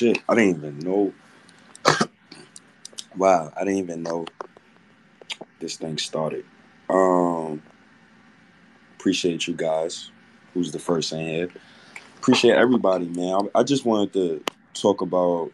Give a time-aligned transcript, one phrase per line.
[0.00, 0.22] Shit!
[0.26, 1.12] I didn't even know.
[3.18, 4.24] wow, I didn't even know
[5.58, 6.46] this thing started.
[6.88, 7.60] Um,
[8.98, 10.10] appreciate you guys.
[10.54, 11.50] Who's the first in here?
[12.16, 13.50] Appreciate everybody, man.
[13.54, 15.52] I, I just wanted to talk about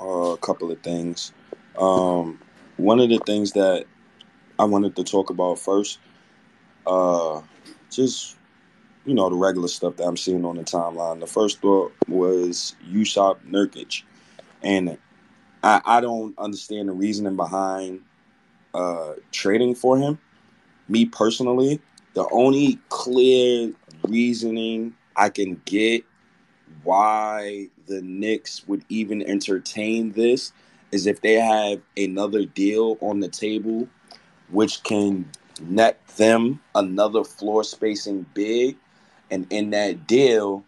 [0.00, 1.32] uh, a couple of things.
[1.76, 2.38] Um,
[2.76, 3.86] one of the things that
[4.56, 5.98] I wanted to talk about first,
[6.86, 7.42] uh,
[7.90, 8.33] just
[9.04, 11.20] you know the regular stuff that I'm seeing on the timeline.
[11.20, 14.02] The first thought was Jusuf Nurkic,
[14.62, 14.98] and
[15.62, 18.00] I, I don't understand the reasoning behind
[18.72, 20.18] uh, trading for him.
[20.88, 21.80] Me personally,
[22.14, 23.72] the only clear
[24.02, 26.04] reasoning I can get
[26.82, 30.52] why the Knicks would even entertain this
[30.92, 33.88] is if they have another deal on the table
[34.50, 35.28] which can
[35.60, 38.76] net them another floor spacing big
[39.30, 40.64] and in that deal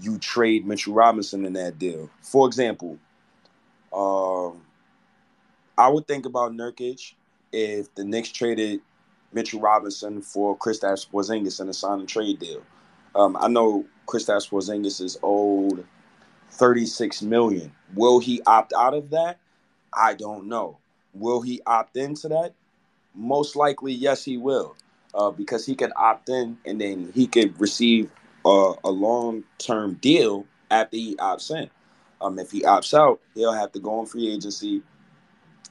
[0.00, 2.10] you trade Mitchell Robinson in that deal.
[2.20, 2.98] For example,
[3.92, 4.60] um,
[5.78, 7.14] I would think about Nurkic
[7.52, 8.80] if the Knicks traded
[9.32, 12.62] Mitchell Robinson for Kristaps Porzingis in a sign and trade deal.
[13.14, 15.86] Um, I know Kristaps Porzingis is owed
[16.50, 17.72] thirty six million.
[17.94, 19.38] Will he opt out of that?
[19.92, 20.78] I don't know.
[21.14, 22.52] Will he opt into that?
[23.14, 24.76] Most likely, yes, he will,
[25.16, 28.10] uh, because he can opt in and then he could receive
[28.44, 31.70] a, a long term deal after he opts in.
[32.20, 34.82] Um, if he opts out, he'll have to go on free agency,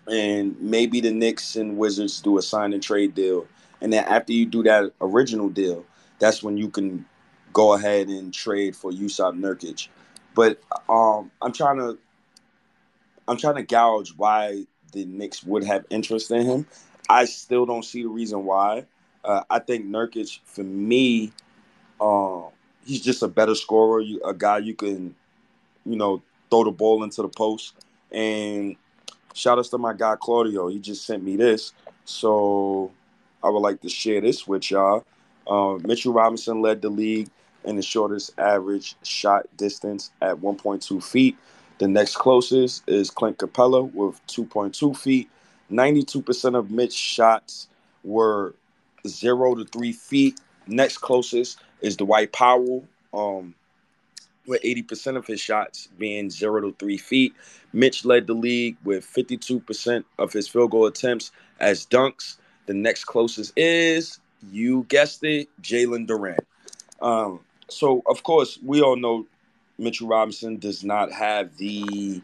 [0.08, 3.48] and maybe the Knicks and Wizards do a sign and trade deal.
[3.82, 5.86] And then after you do that original deal,
[6.20, 7.06] that's when you can
[7.54, 9.88] go ahead and trade for Jusuf Nurkic.
[10.36, 11.98] But um, I'm trying to
[13.28, 16.68] I'm trying to gouge why the Knicks would have interest in him.
[17.10, 18.86] I still don't see the reason why.
[19.26, 21.32] Uh, I think Nurkic, for me,
[22.00, 22.42] uh,
[22.86, 25.16] he's just a better scorer, you, a guy you can,
[25.86, 27.74] you know, throw the ball into the post.
[28.12, 28.76] And
[29.34, 30.68] shout out to my guy Claudio.
[30.68, 31.74] He just sent me this.
[32.06, 32.92] So
[33.44, 35.06] I would like to share this with y'all.
[35.48, 37.30] Uh, Mitchell Robinson led the league
[37.64, 41.36] in the shortest average shot distance at 1.2 feet.
[41.80, 45.30] The next closest is Clint Capela with 2.2 feet.
[45.72, 47.68] 92% of Mitch shots
[48.04, 48.54] were
[49.08, 50.40] zero to three feet.
[50.68, 53.54] Next closest is Dwight Powell, um,
[54.48, 57.34] with 80% of his shots being zero to three feet.
[57.74, 62.38] Mitch led the league with 52% of his field goal attempts as dunks.
[62.66, 64.20] The next closest is,
[64.52, 66.40] you guessed it, Jalen Duren.
[67.02, 69.26] Um, so, of course, we all know
[69.78, 72.22] Mitchell Robinson does not have the,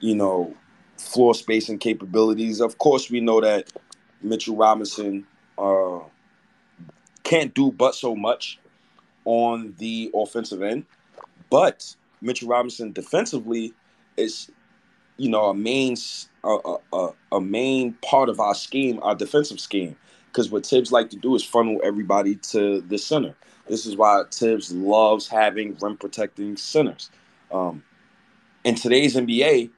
[0.00, 0.54] you know,
[0.96, 2.60] floor spacing capabilities.
[2.60, 3.72] Of course, we know that
[4.22, 5.26] Mitchell Robinson
[5.58, 6.00] uh,
[7.22, 8.58] can't do but so much
[9.24, 10.84] on the offensive end.
[11.50, 13.72] But Mitchell Robinson defensively
[14.16, 14.50] is,
[15.16, 15.96] you know, a main
[16.44, 19.96] a, a, a main part of our scheme, our defensive scheme.
[20.26, 23.34] Because what Thibs like to do is funnel everybody to the center.
[23.68, 27.10] This is why Thibs loves having rim protecting centers.
[27.52, 27.82] Um,
[28.64, 29.70] in today's NBA,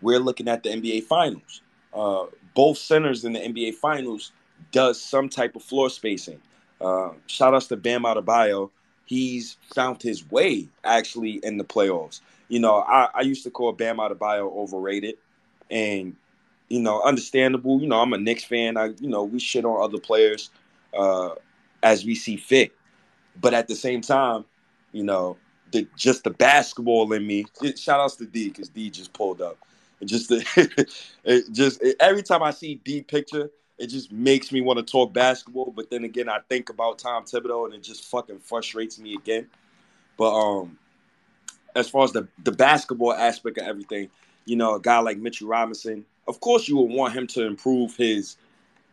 [0.00, 1.62] we're looking at the NBA Finals.
[1.92, 4.32] Uh, both centers in the NBA Finals
[4.72, 6.40] does some type of floor spacing.
[6.80, 8.70] Uh, shout outs to Bam Adebayo.
[9.04, 12.20] He's found his way actually in the playoffs.
[12.48, 15.16] You know, I, I used to call Bam Adebayo overrated,
[15.70, 16.14] and
[16.68, 17.80] you know, understandable.
[17.80, 18.76] You know, I'm a Knicks fan.
[18.76, 20.50] I, you know, we shit on other players
[20.96, 21.30] uh,
[21.82, 22.72] as we see fit,
[23.40, 24.44] but at the same time,
[24.92, 25.36] you know,
[25.72, 27.46] the just the basketball in me.
[27.76, 29.58] Shout outs to D because D just pulled up.
[30.04, 30.86] Just the,
[31.52, 35.72] just every time I see D picture, it just makes me want to talk basketball.
[35.74, 39.46] But then again, I think about Tom Thibodeau, and it just fucking frustrates me again.
[40.16, 40.78] But um,
[41.74, 44.10] as far as the the basketball aspect of everything,
[44.44, 47.96] you know, a guy like Mitchell Robinson, of course, you would want him to improve
[47.96, 48.36] his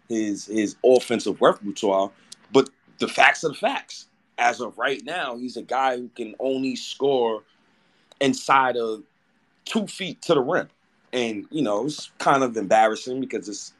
[0.09, 2.11] his his offensive repertoire.
[2.51, 4.07] But the facts are the facts.
[4.37, 7.43] As of right now, he's a guy who can only score
[8.19, 9.03] inside of
[9.63, 10.69] two feet to the rim.
[11.13, 13.73] And, you know, it's kind of embarrassing because it's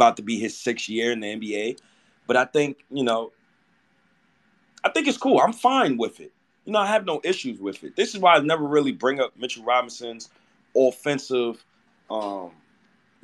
[0.00, 1.78] about to be his sixth year in the NBA.
[2.26, 3.32] But I think, you know,
[4.82, 5.40] I think it's cool.
[5.40, 6.32] I'm fine with it.
[6.64, 7.96] You know, I have no issues with it.
[7.96, 10.30] This is why I never really bring up Mitchell Robinson's
[10.74, 11.62] offensive
[12.10, 12.52] um,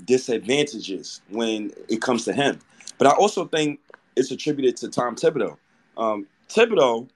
[0.05, 2.59] disadvantages when it comes to him.
[2.99, 3.81] But I also think
[4.17, 5.57] it's attributed to Tom Thibodeau.
[5.97, 7.09] Um, Thibodeau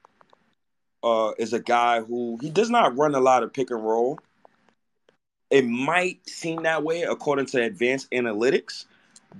[1.02, 4.18] uh, is a guy who he does not run a lot of pick and roll.
[5.50, 8.86] It might seem that way according to advanced analytics,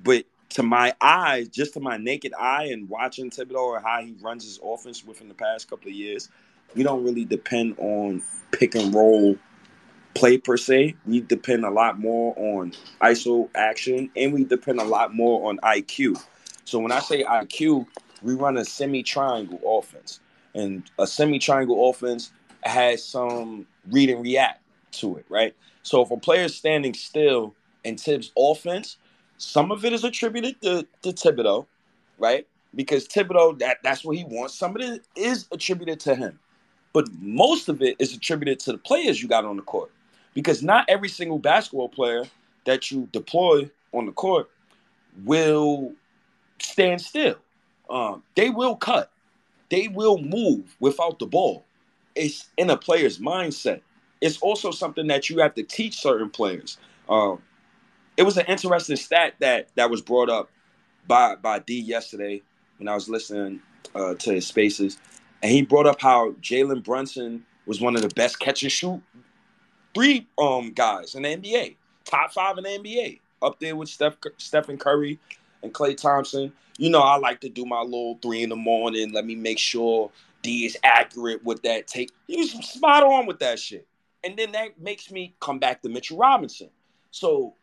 [0.02, 4.14] but to my eyes, just to my naked eye, and watching Thibodeau or how he
[4.20, 6.28] runs his offense within the past couple of years,
[6.75, 8.22] we don't really depend on
[8.52, 9.37] pick and roll
[10.14, 10.96] play per se.
[11.06, 15.58] We depend a lot more on ISO action and we depend a lot more on
[15.58, 16.22] IQ.
[16.64, 17.87] So when I say IQ,
[18.22, 20.20] we run a semi triangle offense.
[20.54, 22.32] And a semi triangle offense
[22.62, 25.54] has some read and react to it, right?
[25.82, 27.54] So if a player is standing still
[27.84, 28.96] in Thibs' offense,
[29.40, 31.66] some of it is attributed to, to Thibodeau,
[32.19, 32.46] right?
[32.75, 34.54] Because Thibodeau, that, that's what he wants.
[34.54, 36.38] Some of it is attributed to him.
[36.92, 39.90] But most of it is attributed to the players you got on the court.
[40.34, 42.25] Because not every single basketball player
[42.66, 44.50] that you deploy on the court
[45.25, 45.94] will
[46.60, 47.37] stand still.
[47.88, 49.10] Um, they will cut.
[49.70, 51.64] They will move without the ball.
[52.14, 53.81] It's in a player's mindset.
[54.20, 56.76] It's also something that you have to teach certain players.
[57.08, 57.40] Um,
[58.16, 60.50] it was an interesting stat that that was brought up
[61.06, 62.42] by by D yesterday
[62.78, 63.60] when I was listening
[63.94, 64.98] uh, to his spaces,
[65.42, 69.02] and he brought up how Jalen Brunson was one of the best catch and shoot
[69.94, 74.16] three um guys in the NBA, top five in the NBA, up there with Steph
[74.38, 75.18] Stephen Curry
[75.62, 76.52] and Klay Thompson.
[76.78, 79.12] You know, I like to do my little three in the morning.
[79.12, 80.10] Let me make sure
[80.42, 82.10] D is accurate with that take.
[82.26, 83.86] He was spot on with that shit.
[84.24, 86.68] And then that makes me come back to Mitchell Robinson.
[87.10, 87.54] So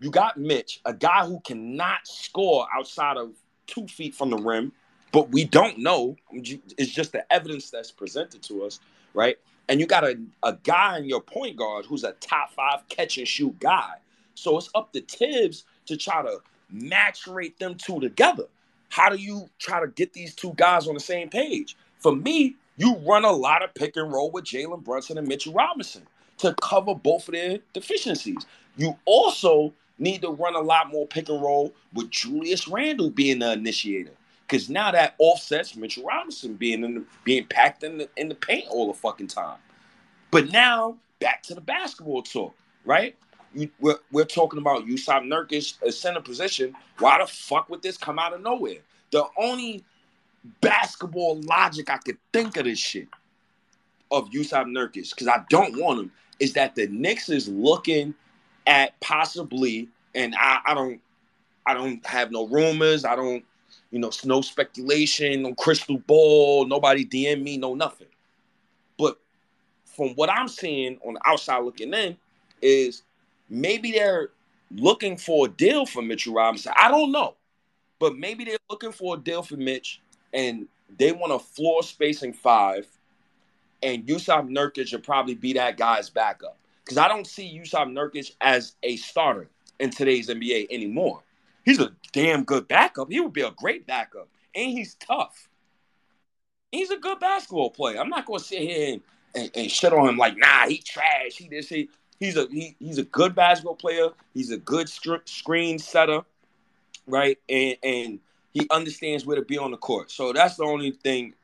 [0.00, 3.32] you got Mitch, a guy who cannot score outside of
[3.66, 4.72] two feet from the rim,
[5.12, 6.16] but we don't know.
[6.32, 8.80] It's just the evidence that's presented to us,
[9.14, 9.38] right?
[9.68, 13.18] And you got a, a guy in your point guard who's a top five catch
[13.18, 13.94] and shoot guy.
[14.34, 16.38] So it's up to Thibs to try to
[16.70, 18.44] match rate them two together.
[18.90, 21.76] How do you try to get these two guys on the same page?
[21.98, 25.52] For me, you run a lot of pick and roll with Jalen Brunson and Mitchell
[25.52, 26.06] Robinson
[26.38, 28.46] to cover both of their deficiencies.
[28.76, 33.40] You also need to run a lot more pick and roll with Julius Randle being
[33.40, 34.12] the initiator.
[34.46, 38.34] Because now that offsets Mitchell Robinson being in the, being packed in the in the
[38.34, 39.58] paint all the fucking time.
[40.30, 43.14] But now back to the basketball talk, right?
[43.54, 46.74] You, we're, we're talking about Jusuf Nurkic a center position.
[46.98, 48.78] Why the fuck would this come out of nowhere?
[49.10, 49.84] The only
[50.60, 53.08] basketball logic I could think of this shit
[54.10, 58.14] of Jusuf Nurkic, because I don't want him, is that the Knicks is looking
[58.68, 61.00] at possibly, and I, I don't
[61.66, 63.44] I don't have no rumors, I don't,
[63.90, 68.06] you know, no speculation, no crystal ball, nobody DM me, no nothing.
[68.96, 69.18] But
[69.84, 72.16] from what I'm seeing on the outside looking in,
[72.62, 73.02] is
[73.50, 74.30] maybe they're
[74.70, 76.72] looking for a deal for Mitchell Robinson.
[76.76, 77.34] I don't know.
[77.98, 80.00] But maybe they're looking for a deal for Mitch
[80.32, 82.86] and they want a floor spacing five,
[83.82, 86.56] and Jusuf Nurkic will probably be that guy's backup.
[86.88, 91.22] Because I don't see Jusuf Nurkic as a starter in today's NBA anymore.
[91.62, 93.10] He's a damn good backup.
[93.10, 94.26] He would be a great backup.
[94.54, 95.50] And he's tough.
[96.72, 98.00] He's a good basketball player.
[98.00, 99.02] I'm not gonna sit here and,
[99.34, 101.32] and, and shit on him like, nah, he trash.
[101.36, 104.08] He this, he he's a he, he's a good basketball player.
[104.32, 106.22] He's a good screen setter,
[107.06, 107.36] right?
[107.50, 108.18] And and
[108.54, 110.10] he understands where to be on the court.
[110.10, 111.34] So that's the only thing.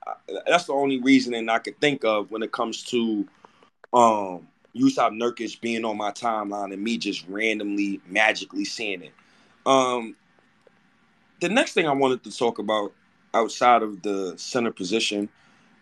[0.46, 3.28] That's the only reasoning I could think of when it comes to
[3.92, 9.12] um Jusuf Nurkic being on my timeline and me just randomly magically seeing it.
[9.66, 10.16] Um,
[11.40, 12.92] the next thing I wanted to talk about
[13.32, 15.28] outside of the center position,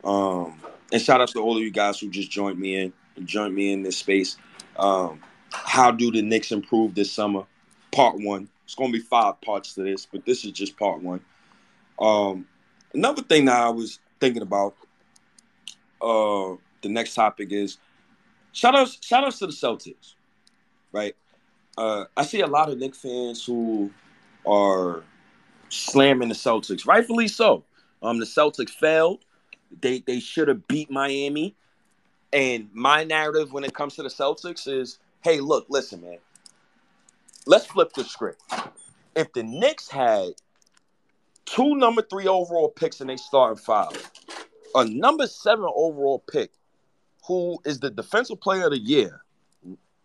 [0.04, 0.60] um,
[0.92, 2.92] and shout out to all of you guys who just joined me in,
[3.24, 4.36] joined me in this space.
[4.76, 5.20] Um,
[5.52, 7.44] how do the Knicks improve this summer?
[7.92, 8.48] Part one.
[8.64, 11.20] It's going to be five parts to this, but this is just part one.
[11.98, 12.46] Um,
[12.94, 14.74] another thing that I was thinking about,
[16.00, 17.78] uh, the next topic is
[18.52, 20.14] shout outs, shout outs to the Celtics,
[20.92, 21.14] right?
[21.76, 23.90] Uh, I see a lot of Knicks fans who
[24.46, 25.02] are
[25.68, 27.64] slamming the Celtics, rightfully so.
[28.02, 29.24] Um, the Celtics failed.
[29.80, 31.54] They they should have beat Miami.
[32.32, 36.18] And my narrative when it comes to the Celtics is, hey, look, listen, man
[37.46, 38.42] let's flip the script.
[39.14, 40.30] If the Knicks had
[41.44, 44.10] two number three overall picks in their starting five,
[44.74, 46.50] a number seven overall pick,
[47.26, 49.22] who is the defensive player of the year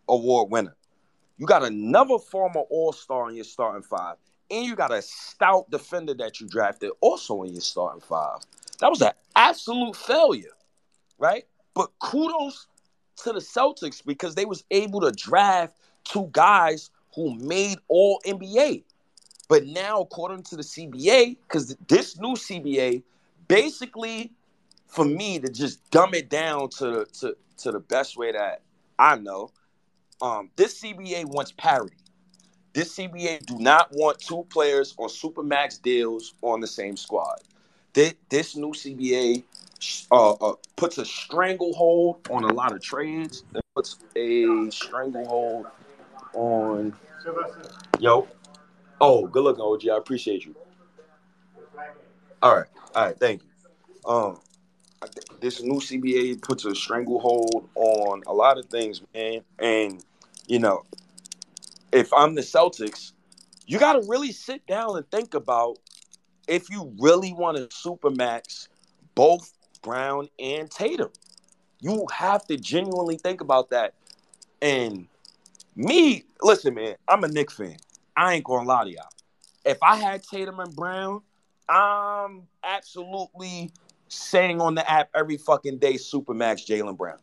[0.08, 0.76] award winner,
[1.38, 4.16] you got another former All Star in your starting five,
[4.50, 8.40] and you got a stout defender that you drafted also in your starting five.
[8.80, 10.56] That was an absolute failure,
[11.18, 11.46] right?
[11.74, 12.68] But kudos
[13.18, 18.84] to the Celtics because they was able to draft two guys who made all NBA.
[19.50, 23.02] But now, according to the CBA, because this new CBA,
[23.48, 24.34] basically,
[24.88, 28.62] for me to just dumb it down to to to the best way that
[29.00, 29.52] I know,
[30.22, 31.96] um, this CBA wants parity.
[32.74, 37.40] This CBA do not want two players on supermax deals on the same squad.
[37.94, 39.44] This, this new CBA
[40.12, 43.44] uh, uh, puts a stranglehold on a lot of trades.
[43.56, 45.68] It puts a stranglehold
[46.34, 46.94] on.
[48.00, 48.28] Yo.
[49.02, 49.90] Oh, good looking, OG.
[49.94, 50.56] I appreciate you.
[52.42, 52.68] All right.
[52.96, 53.18] All right.
[53.20, 53.50] Thank you.
[54.12, 54.40] Um,
[55.40, 59.42] this new CBA puts a stranglehold on a lot of things, man.
[59.60, 60.04] And
[60.48, 60.84] you know,
[61.92, 63.12] if I'm the Celtics,
[63.66, 65.78] you got to really sit down and think about
[66.48, 68.68] if you really want to supermax
[69.16, 69.52] both
[69.82, 71.10] Brown and Tatum.
[71.80, 73.94] You have to genuinely think about that.
[74.62, 75.08] And
[75.76, 77.78] me, listen, man, I'm a Knicks fan.
[78.16, 79.06] I ain't gonna lie to y'all.
[79.64, 81.22] If I had Tatum and Brown,
[81.70, 83.72] I'm absolutely
[84.10, 87.18] saying on the app every fucking day, Supermax Jaylen Brown.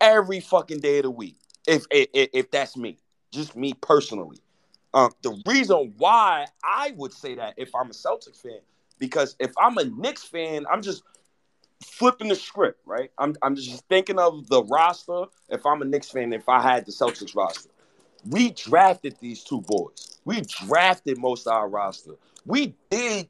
[0.00, 1.36] Every fucking day of the week.
[1.66, 2.98] If if, if that's me,
[3.30, 4.38] just me personally.
[4.94, 8.60] Um, the reason why I would say that if I'm a Celtics fan,
[8.98, 11.02] because if I'm a Knicks fan, I'm just
[11.82, 13.10] flipping the script, right?
[13.18, 15.24] I'm I'm just thinking of the roster.
[15.48, 17.70] If I'm a Knicks fan, if I had the Celtics roster,
[18.28, 20.20] we drafted these two boys.
[20.24, 22.12] We drafted most of our roster.
[22.44, 23.28] We did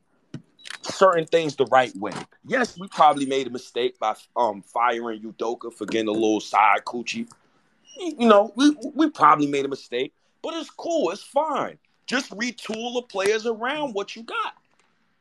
[0.83, 2.13] certain things the right way.
[2.47, 6.85] Yes, we probably made a mistake by um firing Udoka for getting a little side
[6.85, 7.29] coochie.
[7.99, 11.11] You know, we we probably made a mistake, but it's cool.
[11.11, 11.79] It's fine.
[12.07, 14.55] Just retool the players around what you got,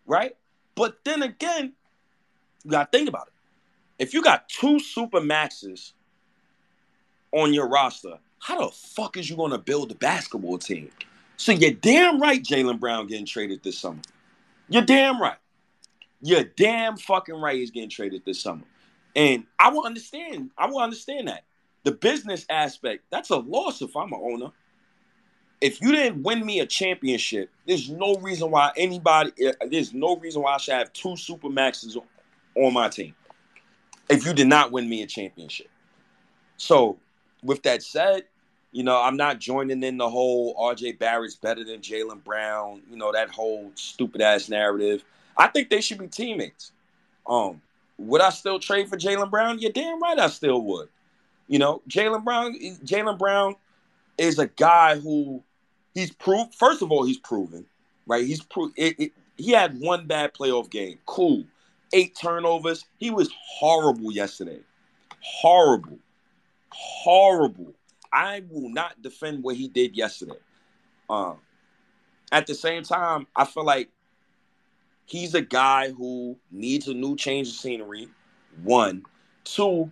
[0.05, 0.35] right?
[0.75, 1.73] But then again,
[2.63, 3.33] you gotta think about it.
[3.99, 5.93] If you got two super maxes
[7.31, 10.89] on your roster, how the fuck is you gonna build a basketball team?
[11.37, 14.01] So you're damn right Jaylen Brown getting traded this summer.
[14.71, 15.37] You're damn right.
[16.21, 18.63] You're damn fucking right he's getting traded this summer.
[19.15, 20.51] And I will understand.
[20.57, 21.43] I will understand that.
[21.83, 24.51] The business aspect, that's a loss if I'm an owner.
[25.59, 30.15] If you didn't win me a championship, there's no reason why anybody, eh, there's no
[30.15, 31.97] reason why I should have two super maxes
[32.55, 33.13] on my team.
[34.09, 35.67] If you did not win me a championship.
[36.57, 36.97] So,
[37.43, 38.23] with that said,
[38.71, 42.97] you know, I'm not joining in the whole RJ Barrett's better than Jaylen Brown, you
[42.97, 45.03] know, that whole stupid ass narrative.
[45.37, 46.71] I think they should be teammates.
[47.27, 47.61] Um,
[47.97, 49.59] would I still trade for Jaylen Brown?
[49.59, 50.89] You're damn right I still would.
[51.47, 53.55] You know, Jaylen Brown, Jaylen Brown
[54.17, 55.43] is a guy who
[55.93, 56.55] he's proved.
[56.55, 57.65] First of all, he's proven,
[58.07, 58.25] right?
[58.25, 58.77] He's proved.
[58.77, 60.99] He had one bad playoff game.
[61.05, 61.43] Cool.
[61.93, 62.85] Eight turnovers.
[62.99, 64.59] He was horrible yesterday.
[65.19, 65.99] Horrible.
[66.69, 67.73] Horrible.
[68.13, 70.39] I will not defend what he did yesterday.
[71.09, 71.37] Um,
[72.31, 73.89] at the same time, I feel like
[75.05, 78.07] he's a guy who needs a new change of scenery.
[78.63, 79.03] One,
[79.43, 79.91] two,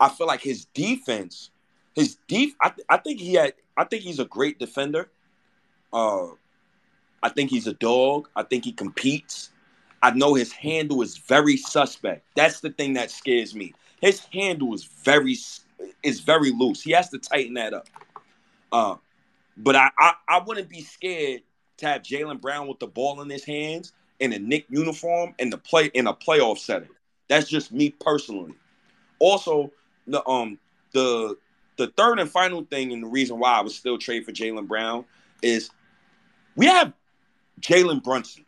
[0.00, 1.50] I feel like his defense,
[1.94, 2.56] his deep.
[2.60, 5.08] I, I think he had, I think he's a great defender.
[5.92, 6.28] Uh,
[7.22, 8.28] I think he's a dog.
[8.36, 9.50] I think he competes.
[10.02, 12.24] I know his handle is very suspect.
[12.36, 13.74] That's the thing that scares me.
[14.00, 15.34] His handle is very
[16.02, 16.82] is very loose.
[16.82, 17.88] He has to tighten that up.
[18.72, 18.96] Uh,
[19.56, 21.42] but I, I I wouldn't be scared
[21.78, 25.50] to have Jaylen Brown with the ball in his hands in a Knick uniform in
[25.50, 26.88] the play in a playoff setting.
[27.28, 28.54] That's just me personally.
[29.18, 29.72] Also,
[30.06, 30.58] the um
[30.92, 31.36] the
[31.76, 34.66] the third and final thing, and the reason why I would still trade for Jaylen
[34.66, 35.04] Brown
[35.42, 35.70] is
[36.54, 36.92] we have
[37.60, 38.44] Jalen Brunson.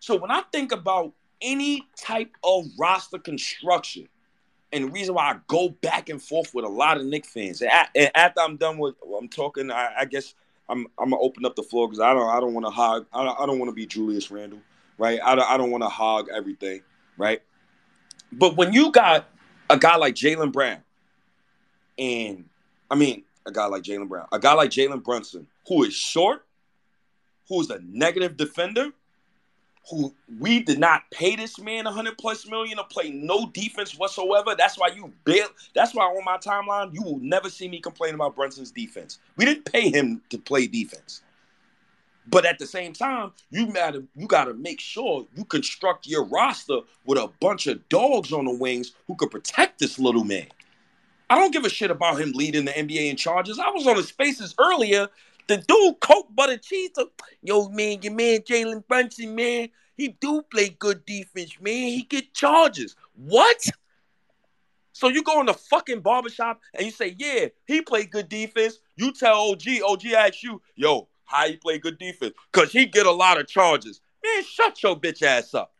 [0.00, 4.08] So when I think about any type of roster construction,
[4.72, 7.62] and the reason why I go back and forth with a lot of Knick fans,
[7.62, 7.70] and
[8.14, 10.34] after I'm done with I'm talking, I, I guess
[10.68, 13.06] I'm I'm gonna open up the floor because I don't I don't want to hog
[13.12, 14.60] I don't, don't want to be Julius Randle
[14.98, 15.20] right?
[15.24, 16.82] I don't, I don't want to hog everything,
[17.16, 17.40] right?
[18.32, 19.28] But when you got
[19.70, 20.82] a guy like Jaylen Brown,
[21.98, 22.44] and
[22.90, 26.44] I mean a guy like Jaylen Brown, a guy like Jalen Brunson, who is short,
[27.48, 28.90] who's a negative defender,
[29.90, 34.54] who we did not pay this man 100 plus million to play no defense whatsoever.
[34.56, 35.48] That's why you bail.
[35.74, 39.18] That's why on my timeline you will never see me complain about Brunson's defense.
[39.36, 41.22] We didn't pay him to play defense.
[42.30, 46.80] But at the same time, you gotta you gotta make sure you construct your roster
[47.06, 50.46] with a bunch of dogs on the wings who could protect this little man.
[51.30, 53.58] I don't give a shit about him leading the NBA in charges.
[53.58, 55.08] I was on the spaces earlier.
[55.48, 56.90] The dude, Coke Butter Cheese,
[57.42, 61.88] yo man, your man Jalen Brunson, man, he do play good defense, man.
[61.88, 62.94] He get charges.
[63.14, 63.66] What?
[64.92, 68.78] So you go in the fucking barbershop and you say, yeah, he played good defense.
[68.96, 72.34] You tell OG, OG asks you, yo, how he play good defense.
[72.52, 74.00] Cause he get a lot of charges.
[74.24, 75.72] Man, shut your bitch ass up.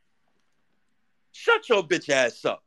[1.33, 2.65] Shut your bitch ass up.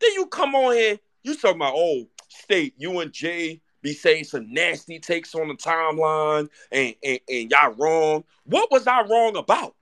[0.00, 4.24] Then you come on here, you talking about, oh, state, you and Jay be saying
[4.24, 8.24] some nasty takes on the timeline and, and, and y'all wrong.
[8.44, 9.74] What was I wrong about?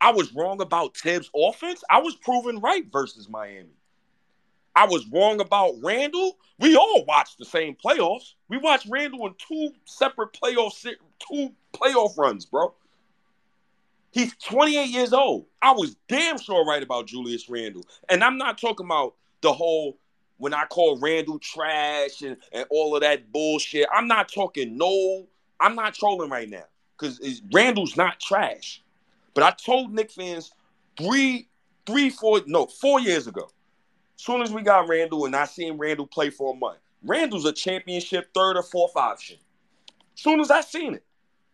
[0.00, 1.82] I was wrong about Thibs' offense.
[1.90, 3.70] I was proven right versus Miami.
[4.74, 6.36] I was wrong about Randle.
[6.58, 8.34] We all watched the same playoffs.
[8.48, 10.86] We watched Randle in two separate playoff
[11.18, 12.74] two playoff runs, bro.
[14.10, 15.46] He's 28 years old.
[15.62, 19.98] I was damn sure right about Julius Randle, And I'm not talking about the whole
[20.38, 23.86] when I call Randle trash and, and all of that bullshit.
[23.92, 25.26] I'm not talking no,
[25.60, 26.64] I'm not trolling right now.
[26.98, 28.82] Because Randle's not trash.
[29.34, 30.50] But I told Knick fans
[30.98, 31.48] three,
[31.84, 33.50] three, four, no, four years ago
[34.16, 37.52] soon as we got Randle and I seen Randle play for a month, Randle's a
[37.52, 39.36] championship third or fourth option.
[40.14, 41.04] Soon as I seen it.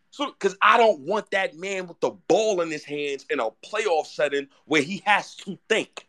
[0.09, 3.49] So because I don't want that man with the ball in his hands in a
[3.65, 6.07] playoff setting where he has to think.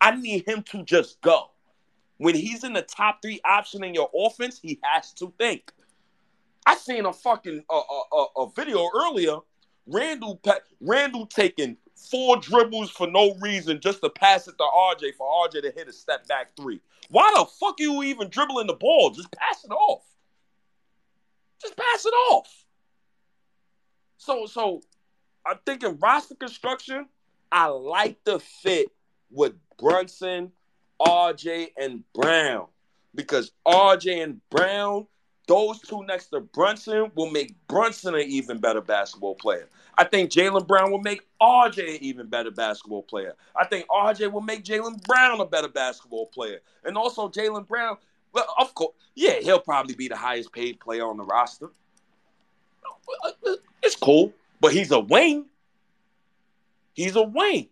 [0.00, 1.50] I need him to just go.
[2.20, 5.72] When he's in the top three option in your offense, he has to think.
[6.66, 9.38] I seen a fucking uh, uh, a video earlier.
[9.86, 10.38] Randall
[10.82, 15.62] Randle taking four dribbles for no reason just to pass it to RJ for RJ
[15.62, 16.82] to hit a step back three.
[17.08, 19.08] Why the fuck are you even dribbling the ball?
[19.08, 20.04] Just pass it off.
[21.62, 22.64] Just pass it off.
[24.18, 24.82] So so
[25.46, 27.08] I'm thinking roster construction.
[27.50, 28.88] I like the fit
[29.30, 30.52] with Brunson,
[31.00, 32.66] RJ, and Brown
[33.14, 35.06] because RJ and Brown
[35.50, 39.68] those two next to Brunson will make Brunson an even better basketball player.
[39.98, 43.34] I think Jaylen Brown will make RJ an even better basketball player.
[43.56, 46.60] I think RJ will make Jaylen Brown a better basketball player.
[46.84, 47.96] And also Jaylen Brown,
[48.32, 51.70] well, of course, yeah, he'll probably be the highest paid player on the roster.
[53.82, 55.46] It's cool, but he's a wing.
[56.94, 57.70] He's a wing.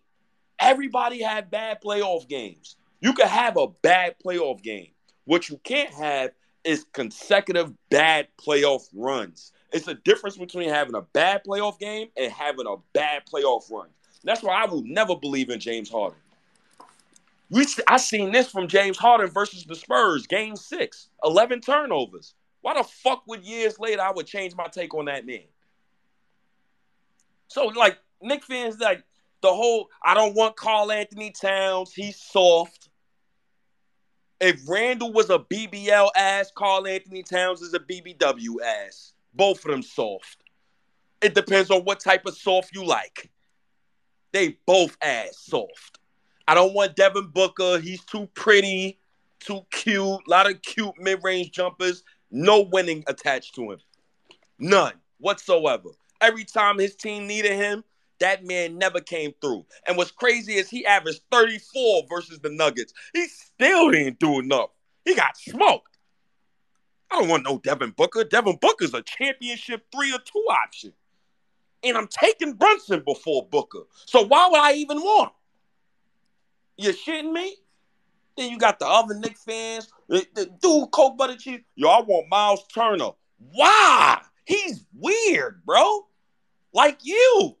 [0.59, 2.75] Everybody had bad playoff games.
[3.01, 4.89] You can have a bad playoff game.
[5.25, 6.31] What you can't have
[6.63, 9.51] is consecutive bad playoff runs.
[9.71, 13.87] It's a difference between having a bad playoff game and having a bad playoff run.
[14.23, 16.17] That's why I will never believe in James Harden.
[17.49, 22.35] We, I seen this from James Harden versus the Spurs, game six, 11 turnovers.
[22.61, 25.45] Why the fuck would years later I would change my take on that man?
[27.47, 29.03] So, like, Knick fans, like,
[29.41, 32.88] the whole, I don't want Karl-Anthony Towns, he's soft.
[34.41, 39.13] If Randle was a BBL ass, Karl-Anthony Towns is a BBW ass.
[39.33, 40.37] Both of them soft.
[41.21, 43.29] It depends on what type of soft you like.
[44.31, 45.99] They both ass soft.
[46.47, 47.79] I don't want Devin Booker.
[47.79, 48.99] He's too pretty,
[49.39, 49.97] too cute.
[50.05, 52.03] A lot of cute mid-range jumpers.
[52.31, 53.79] No winning attached to him.
[54.57, 55.89] None whatsoever.
[56.21, 57.83] Every time his team needed him,
[58.19, 59.65] that man never came through.
[59.87, 62.93] And what's crazy is he averaged 34 versus the Nuggets.
[63.13, 64.69] He still didn't do enough.
[65.05, 65.97] He got smoked.
[67.11, 68.23] I don't want no Devin Booker.
[68.23, 70.93] Devin Booker's a championship three or two option.
[71.83, 73.83] And I'm taking Brunson before Booker.
[74.05, 76.85] So why would I even want him?
[76.85, 77.55] You shitting me?
[78.37, 79.89] Then you got the other Knick fans.
[80.07, 81.61] The, the dude, Coke Butter Cheese.
[81.75, 83.11] Yo, I want Miles Turner.
[83.53, 84.21] Why?
[84.45, 86.07] He's weird, bro.
[86.73, 87.57] Like you.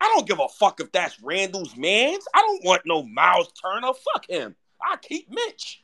[0.00, 2.26] I don't give a fuck if that's Randle's man's.
[2.34, 3.92] I don't want no Miles Turner.
[4.14, 4.54] Fuck him.
[4.80, 5.82] I keep Mitch.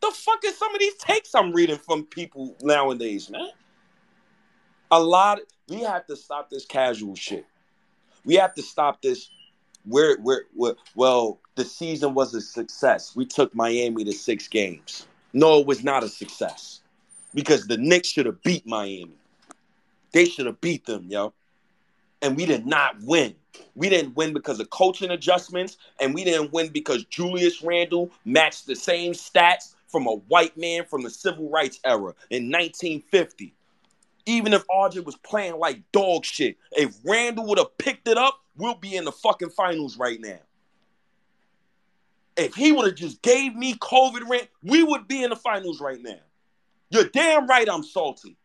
[0.00, 3.50] The fuck is some of these takes I'm reading from people nowadays, man?
[4.90, 5.40] A lot.
[5.68, 7.46] We have to stop this casual shit.
[8.24, 9.30] We have to stop this.
[9.86, 10.44] Where, where,
[10.94, 13.14] well, the season was a success.
[13.14, 15.06] We took Miami to six games.
[15.34, 16.80] No, it was not a success
[17.34, 19.18] because the Knicks should have beat Miami.
[20.12, 21.34] They should have beat them, yo
[22.24, 23.34] and we did not win.
[23.74, 28.66] We didn't win because of coaching adjustments, and we didn't win because Julius Randle matched
[28.66, 33.54] the same stats from a white man from the civil rights era in 1950.
[34.24, 38.40] Even if RJ was playing like dog shit, if Randle would have picked it up,
[38.56, 40.40] we'll be in the fucking finals right now.
[42.38, 45.78] If he would have just gave me COVID rent, we would be in the finals
[45.78, 46.20] right now.
[46.88, 48.38] You're damn right I'm salty.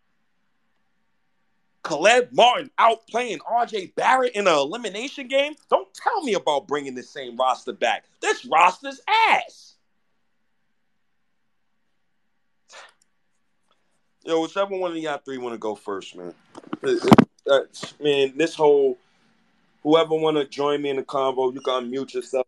[1.89, 5.54] Caleb Martin outplaying RJ Barrett in an elimination game?
[5.69, 8.06] Don't tell me about bringing the same roster back.
[8.21, 9.73] This roster's ass.
[14.23, 16.34] Yo, whichever one of y'all three want to go first, man.
[16.84, 17.60] Uh, uh, uh,
[17.99, 18.97] man, this whole
[19.82, 22.45] whoever want to join me in the convo, you can unmute yourself.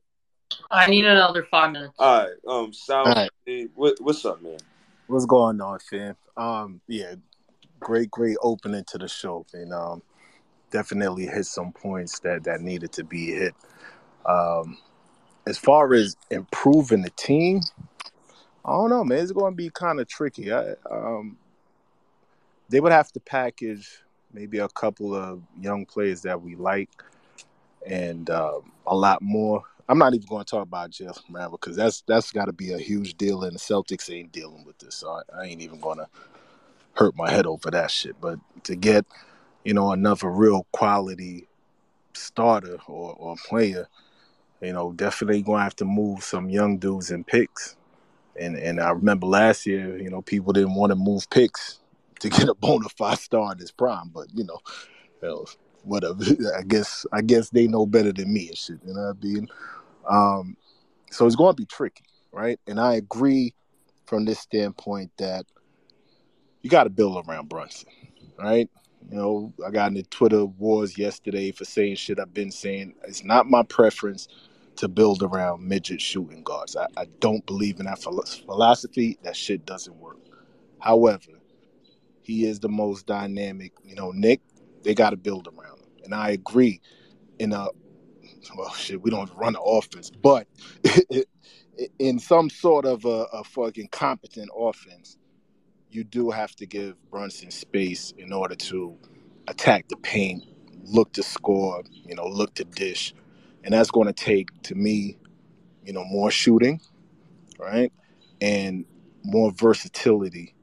[0.70, 1.96] I need another five minutes.
[1.98, 3.70] All right, um, Sal, right.
[3.74, 4.58] what, what's up, man?
[5.08, 6.16] What's going on, fam?
[6.38, 7.16] Um, yeah,
[7.82, 10.02] great, great opening to the show, and um,
[10.72, 13.54] definitely hit some points that that needed to be hit.
[14.26, 14.78] Um,
[15.46, 17.62] as far as improving the team,
[18.64, 19.20] I don't know, man.
[19.20, 20.54] It's going to be kind of tricky.
[20.54, 21.38] I, um,
[22.70, 23.90] they would have to package
[24.34, 26.90] maybe a couple of young players that we like,
[27.86, 29.64] and uh, a lot more.
[29.90, 32.72] I'm not even going to talk about Jeff Brown because that's that's got to be
[32.72, 35.82] a huge deal, and the Celtics ain't dealing with this, so I, I ain't even
[35.82, 36.08] going to
[36.96, 38.20] hurt my head over that shit.
[38.20, 39.06] But to get,
[39.64, 41.48] you know, another real quality
[42.14, 43.88] starter or, or player,
[44.62, 47.76] you know, definitely to have to move some young dudes and picks.
[48.40, 51.80] And and I remember last year, you know, people didn't want to move picks
[52.20, 54.60] to get a bona fide star in his prime, but you know,
[55.22, 55.46] you know
[55.84, 56.24] whatever.
[56.58, 58.80] I guess I guess they know better than me and shit.
[58.86, 59.48] You know what I mean?
[60.10, 60.58] Um,
[61.12, 62.60] so it's going to be tricky, right?
[62.68, 63.54] And I agree
[64.06, 65.46] from this standpoint that
[66.62, 67.90] you got to build around Brunson,
[68.38, 68.70] right?
[69.10, 72.96] You know, I got into Twitter wars yesterday for saying shit I've been saying.
[73.08, 74.28] It's not my preference
[74.78, 76.76] to build around midget shooting guards.
[76.76, 79.18] I, I don't believe in that philosophy.
[79.24, 80.18] That shit doesn't work.
[80.80, 81.32] However,
[82.22, 83.74] he is the most dynamic.
[83.84, 84.42] You know, Nick,
[84.84, 85.90] they got to build around him.
[86.06, 86.82] And I agree
[87.40, 87.68] in a,
[88.56, 90.48] well, shit, we don't run the offense, but
[92.00, 95.18] in some sort of a, a fucking competent offense,
[95.92, 98.98] you do have to give Brunson space in order to
[99.48, 100.44] attack the paint,
[100.84, 103.14] look to score, you know, look to dish.
[103.64, 105.18] And that's going to take, to me,
[105.86, 106.82] you know, more shooting,
[107.60, 107.92] right?
[108.42, 108.86] And
[109.24, 110.56] more versatility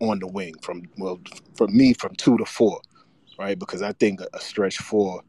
[0.00, 1.20] on the wing from, well,
[1.56, 2.80] for me, from two to four,
[3.38, 3.58] right?
[3.58, 5.22] Because I think a stretch four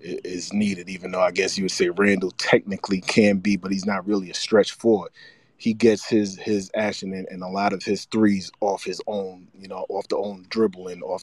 [0.00, 3.86] is needed, even though I guess you would say Randle technically can be, but he's
[3.86, 5.08] not really a stretch four
[5.58, 9.48] he gets his his action and, and, a lot of his threes off his own,
[9.58, 11.22] you know, off the own dribbling, off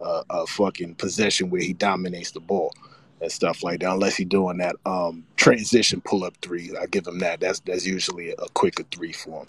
[0.00, 2.72] uh, a fucking possession where he dominates the ball
[3.20, 3.92] and stuff like that.
[3.92, 7.40] Unless he's doing that um, transition pull up three, I give him that.
[7.40, 9.48] That's that's usually a quicker three for him,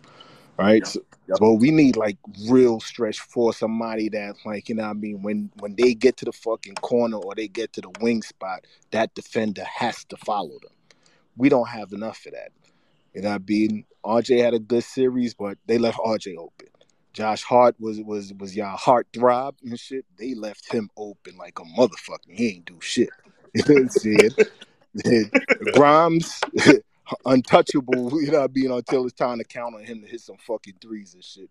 [0.58, 0.84] right?
[0.84, 0.88] Yep.
[0.88, 1.38] So, yep.
[1.38, 2.18] so, we need like
[2.50, 6.26] real stretch for somebody that like you know I mean when when they get to
[6.26, 10.60] the fucking corner or they get to the wing spot, that defender has to follow
[10.62, 10.74] them.
[11.38, 12.52] We don't have enough of that.
[13.16, 16.68] You know, being RJ had a good series, but they left RJ open.
[17.14, 20.06] Josh Hart was was was y'all heart throb and shit.
[20.20, 22.30] They left him open like a motherfucker.
[22.30, 23.10] He ain't do shit.
[23.56, 23.90] You know what I'm
[25.06, 25.32] saying?
[25.76, 26.42] Grimes,
[27.26, 30.74] untouchable, you know, being until it's time to count on him to hit some fucking
[30.82, 31.50] threes and shit.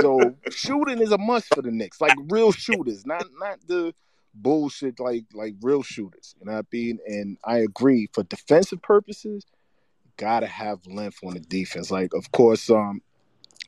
[0.00, 3.92] so shooting is a must for the Knicks, like real shooters, not not the
[4.32, 6.36] bullshit like like real shooters.
[6.38, 7.00] You know what I mean?
[7.04, 9.44] And I agree for defensive purposes
[10.16, 11.90] gotta have length on the defense.
[11.90, 13.00] Like, of course, um,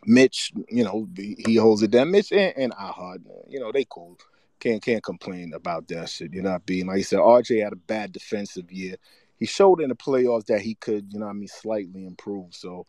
[0.06, 2.10] Mitch, you know, he holds it down.
[2.10, 4.18] Mitch and, and Ahad, you know, they cool.
[4.60, 6.34] Can't can't complain about that shit.
[6.34, 6.86] You know what I mean?
[6.86, 8.96] Like I said, RJ had a bad defensive year.
[9.38, 12.54] He showed in the playoffs that he could, you know I mean, slightly improve.
[12.54, 12.86] So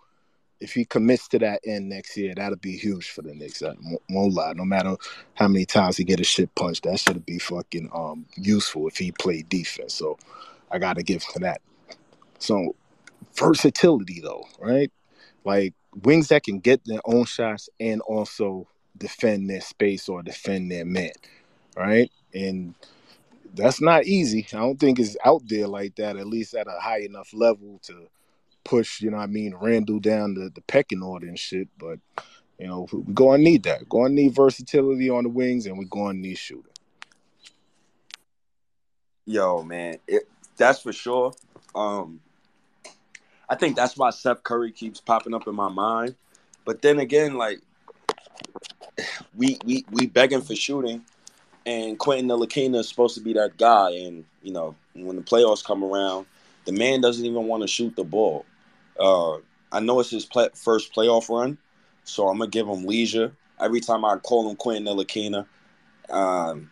[0.60, 3.64] if he commits to that end next year, that'll be huge for the Knicks.
[3.64, 3.74] I
[4.10, 4.54] won't lie.
[4.54, 4.96] No matter
[5.36, 8.98] how many times he get a shit punched, that should be fucking um useful if
[8.98, 9.94] he played defense.
[9.94, 10.18] So
[10.72, 11.62] I gotta give him that.
[12.40, 12.76] So
[13.40, 14.92] versatility though, right?
[15.46, 15.74] Like
[16.04, 20.86] wings that can get their own shots and also defend their space or defend their
[20.86, 21.12] man,
[21.76, 22.12] right?
[22.34, 22.76] And
[23.54, 24.46] that's not easy.
[24.54, 27.80] I don't think it's out there like that, at least at a high enough level
[27.84, 28.08] to
[28.64, 31.68] push, you know I mean, Randle down the, the pecking order and shit.
[31.78, 32.00] But,
[32.60, 33.82] you know, we're going to need that.
[33.82, 36.66] We're going to need versatility on the wings and we're going to need shooting.
[39.26, 40.24] Yo, man, it,
[40.58, 41.34] that's for sure.
[41.76, 42.20] Um,
[43.50, 46.16] I think that's why Seth Curry keeps popping up in my mind.
[46.66, 47.60] But then again, like
[49.36, 51.04] we we we begging for shooting,
[51.66, 53.92] and Quentin Ntilikina is supposed to be that guy.
[53.92, 56.28] And you know, when the playoffs come around,
[56.66, 58.46] the man doesn't even want to shoot the ball.
[59.00, 59.38] Uh,
[59.72, 61.58] I know it's his play- first playoff run,
[62.04, 63.36] so I'm gonna give him leisure.
[63.60, 65.46] Every time I call him Quentin Ntilikina,
[66.10, 66.70] um,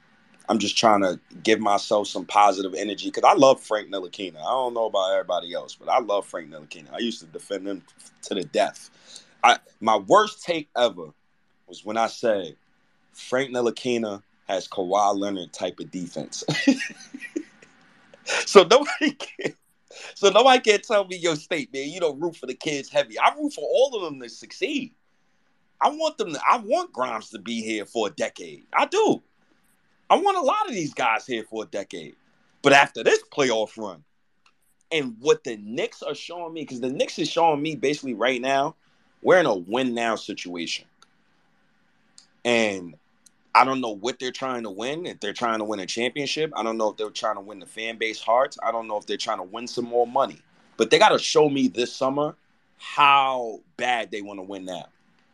[0.49, 4.37] I'm just trying to give myself some positive energy because I love Frank Ntilikina.
[4.37, 6.93] I don't know about everybody else, but I love Frank Ntilikina.
[6.93, 7.83] I used to defend him
[8.23, 8.89] to the death.
[9.43, 11.09] I my worst take ever
[11.67, 12.55] was when I said
[13.13, 16.43] Frank Ntilikina has Kawhi Leonard type of defense.
[18.23, 19.53] so nobody can
[20.15, 21.89] so nobody can tell me your state, man.
[21.89, 23.19] You don't root for the kids heavy.
[23.19, 24.93] I root for all of them to succeed.
[25.81, 28.63] I want them to, I want Grimes to be here for a decade.
[28.73, 29.21] I do.
[30.09, 32.15] I want a lot of these guys here for a decade.
[32.61, 34.03] But after this playoff run,
[34.91, 38.41] and what the Knicks are showing me, because the Knicks is showing me basically right
[38.41, 38.75] now,
[39.21, 40.85] we're in a win now situation.
[42.45, 42.95] And
[43.53, 45.05] I don't know what they're trying to win.
[45.05, 47.59] If they're trying to win a championship, I don't know if they're trying to win
[47.59, 48.57] the fan base hearts.
[48.63, 50.39] I don't know if they're trying to win some more money.
[50.77, 52.35] But they got to show me this summer
[52.77, 54.87] how bad they want to win now.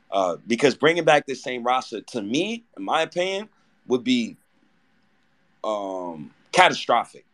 [0.09, 3.49] Uh, because bringing back the same roster, to me, in my opinion,
[3.87, 4.37] would be
[5.63, 7.25] um, catastrophic,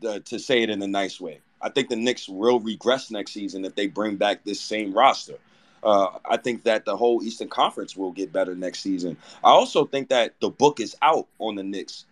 [0.00, 1.40] the, to say it in a nice way.
[1.62, 5.36] I think the Knicks will regress next season if they bring back this same roster.
[5.82, 9.16] Uh, I think that the whole Eastern Conference will get better next season.
[9.42, 12.04] I also think that the book is out on the Knicks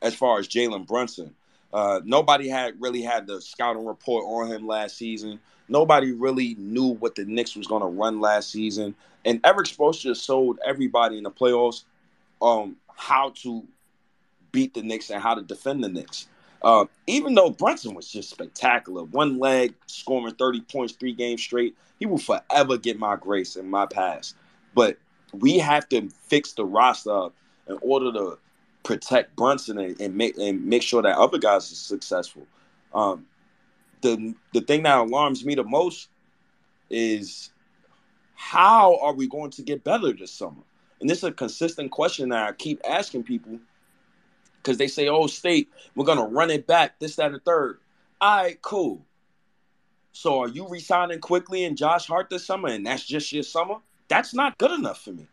[0.00, 1.34] as far as Jalen Brunson.
[1.72, 5.40] Uh, nobody had really had the scouting report on him last season.
[5.68, 8.94] Nobody really knew what the Knicks was going to run last season.
[9.24, 11.84] And Erik Spoelstra sold everybody in the playoffs
[12.42, 13.64] um, how to
[14.52, 16.28] beat the Knicks and how to defend the Knicks.
[16.62, 21.76] Uh, even though Brunson was just spectacular, one leg scoring 30 points three games straight,
[21.98, 24.34] he will forever get my grace and my pass.
[24.74, 24.96] But
[25.32, 27.28] we have to fix the roster
[27.68, 28.38] in order to
[28.84, 32.46] protect Brunson and, and make and make sure that other guys are successful.
[32.94, 33.26] Um,
[34.02, 36.08] the the thing that alarms me the most
[36.90, 37.50] is
[38.34, 40.62] how are we going to get better this summer?
[41.00, 43.58] And this is a consistent question that I keep asking people
[44.62, 47.78] because they say, "Oh, state, we're gonna run it back." This, that, and the third.
[48.20, 49.04] All right, cool.
[50.12, 53.76] So are you resigning Quickley and Josh Hart this summer, and that's just your summer?
[54.08, 55.26] That's not good enough for me.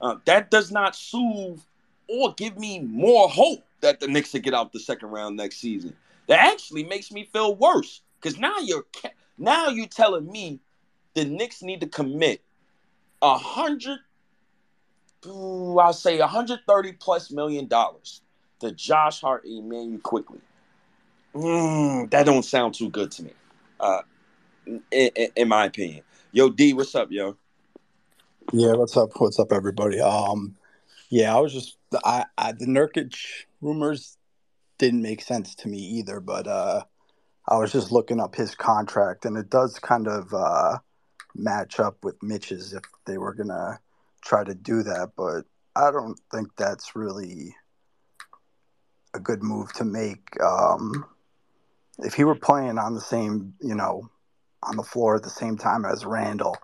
[0.00, 1.60] Uh, that does not soothe
[2.08, 5.58] or give me more hope that the Knicks will get out the second round next
[5.58, 5.94] season.
[6.26, 8.84] That actually makes me feel worse because now you're
[9.38, 10.60] now you're telling me
[11.14, 12.42] the Knicks need to commit
[13.20, 14.00] a hundred,
[15.24, 18.22] I'll say a 130 plus million dollars
[18.62, 20.40] to Josh Hart and Immanuel Quickley.
[21.34, 23.32] Mm, that don't sound too good to me,
[23.80, 24.02] uh,
[24.66, 26.02] in, in, in, my opinion.
[26.30, 27.36] Yo, D, what's up, yo?
[28.52, 29.10] Yeah, what's up?
[29.16, 30.00] What's up, everybody?
[30.00, 30.56] Um,
[31.10, 33.16] yeah, I was just I, I the Nurkic
[33.60, 34.16] rumors
[34.78, 36.84] didn't make sense to me either, but uh,
[37.48, 40.78] I was just looking up his contract, and it does kind of uh,
[41.34, 43.80] match up with Mitch's if they were gonna
[44.22, 47.56] try to do that, but I don't think that's really
[49.14, 50.40] a good move to make.
[50.40, 51.04] Um,
[51.98, 54.08] if he were playing on the same, you know,
[54.62, 56.56] on the floor at the same time as Randle,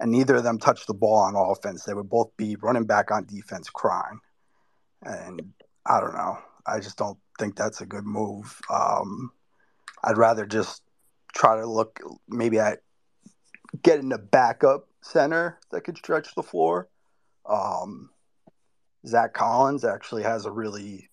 [0.00, 3.10] and neither of them touched the ball on offense, they would both be running back
[3.10, 4.20] on defense crying.
[5.02, 5.52] And
[5.86, 6.38] I don't know.
[6.66, 8.60] I just don't think that's a good move.
[8.70, 9.30] Um,
[10.02, 10.82] I'd rather just
[11.34, 12.80] try to look maybe at
[13.82, 16.88] getting a backup center that could stretch the floor.
[17.46, 18.10] Um,
[19.06, 21.10] Zach Collins actually has a really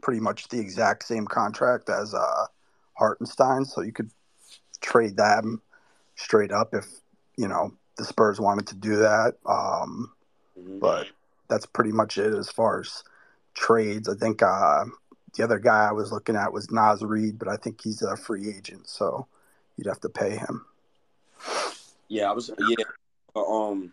[0.00, 2.46] pretty much the exact same contract as uh,
[2.94, 4.10] Hartenstein, so you could
[4.80, 5.60] trade them
[6.16, 6.86] straight up if
[7.36, 9.34] you know the Spurs wanted to do that.
[9.46, 10.12] Um,
[10.58, 10.78] mm-hmm.
[10.78, 11.08] But
[11.48, 13.02] that's pretty much it as far as
[13.54, 14.08] trades.
[14.08, 14.84] I think uh,
[15.36, 18.16] the other guy I was looking at was Naz Reid, but I think he's a
[18.16, 19.26] free agent, so
[19.76, 20.64] you'd have to pay him.
[22.08, 22.84] Yeah, I was yeah.
[23.36, 23.92] Um,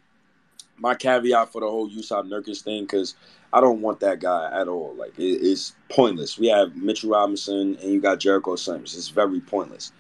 [0.78, 3.16] my caveat for the whole Jusuf Nurkic thing because
[3.52, 4.96] I don't want that guy at all.
[4.96, 6.38] Like it, it's pointless.
[6.38, 8.96] We have Mitchell Robinson and you got Jericho Sims.
[8.96, 9.92] It's very pointless.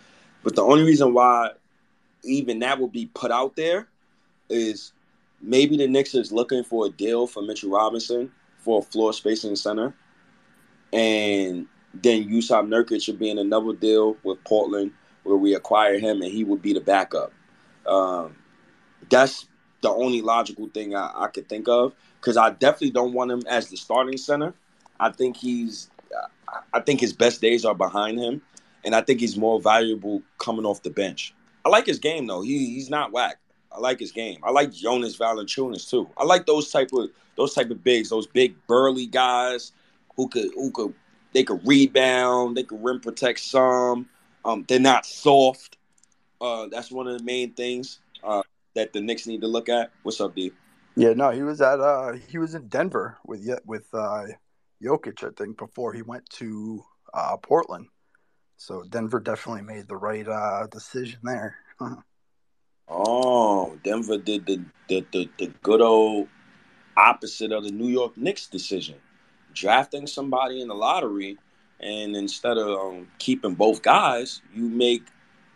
[0.43, 1.51] But the only reason why
[2.23, 3.87] even that would be put out there
[4.49, 4.93] is
[5.41, 9.55] maybe the Knicks is looking for a deal for Mitchell Robinson for a floor spacing
[9.55, 9.93] center,
[10.91, 14.91] and then Jusuf Nurkic should be in another deal with Portland
[15.23, 17.31] where we acquire him and he would be the backup.
[17.85, 18.35] Um,
[19.09, 19.47] that's
[19.81, 23.43] the only logical thing I, I could think of because I definitely don't want him
[23.47, 24.53] as the starting center.
[24.99, 25.89] I think he's,
[26.73, 28.41] I think his best days are behind him,
[28.83, 31.33] and I think he's more valuable coming off the bench.
[31.65, 32.41] I like his game though.
[32.41, 33.39] He he's not whack.
[33.71, 34.39] I like his game.
[34.43, 36.09] I like Jonas Valanciunas too.
[36.17, 39.73] I like those type of those type of bigs, those big burly guys
[40.15, 40.93] who could who could
[41.33, 44.07] they could rebound, they could rim protect some.
[44.45, 45.77] Um, they're not soft.
[46.39, 47.99] Uh, that's one of the main things.
[48.23, 48.43] Uh,
[48.77, 49.91] that the Knicks need to look at?
[50.03, 50.51] What's up, D?
[50.95, 54.25] Yeah, no, he was at uh he was in Denver with with uh
[54.81, 57.87] Jokic, I think, before he went to uh Portland.
[58.57, 61.57] So Denver definitely made the right uh decision there.
[62.87, 66.27] oh, Denver did the, the the the good old
[66.95, 68.95] opposite of the New York Knicks decision.
[69.53, 71.37] Drafting somebody in the lottery
[71.79, 75.03] and instead of um, keeping both guys, you make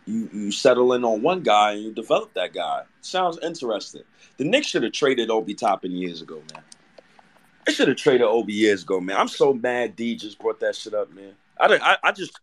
[0.06, 2.84] you you settle in on one guy and you develop that guy.
[3.02, 4.04] Sounds interesting.
[4.38, 6.64] The Knicks should have traded Obi Toppin years ago, man.
[7.66, 9.18] They should have traded Obi years ago, man.
[9.18, 11.34] I'm so mad D just brought that shit up, man.
[11.60, 12.40] I don't, I, I just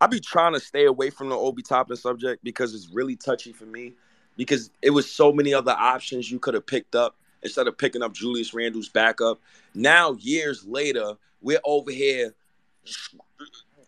[0.00, 3.52] I be trying to stay away from the Obi Toppin subject because it's really touchy
[3.52, 3.94] for me.
[4.36, 8.02] Because it was so many other options you could have picked up instead of picking
[8.02, 9.40] up Julius Randle's backup.
[9.74, 12.34] Now, years later, we're over here.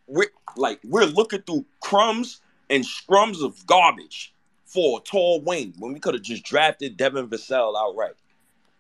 [0.08, 4.32] We're like we're looking through crumbs and scrums of garbage
[4.64, 8.14] for a tall wing when we could have just drafted Devin Vassell outright,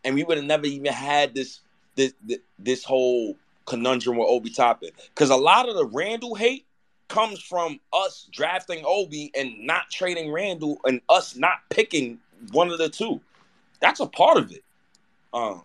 [0.04, 1.60] and we would have never even had this
[1.96, 2.14] this
[2.58, 6.64] this whole conundrum with Obi Toppin because a lot of the Randle hate
[7.08, 12.18] comes from us drafting Obi and not trading Randle and us not picking
[12.52, 13.20] one of the two.
[13.80, 14.62] That's a part of it.
[15.34, 15.64] Um,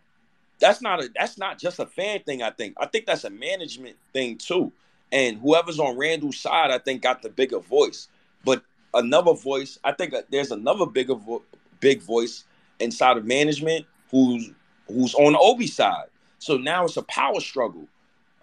[0.59, 2.41] that's not a that's not just a fan thing.
[2.41, 4.71] I think I think that's a management thing too.
[5.11, 8.07] And whoever's on Randle's side, I think got the bigger voice.
[8.95, 11.43] Another voice, I think there's another bigger vo-
[11.79, 12.45] big voice
[12.79, 14.51] inside of management who's
[14.87, 16.07] who's on the Obi side.
[16.39, 17.87] So now it's a power struggle.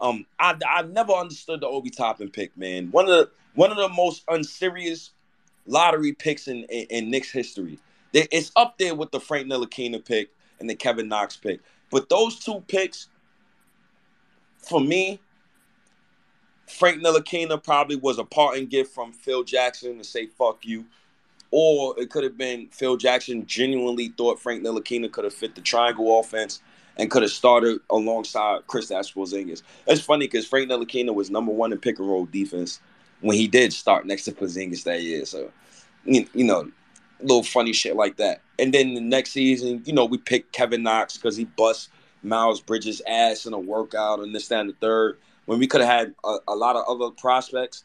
[0.00, 2.90] Um, I I never understood the Obi Toppin pick, man.
[2.90, 5.10] One of the one of the most unserious
[5.66, 7.78] lottery picks in in, in Knicks history.
[8.12, 11.60] It's up there with the Frank Ntilikina pick and the Kevin Knox pick.
[11.90, 13.08] But those two picks,
[14.58, 15.18] for me,
[16.66, 20.86] Frank Ntilikina probably was a parting gift from Phil Jackson to say "fuck you,"
[21.50, 25.60] or it could have been Phil Jackson genuinely thought Frank Ntilikina could have fit the
[25.60, 26.60] triangle offense
[26.96, 29.62] and could have started alongside Kristaps Porzingis.
[29.86, 32.80] It's funny because Frank Ntilikina was number one in pick and roll defense
[33.20, 35.24] when he did start next to Porzingis that year.
[35.24, 35.50] So,
[36.04, 36.70] you, you know,
[37.20, 38.40] little funny shit like that.
[38.58, 41.88] And then the next season, you know, we picked Kevin Knox because he bust
[42.22, 45.18] Miles Bridges' ass in a workout and this, that, and the third.
[45.46, 47.84] When we could have had a, a, lot of other prospects.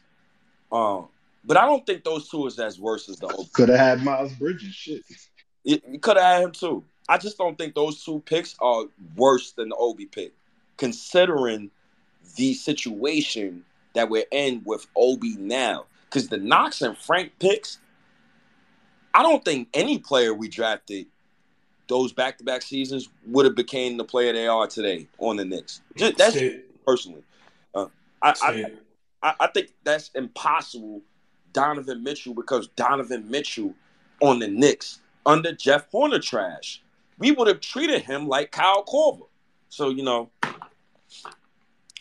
[0.70, 1.08] Um,
[1.44, 4.32] but I don't think those two is as worse as the Could have had Miles
[4.34, 4.74] Bridges.
[4.74, 5.02] Shit.
[5.64, 6.84] You, you could have had him too.
[7.08, 8.84] I just don't think those two picks are
[9.16, 10.32] worse than the Obi pick,
[10.76, 11.70] considering
[12.36, 15.86] the situation that we're in with Obi now.
[16.04, 17.78] Because the Knox and Frank picks,
[19.14, 21.06] I don't think any player we drafted
[21.88, 25.80] those back-to-back seasons would have became the player they are today on the Knicks.
[25.96, 26.38] Just, that's
[26.86, 27.22] personally.
[28.22, 28.72] I, I,
[29.22, 31.02] I, I think that's impossible.
[31.52, 33.74] Donovan Mitchell because Donovan Mitchell
[34.20, 36.82] on the Knicks under Jeff Hornacek trash
[37.18, 39.26] we would have treated him like Kyle Korver.
[39.68, 40.30] So, you know,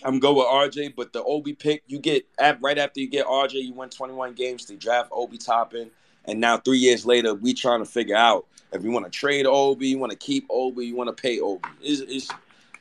[0.03, 2.25] I'm going with RJ, but the Obi pick, you get
[2.61, 5.89] right after you get RJ, you win 21 games to draft Obi Toppin.
[6.25, 9.45] And now three years later, we trying to figure out if we want to trade
[9.45, 11.67] Obi, you want to keep Obi, you want to pay Obi.
[11.81, 12.29] It's, it's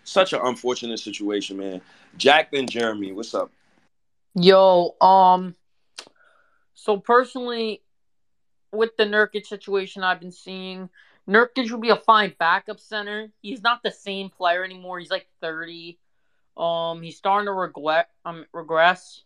[0.05, 1.81] such an unfortunate situation, man.
[2.17, 3.51] Jack and Jeremy, what's up?
[4.35, 5.55] Yo, um,
[6.75, 7.83] so personally,
[8.73, 10.91] with the Nurkic situation I've been seeing,
[11.29, 13.31] Nurkic will be a fine backup center.
[13.43, 14.99] He's not the same player anymore.
[14.99, 15.99] He's like 30.
[16.57, 19.23] Um, he's starting to regret um regress.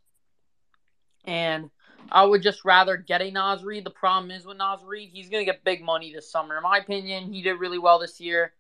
[1.25, 1.71] And
[2.11, 3.85] I would just rather get a Naz Reid.
[3.85, 6.57] The problem is with Naz Reid, he's gonna get big money this summer.
[6.57, 8.53] In my opinion, he did really well this year.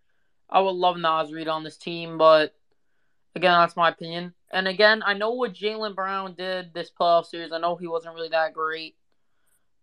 [0.48, 2.54] I would love Naz Reid on this team, but
[3.34, 4.34] again, that's my opinion.
[4.52, 7.52] And again, I know what Jaylen Brown did this playoff series.
[7.52, 8.96] I know he wasn't really that great,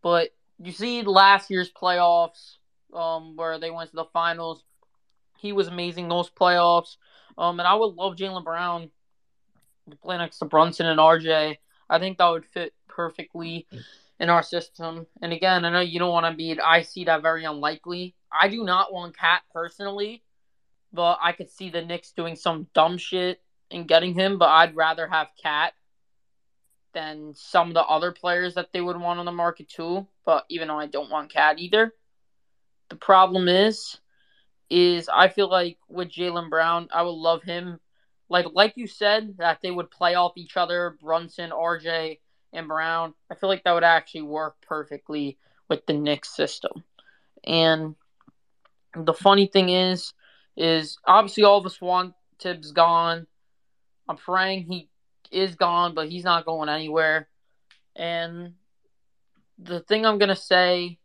[0.01, 0.29] but
[0.59, 2.57] you see last year's playoffs
[2.93, 4.63] um, where they went to the finals.
[5.37, 6.97] He was amazing those playoffs.
[7.37, 8.89] Um, and I would love Jaylen Brown
[9.89, 11.57] to play next to Brunson and RJ.
[11.89, 13.67] I think that would fit perfectly
[14.19, 15.05] in our system.
[15.21, 16.59] And again, I know you don't want to be.
[16.59, 18.15] I see that very unlikely.
[18.31, 20.23] I do not want KAT personally,
[20.93, 24.37] but I could see the Knicks doing some dumb shit and getting him.
[24.37, 25.73] But I'd rather have Cat
[26.93, 30.07] than some of the other players that they would want on the market too.
[30.25, 31.93] But even though I don't want Cat either,
[32.89, 33.99] the problem is,
[34.69, 37.79] is I feel like with Jaylen Brown, I would love him.
[38.29, 42.19] Like like you said, that they would play off each other, Brunson, RJ,
[42.53, 43.13] and Brown.
[43.31, 45.37] I feel like that would actually work perfectly
[45.69, 46.83] with the Knicks system.
[47.45, 47.95] And
[48.95, 50.13] the funny thing is,
[50.57, 53.27] is obviously all of us want Thibs gone.
[54.09, 54.89] I'm praying he
[55.31, 57.29] is gone, but he's not going anywhere.
[57.95, 58.53] And
[59.59, 60.99] the thing I'm gonna say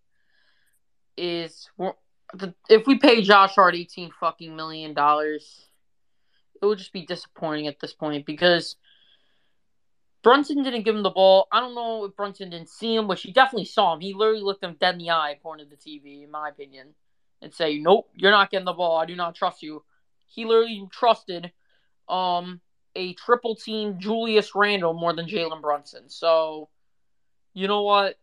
[1.16, 1.68] is
[2.68, 5.66] if we pay Josh Hart eighteen fucking million dollars,
[6.61, 8.76] it would just be disappointing at this point because
[10.22, 11.48] Brunson didn't give him the ball.
[11.50, 14.00] I don't know if Brunson didn't see him, but she definitely saw him.
[14.00, 16.94] He literally looked him dead in the eye, according to the TV, in my opinion,
[17.43, 18.97] and say, "Nope, you're not getting the ball.
[18.97, 19.84] I do not trust you."
[20.26, 21.53] He literally trusted
[22.09, 22.61] um
[22.95, 26.09] a triple team Julius Randle more than Jalen Brunson.
[26.09, 26.68] So,
[27.55, 28.18] you know what?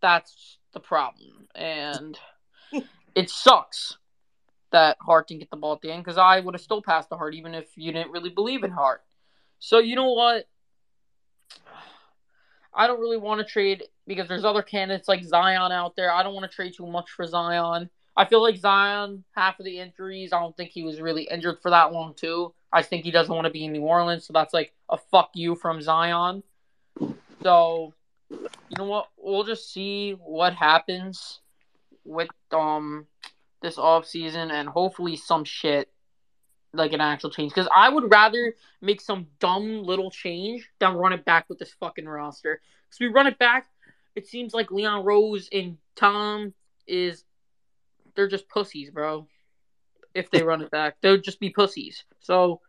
[0.00, 2.18] That's the problem, and
[3.14, 3.98] it sucks
[4.70, 7.08] that Hart didn't get the ball at the end because I would have still passed
[7.08, 9.02] the Hart even if you didn't really believe in Hart.
[9.58, 10.46] So you know what?
[12.74, 16.12] I don't really want to trade because there's other candidates like Zion out there.
[16.12, 17.90] I don't want to trade too much for Zion.
[18.18, 21.60] I feel like Zion, half of the injuries, I don't think he was really injured
[21.62, 22.52] for that long too.
[22.72, 25.30] I think he doesn't want to be in New Orleans, so that's like a fuck
[25.34, 26.42] you from Zion.
[27.44, 27.94] So
[28.28, 29.08] you know what?
[29.16, 31.38] We'll just see what happens
[32.04, 33.06] with um
[33.62, 35.88] this off season, and hopefully some shit
[36.72, 41.12] like an actual change because I would rather make some dumb little change than run
[41.12, 42.60] it back with this fucking roster.
[42.88, 43.68] Because we run it back,
[44.16, 46.52] it seems like Leon Rose and Tom
[46.88, 47.22] is
[48.14, 49.26] they're just pussies, bro.
[50.14, 52.04] If they run it back, they'll just be pussies.
[52.20, 52.60] So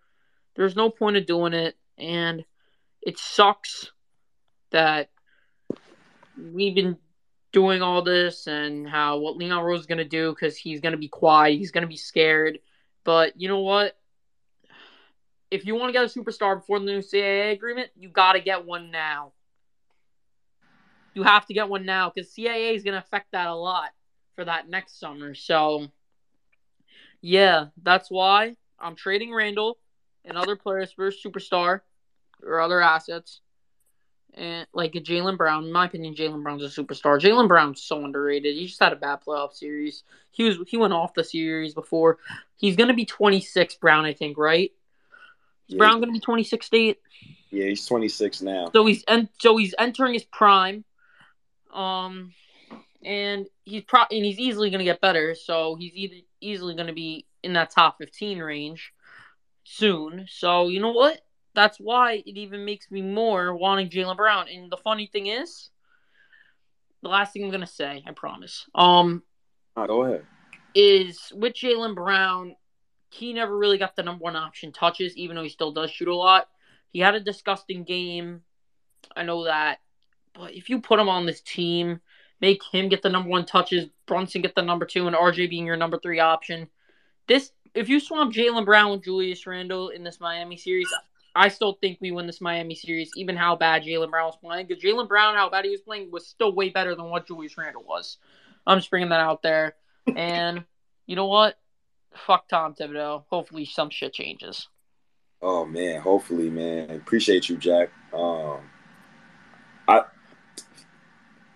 [0.56, 2.44] there's no point of doing it, and
[3.02, 3.92] it sucks
[4.72, 5.10] that
[6.38, 6.98] we've been
[7.52, 11.08] doing all this and how what Leon Rose is gonna do because he's gonna be
[11.08, 12.60] quiet, he's gonna be scared.
[13.04, 13.98] But you know what?
[15.50, 18.40] If you want to get a superstar before the new CBA agreement, you got to
[18.40, 19.32] get one now.
[21.16, 23.90] You have to get one now because CBA is going to affect that a lot
[24.40, 25.36] for that next summer.
[25.36, 25.88] So,
[27.20, 29.78] yeah, that's why I'm trading Randle
[30.24, 31.82] and other players for a superstar
[32.42, 33.42] or other assets.
[34.36, 37.20] And like a Jaylen Brown, in my opinion, Jaylen Brown's a superstar.
[37.20, 38.56] Jaylen Brown's so underrated.
[38.56, 40.04] He just had a bad playoff series.
[40.32, 42.20] He was he went off the series before.
[42.56, 44.72] He's gonna be 26, Brown, I think, right?
[45.68, 45.80] Is Yeah.
[45.80, 47.02] Brown gonna be 26 state?
[47.50, 48.70] Yeah, he's 26 now.
[48.72, 50.86] So he's en- so he's entering his prime.
[51.74, 52.34] Um
[53.04, 57.26] and he's pro and he's easily gonna get better, so he's either easily gonna be
[57.44, 58.94] in that top 15 range
[59.64, 60.26] soon.
[60.30, 61.22] So you know what?
[61.56, 64.48] That's why it even makes me more wanting Jaylen Brown.
[64.48, 65.70] And the funny thing is,
[67.02, 68.66] the last thing I'm gonna say, I promise.
[68.76, 69.24] Um,
[69.76, 70.26] Ah, go ahead.
[70.76, 72.56] is with Jaylen Brown,
[73.10, 76.08] he never really got the number one option touches, even though he still does shoot
[76.08, 76.48] a lot.
[76.90, 78.42] He had a disgusting game.
[79.16, 79.80] I know that.
[80.34, 82.02] But if you put him on this team,
[82.42, 85.66] make him get the number one touches, Brunson get the number two, and RJ being
[85.66, 86.68] your number three option.
[87.28, 90.92] This if you swap Jaylen Brown with Julius Randle in this Miami series,
[91.36, 94.68] I still think we win this Miami series, even how bad Jaylen Brown was playing.
[94.68, 97.58] Because Jaylen Brown, how bad he was playing, was still way better than what Julius
[97.58, 98.18] Randle was.
[98.66, 99.76] I'm just bringing that out there.
[100.16, 100.64] And
[101.06, 101.58] you know what?
[102.14, 103.26] Fuck Tom Thibodeau.
[103.30, 104.68] Hopefully some shit changes.
[105.42, 106.90] Oh man, hopefully, man.
[106.90, 107.92] Appreciate you, Jack.
[108.14, 108.60] Um,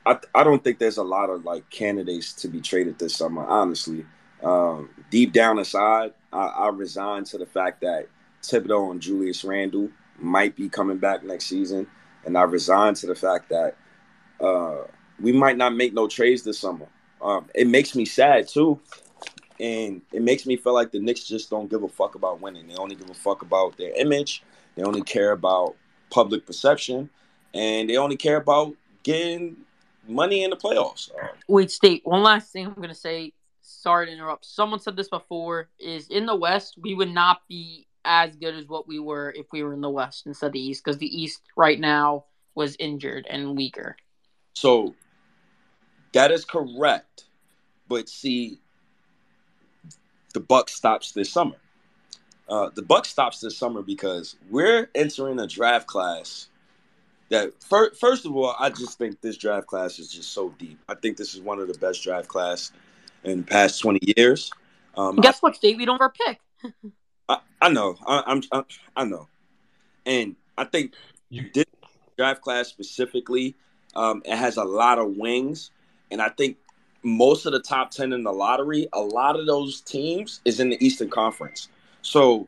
[0.06, 3.46] I, I don't think there's a lot of like candidates to be traded this summer.
[3.46, 4.06] Honestly,
[4.44, 8.08] um, deep down inside, I, I resigned to the fact that
[8.42, 9.90] Thibodeau and Julius Randle
[10.20, 11.88] might be coming back next season,
[12.26, 13.76] and I resigned to the fact that
[14.40, 14.84] uh,
[15.20, 16.88] we might not make no trades this summer.
[17.22, 18.82] Um, it makes me sad too
[19.60, 22.68] and it makes me feel like the Knicks just don't give a fuck about winning.
[22.68, 24.44] They only give a fuck about their image.
[24.76, 25.76] They only care about
[26.10, 27.10] public perception,
[27.54, 29.58] and they only care about getting
[30.08, 31.12] money in the playoffs.
[31.12, 32.02] Uh, Wait, State.
[32.04, 33.34] One last thing I'm gonna say.
[33.62, 34.46] Sorry to interrupt.
[34.46, 35.70] Someone said this before.
[35.80, 39.46] Is in the West we would not be as good as what we were if
[39.52, 42.26] we were in the West instead of the East because the East right now
[42.56, 43.96] was injured and weaker.
[44.54, 44.94] so
[46.14, 47.26] that is correct,
[47.88, 48.60] but see,
[50.34, 51.56] the buck stops this summer.
[52.48, 56.50] Uh, the buck stops this summer because we're entering a draft class
[57.34, 60.80] that fir- first of all, I just think this draft class is just so deep.
[60.88, 62.72] I think this is one of the best draft class
[63.24, 64.52] in the past twenty years.
[64.96, 65.78] Um, Guess what, State?
[65.78, 66.40] We don't have our pick.
[67.28, 68.64] I, I know, I, I'm, I,
[68.96, 69.28] I know,
[70.06, 70.94] and I think
[71.30, 71.66] You this
[72.18, 73.56] draft class specifically,
[73.96, 75.72] um, it has a lot of wings,
[76.12, 76.58] and I think
[77.04, 80.70] most of the top ten in the lottery, a lot of those teams is in
[80.70, 81.70] the Eastern Conference.
[82.02, 82.48] So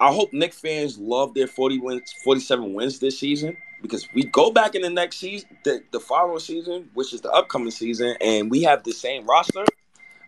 [0.00, 4.50] I hope Knick fans love their forty wins, forty-seven wins this season because we go
[4.50, 8.50] back in the next season, the, the following season, which is the upcoming season, and
[8.50, 9.64] we have the same roster.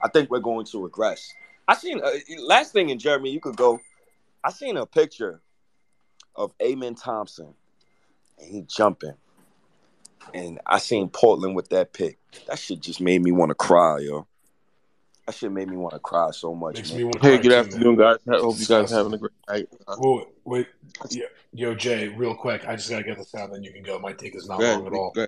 [0.02, 1.32] I think we're going to regress.
[1.68, 2.10] I seen uh,
[2.40, 3.78] last thing in Jeremy, you could go.
[4.42, 5.40] I seen a picture
[6.34, 7.54] of Amen Thompson,
[8.38, 9.14] and he jumping,
[10.34, 12.18] and I seen Portland with that pick.
[12.46, 14.26] That shit just made me want to cry, yo.
[15.26, 16.76] That shit made me want to cry so much.
[16.76, 16.98] makes man.
[16.98, 18.16] me want to Hey, good afternoon, guys.
[18.28, 18.96] I hope you guys Disgusting.
[18.96, 19.68] having a great night.
[19.88, 20.66] Oh, wait,
[21.10, 22.66] yo, yo, Jay, real quick.
[22.66, 23.98] I just gotta get this out, then you can go.
[23.98, 25.12] My take is not Go long at all.
[25.12, 25.26] go.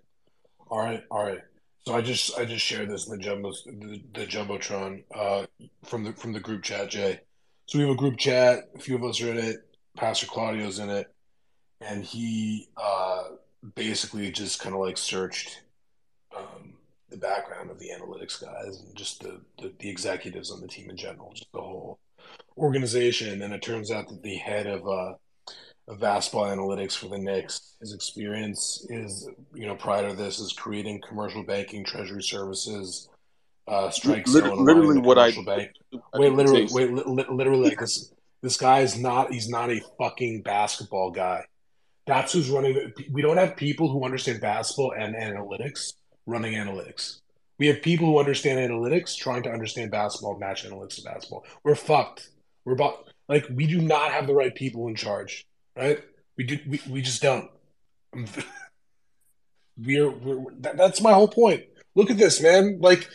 [0.70, 1.40] All right, all right.
[1.86, 5.46] So I just I just shared this in the jumbo the, the jumbotron uh
[5.84, 7.20] from the from the group chat, Jay.
[7.66, 8.70] So we have a group chat.
[8.76, 9.56] A few of us are in it.
[9.96, 11.12] Pastor Claudio's in it,
[11.80, 13.24] and he uh
[13.74, 15.60] basically just kind of like searched
[16.36, 16.61] um
[17.12, 20.90] the background of the analytics guys and just the, the the executives on the team
[20.90, 21.98] in general, just the whole
[22.56, 23.42] organization.
[23.42, 25.14] And it turns out that the head of uh
[25.88, 27.76] of basketball analytics for the Knicks.
[27.80, 33.08] His experience is, you know, prior to this, is creating commercial banking, treasury services,
[33.66, 35.70] uh, strike Lit- zone, literally what I- bank.
[36.14, 38.12] I Wait, literally, wait, li- literally, like this.
[38.42, 39.32] This guy is not.
[39.32, 41.44] He's not a fucking basketball guy.
[42.06, 42.92] That's who's running.
[43.10, 45.92] We don't have people who understand basketball and analytics
[46.26, 47.20] running analytics.
[47.58, 51.44] We have people who understand analytics trying to understand basketball, match analytics to basketball.
[51.62, 52.28] We're fucked.
[52.64, 55.46] We're about Like we do not have the right people in charge,
[55.76, 56.02] right?
[56.36, 56.58] We do.
[56.66, 57.50] We, we just don't.
[59.76, 61.64] we're, we're that, that's my whole point.
[61.94, 62.78] Look at this, man.
[62.80, 63.08] Like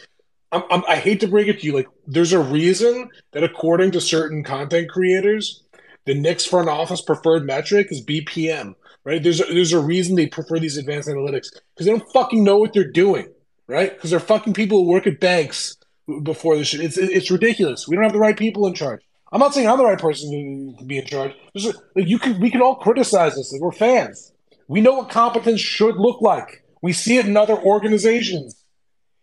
[0.51, 3.91] I'm, I'm, I hate to break it to you, like there's a reason that according
[3.91, 5.63] to certain content creators,
[6.05, 8.75] the Knicks front office preferred metric is BPM,
[9.07, 9.23] right?
[9.23, 12.57] There's a, there's a reason they prefer these advanced analytics because they don't fucking know
[12.57, 13.31] what they're doing,
[13.65, 13.93] right?
[13.93, 15.77] Because they're fucking people who work at banks
[16.23, 16.81] before this shit.
[16.81, 17.87] It's it's ridiculous.
[17.87, 19.01] We don't have the right people in charge.
[19.31, 21.31] I'm not saying I'm the right person to be in charge.
[21.55, 23.55] A- you can we can all criticize this.
[23.57, 24.33] We're fans.
[24.67, 26.65] We know what competence should look like.
[26.81, 28.61] We see it in other organizations.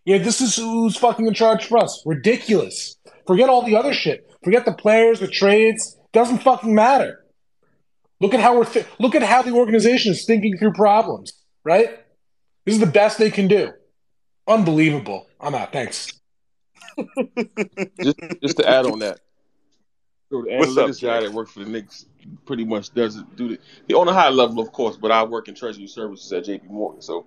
[0.07, 2.03] Yeah, this is who's fucking in charge for us.
[2.07, 2.97] Ridiculous.
[3.27, 4.31] Forget all the other shit.
[4.43, 5.99] Forget the players, the trades.
[6.13, 7.24] Doesn't fucking matter.
[8.21, 11.33] Look at how we're th- look at how the organization is thinking through problems.
[11.65, 12.01] Right?
[12.65, 13.73] This is the best they can do.
[14.47, 15.27] Unbelievable.
[15.41, 15.73] I'm out.
[15.73, 16.13] Thanks.
[18.03, 19.21] just just to add on that.
[20.31, 22.07] So the What's up, analytics guy that works for the Knicks
[22.47, 23.57] pretty much does it do
[23.87, 24.97] the on a high level, of course.
[24.97, 26.69] But I work in treasury services at J.P.
[26.69, 27.27] Morgan, so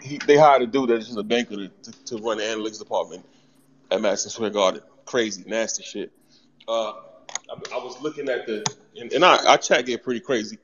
[0.00, 2.78] he, they hired a dude that's just a banker to, to, to run the analytics
[2.78, 3.24] department
[3.90, 4.82] at Madison Square Garden.
[5.04, 6.12] Crazy, nasty shit.
[6.66, 6.94] Uh,
[7.50, 8.64] I, I was looking at the
[8.96, 10.58] and, and I, our chat get pretty crazy,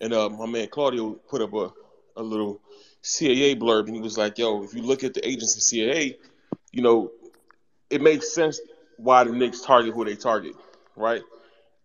[0.00, 1.72] and uh, my man Claudio put up a,
[2.16, 2.60] a little
[3.02, 6.16] CAA blurb, and he was like, "Yo, if you look at the agents of CAA,
[6.70, 7.10] you know,
[7.90, 8.60] it makes sense
[8.96, 10.54] why the Knicks target who they target,
[10.96, 11.22] right?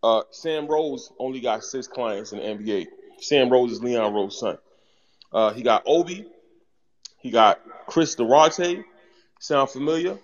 [0.03, 2.87] Uh, Sam Rose only got six clients in the NBA.
[3.19, 4.57] Sam Rose is Leon Rose's son.
[5.33, 6.25] Uh, he got Obi.
[7.19, 8.83] He got Chris Duarte.
[9.39, 10.17] Sound familiar?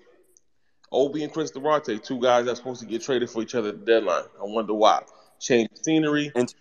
[0.93, 3.79] Obi and Chris Duarte, two guys that's supposed to get traded for each other at
[3.79, 4.23] the deadline.
[4.39, 5.03] I wonder why.
[5.39, 6.53] Change scenery, And-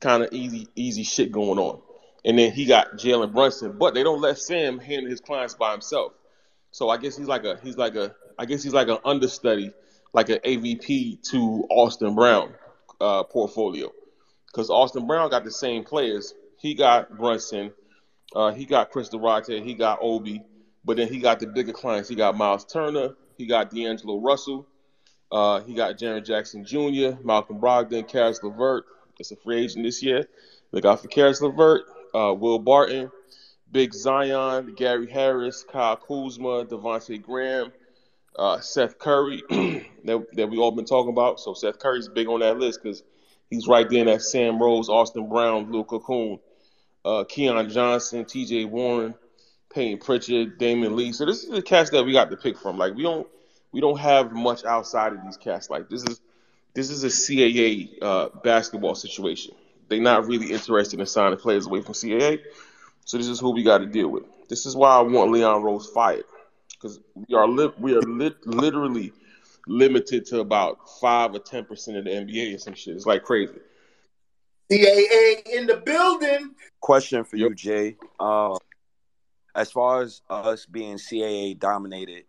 [0.00, 1.80] kind of easy, easy shit going on.
[2.24, 5.72] And then he got Jalen Brunson, but they don't let Sam handle his clients by
[5.72, 6.12] himself.
[6.70, 9.72] So I guess he's like a he's like a I guess he's like an understudy,
[10.12, 12.54] like an AVP to Austin Brown
[13.00, 13.90] uh, portfolio,
[14.46, 16.34] because Austin Brown got the same players.
[16.58, 17.72] He got Brunson,
[18.34, 20.42] uh, he got Chris Duarte, he got Obi,
[20.84, 22.08] but then he got the bigger clients.
[22.08, 24.66] He got Miles Turner, he got D'Angelo Russell,
[25.32, 28.84] uh, he got Jaren Jackson Jr., Malcolm Brogdon, Caris LeVert.
[29.18, 30.28] It's a free agent this year.
[30.72, 31.82] Look out for Caris LeVert,
[32.14, 33.10] uh, Will Barton,
[33.72, 37.72] Big Zion, Gary Harris, Kyle Kuzma, Devontae Graham,
[38.36, 41.40] uh, Seth Curry that, that we all been talking about.
[41.40, 43.02] So Seth Curry's big on that list because
[43.48, 46.38] he's right there in that Sam Rose, Austin Brown, Luke Cocoon,
[47.04, 48.66] uh, Keon Johnson, T.J.
[48.66, 49.14] Warren,
[49.72, 51.12] Payton Pritchard, Damion Lee.
[51.12, 52.76] So this is the cast that we got to pick from.
[52.76, 53.26] Like we don't
[53.72, 55.70] we don't have much outside of these casts.
[55.70, 56.20] Like this is
[56.74, 59.54] this is a CAA uh, basketball situation.
[59.88, 62.40] They're not really interested in signing players away from CAA.
[63.04, 64.24] So this is who we got to deal with.
[64.48, 66.24] This is why I want Leon Rose fired
[66.80, 69.12] because we are li- we are lit- literally
[69.66, 72.96] limited to about five or ten percent of the NBA or some shit.
[72.96, 73.54] It's like crazy.
[74.70, 76.54] CAA in the building.
[76.80, 77.96] Question for you, Jay.
[78.18, 78.56] Uh,
[79.54, 82.24] as far as us being CAA dominated,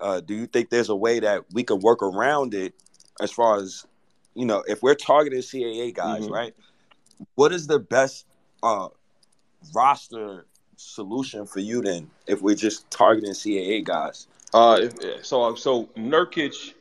[0.00, 2.74] uh, do you think there's a way that we could work around it?
[3.20, 3.86] As far as
[4.34, 6.30] you know, if we're targeting CAA guys, Mhm.
[6.30, 6.54] right?
[7.34, 8.26] What is the best
[8.62, 8.88] uh,
[9.74, 10.46] roster
[10.76, 12.10] solution for you then?
[12.26, 16.74] If we're just targeting CAA guys, Uh, if, so so Nurkic,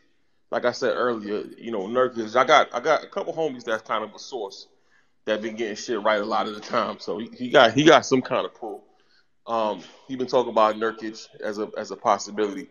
[0.52, 2.36] like I said earlier, you know Nurkic.
[2.36, 4.68] I got I got a couple homies that's kind of a source
[5.26, 7.00] that been getting shit right a lot of the time.
[7.00, 8.84] So he, he got he got some kind of pull.
[9.48, 12.68] Um, he been talking about Nurkic as a as a possibility.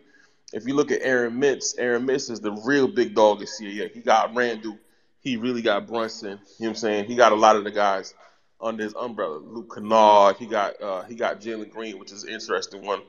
[0.53, 3.71] If you look at Aaron Mintz, Aaron Mintz is the real big dog this year.
[3.71, 4.77] Yeah, He got Randle.
[5.19, 6.29] He really got Brunson.
[6.29, 7.05] You know what I'm saying?
[7.05, 8.13] He got a lot of the guys
[8.59, 9.37] under his umbrella.
[9.37, 10.37] Luke Kennard.
[10.37, 13.01] He got uh, he got Jalen Green, which is an interesting one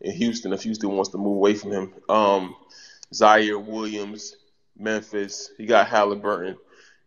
[0.00, 1.92] in Houston if Houston wants to move away from him.
[2.08, 2.56] Um,
[3.12, 4.36] Ziaire Williams,
[4.78, 5.50] Memphis.
[5.56, 6.56] He got Halliburton.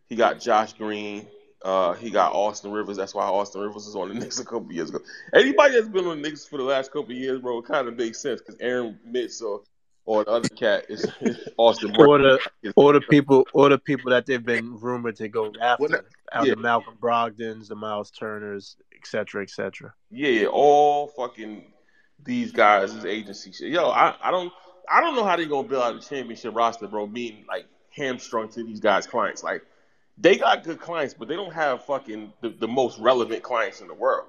[0.07, 1.27] He got Josh Green.
[1.61, 2.95] Uh, he got Austin Rivers.
[2.97, 4.99] That's why Austin Rivers was on the Knicks a couple years ago.
[5.33, 7.87] Anybody that's been on the Knicks for the last couple of years, bro, it kind
[7.87, 9.61] of makes sense because Aaron Mintz or,
[10.05, 11.05] or the other cat is
[11.57, 12.39] Austin Or the
[12.75, 16.01] or the people or the people that they've been rumored to go after, Well,
[16.31, 16.55] out yeah.
[16.55, 19.93] the Malcolm Brogdons, the Miles Turners, et cetera, et cetera.
[20.09, 21.65] Yeah, yeah, all fucking
[22.23, 23.69] these guys is agency shit.
[23.69, 24.51] Yo, I, I don't
[24.89, 28.49] I don't know how they're gonna build out a championship roster, bro, being like hamstrung
[28.49, 29.43] to these guys' clients.
[29.43, 29.63] Like
[30.19, 33.87] they got good clients, but they don't have fucking the, the most relevant clients in
[33.87, 34.27] the world.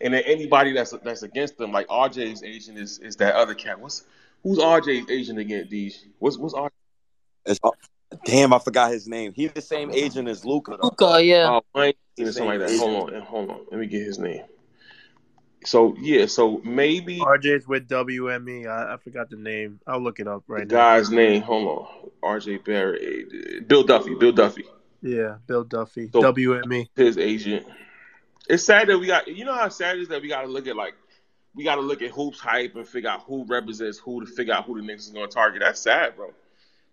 [0.00, 3.78] And then anybody that's that's against them, like RJ's agent is is that other cat.
[3.80, 4.04] What's
[4.42, 5.94] who's RJ's agent again, Deej?
[6.18, 6.70] What's what's RJ?
[7.46, 7.60] it's,
[8.24, 9.32] damn, I forgot his name.
[9.34, 10.78] He's the same agent as Luka.
[10.80, 10.88] Though.
[10.88, 11.56] Luka, yeah.
[11.56, 12.78] Uh, Wayne or something like that.
[12.78, 13.60] Hold on, hold on.
[13.70, 14.44] Let me get his name.
[15.66, 18.66] So yeah, so maybe RJ's with WME.
[18.66, 19.80] I, I forgot the name.
[19.86, 20.64] I'll look it up the right now.
[20.64, 21.42] The guy's name.
[21.42, 22.58] Hold on, R.J.
[22.58, 24.64] Barrett, Bill Duffy, Bill Duffy,
[25.02, 26.10] Yeah, Bill Duffy.
[26.12, 26.88] So- WME.
[26.96, 27.66] his agent.
[28.48, 29.28] It's sad that we got.
[29.28, 30.94] You know how sad it is that we got to look at like
[31.54, 34.54] we got to look at hoops hype and figure out who represents who to figure
[34.54, 35.62] out who the Knicks is going to target.
[35.64, 36.32] That's sad, bro.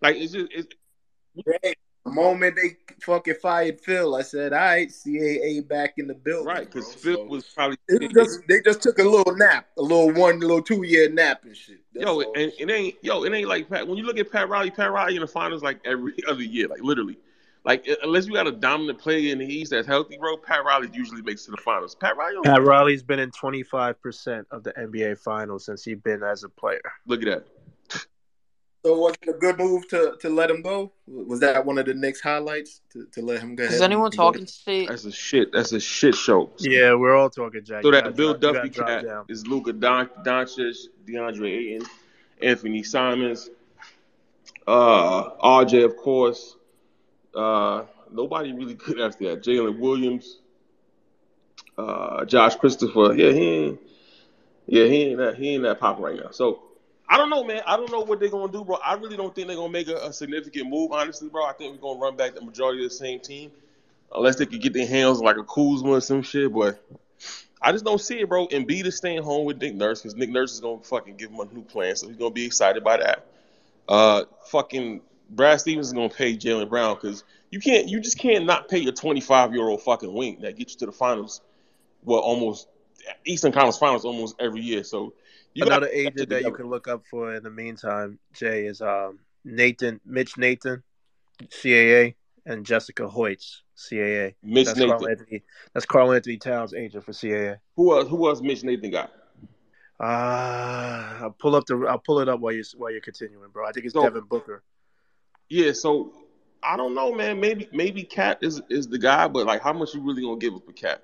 [0.01, 0.67] Like it's just it's
[1.63, 6.13] Hey, the moment they fucking fired Phil, I said, "All right, CAA back in the
[6.13, 6.93] building." right because.
[6.95, 10.39] Phil So, was probably was just they just took a little nap, a little one,
[10.39, 11.79] little two year nap and shit.
[11.93, 13.87] That's Yo, and it ain't yo, it ain't like Pat.
[13.87, 16.67] When you look at Pat Riley, Pat Riley in the finals like every other year,
[16.67, 17.17] like literally.
[17.67, 20.89] Like unless you got a dominant player in the East that's healthy, bro, Pat Riley
[20.93, 21.95] usually makes to the finals.
[21.95, 22.37] Pat Riley.
[22.45, 26.81] Pat Riley's been in 25% of the NBA finals since he's been as a player.
[27.05, 27.45] look at
[27.89, 28.07] that.
[28.85, 30.93] So was it a good move to, to let him go?
[31.07, 33.65] Was that one of the Knicks highlights to, to let him go?
[33.65, 34.15] Is anyone go?
[34.15, 34.87] talking state?
[34.87, 35.51] That's a shit.
[35.51, 36.51] That's a shit show.
[36.59, 37.83] Yeah, we're all talking Jack.
[37.83, 41.87] So that gotta Bill drop- Duffy cat is Luka Don- Doncic, DeAndre Ayton,
[42.41, 43.49] Anthony Simons,
[44.67, 46.56] uh, RJ, of course.
[47.37, 49.43] Uh, nobody really good after that.
[49.43, 50.39] Jalen Williams,
[51.77, 53.13] uh, Josh Christopher.
[53.15, 53.79] Yeah, he ain't.
[54.65, 55.35] Yeah, he ain't that.
[55.35, 56.31] He ain't that popping right now.
[56.31, 56.63] So
[57.07, 57.61] I don't know, man.
[57.65, 58.77] I don't know what they're gonna do, bro.
[58.83, 61.45] I really don't think they're gonna make a, a significant move, honestly, bro.
[61.45, 63.51] I think we're gonna run back the majority of the same team,
[64.13, 66.51] unless they could get their hands on like a Kuzma or some shit.
[66.51, 66.83] But
[67.61, 68.47] I just don't see it, bro.
[68.51, 71.29] And Embiid is staying home with Nick Nurse because Nick Nurse is gonna fucking give
[71.29, 73.25] him a new plan, so he's gonna be excited by that.
[73.87, 78.45] Uh, fucking Brad Stevens is gonna pay Jaylen Brown because you can't, you just can't
[78.45, 81.41] not pay your 25 year old fucking wing that gets you to the finals.
[82.03, 82.67] Well, almost
[83.25, 84.83] Eastern Conference Finals almost every year.
[84.83, 85.13] So
[85.53, 89.19] you Another agent that you can look up for in the meantime, Jay, is um,
[89.43, 90.83] Nathan, Mitch Nathan,
[91.49, 92.13] CAA,
[92.45, 94.35] and Jessica Holtz, CAA.
[94.43, 95.09] Mitch That's Carl Nathan.
[95.09, 95.43] Anthony.
[95.73, 97.57] That's Karl-Anthony Towns' agent for CAA.
[97.75, 98.07] Who else?
[98.07, 98.41] Who else?
[98.41, 99.11] Mitch Nathan got?
[99.99, 100.03] Uh,
[101.23, 101.87] I'll pull up the.
[101.89, 103.67] I'll pull it up while you while you're continuing, bro.
[103.67, 104.63] I think it's So- Devin Booker.
[105.49, 106.13] Yeah, so
[106.63, 107.39] I don't know, man.
[107.39, 110.53] Maybe maybe Cat is is the guy, but like, how much you really gonna give
[110.53, 111.03] up for Cat?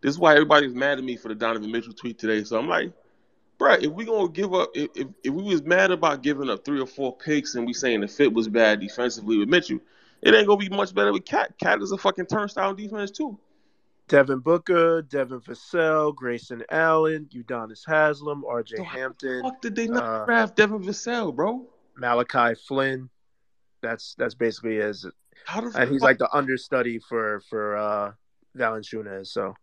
[0.00, 2.42] This is why everybody's mad at me for the Donovan Mitchell tweet today.
[2.44, 2.92] So I'm like,
[3.58, 6.64] bruh, if we gonna give up, if, if if we was mad about giving up
[6.64, 9.80] three or four picks and we saying the fit was bad defensively with Mitchell,
[10.22, 11.54] it ain't gonna be much better with Cat.
[11.58, 13.38] Cat is a fucking turnstile defense too.
[14.08, 18.76] Devin Booker, Devin Vassell, Grayson Allen, Udonis Haslem, R.J.
[18.78, 21.64] So how Hampton, Fuck did they not Uh, draft Devin Vassell, bro?
[21.96, 23.08] Malachi Flynn.
[23.82, 28.12] That's that's basically his, and he's fuck- like the understudy for for uh
[28.56, 29.28] Valanciunas.
[29.28, 29.54] So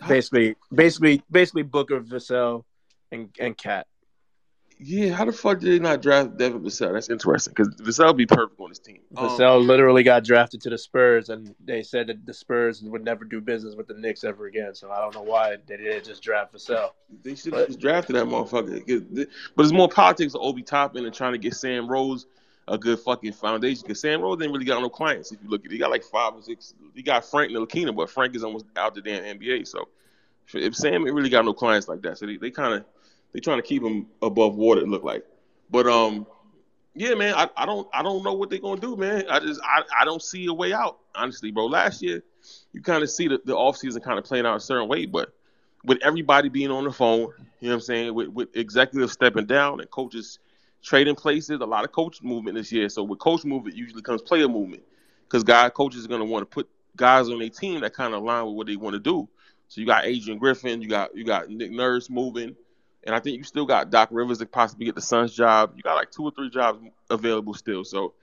[0.00, 2.64] how- basically, basically, basically Booker, Vassell,
[3.12, 3.86] and and Cat.
[4.78, 6.92] yeah, how the fuck did they not draft Devin Vassell?
[6.92, 8.98] That's interesting because Vassell would be perfect on this team.
[9.16, 13.02] Um, Vassell literally got drafted to the Spurs, and they said that the Spurs would
[13.02, 14.74] never do business with the Knicks ever again.
[14.74, 16.90] So I don't know why they didn't just draft Vassell.
[17.22, 19.28] They should have just drafted that motherfucker.
[19.54, 22.26] But it's more politics of Obi Toppin and trying to get Sam Rose
[22.68, 23.82] a good fucking foundation.
[23.82, 25.32] Because Sam Rose didn't really got no clients.
[25.32, 26.74] If you look at it, he got like five or six.
[26.94, 29.66] He got Frank and Ntilikina, but Frank is almost out the damn NBA.
[29.66, 29.88] So
[30.54, 32.84] if Sam ain't really got no clients like that, so they, they kind of
[33.32, 34.80] they trying to keep him above water.
[34.80, 35.24] It look like,
[35.70, 36.26] but um.
[36.98, 39.24] Yeah, man, I, I don't I don't know what they're gonna do, man.
[39.28, 41.66] I just I, I don't see a way out, honestly, bro.
[41.66, 42.22] Last year,
[42.72, 45.34] you kind of see the, the offseason kind of playing out a certain way, but
[45.84, 49.46] with everybody being on the phone, you know what I'm saying, with, with executives stepping
[49.46, 50.38] down and coaches
[50.86, 52.88] trading places, a lot of coach movement this year.
[52.88, 54.84] So with coach movement usually comes player movement
[55.24, 58.14] because guy coaches are going to want to put guys on their team that kind
[58.14, 59.28] of align with what they want to do.
[59.66, 62.54] So you got Adrian Griffin, you got you got Nick Nurse moving,
[63.02, 65.72] and I think you still got Doc Rivers to possibly get the Suns job.
[65.76, 66.78] You got like two or three jobs
[67.10, 67.84] available still.
[67.84, 68.14] So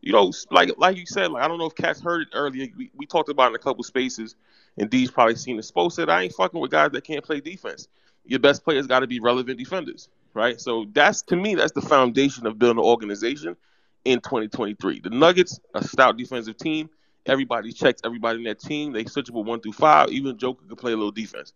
[0.00, 2.68] you know, like like you said, like I don't know if Cats heard it earlier.
[2.76, 4.36] We, we talked about in a couple spaces,
[4.78, 5.62] and D's probably seen it.
[5.62, 7.88] Spo said, "I ain't fucking with guys that can't play defense.
[8.24, 10.60] Your best players got to be relevant defenders, right?
[10.60, 13.56] So that's to me, that's the foundation of building an organization
[14.04, 15.00] in 2023.
[15.00, 16.90] The Nuggets, a stout defensive team.
[17.24, 18.92] Everybody checks everybody in that team.
[18.92, 20.10] They switchable one through five.
[20.10, 21.54] Even Joker could play a little defense.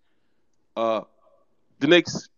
[0.76, 1.03] Uh,
[1.78, 2.28] the Knicks,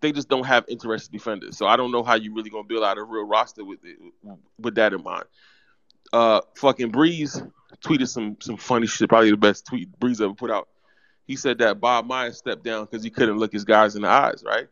[0.00, 1.56] they just don't have interested defenders.
[1.56, 3.96] So I don't know how you really gonna build out a real roster with it,
[4.58, 5.24] with that in mind.
[6.12, 7.40] Uh, fucking Breeze
[7.82, 9.08] tweeted some some funny shit.
[9.08, 10.68] Probably the best tweet Breeze ever put out.
[11.26, 14.08] He said that Bob Myers stepped down because he couldn't look his guys in the
[14.08, 14.42] eyes.
[14.44, 14.66] Right?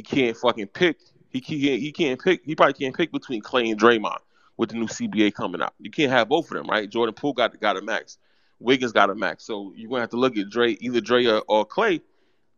[0.00, 0.96] He can't fucking pick.
[1.28, 1.60] He can't.
[1.60, 2.42] He can't pick.
[2.42, 4.20] He probably can't pick between Clay and Draymond
[4.56, 5.74] with the new CBA coming out.
[5.78, 6.88] You can't have both of them, right?
[6.88, 8.16] Jordan Poole got got a max.
[8.60, 9.44] Wiggins got a max.
[9.44, 12.00] So you're gonna have to look at Dre, either Dre or, or Clay,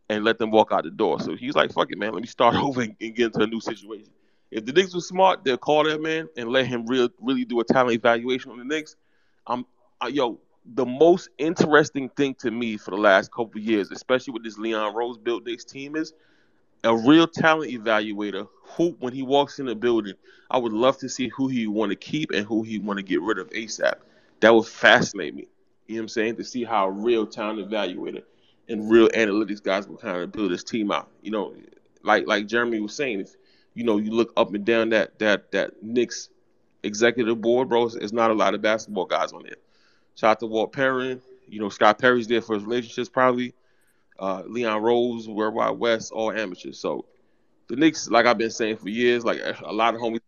[0.09, 1.19] and let them walk out the door.
[1.19, 2.13] So he's like, "Fuck it, man.
[2.13, 4.13] Let me start over and, and get into a new situation."
[4.53, 7.59] If the Knicks were smart, they'll call that man and let him real, really do
[7.59, 8.95] a talent evaluation on the Knicks.
[9.49, 9.67] I'm,
[10.01, 14.45] uh, yo, the most interesting thing to me for the last couple years, especially with
[14.45, 16.13] this Leon Rose built Knicks team, is
[16.85, 20.15] a real talent evaluator who, when he walks in the building,
[20.51, 23.03] I would love to see who he want to keep and who he want to
[23.03, 23.95] get rid of ASAP.
[24.41, 25.47] That would fascinate me.
[25.87, 26.37] You know what I'm saying?
[26.37, 28.23] To see how a real talent evaluator
[28.69, 31.09] and real analytics guys will kind of build this team out.
[31.23, 31.55] You know,
[32.03, 33.37] like like Jeremy was saying, if
[33.75, 36.29] you know you look up and down that that that Knicks
[36.83, 39.57] executive board, bro, it's not a lot of basketball guys on there.
[40.15, 41.21] Shout out to Walt Perrin.
[41.49, 43.55] You know, Scott Perry's there for his relationships, probably.
[44.19, 46.79] Uh, Leon Rose, Worldwide Wes, all amateurs.
[46.79, 47.07] So
[47.69, 50.21] the Knicks, like I've been saying for years, like a lot of homies.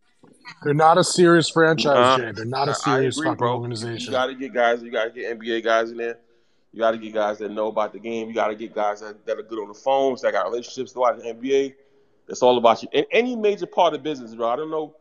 [0.62, 2.32] They're not a serious franchise, Uh, Jay.
[2.32, 3.52] They're not a serious agree, fucking bro.
[3.52, 4.12] You organization.
[4.12, 4.82] got to get guys.
[4.82, 6.18] You got to get NBA guys in there.
[6.72, 8.28] You got to get guys that know about the game.
[8.28, 10.92] You got to get guys that, that are good on the phones, that got relationships
[10.92, 11.74] throughout the NBA.
[12.28, 12.88] It's all about you.
[12.92, 14.48] In any major part of business, bro.
[14.48, 14.96] I don't know.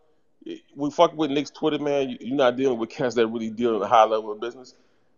[0.76, 2.10] We fuck with Knicks Twitter, man.
[2.10, 4.76] You- You're not dealing with cats that really deal in a high level of business.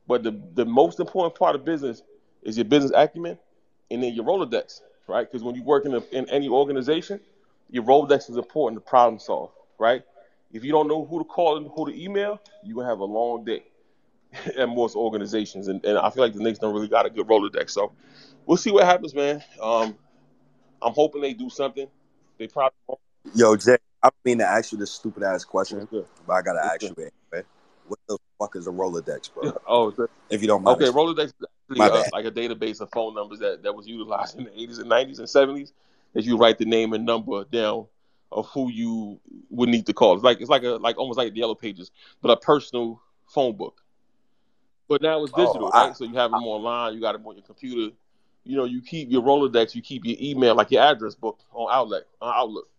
[0.08, 2.04] But the the most important part of business
[2.44, 3.40] is your business acumen
[3.92, 5.30] and then your Rolodex, right?
[5.30, 7.20] Because when you work in, a, in any organization,
[7.70, 10.04] your Rolodex is important to problem solve, right?
[10.52, 13.06] If you don't know who to call and who to email, you're gonna have a
[13.06, 13.64] long day
[14.58, 15.68] at most organizations.
[15.68, 17.72] And, and I feel like the Knicks don't really got a good Rolodex.
[17.72, 17.92] So
[18.46, 19.44] we'll see what happens, man.
[19.62, 19.98] Um,
[20.82, 21.88] I'm hoping they do something.
[22.38, 23.00] They probably won't.
[23.34, 26.82] Yo, Jay, I mean to ask you this stupid ass question, but I gotta ask
[26.82, 26.94] good?
[26.98, 27.48] you anyway.
[27.88, 29.58] What the fuck is a Rolodex, bro?
[29.68, 29.94] Oh.
[30.30, 30.82] If you don't mind.
[30.82, 30.92] okay.
[30.92, 34.38] Rolodex is actually My uh, like a database of phone numbers that, that was utilized
[34.38, 35.72] in the 80s and 90s and 70s.
[36.14, 37.88] That you write the name and number down
[38.32, 40.14] of who you would need to call.
[40.16, 41.92] It's like it's like a like almost like the Yellow Pages,
[42.22, 43.82] but a personal phone book.
[44.88, 45.98] But now it's Oh, digital, I- right?
[45.98, 46.94] So you have them online.
[46.94, 47.94] You got them on your computer.
[48.44, 49.74] You know, you keep your Rolodex.
[49.76, 52.70] You keep your email, like your address book on Outlet, on Outlook.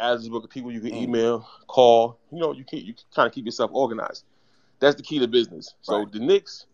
[0.00, 1.02] Address book of people you can Mm.
[1.02, 2.18] email, call.
[2.32, 4.24] You know, you keep you kind of keep yourself organized.
[4.80, 5.74] That's the key to business.
[5.82, 6.12] So Right.
[6.12, 6.66] the Knicks,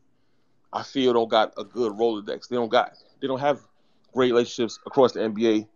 [0.72, 2.48] I feel, don't got a good Rolodex.
[2.48, 2.96] They don't got.
[3.20, 3.60] They don't have
[4.12, 5.66] great relationships across the NBA,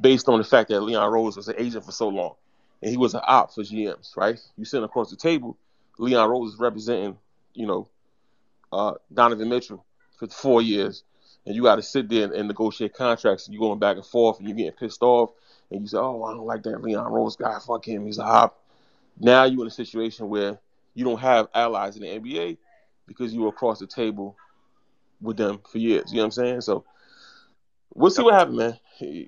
[0.00, 2.34] based on the fact that Leon Rose was an agent for so long,
[2.82, 4.16] and he was an op for GMs.
[4.16, 4.38] Right?
[4.56, 5.56] You sitting across the table,
[5.98, 7.16] Leon Rose is representing,
[7.54, 7.88] you know,
[8.72, 9.84] uh, Donovan Mitchell
[10.18, 11.02] for four years,
[11.46, 14.06] and you got to sit there and, and negotiate contracts, and you're going back and
[14.06, 15.30] forth, and you're getting pissed off,
[15.70, 17.58] and you say, "Oh, I don't like that Leon Rose guy.
[17.58, 18.04] Fuck him.
[18.04, 18.58] He's a hop."
[19.18, 20.58] Now you're in a situation where
[20.94, 22.58] you don't have allies in the NBA
[23.06, 24.36] because you were across the table
[25.20, 26.10] with them for years.
[26.10, 26.60] You know what I'm saying?
[26.62, 26.84] So
[27.94, 28.78] we'll see what happens, man.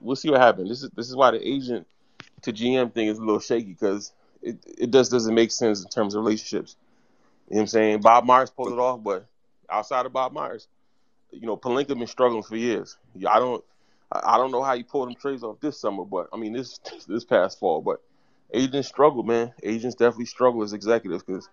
[0.00, 0.68] We'll see what happens.
[0.68, 1.86] This is this is why the agent
[2.42, 4.12] to GM thing is a little shaky because
[4.42, 6.76] it, it just doesn't make sense in terms of relationships.
[7.48, 8.00] You know what I'm saying?
[8.00, 9.26] Bob Myers pulled it off, but
[9.70, 10.68] outside of Bob Myers,
[11.30, 12.96] you know, Pelinka been struggling for years.
[13.28, 13.64] I don't
[14.12, 16.78] I don't know how you pulled them trades off this summer, but I mean this
[17.08, 18.00] this past fall, but
[18.52, 19.52] agents struggle, man.
[19.62, 21.48] Agents definitely struggle as executives because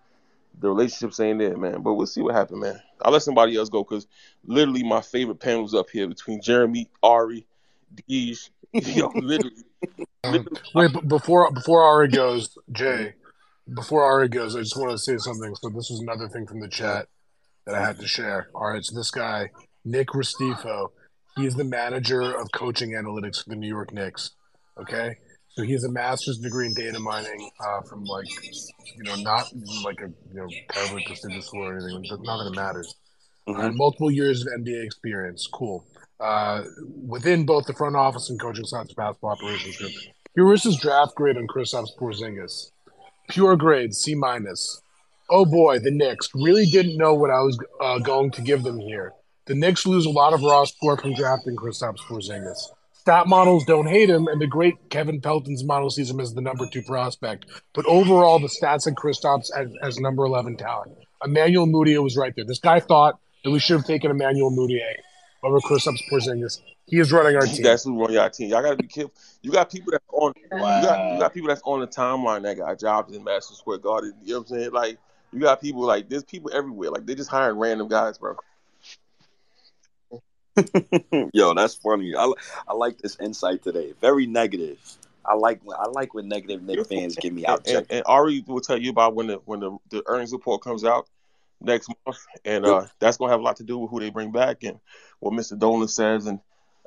[0.58, 1.82] the relationships ain't there, man.
[1.82, 2.80] But we'll see what happens, man.
[3.02, 4.06] I'll let somebody else go because
[4.44, 7.46] literally my favorite panels up here between Jeremy, Ari,
[8.08, 9.64] Deej, yo, literally,
[10.24, 13.14] Um, wait, but before before Ari goes, Jay,
[13.74, 15.54] before Ari goes, I just want to say something.
[15.56, 17.08] So this was another thing from the chat
[17.66, 18.48] that I had to share.
[18.54, 19.50] All right, so this guy,
[19.84, 20.88] Nick Restifo,
[21.36, 24.30] he's the manager of coaching analytics for the New York Knicks.
[24.78, 25.16] Okay,
[25.54, 28.26] so he has a master's degree in data mining uh, from like,
[28.96, 29.52] you know, not
[29.84, 32.04] like a you know terribly prestigious school or anything.
[32.08, 32.94] but Not that it matters.
[33.46, 35.46] Uh, multiple years of NBA experience.
[35.52, 35.84] Cool.
[36.20, 36.62] Uh,
[37.06, 39.92] within both the front office and coaching sides of basketball operations group.
[40.64, 42.70] Is draft grade on Kristaps Porzingis.
[43.28, 44.80] Pure grade, C minus.
[45.28, 48.78] Oh boy, the Knicks really didn't know what I was uh, going to give them
[48.78, 49.12] here.
[49.46, 52.68] The Knicks lose a lot of raw score from drafting Kristaps Porzingis.
[53.02, 56.40] Stat models don't hate him, and the great Kevin Pelton's model sees him as the
[56.40, 57.46] number two prospect.
[57.74, 60.96] But overall, the stats and Kristaps as, as number 11 talent.
[61.24, 62.44] Emmanuel Mudiay was right there.
[62.44, 64.94] This guy thought that we should have taken Emmanuel Mudiay
[65.42, 66.60] over Kristaps Porzingis.
[66.86, 67.64] He is running our team.
[67.64, 68.50] that's who run your team.
[68.50, 69.14] Y'all gotta be careful.
[69.40, 72.56] You got people that's on you got you got people that's on the timeline that
[72.56, 74.14] got jobs in Madison Square Garden.
[74.22, 74.70] You know what I'm saying?
[74.70, 74.98] Like
[75.32, 76.92] you got people like there's people everywhere.
[76.92, 78.36] Like they just hiring random guys, bro.
[81.32, 82.14] Yo, that's funny.
[82.16, 82.32] I,
[82.68, 83.94] I like this insight today.
[84.00, 84.78] Very negative.
[85.24, 87.68] I like when I like when negative Knick fans give me out.
[87.68, 90.84] and, and Ari will tell you about when the when the, the earnings report comes
[90.84, 91.08] out
[91.60, 94.32] next month, and uh, that's gonna have a lot to do with who they bring
[94.32, 94.80] back and
[95.20, 95.58] what Mr.
[95.58, 96.26] Dolan says.
[96.26, 96.40] And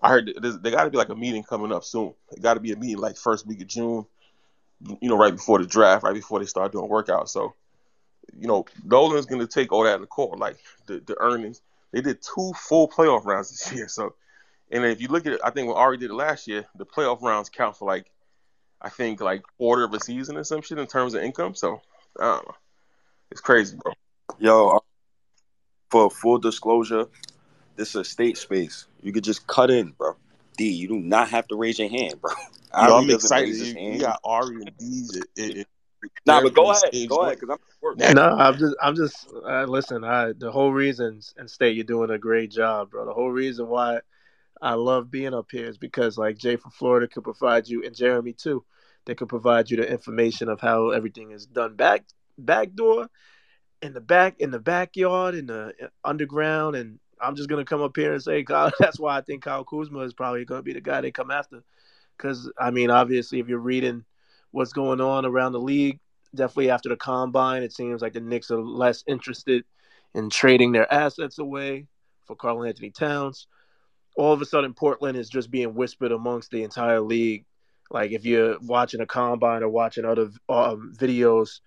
[0.04, 2.14] I heard there got to be like a meeting coming up soon.
[2.32, 4.06] It got to be a meeting like first week of June,
[5.00, 7.30] you know, right before the draft, right before they start doing workouts.
[7.30, 7.54] So,
[8.38, 10.58] you know, Dolan's gonna take all that in the court, like
[10.88, 11.62] the the earnings.
[11.96, 14.16] They did two full playoff rounds this year, so.
[14.70, 16.86] And if you look at it, I think when Ari did it last year, the
[16.86, 18.12] playoff rounds count for like,
[18.82, 21.56] I think like quarter of a season or some shit in terms of income.
[21.56, 21.80] So
[22.20, 22.56] I don't know.
[23.32, 23.94] It's crazy, bro.
[24.40, 24.80] Yo, uh,
[25.90, 27.06] for full disclosure,
[27.78, 28.88] this is a state space.
[29.02, 30.18] You could just cut in, bro.
[30.58, 32.32] D, you do not have to raise your hand, bro.
[32.88, 33.56] Yo, I'm excited.
[33.56, 35.22] You, you got Ari and D's.
[36.26, 37.98] Nah, but go ahead, go ahead, because I'm at work.
[37.98, 39.28] Now, No, I'm just, I'm just.
[39.48, 43.06] Uh, listen, I the whole reason, and state you're doing a great job, bro.
[43.06, 44.00] The whole reason why
[44.62, 47.96] I love being up here is because like Jay from Florida could provide you, and
[47.96, 48.64] Jeremy too.
[49.06, 52.06] They could provide you the information of how everything is done back
[52.38, 53.08] back door,
[53.82, 57.82] in the back, in the backyard, in the uh, underground, and I'm just gonna come
[57.82, 60.74] up here and say, Kyle, that's why I think Kyle Kuzma is probably gonna be
[60.74, 61.64] the guy they come after.
[62.18, 64.06] Because I mean, obviously, if you're reading
[64.56, 66.00] what's going on around the league,
[66.34, 69.66] definitely after the combine, it seems like the Knicks are less interested
[70.14, 71.88] in trading their assets away
[72.26, 73.48] for Karl-Anthony Towns.
[74.16, 77.44] All of a sudden, Portland is just being whispered amongst the entire league.
[77.92, 81.60] Like if you're watching a combine or watching other um, videos,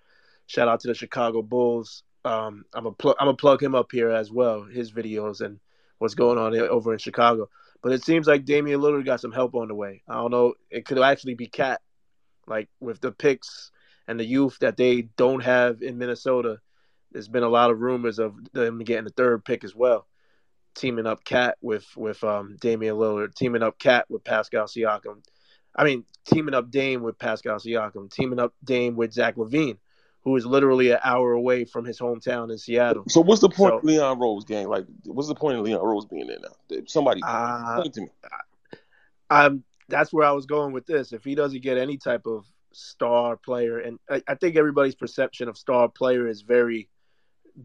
[0.46, 2.04] shout out to the Chicago Bulls.
[2.24, 5.60] Um, I'm a pl- I'm gonna plug him up here as well, his videos and
[5.98, 7.50] what's going on over in Chicago.
[7.82, 10.02] But it seems like Damian Lillard got some help on the way.
[10.08, 10.54] I don't know.
[10.70, 11.82] It could actually be Cat,
[12.48, 13.70] like with the picks
[14.06, 16.58] and the youth that they don't have in Minnesota.
[17.12, 20.06] There's been a lot of rumors of them getting the third pick as well,
[20.74, 25.22] teaming up Cat with with um, Damian Lillard, teaming up Cat with Pascal Siakam.
[25.76, 29.78] I mean, teaming up Dame with Pascal Siakam, teaming up Dame with Zach LaVine,
[30.22, 33.04] who is literally an hour away from his hometown in Seattle.
[33.08, 34.68] so what's the point So- of Leon Rose, gang?
[34.68, 36.82] Like, what's the point of Leon Rose being there now?
[36.86, 38.08] Somebody Uh, to me.
[39.30, 41.12] I'm that's where I was going with this.
[41.12, 45.48] If he doesn't get any type of star player, and I, I think everybody's perception
[45.48, 46.88] of star player is very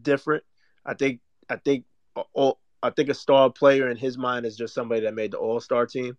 [0.02, 0.44] different.
[0.84, 1.84] I think I think
[2.32, 5.38] all, I think a star player in his mind is just somebody that made the
[5.38, 6.16] All Star team,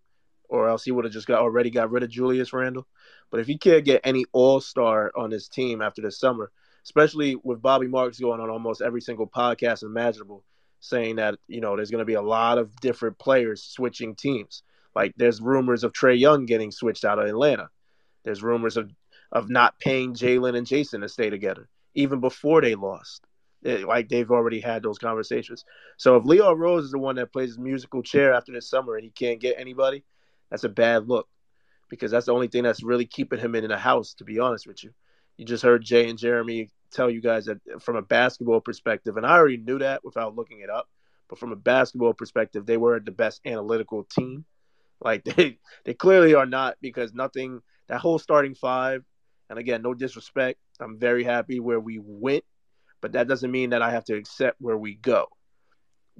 [0.48, 2.86] or else he would have just got already got rid of Julius Randle.
[3.30, 6.50] But if he can't get any All Star on his team after this summer,
[6.84, 10.44] especially with Bobby Marks going on almost every single podcast imaginable,
[10.80, 14.62] saying that you know there's going to be a lot of different players switching teams.
[14.96, 17.68] Like there's rumors of Trae Young getting switched out of Atlanta.
[18.24, 18.90] There's rumors of
[19.30, 23.22] of not paying Jalen and Jason to stay together, even before they lost.
[23.62, 25.66] It- like they've already had those conversations.
[25.98, 28.94] So if Leo Rose is the one that plays his musical chair after this summer
[28.94, 30.02] and he can't get anybody,
[30.50, 31.28] that's a bad look.
[31.90, 34.66] Because that's the only thing that's really keeping him in the house, to be honest
[34.66, 34.92] with you.
[35.36, 39.26] You just heard Jay and Jeremy tell you guys that from a basketball perspective, and
[39.26, 40.88] I already knew that without looking it up,
[41.28, 44.46] but from a basketball perspective, they were the best analytical team.
[45.00, 49.04] Like they they clearly are not because nothing that whole starting five,
[49.48, 50.58] and again, no disrespect.
[50.80, 52.44] I'm very happy where we went,
[53.00, 55.26] but that doesn't mean that I have to accept where we go.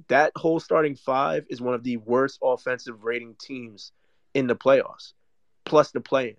[0.09, 3.91] That whole starting five is one of the worst offensive rating teams
[4.33, 5.13] in the playoffs,
[5.65, 6.35] plus the play-in.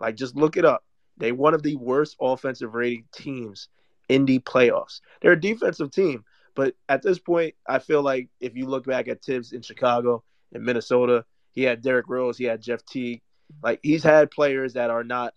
[0.00, 0.84] Like just look it up.
[1.16, 3.68] They one of the worst offensive rating teams
[4.08, 5.00] in the playoffs.
[5.20, 6.24] They're a defensive team,
[6.54, 10.24] but at this point, I feel like if you look back at Thibs in Chicago
[10.52, 11.24] and Minnesota,
[11.56, 13.22] he had Derrick Rose, he had Jeff Teague.
[13.62, 15.34] Like he's had players that are not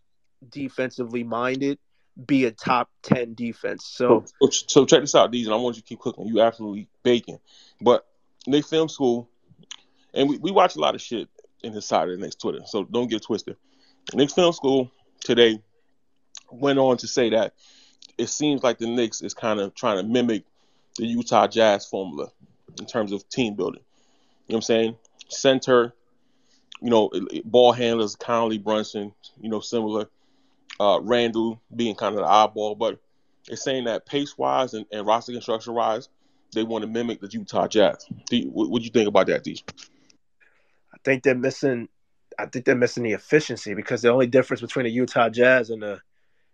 [0.48, 1.80] defensively minded
[2.26, 3.86] be a top ten defense.
[3.86, 6.28] So So, so, check this out, and I want you to keep cooking.
[6.28, 7.40] You absolutely baking.
[7.82, 8.06] But
[8.46, 9.30] Nick Film School,
[10.14, 11.30] and we, we watch a lot of shit
[11.64, 13.56] in his side of the next Twitter, so don't get twisted.
[14.14, 14.92] Knicks Film School
[15.24, 15.62] today
[16.52, 17.54] went on to say that
[18.18, 20.44] it seems like the Knicks is kind of trying to mimic
[20.98, 22.32] the Utah Jazz formula
[22.80, 23.82] in terms of team building.
[24.48, 24.96] You know what I'm saying?
[25.30, 25.94] Center,
[26.82, 27.10] you know,
[27.46, 30.10] ball handlers, Conley, Brunson, you know, similar.
[30.80, 33.00] Uh, Randle being kind of the eyeball, but
[33.50, 36.08] it's saying that pace wise and, and roster construction wise,
[36.54, 38.08] they want to mimic the Utah Jazz.
[38.32, 39.62] You, what do you think about that, Deej?
[40.94, 41.90] I think they're missing.
[42.38, 45.82] I think they're missing the efficiency because the only difference between the Utah Jazz and
[45.82, 46.00] the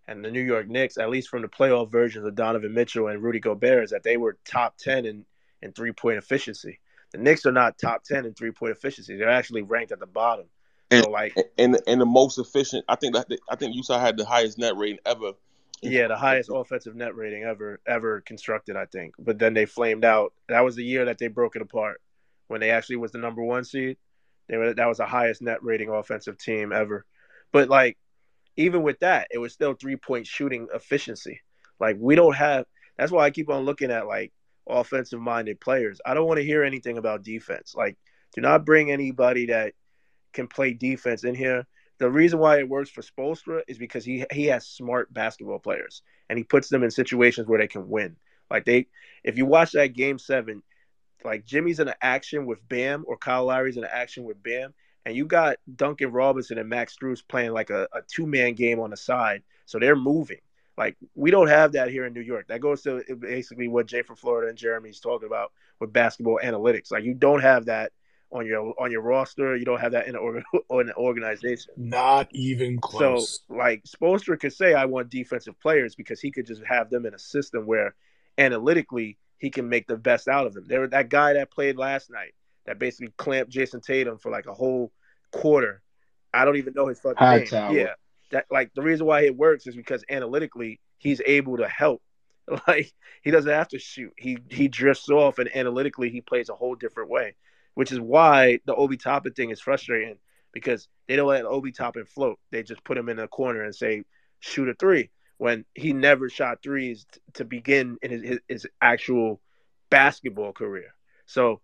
[0.07, 3.21] and the New York Knicks, at least from the playoff versions of Donovan Mitchell and
[3.21, 5.25] Rudy Gobert, is that they were top ten in
[5.61, 6.79] in three point efficiency.
[7.11, 9.17] The Knicks are not top ten in three point efficiency.
[9.17, 10.45] They're actually ranked at the bottom.
[10.91, 14.25] So like, And and the most efficient, I think that I think Utah had the
[14.25, 15.33] highest net rating ever.
[15.81, 19.15] yeah, the highest offensive net rating ever ever constructed, I think.
[19.19, 20.33] But then they flamed out.
[20.49, 22.01] That was the year that they broke it apart
[22.47, 23.97] when they actually was the number one seed.
[24.47, 27.05] They were that was the highest net rating offensive team ever.
[27.51, 27.97] But like
[28.57, 31.41] even with that, it was still three point shooting efficiency.
[31.79, 32.65] Like we don't have
[32.97, 34.31] that's why I keep on looking at like
[34.67, 35.99] offensive minded players.
[36.05, 37.73] I don't want to hear anything about defense.
[37.75, 37.97] Like
[38.33, 39.73] do not bring anybody that
[40.33, 41.65] can play defense in here.
[41.97, 46.01] The reason why it works for Spoelstra is because he he has smart basketball players
[46.29, 48.17] and he puts them in situations where they can win.
[48.51, 48.87] Like they
[49.23, 50.61] if you watch that game 7,
[51.23, 54.73] like Jimmy's in an action with Bam or Kyle Lowry's in an action with Bam,
[55.05, 58.79] and you got Duncan Robinson and Max Strus playing like a, a two man game
[58.79, 60.41] on the side, so they're moving.
[60.77, 62.47] Like we don't have that here in New York.
[62.47, 66.39] That goes to uh, basically what Jay from Florida and Jeremy's talking about with basketball
[66.43, 66.91] analytics.
[66.91, 67.91] Like you don't have that
[68.31, 69.55] on your on your roster.
[69.55, 71.73] You don't have that in an, org- in an organization.
[71.77, 73.41] Not even close.
[73.47, 77.05] So, like Spoelstra could say, "I want defensive players" because he could just have them
[77.05, 77.95] in a system where
[78.37, 80.65] analytically he can make the best out of them.
[80.67, 82.33] There, that guy that played last night
[82.65, 84.91] that basically clamped Jayson Tatum for like a whole
[85.31, 85.81] quarter.
[86.33, 87.47] I don't even know his fucking High name.
[87.47, 87.73] tower.
[87.73, 87.93] Yeah,
[88.31, 92.01] that like the reason why it works is because analytically he's able to help.
[92.67, 94.13] Like he doesn't have to shoot.
[94.17, 97.35] He he drifts off, and analytically he plays a whole different way,
[97.73, 100.17] which is why the Obi Toppin thing is frustrating
[100.53, 102.37] because they don't let Obi Toppin float.
[102.51, 104.03] They just put him in a corner and say
[104.41, 108.67] shoot a three when he never shot threes t- to begin in his, his, his
[108.81, 109.41] actual
[109.89, 110.93] basketball career.
[111.25, 111.61] So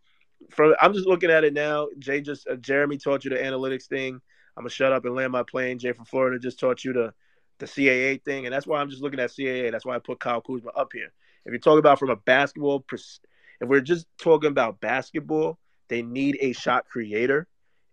[0.50, 1.88] from I'm just looking at it now.
[2.00, 4.22] Jay just uh, Jeremy taught you the analytics thing.
[4.56, 5.80] I'm gonna shut up and land my plane.
[5.80, 7.14] Jay from Florida just taught you the
[7.60, 9.72] the CAA thing, and that's why I'm just looking at CAA.
[9.72, 11.12] That's why I put Kyle Kuzma up here.
[11.46, 16.38] If you're talking about from a basketball, if we're just talking about basketball, they need
[16.42, 17.48] a shot creator,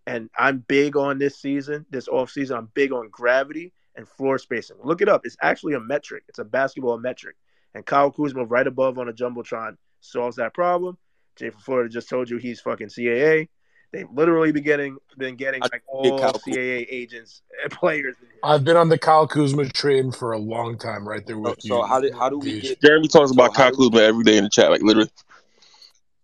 [0.05, 2.57] and I'm big on this season, this off season.
[2.57, 4.77] I'm big on gravity and floor spacing.
[4.83, 5.25] Look it up.
[5.25, 6.23] It's actually a metric.
[6.27, 7.35] It's a basketball metric,
[7.73, 10.97] and Kyle Kuzma right above on a jumbotron solves that problem.
[11.35, 13.47] Jay from Florida just told you he's fucking CAA.
[13.91, 18.15] They've literally been getting been getting like all Kyle CAA agents and players.
[18.43, 21.81] I've been on the Kyle Kuzma train for a long time, right there with so
[21.81, 21.87] you.
[21.87, 24.43] how do how do we get Jeremy talks about how Kyle Kuzma every day in
[24.43, 25.09] the chat, like literally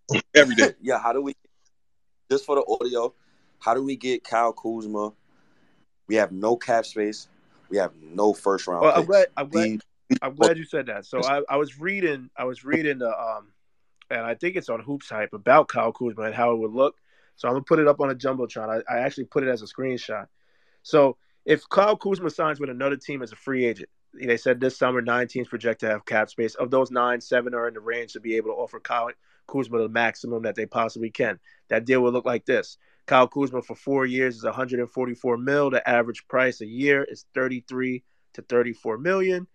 [0.35, 0.73] every day.
[0.81, 1.33] yeah how do we
[2.29, 3.13] just for the audio
[3.59, 5.11] how do we get Kyle Kuzma?
[6.07, 7.27] We have no cap space.
[7.67, 9.27] We have no first round Well, I'm glad.
[9.35, 9.79] I'm glad.
[10.21, 11.05] I'm glad you said that.
[11.07, 12.29] So I, I was reading.
[12.37, 13.47] I was reading the um,
[14.11, 16.95] and I think it's on HoopsHype about Kyle Kuzma and how it would look.
[17.35, 18.83] So I'm gonna put it up on a jumbotron.
[18.89, 20.27] I, I actually put it as a screenshot.
[20.83, 24.77] So if Kyle Kuzma signs with another team as a free agent, they said this
[24.77, 26.55] summer nine teams project to have cap space.
[26.55, 29.09] Of those nine, seven are in the range to be able to offer Kyle
[29.47, 31.39] Kuzma the maximum that they possibly can.
[31.69, 35.69] That deal would look like this: Kyle Kuzma for four years is 144 mil.
[35.69, 38.03] The average price a year is 33
[38.35, 39.47] to 34 million.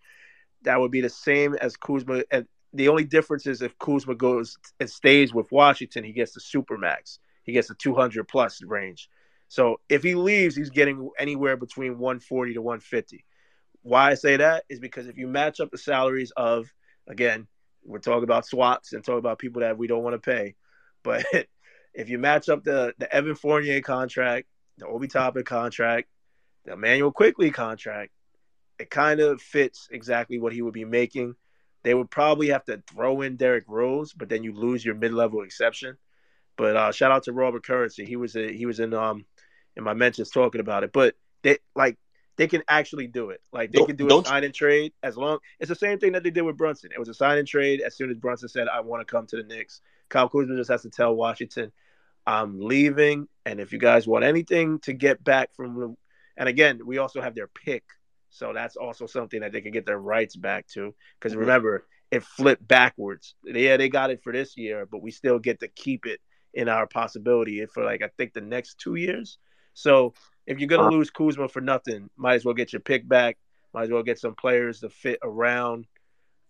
[0.63, 2.23] That would be the same as Kuzma.
[2.31, 6.39] And the only difference is if Kuzma goes and stays with Washington, he gets the
[6.39, 7.19] super max.
[7.43, 9.09] He gets a 200 plus range.
[9.47, 13.25] So if he leaves, he's getting anywhere between 140 to 150.
[13.83, 16.71] Why I say that is because if you match up the salaries of,
[17.07, 17.47] again,
[17.83, 20.55] we're talking about swaps and talking about people that we don't want to pay,
[21.03, 21.25] but
[21.93, 26.07] if you match up the the Evan Fournier contract, the Obi Toppin contract,
[26.65, 28.11] the Immanuel Quickley contract,
[28.79, 31.35] it kind of fits exactly what he would be making.
[31.83, 35.13] They would probably have to throw in Derrick Rose, but then you lose your mid
[35.13, 35.97] level exception.
[36.61, 38.05] But uh, shout out to Robert Currency.
[38.05, 39.25] He was a, he was in um
[39.75, 40.93] in my mentions talking about it.
[40.93, 41.97] But they like
[42.37, 43.41] they can actually do it.
[43.51, 45.39] Like they Don't- can do a sign and trade as long.
[45.59, 46.91] It's the same thing that they did with Brunson.
[46.93, 47.81] It was a sign and trade.
[47.81, 50.69] As soon as Brunson said, "I want to come to the Knicks," Kyle Kuzma just
[50.69, 51.71] has to tell Washington,
[52.27, 55.95] "I'm leaving." And if you guys want anything to get back from, the-
[56.37, 57.83] and again, we also have their pick,
[58.29, 60.93] so that's also something that they can get their rights back to.
[61.17, 61.39] Because Mhm.
[61.39, 63.33] remember, it flipped backwards.
[63.43, 66.21] Yeah, they got it for this year, but we still get to keep it
[66.53, 69.37] in our possibility for like I think the next two years.
[69.73, 70.13] So
[70.45, 70.91] if you're gonna uh-huh.
[70.91, 73.37] lose Kuzma for nothing, might as well get your pick back.
[73.73, 75.85] Might as well get some players to fit around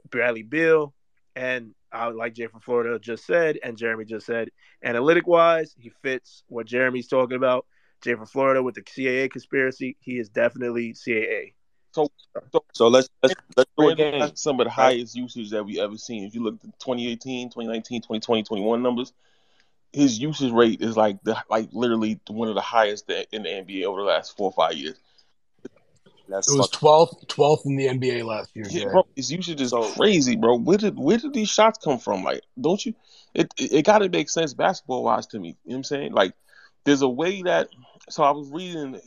[0.10, 0.93] Bradley Beal.
[1.36, 4.49] And I like Jay from Florida just said, and Jeremy just said,
[4.84, 7.66] analytic wise, he fits what Jeremy's talking about.
[8.02, 11.54] Jay from Florida with the CAA conspiracy, he is definitely CAA.
[11.93, 12.10] So,
[12.74, 14.22] So let's let's let's do a game.
[14.22, 16.24] has some of the highest usage that we've ever seen.
[16.24, 19.14] If you look at the 2018, 2019, 2020, 21 numbers,
[19.94, 23.84] his usage rate is like the like literally one of the highest in the NBA
[23.86, 24.98] over the last four or five years.
[26.28, 28.66] Let's It was 12th, 12th in the NBA last year.
[28.70, 30.58] Yeah, bro, his usage is crazy, bro.
[30.58, 32.24] Where did where did these shots come from?
[32.24, 32.94] Like, don't you?
[33.34, 35.50] It it, it got to make sense basketball wise to me.
[35.50, 36.14] You know what I'm saying?
[36.14, 36.34] Like,
[36.86, 37.68] there's a way that.
[38.10, 39.00] So I was reading,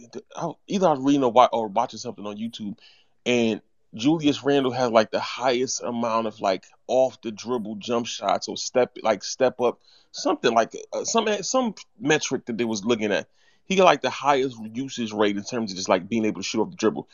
[0.68, 2.78] either I was reading or, wa- or watching something on YouTube,
[3.26, 3.61] and
[3.95, 8.57] Julius Randle has like the highest amount of like off the dribble jump shots or
[8.57, 9.80] step like step up
[10.11, 13.28] something like uh, some some metric that they was looking at.
[13.66, 16.47] He got like the highest usage rate in terms of just like being able to
[16.47, 17.09] shoot off the dribble.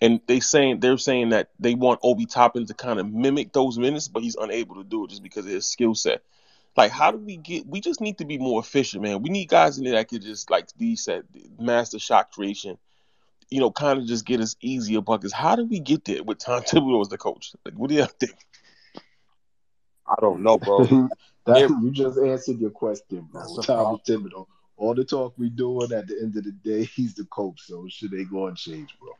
[0.00, 3.78] And they saying they're saying that they want Obi Toppin to kind of mimic those
[3.78, 6.22] minutes, but he's unable to do it just because of his skill set.
[6.76, 7.66] Like, how do we get?
[7.66, 9.22] We just need to be more efficient, man.
[9.22, 11.24] We need guys in there that could just like D said,
[11.58, 12.78] master shot creation.
[13.50, 15.32] You know, kind of just get us easier buckets.
[15.32, 17.52] How do we get there with Tom Thibodeau as the coach?
[17.64, 18.34] Like, what do you think?
[20.06, 20.84] I don't know, bro.
[21.46, 21.68] that, Yeah.
[21.82, 23.40] you just answered your question, bro.
[23.40, 23.62] That's the
[24.06, 24.46] Thibodeau.
[24.76, 27.60] All the talk we doing at the end of the day, he's the coach.
[27.62, 29.10] So should they go and change, bro?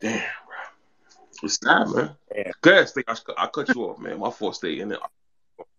[0.00, 0.56] Damn, bro.
[1.44, 2.16] It's sad, man.
[2.34, 2.50] Yeah.
[2.60, 3.02] Go ahead, Stay.
[3.06, 4.18] I, I cut you off, man.
[4.18, 4.80] My fault, Stay.
[4.80, 4.98] in then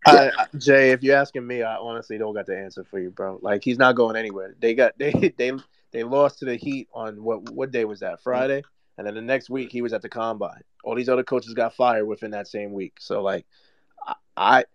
[0.06, 3.10] I, I- Jay, if you're asking me, I honestly don't got the answer for you,
[3.12, 3.40] bro.
[3.42, 4.56] Like he's not going anywhere.
[4.60, 5.52] They got they they
[5.94, 8.22] they lost to the Heat on what what day was that?
[8.22, 8.64] Friday,
[8.98, 10.62] and then the next week he was at the combine.
[10.84, 12.96] All these other coaches got fired within that same week.
[13.00, 13.46] So like,
[14.36, 14.66] I,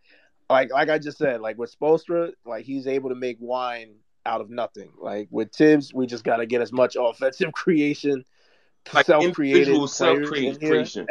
[0.48, 4.40] like like I just said, like with Spoelstra, like he's able to make wine out
[4.40, 4.90] of nothing.
[5.00, 8.24] Like with Thibs, we just got to get as much offensive creation,
[8.94, 11.06] Like self-created individual self-created creation.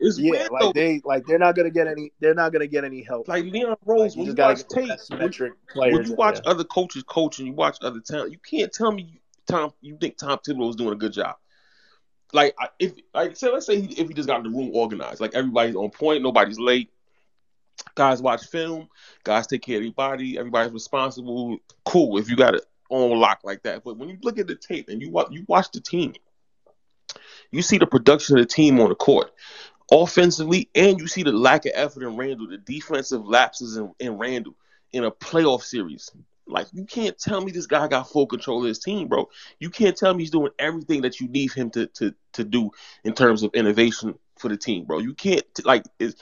[0.00, 0.72] It's yeah, weird like though.
[0.72, 2.12] they like they're not gonna get any.
[2.20, 3.28] They're not gonna get any help.
[3.28, 6.08] Like Leon Like, Rose, you when you just gotta watch tape, when, metric when players.
[6.08, 9.18] you watch other coaches coach and you watch other talent, you can't tell me you,
[9.46, 9.72] Tom.
[9.80, 11.36] You think Tom Thibodeau is doing a good job?
[12.32, 15.34] Like if like say let's say he, if he just got the room organized, like
[15.34, 16.90] everybody's on point, nobody's late.
[17.94, 18.88] Guys watch film,
[19.24, 21.58] guys take care of everybody, everybody's responsible.
[21.84, 23.84] Cool, if you got it on lock like that.
[23.84, 26.14] But when you look at the tape and you watch you watch the team,
[27.50, 29.30] you see the production of the team on the court
[29.90, 34.18] offensively, and you see the lack of effort in Randle, the defensive lapses in, in
[34.18, 34.54] Randle
[34.92, 36.10] in a playoff series.
[36.46, 39.28] Like you can't tell me this guy got full control of his team, bro.
[39.58, 42.70] You can't tell me he's doing everything that you need him to to to do
[43.02, 44.98] in terms of innovation for the team, bro.
[44.98, 46.20] You can't like it's,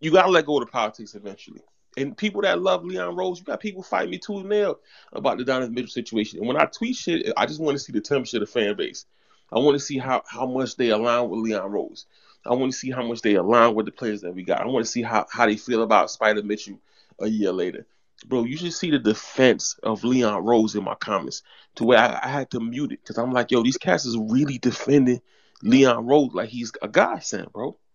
[0.00, 1.60] you gotta let go of the politics eventually.
[1.96, 4.78] And people that love Leon Rose, you got people fighting me tooth and nail
[5.12, 6.38] about the Donovan Mitchell situation.
[6.38, 8.76] And when I tweet shit, I just want to see the temperature of the fan
[8.76, 9.06] base.
[9.52, 12.06] I want to see how, how much they align with Leon Rose.
[12.46, 14.60] I want to see how much they align with the players that we got.
[14.60, 16.80] I want to see how, how they feel about Spider Mitchell
[17.18, 17.86] a year later.
[18.26, 21.42] Bro, you should see the defense of Leon Rose in my comments
[21.76, 24.16] to where I, I had to mute it because I'm like, yo, these cats is
[24.18, 25.20] really defending
[25.62, 27.76] Leon Rose like he's a godsend, bro.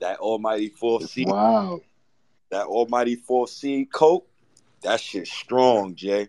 [0.00, 1.80] That almighty four seed, Wow.
[2.50, 4.26] that almighty four seed, coat,
[4.82, 6.28] that shit strong, Jay.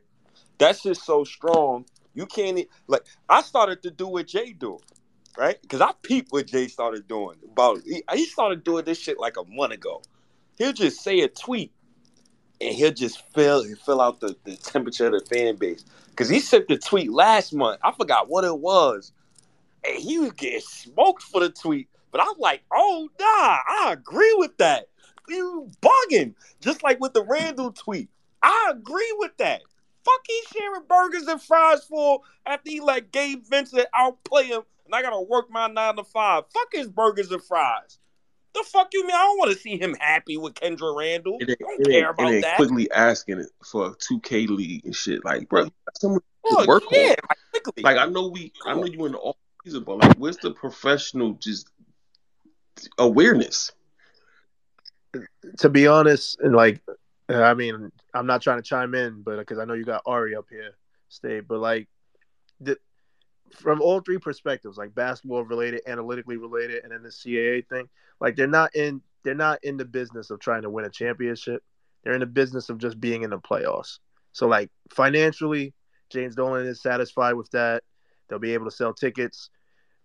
[0.60, 1.85] That shit's so strong.
[2.14, 3.03] You can't e- like.
[3.27, 4.80] I started to do what Jay do,
[5.38, 5.61] right?
[5.61, 7.38] Because I peeped what Jay started doing.
[7.51, 10.03] About he, he started doing this shit like a month ago.
[10.57, 11.71] He'll just say a tweet,
[12.61, 15.85] and he'll just fill fill out the, the temperature of the fan base.
[16.09, 17.80] Because he sent the tweet last month.
[17.84, 19.11] I forgot what it was,
[19.84, 21.89] and he was getting smoked for the tweet.
[22.11, 24.89] But I'm like, oh nah, I agree with that.
[25.27, 26.35] You bugging.
[26.61, 28.09] Just like with the Randle tweet.
[28.41, 29.61] I agree with that.
[30.03, 34.93] Fuck he sharing burgers and fries for after he let Gabe Vincent outplay him and
[34.93, 36.43] I gotta work my nine to five.
[36.53, 37.99] Fuck his burgers and fries.
[38.53, 39.15] The fuck you mean?
[39.15, 41.38] I don't want to see him happy with Kendra Randle.
[41.39, 42.57] And I don't and care then, about and then that.
[42.57, 45.25] Quickley asking it for a 2K league and shit.
[45.25, 47.07] Like, bro, someone Look, work yeah, on.
[47.09, 47.84] like, quickly.
[47.84, 50.51] Like, I know we, I know you in the off season, but like, where's the
[50.51, 51.69] professional just
[52.97, 53.71] awareness?
[55.59, 56.81] to be honest, and like,
[57.30, 60.35] I mean, I'm not trying to chime in, but because I know you got Ari
[60.35, 60.71] up here,
[61.09, 61.88] stay, but like,
[62.59, 62.77] the,
[63.55, 67.88] from all three perspectives, like basketball related, analytically related, and then the CAA thing,
[68.19, 71.63] like they're not in they're not in the business of trying to win a championship.
[72.03, 73.99] They're in the business of just being in the playoffs.
[74.34, 75.73] So like financially,
[76.09, 77.84] James Dolan is satisfied with that.
[78.27, 79.49] They'll be able to sell tickets.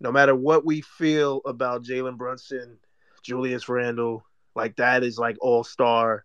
[0.00, 2.78] No matter what we feel about Jalen Brunson,
[3.22, 6.24] Julius Randle, like that is like all star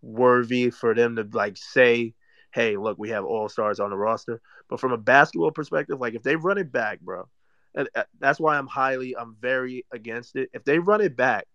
[0.00, 2.14] worthy for them to like say,
[2.52, 4.40] hey, look, we have all stars on the roster.
[4.68, 7.28] But from a basketball perspective, like if they run it back, bro,
[7.74, 10.50] and uh, that's why I'm highly, I'm very against it.
[10.52, 11.46] If they run it back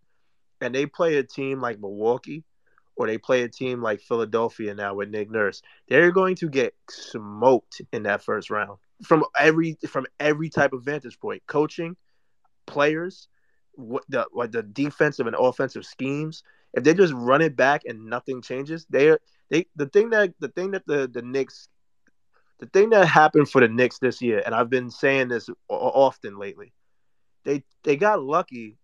[0.62, 2.44] and they play a team like Milwaukee
[2.96, 6.74] or they play a team like Philadelphia now with Nick Nurse, they're going to get
[6.90, 11.96] smoked in that first round from every from every type of vantage point, coaching,
[12.66, 13.28] players,
[13.74, 16.44] what the like the defensive and offensive schemes.
[16.76, 19.16] If they just run it back and nothing changes, they
[19.50, 21.70] they the thing that the thing that the the Knicks
[22.60, 26.38] the thing that happened for the Knicks this year, and I've been saying this often
[26.38, 26.74] lately,
[27.44, 28.78] they they got lucky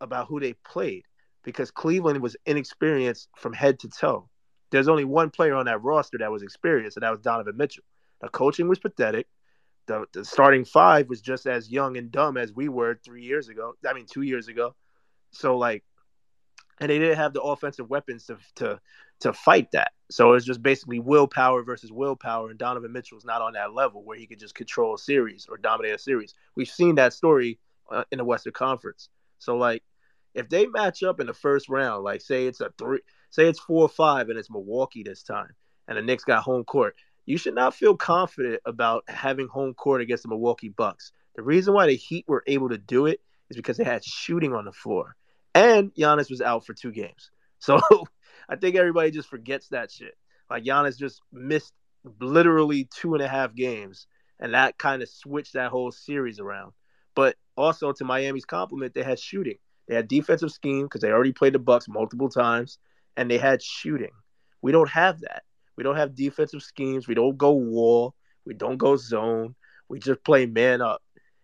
[0.00, 1.04] about who they played
[1.44, 4.28] because Cleveland was inexperienced from head to toe.
[4.70, 7.84] There's only one player on that roster that was experienced, and that was Donovan Mitchell.
[8.20, 9.26] The coaching was pathetic.
[9.86, 13.48] The, the starting five was just as young and dumb as we were three years
[13.48, 13.74] ago.
[13.86, 14.74] I mean, two years ago.
[15.32, 15.84] So like,
[16.80, 18.80] and they didn't have the offensive weapons to to
[19.20, 19.92] to fight that.
[20.10, 24.04] So it was just basically willpower versus willpower, and Donovan Mitchell's not on that level
[24.04, 26.34] where he could just control a series or dominate a series.
[26.56, 27.58] We've seen that story
[27.90, 29.08] uh, in the Western Conference.
[29.38, 29.82] So like,
[30.34, 33.00] if they match up in the first round, like say it's a three,
[33.30, 35.50] say it's four or five, and it's Milwaukee this time,
[35.88, 40.00] and the Knicks got home court, you should not feel confident about having home court
[40.00, 41.12] against the Milwaukee Bucks.
[41.36, 43.20] The reason why the Heat were able to do it
[43.50, 45.16] is because they had shooting on the floor,
[45.54, 47.30] and Giannis was out for two games.
[47.58, 47.80] So
[48.48, 50.16] I think everybody just forgets that shit.
[50.50, 51.72] Like Giannis just missed
[52.20, 54.06] literally two and a half games,
[54.40, 56.72] and that kind of switched that whole series around.
[57.14, 59.58] But also to Miami's compliment, they had shooting.
[59.88, 62.78] They had defensive scheme because they already played the Bucks multiple times,
[63.16, 64.12] and they had shooting.
[64.62, 65.42] We don't have that.
[65.76, 67.08] We don't have defensive schemes.
[67.08, 68.14] We don't go wall.
[68.44, 69.54] We don't go zone.
[69.88, 71.02] We just play man up,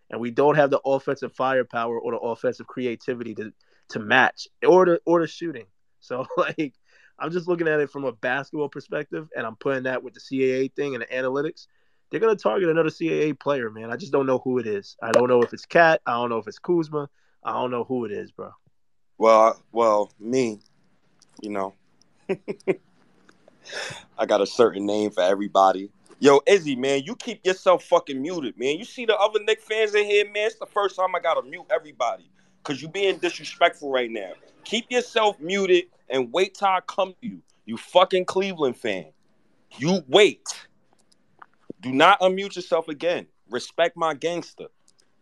[0.09, 3.53] and we don't have the offensive firepower or the offensive creativity to
[3.89, 5.65] to match or the or the shooting.
[5.99, 6.73] So like,
[7.17, 10.19] I'm just looking at it from a basketball perspective, and I'm putting that with the
[10.19, 11.67] CAA thing and the analytics.
[12.09, 13.91] They're gonna target another CAA player, man.
[13.91, 14.97] I just don't know who it is.
[15.01, 16.01] I don't know if it's Cat.
[16.05, 17.09] I don't know if it's Kuzma.
[17.43, 18.51] I don't know who it is, bro.
[19.17, 20.59] Well, well, me,
[21.41, 21.75] you know,
[24.17, 25.91] I got a certain name for everybody.
[26.21, 28.77] Yo, Izzy, man, you keep yourself fucking muted, man.
[28.77, 30.47] You see the other Knick fans in here, man.
[30.47, 32.29] It's the first time I gotta mute everybody
[32.63, 34.33] because you're being disrespectful right now.
[34.63, 37.41] Keep yourself muted and wait till I come to you.
[37.65, 39.07] You fucking Cleveland fan.
[39.77, 40.47] You wait.
[41.81, 43.27] Do not unmute yourself again.
[43.49, 44.67] Respect my gangster.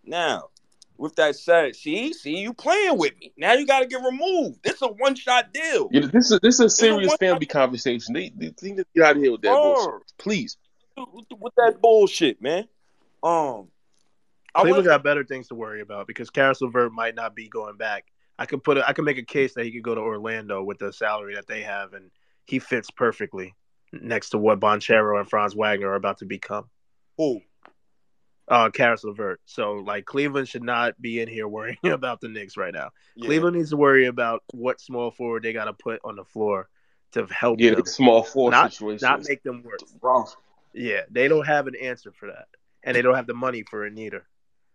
[0.04, 0.50] Now,
[0.98, 3.32] with that said, see, see, you playing with me.
[3.38, 4.64] Now you got to get removed.
[4.64, 5.90] This is a one shot deal.
[5.92, 8.14] Yeah, this is this is a a serious one family conversation.
[8.14, 10.58] They, they, need to get out of here with that bullshit, please.
[10.98, 12.68] with, with that bullshit, man.
[13.22, 13.68] Um,
[14.56, 17.48] I Cleveland want got better things to worry about because Caris LeVert might not be
[17.48, 18.06] going back.
[18.40, 20.64] I could put a, I could make a case that he could go to Orlando
[20.64, 22.12] with the salary that they have, and
[22.46, 23.56] he fits perfectly
[23.94, 26.66] next to what Banchero and Franz Wagner are about to become.
[27.18, 27.42] who?
[28.50, 29.42] Uh, Caris LeVert.
[29.46, 32.92] So like Cleveland should not be in here worrying about the Knicks right now.
[33.16, 33.26] Yeah.
[33.26, 36.70] Cleveland needs to worry about what small forward they got to put on the floor
[37.12, 39.02] to help Yeah, them, the small forward not situations.
[39.02, 39.82] not make them worse.
[40.02, 40.36] Rough.
[40.74, 42.48] Yeah, they don't have an answer for that,
[42.84, 44.26] and they don't have the money for it neither,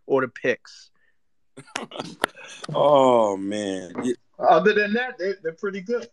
[0.06, 0.90] or the picks.
[2.74, 3.92] Oh man.
[4.38, 6.08] Other than that, they, they're pretty good.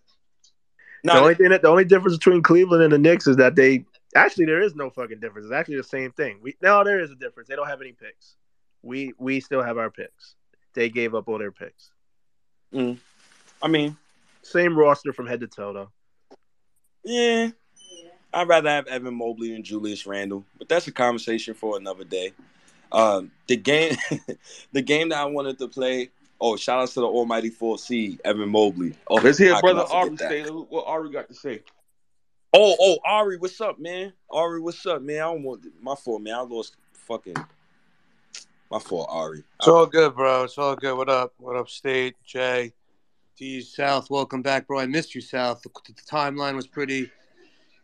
[1.04, 3.56] Nah, the only thing that the only difference between Cleveland and the Knicks is that
[3.56, 3.86] they
[4.16, 5.46] actually there is no fucking difference.
[5.46, 6.40] It's actually the same thing.
[6.42, 7.48] We no, there is a difference.
[7.48, 8.36] They don't have any picks.
[8.82, 10.36] We we still have our picks.
[10.74, 11.90] They gave up all their picks.
[12.74, 12.98] Mm.
[13.62, 13.98] I mean,
[14.44, 15.90] Same roster from head to toe though.
[17.04, 17.50] yeah.
[18.32, 22.32] I'd rather have Evan Mobley and Julius Randle, but that's a conversation for another day.
[22.92, 23.96] Um, the game,
[24.72, 26.10] the game that I wanted to play.
[26.42, 28.96] Oh, shout out to the Almighty Four C, Evan Mobley.
[29.08, 31.62] Oh, Let's hear brother I forget Ari say what Ari got to say.
[32.54, 34.14] Oh, oh, Ari, what's up, man?
[34.32, 35.18] Ari, what's up, man?
[35.18, 36.34] I don't want my fault, man.
[36.34, 37.36] I lost fucking
[38.72, 39.44] my fault, Ari.
[39.60, 40.44] It's all good, bro.
[40.46, 40.96] It's all good.
[40.98, 41.34] What up?
[41.38, 42.16] What up, State?
[42.26, 42.74] Jay?
[43.38, 44.80] D South, welcome back, bro.
[44.80, 45.62] I missed you, South.
[45.62, 47.10] The, the timeline was pretty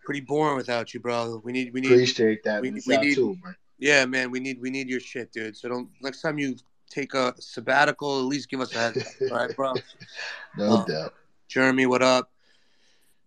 [0.04, 1.42] pretty boring without you, bro.
[1.44, 2.62] We need we need Appreciate that.
[2.62, 3.56] we- We, we need- too, man.
[3.78, 5.56] Yeah, man, we need we need your shit, dude.
[5.58, 6.56] So don't next time you
[6.90, 9.74] take a sabbatical, at least give us a heads up, all right, bro?
[10.58, 11.14] no Uh, doubt.
[11.48, 12.32] Jeremy, what up?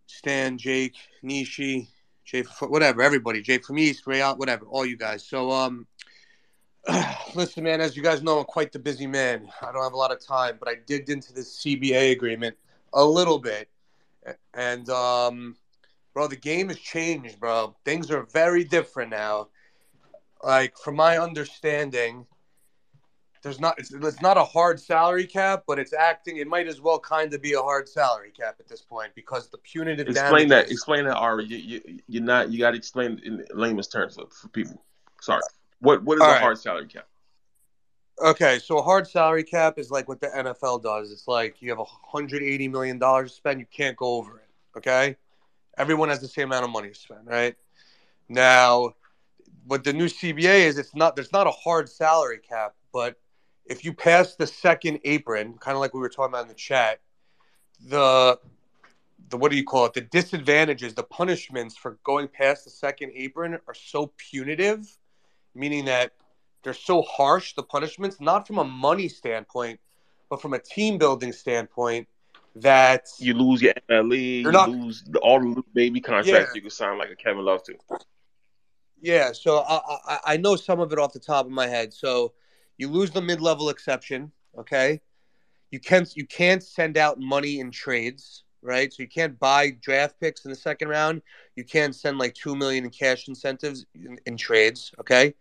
[0.06, 1.88] Stan, Jake, Nishi,
[2.24, 5.24] Jay, whatever, everybody, Jay from East, Ray out, whatever, all you guys.
[5.24, 5.86] So, um,
[7.34, 9.48] listen, man, as you guys know, I'm quite the busy man.
[9.60, 12.56] I don't have a lot of time, but I digged into this CBA agreement
[12.94, 13.68] a little bit,
[14.54, 15.56] and um,
[16.14, 17.76] bro, the game has changed, bro.
[17.84, 19.48] Things are very different now.
[20.42, 22.26] Like, from my understanding,
[23.42, 26.38] there's not it's, it's not a hard salary cap, but it's acting.
[26.38, 29.48] It might as well kind of be a hard salary cap at this point because
[29.48, 30.70] the punitive Explain that.
[30.70, 31.46] Explain that, Ari.
[31.46, 32.50] You, you, you're not.
[32.50, 34.82] You got to explain in layman's terms for, for people.
[35.20, 35.42] Sorry.
[35.80, 36.40] What What is a right.
[36.40, 37.06] hard salary cap?
[38.20, 41.12] Okay, so a hard salary cap is like what the NFL does.
[41.12, 44.78] It's like you have 180 million dollars to spend, you can't go over it.
[44.78, 45.16] Okay,
[45.76, 47.54] everyone has the same amount of money to spend, right?
[48.28, 48.94] Now,
[49.66, 53.16] what the new CBA is, it's not there's not a hard salary cap, but
[53.66, 56.54] if you pass the second apron, kind of like we were talking about in the
[56.54, 57.00] chat,
[57.86, 58.38] the
[59.30, 59.92] the what do you call it?
[59.94, 64.86] The disadvantages, the punishments for going past the second apron are so punitive,
[65.54, 66.12] meaning that
[66.62, 69.80] they're so harsh the punishments not from a money standpoint
[70.28, 72.06] but from a team building standpoint
[72.56, 74.42] that You lose your MLE.
[74.42, 76.54] You're not- lose all the baby contracts Yeah.
[76.54, 77.74] you can sign like a Kevin Love to.
[79.00, 81.92] Yeah so I, I i know some of it off the top of my head.
[81.92, 82.32] So
[82.76, 85.00] you lose the mid-level exception okay?
[85.70, 88.92] You can't you can't send out money in trades right?
[88.92, 91.22] So you can't buy draft picks in the second round.
[91.54, 95.34] You can't send like 2 million in cash incentives in, in trades okay?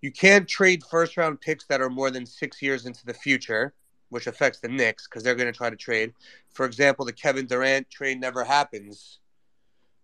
[0.00, 3.74] You can't trade first round picks that are more than six years into the future
[4.12, 6.12] which affects the Knicks because they're going to try to trade.
[6.50, 9.20] For example, the Kevin Durant trade never happens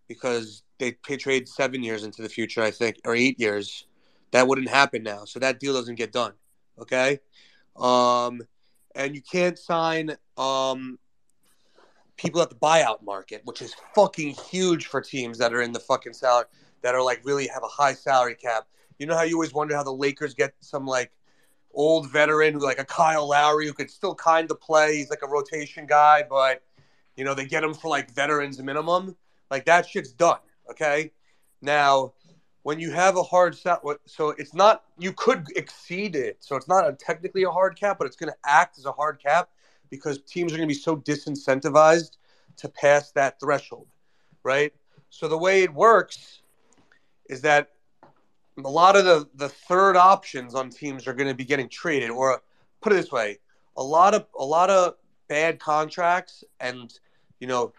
[0.08, 3.86] because they pay trade seven years into the future, I think, or eight years.
[4.30, 6.32] That wouldn't happen now, so that deal doesn't get done.
[6.78, 7.20] Okay,
[7.76, 8.42] um,
[8.94, 10.98] and you can't sign um,
[12.16, 15.80] people at the buyout market, which is fucking huge for teams that are in the
[15.80, 16.46] fucking salary
[16.82, 18.66] that are like really have a high salary cap.
[18.98, 21.12] You know how you always wonder how the Lakers get some like
[21.72, 24.96] old veteran like a Kyle Lowry who could still kind of play.
[24.96, 26.62] He's like a rotation guy, but
[27.16, 29.16] you know they get him for like veterans minimum.
[29.50, 30.38] Like that shit's done.
[30.70, 31.12] Okay,
[31.62, 32.12] now
[32.62, 36.36] when you have a hard set, so it's not you could exceed it.
[36.40, 38.92] So it's not a, technically a hard cap, but it's going to act as a
[38.92, 39.48] hard cap
[39.90, 42.18] because teams are going to be so disincentivized
[42.58, 43.86] to pass that threshold,
[44.42, 44.72] right?
[45.10, 46.42] So the way it works
[47.30, 47.70] is that
[48.62, 52.10] a lot of the, the third options on teams are going to be getting traded,
[52.10, 52.42] or
[52.80, 53.38] put it this way,
[53.76, 54.94] a lot of a lot of
[55.28, 56.98] bad contracts, and
[57.40, 57.72] you know,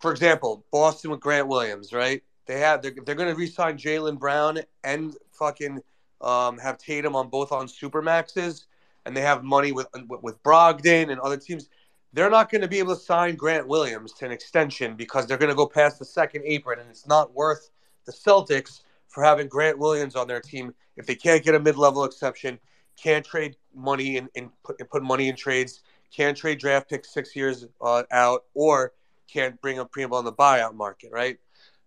[0.00, 2.22] for example, Boston with Grant Williams, right?
[2.46, 5.80] They have they're, they're going to re-sign Jaylen Brown and fucking
[6.20, 8.66] um, have Tatum on both on super maxes,
[9.06, 9.86] and they have money with
[10.22, 11.68] with Brogdon and other teams.
[12.12, 15.38] They're not going to be able to sign Grant Williams to an extension because they're
[15.38, 17.70] going to go past the second apron, and it's not worth
[18.04, 22.04] the Celtics for having Grant Williams on their team if they can't get a mid-level
[22.04, 22.58] exception,
[22.96, 25.82] can't trade money and, and, put, put money in trades,
[26.14, 28.92] can't trade draft picks six years uh, out, or
[29.32, 31.38] can't bring a premium on the buyout market, right?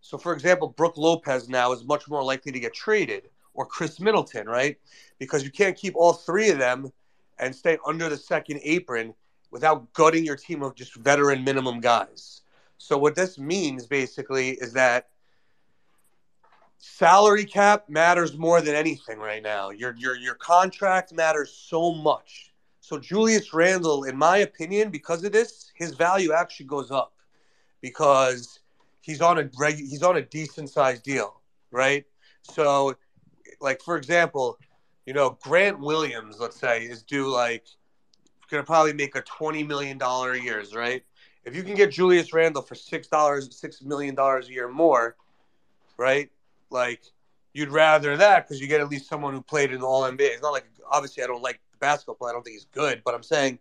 [0.01, 3.99] So, for example, Brook Lopez now is much more likely to get traded, or Khris
[3.99, 4.77] Middleton, right?
[5.19, 6.91] Because you can't keep all three of them
[7.39, 9.13] and stay under the second apron
[9.51, 12.41] without gutting your team of just veteran minimum guys.
[12.77, 15.07] So, what this means basically is that
[16.79, 19.69] salary cap matters more than anything right now.
[19.69, 22.51] Your your your contract matters so much.
[22.81, 27.13] So Julius Randle, in my opinion, because of this, his value actually goes up
[27.84, 28.61] because
[29.01, 32.05] he's on a reg- he's on a decent sized deal, right?
[32.41, 32.95] So,
[33.61, 34.57] like for example,
[35.05, 37.65] you know Grant Williams, let's say, is due like
[38.49, 41.03] to probably make a twenty million dollar a years, right?
[41.45, 45.18] If you can get Julius Randle for six dollars, six million dollars a year more,
[45.97, 46.31] right?
[46.72, 47.01] Like
[47.51, 50.22] you'd rather that because you get at least someone who played in the All NBA.
[50.22, 52.30] It's not like obviously I don't like basketball play.
[52.30, 53.60] I don't think he's good, but I'm saying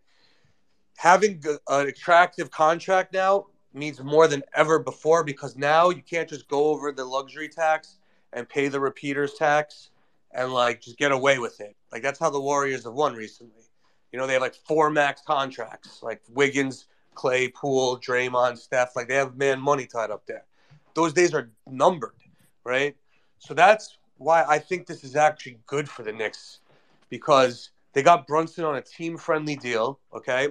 [0.97, 6.49] having an attractive contract now means more than ever before because now you can't just
[6.49, 7.97] go over the luxury tax
[8.33, 9.91] and pay the repeaters tax
[10.33, 11.77] and like just get away with it.
[11.91, 13.63] Like that's how the Warriors have won recently.
[14.13, 18.97] You know, they have like four max contracts, like Wiggins, Clay, Poole, Draymond, Steph.
[18.97, 20.45] Like they have man money tied up there.
[20.95, 22.17] Those days are numbered,
[22.65, 22.97] right?
[23.39, 26.61] So that's why I think this is actually good for the Knicks
[27.09, 29.99] because they got Brunson on a team friendly deal.
[30.15, 30.49] Okay.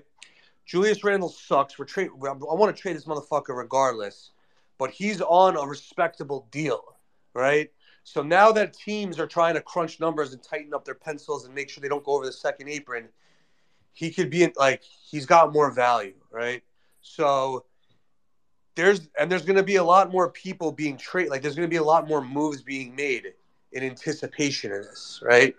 [0.71, 1.77] Julius Randle sucks.
[1.77, 1.85] We're.
[2.29, 4.31] I want to trade this motherfucker regardless,
[4.77, 6.95] but he's on a respectable deal,
[7.33, 7.69] right?
[8.05, 11.53] So now that teams are trying to crunch numbers and tighten up their pencils and
[11.53, 13.09] make sure they don't go over the second apron,
[13.91, 16.63] he could be in, like he's got more value, right?
[17.01, 17.65] So
[18.75, 21.31] there's and there's going to be a lot more people being traded.
[21.31, 23.33] Like there's going to be a lot more moves being made
[23.73, 25.53] in anticipation of this, right?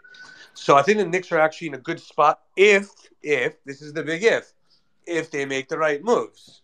[0.54, 2.88] So I think the Knicks are actually in a good spot if
[3.22, 4.54] if this is the big if
[5.06, 6.62] if they make the right moves,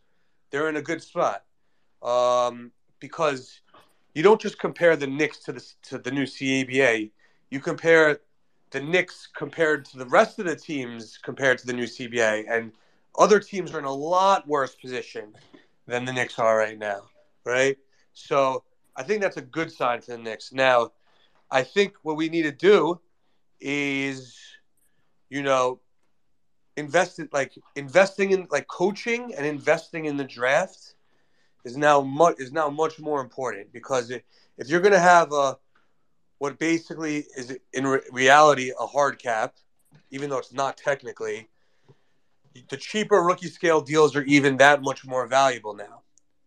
[0.51, 1.45] they're in a good spot
[2.03, 2.71] um,
[3.01, 3.61] because
[4.15, 7.11] you don't just compare the Knicks to the to the new CBA.
[7.51, 8.21] You compare
[8.71, 12.73] the Knicks compared to the rest of the teams compared to the new CBA, and
[13.19, 15.35] other teams are in a lot worse position
[15.87, 17.03] than the Knicks are right now,
[17.45, 17.77] right?
[18.13, 18.65] So
[18.97, 20.53] I think that's a good sign for the Knicks.
[20.53, 20.93] Now,
[21.51, 23.01] I think what we need to do
[23.61, 24.37] is,
[25.31, 25.81] you know,
[26.79, 30.95] invest in like investing in like coaching and investing in the draft
[31.65, 34.23] is now much is now much more important because if,
[34.57, 35.57] if you're going to have a
[36.39, 39.55] what basically is in re- reality a hard cap,
[40.11, 41.49] even though it's not technically,
[42.71, 46.03] the cheaper rookie scale deals are even that much more valuable now,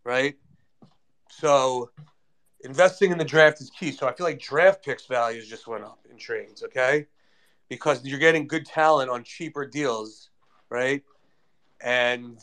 [0.06, 0.36] right?
[1.30, 1.92] So
[2.64, 3.92] investing in the draft is key.
[3.92, 7.08] So I feel like draft picks values just went up in trades, okay?
[7.72, 10.30] Because you're getting good talent on cheaper deals,
[10.70, 11.02] right?
[11.82, 12.38] And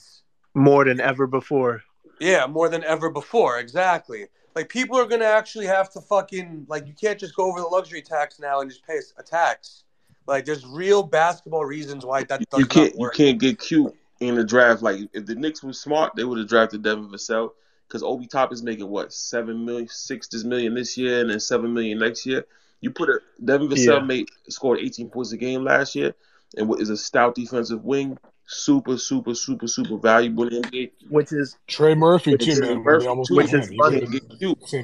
[0.55, 1.83] more than ever before.
[2.19, 4.27] Yeah, more than ever before, exactly.
[4.55, 7.67] Like people are gonna actually have to fucking like you can't just go over the
[7.67, 9.85] luxury tax now and just pay a tax.
[10.27, 14.45] Like there's real basketball reasons why that you can't you can't get cute in the
[14.45, 14.81] draft.
[14.81, 17.51] Like if the Knicks were smart, they would have drafted Devin Vassell
[17.87, 21.75] because Obi Top is making what seven million, six million this year, and then seven
[21.75, 22.47] million next year.
[22.81, 24.01] You put a Devin Vassell yeah.
[24.01, 26.15] made scored 18 points a game last year,
[26.57, 28.19] and is a stout defensive wing.
[28.51, 30.91] Super, super, super, super valuable in the NBA.
[31.11, 32.83] Which is Trey Murphy too, man.
[32.83, 33.35] Murphy too.
[33.35, 34.07] Which is funny.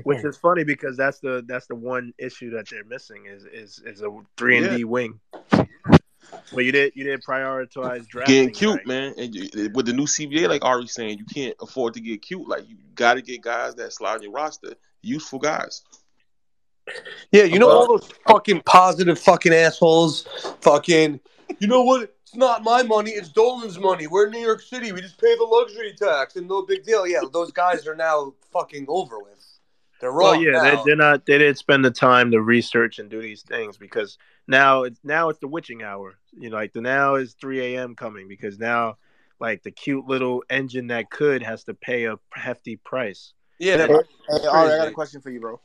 [0.03, 3.83] Which is funny because that's the that's the one issue that they're missing is is
[3.87, 5.21] is a three and D wing.
[6.53, 8.35] Well, you did you did prioritize drafting.
[8.35, 8.87] Getting cute, right?
[8.87, 9.15] man.
[9.17, 12.47] And you, with the new CBA, like Ari saying, you can't afford to get cute.
[12.47, 15.83] Like you got to get guys that slide in your roster, useful guys.
[17.33, 20.27] Yeah, you know all those fucking positive fucking assholes.
[20.61, 21.21] Fucking,
[21.59, 22.15] you know what?
[22.23, 23.13] It's not my money.
[23.13, 24.07] It's Dolan's money.
[24.07, 24.93] We're in New York City.
[24.93, 27.07] We just pay the luxury tax and no big deal.
[27.07, 29.35] Yeah, those guys are now fucking over with.
[30.01, 30.33] They're wrong.
[30.33, 30.63] Well, yeah, now.
[30.63, 31.27] they, they're not.
[31.27, 35.29] They didn't spend the time to research and do these things because now it's now
[35.29, 36.19] it's the witching hour.
[36.39, 37.95] You know, like the now is three a.m.
[37.95, 38.99] coming because now,
[39.41, 43.33] like the cute little engine that could has to pay a hefty price.
[43.59, 45.61] yeah, Hey, they're hey, Ari, I got a question for you, bro.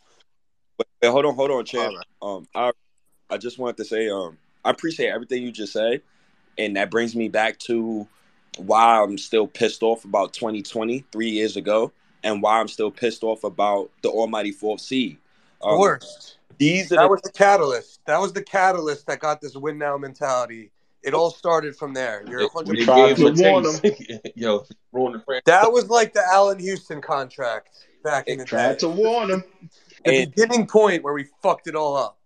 [1.02, 1.92] Wait, wait, hold on, hold on, champ.
[1.92, 2.06] Alright.
[2.22, 2.72] Um, I
[3.30, 6.02] I just wanted to say, um, I appreciate everything you just said,
[6.58, 8.08] and that brings me back to
[8.58, 11.92] why I'm still pissed off about 2020, three years ago,
[12.24, 15.18] and why I'm still pissed off about the Almighty Fourth Seed.
[15.62, 16.38] Um, worst.
[16.58, 18.02] These are That the, was the catalyst.
[18.06, 20.72] That was the catalyst that got this win now mentality.
[21.04, 22.26] It all started from there.
[22.28, 24.36] You're 100 they to warn taste.
[24.36, 25.44] Yo, ruined the franchise.
[25.46, 28.78] That was like the Allan Houston contract back in the Tried day.
[28.80, 29.44] to warn him.
[30.06, 32.18] The and, beginning point where we fucked it all up.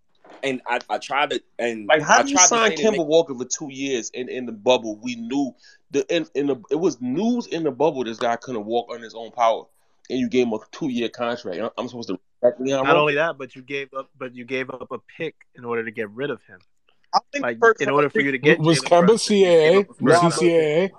[0.43, 2.83] and I, I tried to and Like, how I do you tried to sign say
[2.83, 4.97] Kemba Walker for two years in, in the bubble?
[4.97, 5.53] We knew
[5.91, 8.03] the in, in the it was news in the bubble.
[8.03, 9.65] This guy couldn't walk on his own power,
[10.09, 11.57] and you gave him a two year contract.
[11.59, 12.99] I'm- I'm supposed to respect Leon Not Rose?
[13.01, 15.91] only that, but you gave up, but you gave up a pick in order to
[15.91, 16.59] get rid of him.
[17.13, 19.45] I think Like first in order for you to get was Jalen Kemba Brunson, you
[19.45, 20.01] gave CAA?
[20.01, 20.91] Was first he CAA?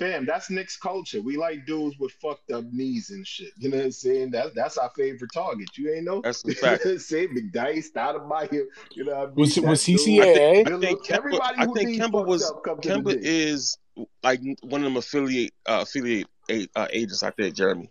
[0.00, 0.12] Pick.
[0.12, 1.20] Fam, that's Knicks culture.
[1.20, 3.52] We like dudes with fucked up knees and shit.
[3.58, 4.30] You know what I'm saying?
[4.30, 5.68] That's that's our favorite target.
[5.76, 6.20] You ain't know?
[6.22, 6.84] That's a You fact.
[6.84, 7.28] know what I'm saying?
[7.54, 9.34] McDyess, Stoudemire, you know what I mean?
[9.36, 10.64] Was was he That dude- CAA?
[10.64, 13.78] Bill- I think Kemba, Everybody I think Kemba was up come to the Kemba is
[14.22, 16.26] like one of them affiliate uh, affiliate
[16.74, 17.90] uh, agents out there, Jeremy.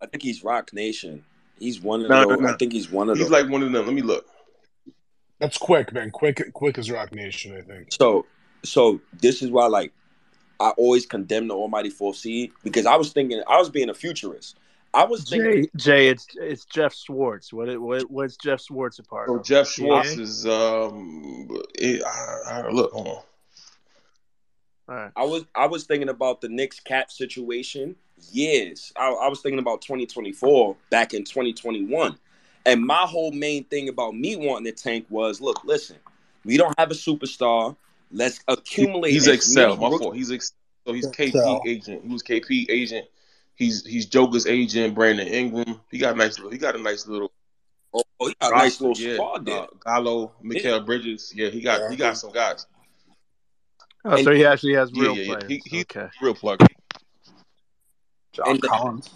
[0.00, 1.24] I think he's Roc Nation.
[1.58, 2.40] He's one of No, no, those.
[2.40, 2.48] no.
[2.48, 3.18] I think he's one of them.
[3.24, 3.42] He's those.
[3.42, 3.84] like one of them.
[3.86, 4.26] Let me look.
[5.38, 6.10] That's quick, man.
[6.10, 7.56] Quick, quick as Roc Nation.
[7.56, 7.92] I think.
[7.92, 8.26] So,
[8.64, 9.92] so this is why, like,
[10.62, 13.94] I always condemn the Almighty Four Seed because I was thinking I was being a
[13.94, 14.58] futurist.
[14.94, 17.52] I was thinking, Jay, Jay, it's it's Jeff Schwartz.
[17.52, 19.44] What it, what what's Jeff Schwartz a part So of?
[19.44, 20.20] Jeff Schwartz CAA?
[20.20, 21.48] is um.
[21.74, 23.22] It, I, I, look, hold on.
[24.88, 25.12] All right.
[25.16, 27.96] I was, I was thinking about the Knicks cap situation.
[28.30, 32.16] Years, I, I was thinking about 2024 back in 2021,
[32.66, 35.96] and my whole main thing about me wanting to tank was, look, listen,
[36.44, 37.74] we don't have a superstar.
[38.12, 39.12] Let's accumulate.
[39.12, 39.76] He's as Excel.
[39.76, 40.16] My rookie- fault.
[40.16, 40.56] He's Excel.
[40.86, 41.62] So he's KP Excel.
[41.66, 42.02] agent.
[42.04, 43.06] He was KP agent.
[43.54, 44.94] He's he's Joker's agent.
[44.94, 45.80] Brandon Ingram.
[45.90, 46.50] He got a nice little.
[46.50, 47.32] He got a nice little.
[47.94, 49.14] Oh, oh, he got a nice little yeah.
[49.14, 49.60] squad there.
[49.62, 51.32] Uh, Gallo, Mikal Bridges.
[51.34, 52.66] Yeah, he got he got some guys.
[54.04, 55.34] Oh, so he actually has real yeah, yeah.
[55.36, 55.44] players.
[55.48, 56.08] He, he's okay.
[56.20, 56.58] real plug.
[58.32, 59.10] John And the- Collins.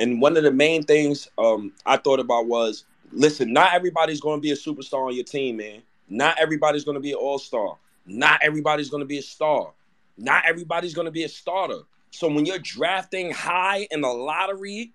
[0.00, 4.38] And one of the main things um, I thought about was, listen, not everybody's going
[4.38, 5.82] to be a superstar on your team, man.
[6.08, 7.76] Not everybody's going to be an all star.
[8.06, 9.72] Not everybody's going to be a star.
[10.16, 11.80] Not everybody's going to be a starter.
[12.10, 14.92] So when you're drafting high in the lottery,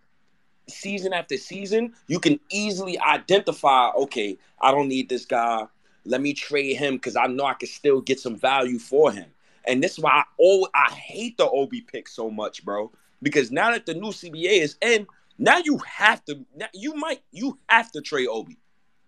[0.68, 5.66] season after season, you can easily identify, okay, I don't need this guy.
[6.06, 9.26] Let me trade him because I know I can still get some value for him.
[9.66, 12.92] And this is why I I hate the Obi pick so much, bro.
[13.22, 15.06] Because now that the new CBA is in,
[15.38, 18.58] now you have to now you might you have to trade Obi.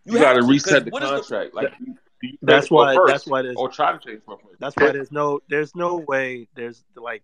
[0.04, 1.54] You, got to reset the contract.
[1.54, 1.96] like you, you
[2.42, 2.96] That's why.
[2.96, 3.58] first, That's why there's.
[3.58, 4.60] or try to change my first.
[4.60, 5.42] That's why there's no.
[5.50, 6.48] There's no way.
[6.56, 7.24] There's like.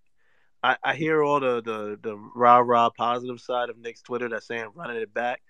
[0.63, 4.47] I, I hear all the, the the rah rah positive side of Knicks Twitter that's
[4.47, 5.41] saying running it back.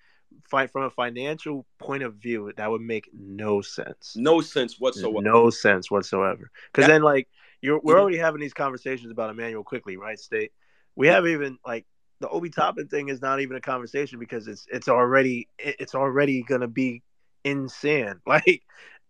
[0.50, 4.14] Fight from a financial point of view, that would make no sense.
[4.18, 5.22] no sense whatsoever.
[5.22, 6.52] No sense whatsoever.
[6.72, 7.30] Because then, like,
[7.62, 8.02] you're we're Mhm.
[8.02, 10.20] already having these conversations about Immanuel Quickley, right?
[10.20, 10.52] State.
[10.96, 11.86] We have even like
[12.20, 16.44] the Obi Toppin thing is not even a conversation because it's it's already it's already
[16.44, 17.04] gonna be
[17.44, 18.20] in insane.
[18.26, 18.64] Like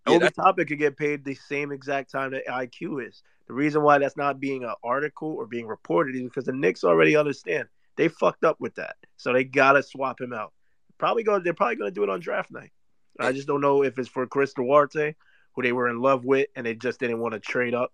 [0.08, 3.24] Obi that's- Toppin could get paid the same exact time that IQ is.
[3.48, 6.84] The reason why that's not being an article or being reported is because the Knicks
[6.84, 7.68] already understand
[7.98, 10.54] they fucked up with that, so they gotta swap him out.
[10.98, 11.44] Probably going.
[11.44, 12.72] They're probably gonna do it on draft night.
[13.20, 15.16] I just don't know if it's for Chris Duarte,
[15.54, 17.92] who they were in love with, and they just didn't want to trade up.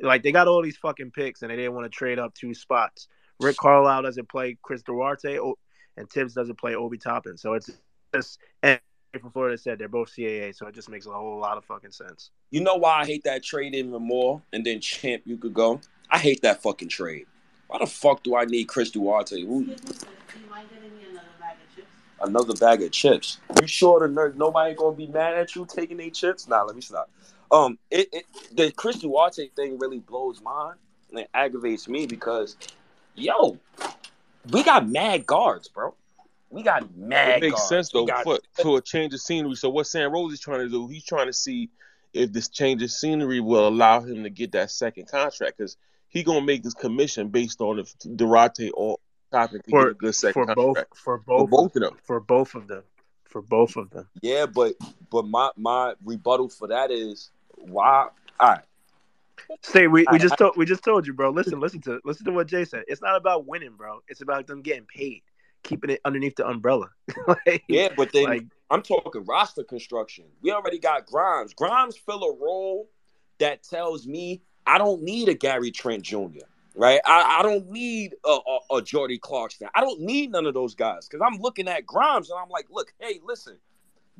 [0.00, 2.52] Like they got all these fucking picks, and they didn't want to trade up two
[2.54, 3.08] spots.
[3.40, 5.38] Rick Carlisle doesn't play Chris Duarte,
[5.96, 7.36] and Thibs doesn't play Obi Toppin.
[7.36, 7.70] So it's
[8.12, 8.80] just and
[9.20, 11.92] from Florida said they're both CAA, so it just makes a whole lot of fucking
[11.92, 12.30] sense.
[12.50, 14.42] You know why I hate that trade even more?
[14.52, 15.80] And then champ, you could go.
[16.10, 17.26] I hate that fucking trade.
[17.66, 19.40] Why the fuck do I need Chris Duarte?
[19.40, 19.74] Who,
[22.20, 23.38] another bag of chips.
[23.60, 26.48] You sure the ner- nobody gonna be mad at you taking their chips?
[26.48, 27.10] Nah, let me stop.
[27.50, 30.74] Um, it, it the Chris Duarte thing really blows mine
[31.10, 32.56] and it aggravates me because,
[33.14, 33.58] yo,
[34.50, 35.94] we got mad guards, bro.
[36.54, 37.38] We got mad.
[37.38, 37.68] It makes guards.
[37.68, 39.56] sense though got- for to a change of scenery.
[39.56, 41.68] So what Sam Rose is trying to do, he's trying to see
[42.12, 45.76] if this change of scenery will allow him to get that second contract because
[46.08, 48.98] he gonna make his commission based on if Duarte or
[49.32, 51.82] Toppin can get For a good second for both contract for for both both of
[51.82, 51.96] them.
[52.04, 52.84] for both of them
[53.24, 54.08] for both of them.
[54.22, 54.74] Yeah, but
[55.10, 58.08] but my my rebuttal for that is why.
[58.38, 58.62] All right,
[59.62, 61.30] Say we, we just told we just told you, bro.
[61.30, 62.84] Listen, listen to listen to what Jay said.
[62.86, 64.00] It's not about winning, bro.
[64.08, 65.22] It's about them getting paid,
[65.64, 66.88] keeping it underneath the umbrella.
[67.26, 70.26] like, yeah, but then like I'm talking roster construction.
[70.42, 71.52] We already got Grimes.
[71.54, 72.88] Grimes fill a role
[73.38, 76.46] that tells me I don't need a Gary Trent Jr.
[76.76, 77.00] Right?
[77.06, 79.68] I, I don't need a, a, a Jordy Clarkson.
[79.76, 82.66] I don't need none of those guys because I'm looking at Grimes and I'm like,
[82.68, 83.58] look, hey, listen,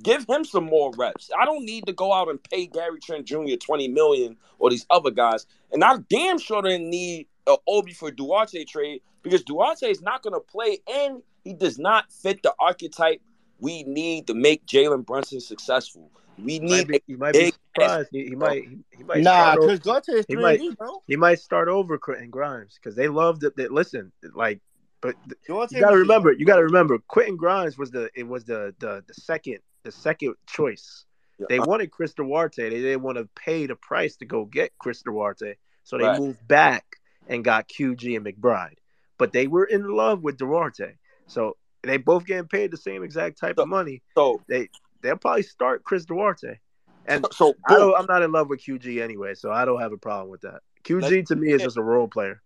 [0.03, 1.31] give him some more reps.
[1.37, 3.57] I don't need to go out and pay Gary Trent Jr.
[3.61, 5.47] 20 million or these other guys.
[5.73, 10.23] And I damn sure didn't need a Obi for Duarte trade because Duarte is not
[10.23, 13.21] going to play and he does not fit the archetype
[13.61, 16.11] we need to make Jalen Brunson successful.
[16.43, 18.09] We you might need be, you might be surprised.
[18.11, 20.77] He, he might he, he might Nah, because Duarte is he three might- and D,
[20.77, 21.03] bro.
[21.07, 23.57] he might start over Quentin Grimes because they loved it.
[23.57, 24.61] They, listen, like,
[25.01, 25.15] but
[25.47, 28.45] Duarte you got to remember, you got to remember, Quentin Grimes was the it was
[28.45, 31.05] the the the second the second choice.
[31.49, 32.57] They uh, wanted Chris Duarte.
[32.71, 35.55] They didn't want to pay the price to go get Chris Duarte,
[35.85, 36.19] so they Right.
[36.19, 36.85] moved back
[37.27, 38.75] and got QG and McBride.
[39.19, 40.95] But they were in love with Duarte,
[41.27, 44.03] so they both getting paid the same exact type of money.
[44.17, 44.69] so They
[45.03, 46.59] they'll probably start Chris Duarte,
[47.07, 49.99] and so I I'm not in love with QG anyway, so I don't have a
[49.99, 50.61] problem with that.
[50.85, 52.43] QG to me is just a role player.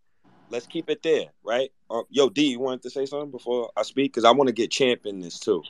[0.51, 1.71] let's keep it there, right?
[1.91, 4.53] Um, yo, D, you wanted to say something before I speak because I want to
[4.53, 5.63] get champ in this too.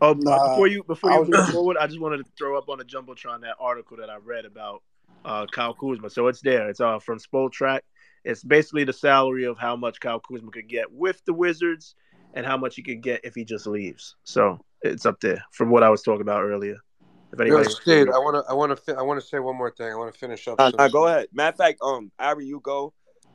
[0.00, 2.58] Oh, Nah, before you before I you was- move forward, I just wanted to throw
[2.58, 4.82] up on the jumbotron that article that I read about
[5.24, 6.10] uh, Kyle Kuzma.
[6.10, 6.68] So it's there.
[6.68, 7.80] It's uh, from Spotrac.
[8.24, 11.94] It's basically the salary of how much Kyle Kuzma could get with the Wizards
[12.34, 14.16] and how much he could get if he just leaves.
[14.24, 16.76] So it's up there from what I was talking about earlier.
[17.32, 19.56] If Yo, anybody, Steve, I want to, I want to, I want to say one
[19.56, 19.90] more thing.
[19.90, 20.58] I want to finish up.
[20.58, 21.28] Nah, some- nah, go ahead.
[21.32, 22.92] Matter of fact, um, Ari, you go,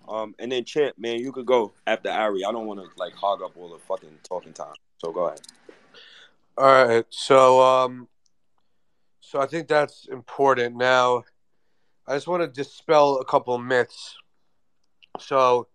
[0.08, 2.46] um, and then champ, man, you could go after Ari.
[2.46, 4.76] I don't want to like hog up all the fucking talking time.
[5.00, 5.42] So go ahead.
[6.58, 8.08] All right, so um,
[9.20, 10.76] so I think that's important.
[10.76, 11.24] Now,
[12.08, 14.16] I just want to dispel a couple of myths.
[15.20, 15.68] So,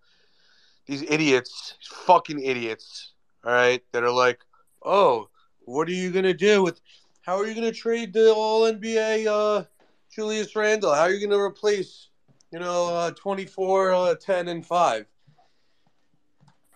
[0.87, 1.75] these idiots,
[2.07, 3.13] fucking idiots,
[3.45, 4.41] all right, that are like,
[4.85, 5.29] oh,
[5.61, 6.81] what are you gonna do with?
[7.23, 9.65] How are you gonna trade the All NBA uh,
[10.13, 10.93] Julius Randle?
[10.93, 12.09] How are you gonna replace,
[12.53, 15.07] you know, uh, 24, uh, 10, and five?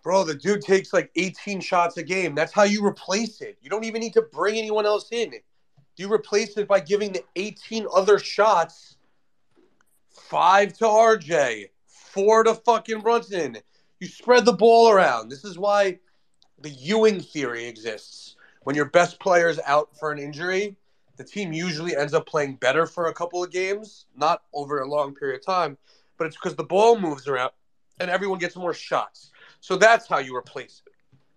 [0.02, 2.36] Bro, the dude takes like 18 shots a game.
[2.36, 3.58] That's how you replace it.
[3.60, 5.32] You don't even need to bring anyone else in.
[5.96, 8.98] You replace it by giving the 18 other shots
[10.10, 11.70] five to RJ,
[12.16, 13.58] four to fucking Brunson.
[14.00, 15.28] You spread the ball around.
[15.28, 15.98] This is why
[16.60, 18.36] the Ewing theory exists.
[18.64, 20.76] When your best player is out for an injury,
[21.16, 24.88] the team usually ends up playing better for a couple of games, not over a
[24.88, 25.78] long period of time,
[26.18, 27.52] but it's because the ball moves around
[28.00, 29.30] and everyone gets more shots.
[29.60, 30.92] So that's how you replace it.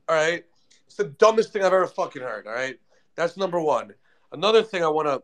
[0.08, 0.46] All right.
[0.86, 2.48] It's the dumbest thing I've ever fucking heard.
[2.48, 2.80] All right.
[3.16, 3.94] That's number one.
[4.32, 5.22] Another thing I want to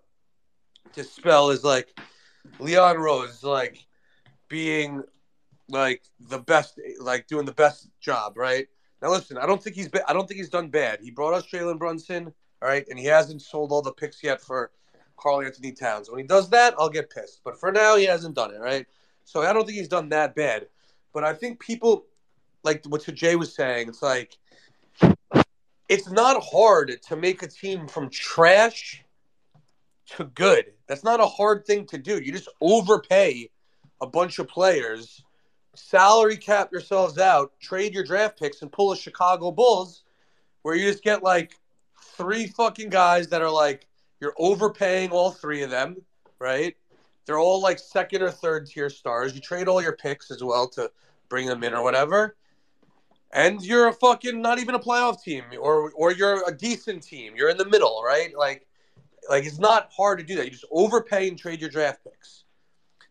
[0.93, 1.99] dispel is like
[2.59, 3.85] Leon Rose, like
[4.47, 5.03] being
[5.69, 8.37] like the best, like doing the best job.
[8.37, 8.67] Right.
[9.01, 10.99] Now listen, I don't think he's I don't think he's done bad.
[11.01, 12.33] He brought us Jalen Brunson.
[12.61, 14.71] All right, and he hasn't sold all the picks yet for
[15.17, 16.09] Karl-Anthony Towns.
[16.09, 17.41] When he does that, I'll get pissed.
[17.43, 18.59] But for now, he hasn't done it.
[18.59, 18.85] Right.
[19.25, 20.67] So I don't think he's done that bad.
[21.13, 22.05] But I think people
[22.63, 24.37] like what Jay was saying, it's like
[25.87, 29.03] it's not hard to make a team from trash
[30.17, 30.73] to good.
[30.87, 32.19] That's not a hard thing to do.
[32.19, 33.49] You just overpay
[34.01, 35.23] a bunch of players,
[35.75, 40.03] salary cap yourselves out, trade your draft picks, and pull a Chicago Bulls
[40.61, 41.59] where you just get like
[42.01, 43.87] three fucking guys that are like
[44.19, 45.97] you're overpaying all three of them,
[46.39, 46.75] right?
[47.25, 49.35] They're all like second or third tier stars.
[49.35, 50.91] You trade all your picks as well to
[51.29, 52.35] bring them in or whatever.
[53.33, 57.33] And you're a fucking not even a playoff team or or you're a decent team.
[57.35, 58.35] You're in the middle, right?
[58.37, 58.67] Like
[59.29, 60.45] like it's not hard to do that.
[60.45, 62.43] You just overpay and trade your draft picks.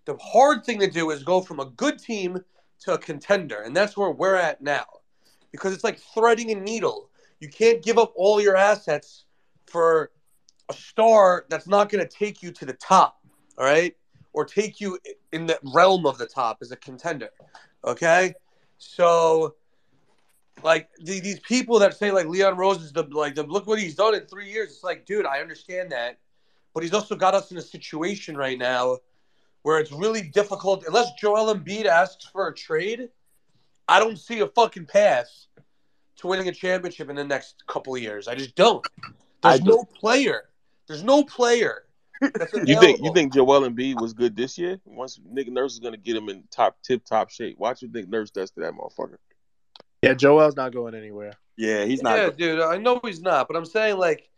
[0.07, 2.39] The hard thing to do is go from a good team
[2.81, 4.85] to a contender, and that's where we're at now.
[5.53, 7.11] Because it's like threading a needle.
[7.41, 9.25] You can't give up all your assets
[9.67, 10.11] for
[10.69, 13.21] a star that's not going to take you to the top,
[13.59, 13.97] all right?
[14.33, 14.99] Or take you
[15.33, 17.31] in the realm of the top as a contender,
[17.85, 18.35] okay?
[18.79, 19.55] So,
[20.63, 23.79] like the, these people that say like Leon Rose is the like the look what
[23.79, 24.71] he's done in three years.
[24.71, 26.19] It's like, dude, I understand that,
[26.73, 28.99] but he's also got us in a situation right now
[29.65, 30.85] where it's really difficult.
[30.87, 33.09] Unless Joel Embiid asks for a trade,
[33.89, 35.29] I don't see a fucking path
[36.17, 38.29] to winning a championship in the next couple of years.
[38.29, 38.87] I just don't.
[39.43, 40.51] There's I no player.
[40.87, 41.83] There's no player.
[42.65, 44.81] You think you think Joel Embiid was good this year?
[44.87, 47.59] Once Nick Nurse is going to get him in top tip top shape.
[47.59, 49.17] Watch you think Nurse does to that motherfucker.
[50.01, 51.33] yeah, Joel's not going anywhere.
[51.59, 52.17] Yeah, he's not.
[52.17, 52.37] Yeah, good.
[52.37, 52.61] dude.
[52.61, 54.31] I know he's not, but I'm saying like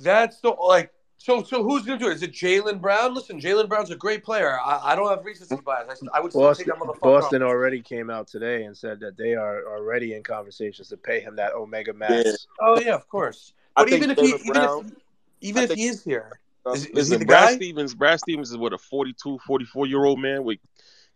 [0.00, 0.90] That's the like.
[1.18, 2.14] So so who's gonna do it?
[2.14, 3.14] Is it Jaylen Brown?
[3.14, 4.58] Listen, Jaylen Brown's a great player.
[4.60, 6.02] I, I don't have recency bias.
[6.12, 7.00] I, I would still take Boston, that motherfucker.
[7.00, 7.48] Boston off.
[7.48, 11.36] already came out today and said that they are already in conversations to pay him
[11.36, 12.46] that Omega Max.
[12.60, 13.54] Oh yeah, of course.
[13.76, 14.92] But even if he Jalen even Brown- if
[15.40, 17.56] even if he is here, is, is he Listen, the Brad guy?
[17.56, 20.58] Stevens, Brad Stevens is what a 42, 44 year old man with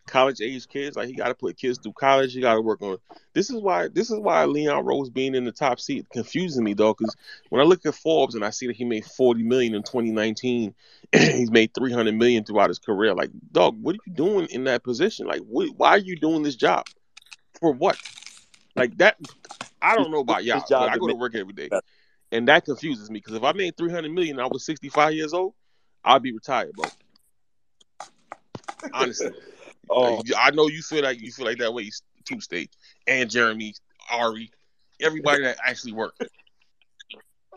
[0.09, 0.97] college age kids.
[0.97, 2.33] Like he got to put kids through college.
[2.33, 2.99] He got to work on.
[3.35, 3.89] This is why.
[3.89, 6.95] This is why Leon Rose being in the top seat confusing me though.
[6.95, 7.15] Because
[7.51, 10.11] when I look at Forbes and I see that he made forty million in twenty
[10.11, 10.75] nineteen,
[11.13, 13.15] he's made three hundred million throughout his career.
[13.15, 15.27] Like, dog, what are you doing in that position?
[15.27, 16.85] Like, what, why are you doing this job?
[17.61, 17.97] For what?
[18.75, 19.17] Like that.
[19.81, 20.65] I don't know about y'all.
[20.69, 21.69] But I go to work every day,
[22.33, 23.21] and that confuses me.
[23.21, 25.55] Because if I made three hundred million, and I was sixty five years old,
[26.05, 26.87] I'd be retired, bro.
[28.93, 29.31] Honestly.
[29.91, 31.91] Oh, I know you feel like you feel like that way
[32.25, 32.71] too, State
[33.07, 33.75] and Jeremy,
[34.13, 34.51] Ari,
[35.01, 36.23] everybody that actually worked.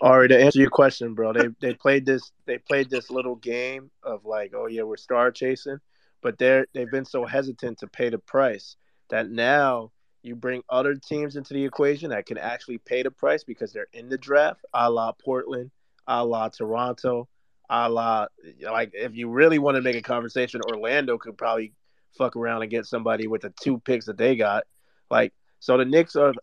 [0.02, 3.92] Ari, to answer your question, bro, they they played this they played this little game
[4.04, 5.80] of like, oh yeah, we're star chasing,
[6.22, 8.76] but they're they've been so hesitant to pay the price
[9.10, 9.92] that now
[10.24, 13.88] you bring other teams into the equation that can actually pay the price because they're
[13.94, 15.72] in the draft, a la Portland,
[16.08, 17.28] a la Toronto,
[17.70, 18.28] a la
[18.62, 21.74] like if you really want to make a conversation, Orlando could probably
[22.18, 24.64] fuck around and get somebody with the two picks that they got.
[25.10, 26.34] Like so the Knicks are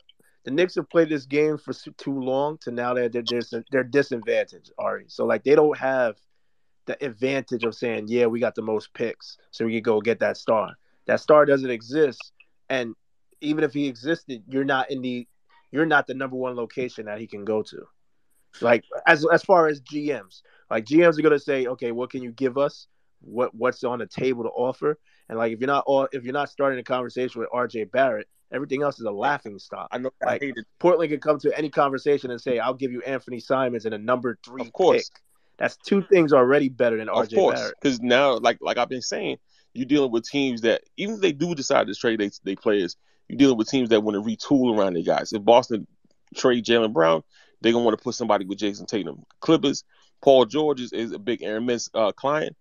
[0.45, 3.23] the Knicks have played this game for too long to now they're they're,
[3.71, 5.07] they're disadvantaged, Ari.
[5.09, 6.17] So like they don't have
[6.87, 10.21] the advantage of saying, yeah, we got the most picks, so we can go get
[10.21, 10.79] that star.
[11.07, 12.33] That star doesn't exist,
[12.69, 12.95] and
[13.41, 15.29] even if he existed, you're not in the
[15.71, 17.87] you're not the number one location that he can go to.
[18.61, 22.33] Like as as far as GMs, like GMs are gonna say, okay, what can you
[22.33, 22.87] give us?
[23.21, 24.99] What what's on the table to offer?
[25.29, 28.29] And like if you're not all if you're not starting a conversation with RJ Barrett,
[28.53, 29.89] everything else is a laughing stock.
[29.91, 32.93] I know I Like hated Portland could come to any conversation and say, "I'll give
[32.93, 35.09] you Anthony Simons and a number three Of course.
[35.09, 35.23] pick."
[35.59, 37.59] That's two things already better than of RJ course.
[37.59, 37.75] Barrett.
[37.83, 39.39] Because now like like I've been saying,
[39.75, 42.97] you're dealing with teams that even if they do decide to trade they they players,
[43.29, 45.33] you're dealing with teams that want to retool around their guys.
[45.33, 45.87] If Boston
[46.35, 47.23] trade Jaylen Brown,
[47.61, 49.25] they're gonna want to put somebody with Jayson Tatum.
[49.41, 49.85] Clippers,
[50.23, 52.57] Paul George is, is a big Aaron Mintz uh, client.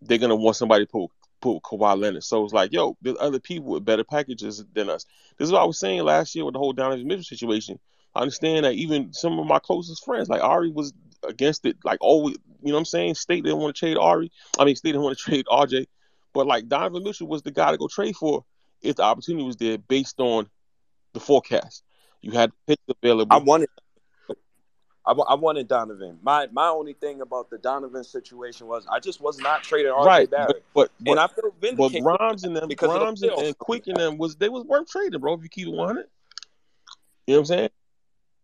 [0.00, 1.08] They're gonna want somebody to
[1.40, 2.24] put Kawhi Leonard.
[2.24, 5.06] So it's like, yo, there's other people with better packages than us.
[5.38, 7.78] This is what I was saying last year with the whole Donovan Mitchell situation.
[8.14, 10.92] I understand that even some of my closest friends, like Ari, was
[11.26, 11.76] against it.
[11.84, 13.14] Like always, you know what I'm saying?
[13.14, 14.30] State didn't want to trade Ari.
[14.58, 15.86] I mean, State didn't want to trade RJ.
[16.32, 18.44] But like Donovan Mitchell was the guy to go trade for
[18.82, 20.48] if the opportunity was there based on
[21.12, 21.82] the forecast.
[22.20, 23.34] You had picks available.
[23.34, 23.68] I wanted.
[25.10, 26.18] I, I wanted Donovan.
[26.22, 30.04] My my only thing about the Donovan situation was I just was not trading RJ
[30.04, 32.04] right, Barrett, but but, and I feel but vindicated.
[32.04, 34.88] Grimes and them, because of the Grimes and, Quick and them was they was worth
[34.88, 35.34] trading, bro.
[35.34, 36.06] If you keep it 100,
[37.26, 37.70] you know what I'm saying?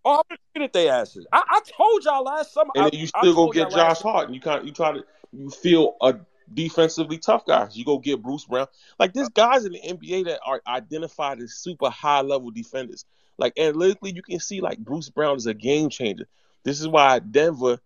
[0.05, 1.27] Oh, I have they asses.
[1.33, 2.71] I, I told y'all last summer.
[2.75, 5.05] And I, then you still go get Josh Hart, and you kind you try to
[5.33, 6.17] you feel a
[6.53, 7.77] defensively tough guys.
[7.77, 8.67] You go get Bruce Brown.
[8.99, 13.05] Like there's guys in the NBA that are identified as super high level defenders.
[13.39, 16.27] Like analytically, you can see like Bruce Brown is a game changer.
[16.67, 17.79] This is why Denver,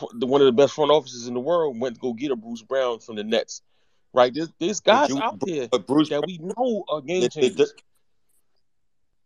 [0.00, 2.62] one of the best front offices in the world, went to go get a Bruce
[2.62, 3.60] Brown from the Nets.
[4.14, 4.32] Right?
[4.32, 7.70] There's, there's guys you- out there But Bruce, that we know are game the, the,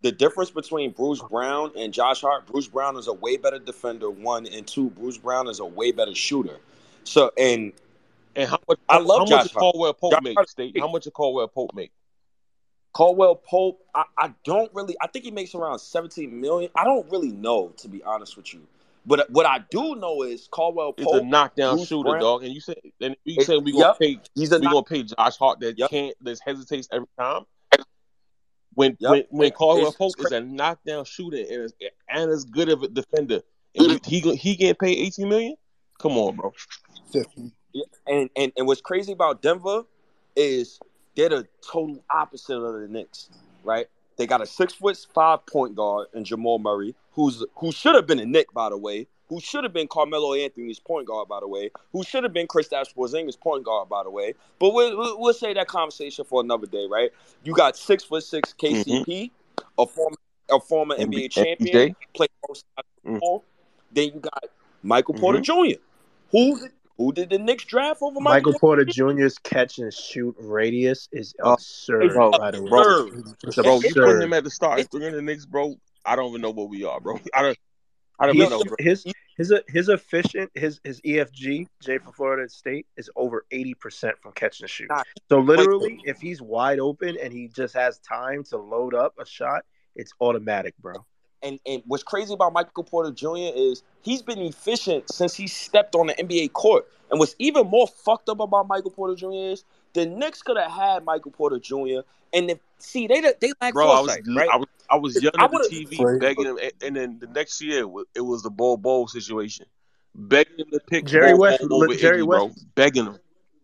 [0.02, 4.10] the difference between Bruce Brown and Josh Hart, Bruce Brown is a way better defender.
[4.10, 6.58] One and two, Bruce Brown is a way better shooter.
[7.04, 7.72] So and
[8.34, 8.78] And how much?
[8.88, 9.52] I love how Josh much.
[9.52, 10.48] Caldwell Pope Josh make?
[10.48, 10.76] State?
[10.80, 11.92] How much did Caldwell Pope make?
[12.92, 14.96] Caldwell Pope, I, I don't really.
[15.00, 16.72] I think he makes around seventeen million.
[16.74, 18.66] I don't really know to be honest with you.
[19.06, 21.22] But what I do know is Caldwell It's Pope.
[21.22, 22.44] a knockdown Bruce shooter, Brown- dog.
[22.44, 23.98] And you said, and you It- said we gonna yep.
[23.98, 25.90] pay, He's a we knock- gonna pay Josh Hart that Yep.
[25.90, 27.44] can't, that hesitates every time.
[28.74, 29.10] When Yep.
[29.10, 31.72] when when Caldwell it's Pope is a knockdown shooter and is,
[32.08, 33.42] and as good of a defender,
[33.74, 35.56] and you, he go- he getting paid eighteen million.
[35.98, 36.52] Come on, bro.
[37.12, 37.52] Fifty.
[37.72, 39.84] Yeah, and, and and what's crazy about Denver
[40.36, 40.78] is
[41.16, 43.28] they're the total opposite of the Knicks,
[43.64, 43.88] right?
[44.20, 48.06] They got a six foot five point guard in Jamal Murray, who's who should have
[48.06, 51.40] been a Knick, by the way, who should have been Carmelo Anthony's point guard, by
[51.40, 54.34] the way, who should have been Kristaps Porzingis' point guard, by the way.
[54.58, 57.10] But we'll, we'll, say that conversation for another day, right?
[57.44, 59.30] You got six foot six KCP,
[59.78, 60.16] a former
[60.50, 63.20] a former NBA MB- champion, played both sides Mm.
[63.20, 63.42] ball.
[63.90, 64.44] Then you got
[64.82, 65.80] Michael Porter Jr.
[66.30, 66.60] Who
[67.00, 71.34] who did the Knicks draft over Michael, Michael Porter Jr.'s catch and shoot radius is
[71.42, 72.12] absurd.
[72.12, 73.06] bro, by the way, bro.
[73.42, 74.22] it's Bro, you put absurd.
[74.22, 74.80] him at the start.
[74.80, 77.18] If we're in the Knicks, bro, I don't even know where we are, bro.
[77.34, 77.58] I don't.
[78.18, 78.76] I don't even know, bro.
[78.78, 79.06] his
[79.38, 84.32] his his efficient his his EFG J for Florida State is over eighty percent from
[84.32, 84.88] catch and shoot.
[84.90, 89.14] Nah, So literally, if he's wide open and he just has time to load up
[89.18, 89.62] a shot,
[89.96, 91.06] it's automatic, bro.
[91.42, 93.52] And and what's crazy about Michael Porter Jr.
[93.54, 96.86] is he's been efficient since he stepped on the NBA court.
[97.10, 99.32] And what's even more fucked up about Michael Porter Jr.
[99.32, 99.64] is
[99.94, 102.00] the Knicks could have had Michael Porter Jr.
[102.32, 104.48] And if see they they lack Bro, I was, foresight, right?
[104.52, 106.20] I was I was yelling at the TV Right.
[106.20, 107.84] begging him, and- and then the next year
[108.14, 109.66] it was the Bol Bol situation,
[110.14, 113.18] begging him to pick Jerry Bol West- Bol over Jerry Iggy, bro, West- begging him.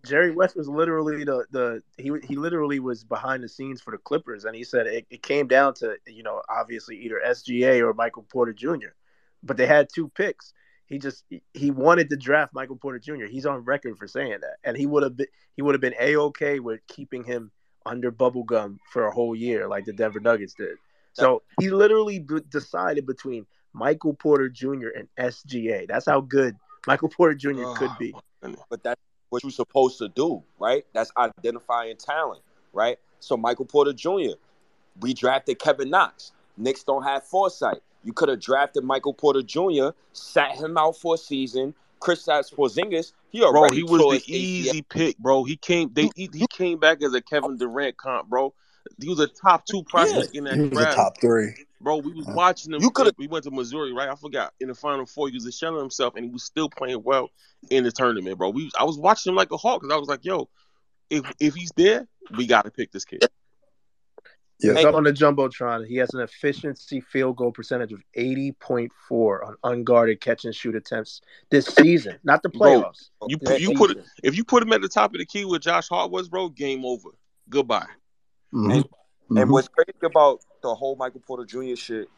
[0.07, 3.99] Jerry West was literally the the he he literally was behind the scenes for the
[3.99, 7.93] Clippers, and he said it, it came down to you know obviously either SGA or
[7.95, 8.95] Michael Porter Jr.
[9.43, 10.53] But they had two picks.
[10.87, 13.27] He just he wanted to draft Michael Porter Jr.
[13.27, 15.27] He's on record for saying that, and he would have been
[15.57, 17.51] he would have been a okay with keeping him
[17.85, 20.77] under bubblegum for a whole year like the Denver Nuggets did.
[21.13, 24.89] So he literally b- decided between Michael Porter Jr.
[24.97, 25.89] and SGA.
[25.89, 26.57] That's how good
[26.87, 27.65] Michael Porter Jr.
[27.77, 28.15] could oh, be.
[28.69, 29.01] but that's
[29.37, 30.87] what you're supposed to do, right?
[30.95, 32.41] That's identifying talent,
[32.73, 32.99] right?
[33.21, 34.37] So Michael Porter Jr.
[35.01, 36.33] We drafted Kevin Knox.
[36.57, 37.83] Knicks don't have foresight.
[38.03, 41.75] You could have drafted Michael Porter Jr., sat him out for a season.
[42.01, 44.35] Chris Porzingis, he Bro, already he was tore the his ACL.
[44.35, 45.45] easy pick, bro.
[45.45, 48.55] He came they he, he came back as a Kevin Durant comp, bro.
[49.01, 50.97] He was a top two prospect in that He was a draft.
[50.97, 51.66] top three.
[51.81, 52.81] Bro, we was uh, watching him.
[52.81, 54.09] You coulda- We went to Missouri, right?
[54.09, 54.55] I forgot.
[54.61, 57.29] In the Final Four, he was shelling himself, and he was still playing well
[57.71, 58.51] in the tournament, bro.
[58.51, 60.49] We, I was watching him like a hawk because I was like, "Yo,
[61.11, 63.25] if if he's there, we got to pick this kid."
[64.59, 64.73] Yeah.
[64.73, 65.87] It's up on the jumbotron.
[65.87, 70.55] He has an efficiency field goal percentage of eighty point four on unguarded catch and
[70.55, 71.21] shoot attempts
[71.51, 73.11] this season, not the Bro, playoffs.
[73.29, 73.99] You you put season.
[73.99, 76.31] it if you put him at the top of the key where Josh Hart was,
[76.31, 76.49] bro.
[76.49, 77.11] Game over.
[77.51, 77.87] Goodbye.
[78.55, 78.81] Mm-hmm.
[79.31, 79.43] Mhm.
[79.43, 81.77] And what's crazy about the whole Michael Porter Jr.
[81.77, 82.09] shit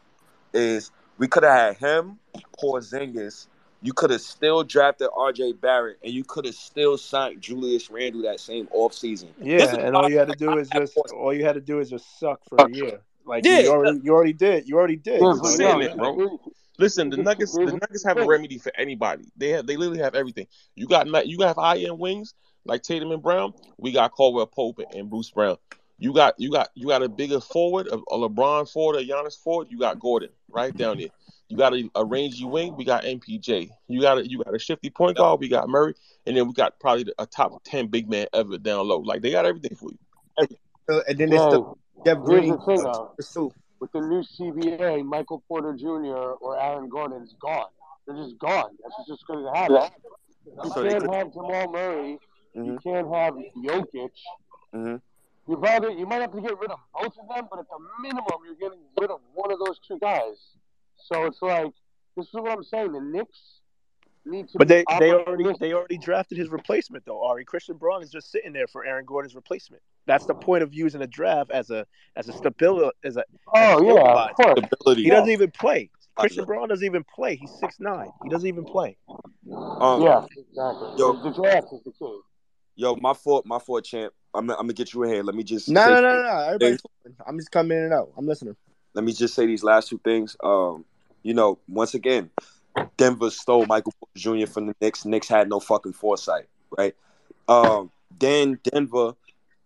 [0.53, 2.19] is we could have had him,
[2.61, 3.47] Porzingis.
[3.81, 5.53] You could have still drafted R.J.
[5.53, 9.29] Barrett, and you could have still signed Julius Randle that same offseason.
[9.39, 11.89] Yeah, and all you had to do is just all you had to do is
[11.89, 13.01] just suck for a year.
[13.25, 13.59] Like Yeah.
[13.59, 14.67] you already you already did.
[14.67, 15.21] You already did.
[15.21, 16.39] I'm So it saying it, bro.
[16.77, 19.25] Listen, the Nuggets, the Nuggets have a remedy for anybody.
[19.35, 20.47] They have, they literally have everything.
[20.75, 22.33] You got, you got high end wings
[22.63, 23.53] like Tatum and Brown.
[23.77, 25.57] We got Caldwell Pope and Bruce Brown.
[25.99, 29.37] You got, you got, you got a bigger forward, a, a LeBron forward, a Giannis
[29.37, 29.67] forward.
[29.69, 31.09] You got Gordon right down there.
[31.49, 32.75] You got a, a rangy wing.
[32.77, 33.69] We got MPJ.
[33.87, 35.39] You got a, you got a shifty point guard.
[35.39, 35.95] We got Murray,
[36.25, 38.99] and then we got probably a top ten big man ever down low.
[38.99, 40.47] Like they got everything for you.
[41.07, 41.73] And then it's the
[42.05, 42.51] Jeff Green.
[42.51, 43.13] the thing though.
[43.79, 45.87] With the new CBA, Michael Porter Jr.
[46.41, 47.67] or Aaron Gordon is gone.
[48.05, 48.71] They're just gone.
[48.83, 49.89] That's just going to happen.
[50.63, 52.19] You So can't have Jamal Murray.
[52.53, 52.83] You Mhm.
[52.83, 54.11] can't have Jokic.
[54.75, 55.01] Mhm.
[55.49, 57.79] You probably you might have to get rid of both of them, but at the
[58.03, 60.37] minimum, you're getting rid of one of those two guys.
[61.07, 61.71] So it's like
[62.15, 62.91] this is what I'm saying.
[62.91, 63.61] The Knicks
[64.27, 64.59] need to.
[64.59, 67.23] But they be they already they already drafted his replacement though.
[67.25, 69.81] Ari Christian Braun is just sitting there for Aaron Gordon's replacement.
[70.05, 73.81] That's the point of using a draft as a as a stability as a Oh
[73.81, 74.29] yeah, stabilizer.
[74.29, 74.59] of course.
[74.67, 75.03] Stability.
[75.03, 75.89] He doesn't even play.
[76.15, 77.37] Christian Braun doesn't even play.
[77.37, 78.09] He's six nine.
[78.23, 78.97] He doesn't even play.
[79.51, 80.89] Um, Yeah, exactly.
[80.97, 81.13] Yo.
[81.13, 82.19] The, the draft is the key.
[82.75, 84.13] Yo, my fault, my fault, champ.
[84.33, 85.25] I'm, I'm gonna get you ahead.
[85.25, 86.39] Let me just No, say, no, no, no.
[86.45, 86.81] Everybody's.
[87.25, 88.11] I'm just coming in and out.
[88.17, 88.55] I'm listening.
[88.93, 90.35] let me just say these last two things.
[90.43, 90.85] Um,
[91.23, 92.29] you know, once again,
[92.97, 94.51] Denver stole Michael Porter Jr.
[94.51, 95.05] from the Knicks.
[95.05, 96.45] Knicks had no fucking foresight,
[96.77, 96.95] right?
[97.47, 99.13] Um, then Denver,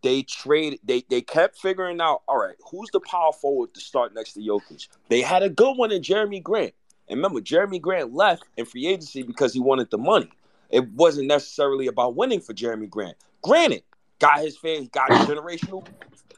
[0.02, 0.80] they traded.
[0.84, 2.22] They they kept figuring out.
[2.28, 4.88] All right, who's the power forward to start next to Jokic?
[5.10, 6.74] They had a good one in Jerami Grant.
[7.10, 10.30] And remember, Jerami Grant left in free agency because he wanted the money.
[10.70, 13.18] It wasn't necessarily about winning for Jerami Grant.
[13.42, 13.84] Granted,
[14.24, 15.86] got his fair, he got generational,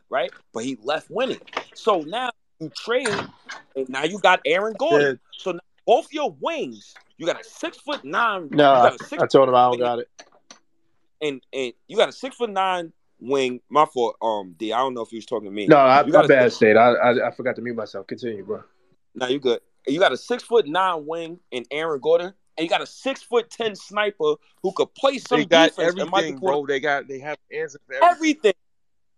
[0.09, 0.31] right?
[0.53, 1.41] But he left winning.
[1.73, 3.07] So now you trade,
[3.75, 5.19] and now you got Aaron Gordon.
[5.37, 8.49] So now both your wings, you got a six foot nine.
[8.51, 10.09] No, you I, got a six I told him I don't got it.
[11.21, 13.61] and and you got a six foot nine wing.
[13.69, 14.73] My fault, um, D.
[14.73, 15.67] I don't know if he was talking to me.
[15.67, 16.77] No, I, you my got a, bad, State.
[16.77, 18.07] I, I I forgot to mute myself.
[18.07, 18.63] Continue, bro.
[19.13, 19.59] Now you good.
[19.87, 23.21] You got a six foot nine wing in Aaron Gordon, and you got a six
[23.21, 25.93] foot ten sniper who could play some They got defense.
[25.93, 26.65] and everything, bro.
[26.65, 28.53] They got they have answers for everything.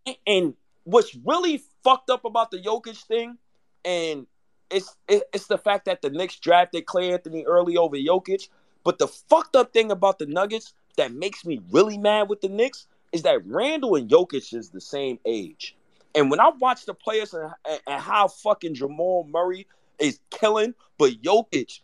[0.06, 0.16] everything.
[0.26, 0.54] And
[0.84, 3.38] what's really fucked up about the Jokic thing,
[3.86, 4.26] and
[4.70, 8.50] it's it, it's the fact that the Knicks drafted Cleanthony Early over Jokic.
[8.84, 12.48] But the fucked up thing about the Nuggets that makes me really mad with the
[12.48, 15.76] Knicks is that Randle and Jokic is the same age.
[16.16, 19.68] And when I watch the players and, and, and how fucking Jamal Murray
[20.00, 21.82] is killing, but Jokic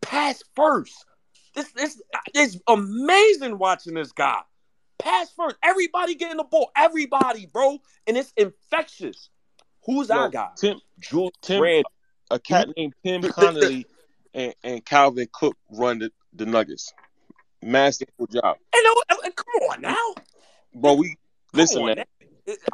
[0.00, 1.04] pass first.
[1.54, 2.00] This this
[2.34, 4.40] it's amazing watching this guy.
[4.98, 5.56] Pass first.
[5.62, 6.70] Everybody getting the ball.
[6.76, 7.78] Everybody, bro.
[8.06, 9.30] And it's infectious.
[9.84, 10.48] Who's our guy?
[10.56, 10.80] Tim,
[11.42, 11.62] Tim,
[12.30, 13.86] a cat named Tim Connolly
[14.34, 16.92] and, and Calvin Cook run the, the Nuggets.
[17.62, 20.14] Masterful job, And, uh, uh, come on now.
[20.74, 20.94] bro.
[20.94, 21.16] We Come
[21.54, 21.96] listen, man.
[21.96, 22.04] now.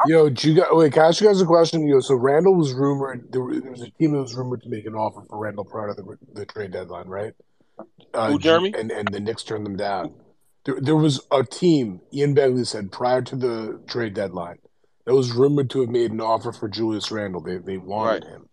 [0.07, 0.93] Yo, do you got wait?
[0.93, 1.87] Can I ask you guys a question?
[1.87, 3.33] Yo, so Randle was rumored.
[3.33, 5.65] There, was- there was a team that was rumored to make an offer for Randle
[5.65, 7.33] prior to the, the trade deadline, right?
[8.13, 8.75] Uh, Who, Jeremy?
[8.77, 10.15] And and the Knicks turned them down.
[10.65, 12.01] There, there was a team.
[12.13, 14.59] Ian Begley said prior to the trade deadline
[15.07, 17.41] that was rumored to have made an offer for Julius Randle.
[17.41, 18.49] They they wanted him,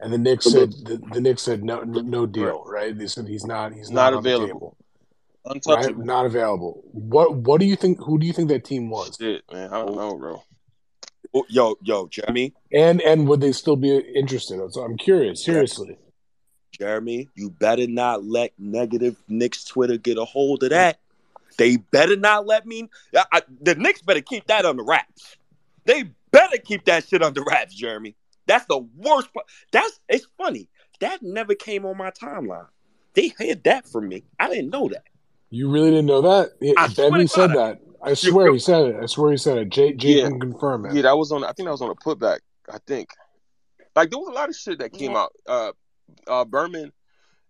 [0.00, 2.64] and the Knicks said the, the Knicks said no no, deal.
[2.66, 2.96] Right?
[2.96, 4.76] They said he's not he's Not not, available.
[5.46, 5.64] table.
[5.68, 5.96] Right?
[5.96, 6.82] Not available.
[6.92, 7.98] What what do you think?
[8.04, 9.16] Who do you think that team was?
[9.20, 9.72] Shit, man.
[9.72, 10.42] I don't know, bro.
[11.34, 14.60] Oh, Yo, yo, Jeremy, And and would they still be interested?
[14.72, 15.44] So I'm curious.
[15.44, 15.98] Seriously.
[16.70, 20.98] Jeremy, you better not let negative Knicks Twitter get a hold of that.
[21.56, 22.88] They better not let me.
[23.32, 25.36] I, the Knicks better keep that under wraps.
[25.84, 28.16] They better keep that shit under wraps, Jeremy.
[28.46, 29.46] That's the worst part.
[29.70, 30.68] That's it's funny.
[31.00, 32.66] That never came on my timeline.
[33.14, 34.24] They hid that from me.
[34.38, 35.04] I didn't know that.
[35.50, 36.50] You really didn't know that?
[36.76, 37.78] I said that.
[38.04, 38.96] I swear he said it.
[39.02, 39.68] I swear he said it.
[39.70, 40.28] Jay, Jay Yeah.
[40.28, 40.94] can confirm it.
[40.94, 41.42] Yeah, that was on.
[41.44, 42.40] I think that was on a putback.
[42.70, 43.08] I think.
[43.96, 45.32] Like there was a lot of shit that came out.
[45.46, 45.72] Uh,
[46.26, 46.92] uh, Berman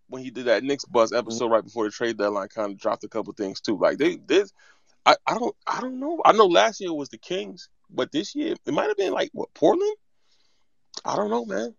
[0.08, 3.02] when he did that Knicks Buzz episode right before the trade deadline, kind of dropped
[3.04, 3.78] a couple things too.
[3.78, 4.50] Like they did.
[5.06, 6.20] I, I don't I don't know.
[6.24, 9.30] I know last year was the Kings, but this year it might have been like
[9.32, 9.96] what Portland.
[11.04, 11.74] I don't know, man.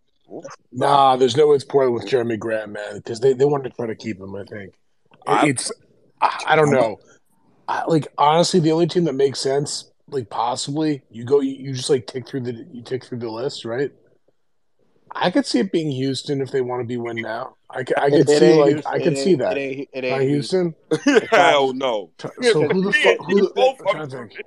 [0.71, 3.75] Nah, there's no way it's Portland with Jeremy Graham, man, because they, they wanted to
[3.75, 4.35] try to keep him.
[4.35, 4.73] I think
[5.27, 5.71] I- it's.
[6.21, 6.97] I, I don't know.
[7.67, 11.73] I, like honestly, the only team that makes sense, like possibly, you go, you, you
[11.73, 13.91] just like tick through the you tick through the list, right?
[15.17, 17.55] I could see it being Houston if they want to be win now.
[17.69, 18.93] I, could- I could see like Houston.
[18.93, 19.57] I could see that.
[19.57, 20.75] It ain't, it ain't Houston.
[21.31, 22.11] Hell no.
[22.41, 23.25] So who the fuck?
[23.25, 24.43] Who the, both I'm trying to.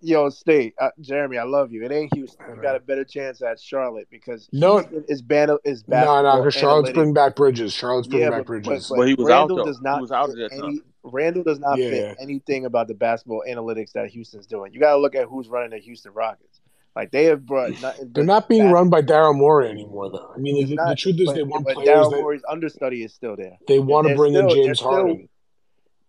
[0.00, 1.38] Yo, State, uh, Jeremy.
[1.38, 1.84] I love you.
[1.84, 2.44] It ain't Houston.
[2.54, 4.78] You got a better chance at Charlotte because No.
[4.78, 6.94] Houston is ban is No, no, because Charlotte's analytics.
[6.94, 7.72] bringing back Bridges.
[7.72, 8.88] Charlotte's bringing Yeah, back but, Bridges.
[8.88, 9.64] but, But he was out, though.
[9.64, 10.80] does He was out at fit that time.
[11.04, 11.90] Randle does not Yeah.
[11.90, 14.72] fit anything about the basketball analytics that Houston's doing.
[14.72, 16.60] You got to look at who's running the Houston Rockets.
[16.96, 17.70] Like they have brought.
[17.82, 20.32] Nothing They're not being run by Daryl Morey anymore, though.
[20.34, 23.02] I mean, the, the not- truth is, but, they want but players Daryl Morey's understudy
[23.02, 23.58] is still there.
[23.66, 25.28] they want to bring in still- they're James Harden.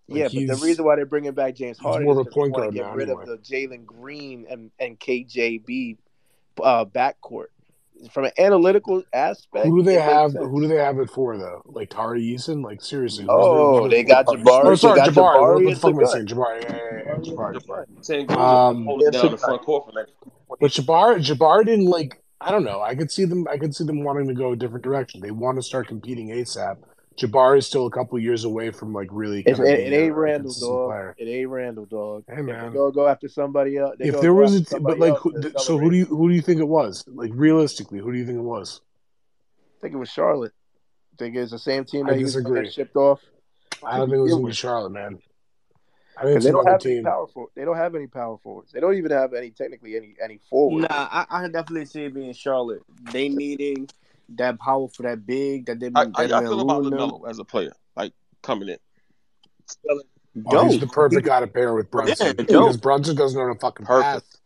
[0.08, 2.30] Like, yeah, but the reason why they're bringing back James Harden more is of a
[2.30, 3.24] 'cause they want to get rid anyway.
[3.24, 5.98] of the Jalen Green and, and KJB
[6.62, 7.48] uh, backcourt.
[8.12, 10.32] From an analytical aspect, Who do they have?
[10.32, 10.46] sense.
[10.46, 11.62] Who do they have it for though?
[11.66, 12.64] Like Tari Eason?
[12.64, 13.26] Like seriously?
[13.28, 14.62] Oh, their- they their- got Jabari.
[14.66, 15.42] Oh, sorry, they got Jabari.
[15.42, 16.28] What Jabari the fuck am I saying?
[16.28, 16.64] Jabari.
[16.64, 17.56] Yeah, yeah, yeah, Jabari.
[17.56, 17.86] Jabari.
[18.06, 20.14] Saying goes Um, hold down the front court for next.
[20.60, 22.22] But Jabari, Jabari didn't like.
[22.42, 22.82] I don't know.
[22.82, 23.48] I could see them.
[23.50, 25.22] I could see them wanting to go a different direction.
[25.22, 26.78] They want to start competing ASAP.
[27.18, 29.42] Jabari is still a couple years away from like really.
[29.46, 30.90] It's, it, it ain't a Randle, dog.
[30.90, 31.16] player.
[31.18, 32.26] It ain't Randle, dog.
[32.28, 35.42] Hey man, go go after somebody else, they if there was a, but like, who,
[35.42, 37.06] th- so who do you who do you think it was?
[37.08, 38.82] Like realistically, who do you think it was?
[39.78, 40.52] I think it was Charlotte.
[41.14, 42.64] I think it's the same team I that Houston disagree.
[42.66, 43.22] got shipped off.
[43.86, 45.20] I don't think it was gonna Charlotte, man.
[46.18, 47.04] I think Because it's they don't another have any team.
[47.04, 48.72] power for They don't have any power forwards.
[48.72, 50.88] They don't even have any technically any any forwards.
[50.90, 52.82] Nah, I, I can definitely see it being Charlotte.
[53.12, 53.90] They needing
[54.30, 56.84] that power for that big that they've I, I, that I feel about.
[56.84, 58.78] Lamelo as a player, like coming in.
[59.68, 60.04] Spelling
[60.48, 62.82] Oh, he's the perfect guy to pair with Brunson Yeah, because dope.
[62.82, 64.16] Brunson doesn't know how to fucking pass.
[64.16, 64.38] perfect.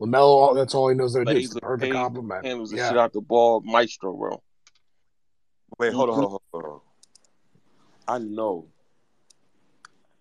[0.00, 1.38] Lamelo, that's all he knows how to do.
[1.38, 2.46] It's the the perfect paint, compliment.
[2.46, 2.88] handles the Yeah.
[2.88, 4.42] shit out the ball, maestro, bro.
[5.78, 6.28] Wait, hold on, Mhm.
[6.30, 6.80] hold on, hold on.
[8.08, 8.66] I know.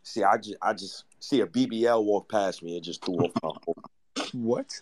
[0.03, 3.31] See, I just, I just see a BBL walk past me and just threw off
[3.41, 3.77] my whole.
[4.33, 4.81] What?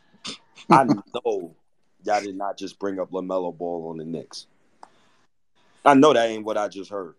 [0.72, 1.56] I know
[2.04, 4.48] y'all did not just bring up Lamelo Ball on the Knicks.
[5.84, 7.16] I know that ain't what I just heard.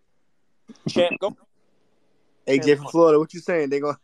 [0.87, 1.35] Champ, go.
[2.45, 3.69] Hey, Jay from Florida, what you saying?
[3.69, 3.97] They gonna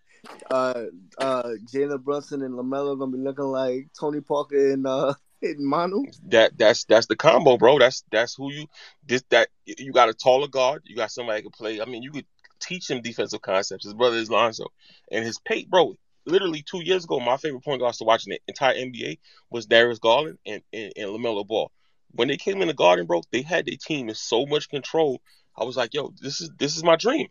[0.51, 0.85] uh
[1.17, 6.03] uh Jalen Brunson and Lamelo gonna be looking like Tony Parker and uh and Manu?
[6.27, 7.79] That that's that's the combo, bro.
[7.79, 8.67] That's that's who you
[9.05, 10.83] this that you got a taller guard.
[10.85, 11.81] You got somebody who can play.
[11.81, 12.25] I mean, you could
[12.59, 13.85] teach him defensive concepts.
[13.85, 14.67] His brother is Lonzo,
[15.11, 15.95] and his pate, bro.
[16.29, 19.17] Literally two years ago, my favorite point guards to watching the entire NBA
[19.49, 21.71] was Darius Garland and, and, and Lamelo Ball.
[22.11, 25.21] When they came in the Garden, bro, they had their team in so much control.
[25.57, 27.27] I was like, yo, this is this is my dream.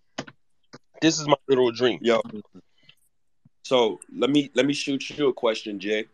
[1.00, 1.98] This is my literal dream.
[2.02, 2.20] Yo.
[3.62, 6.06] So let me let me shoot you a question, Jay.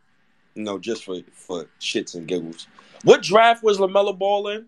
[0.55, 2.67] No, just for for shits and giggles.
[3.03, 4.67] What draft was Lamelo Ball in?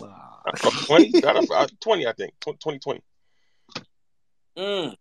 [0.00, 2.32] Uh, 20, uh, 20, I think.
[2.40, 3.00] 2020.
[4.56, 4.96] Mm.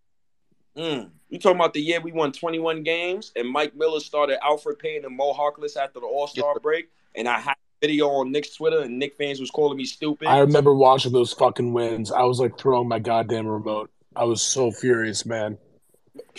[0.77, 1.09] Mm.
[1.29, 5.05] You talking about the year we won 21 games and Mike Miller started Elfrid Payton
[5.05, 8.55] and Mo Harkless after the All Star break, and I had a video on Knick's
[8.55, 10.27] Twitter and Knick fans was calling me stupid.
[10.27, 12.11] I remember watching those fucking wins.
[12.11, 13.91] I was like throwing my goddamn remote.
[14.15, 15.57] I was so furious, man.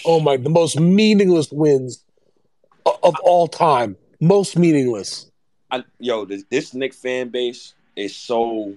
[0.07, 2.03] Oh my, the most meaningless wins
[2.87, 3.97] of all time.
[4.21, 5.31] Most meaningless.
[5.71, 8.77] I, yo, this, this Knick fan base is so.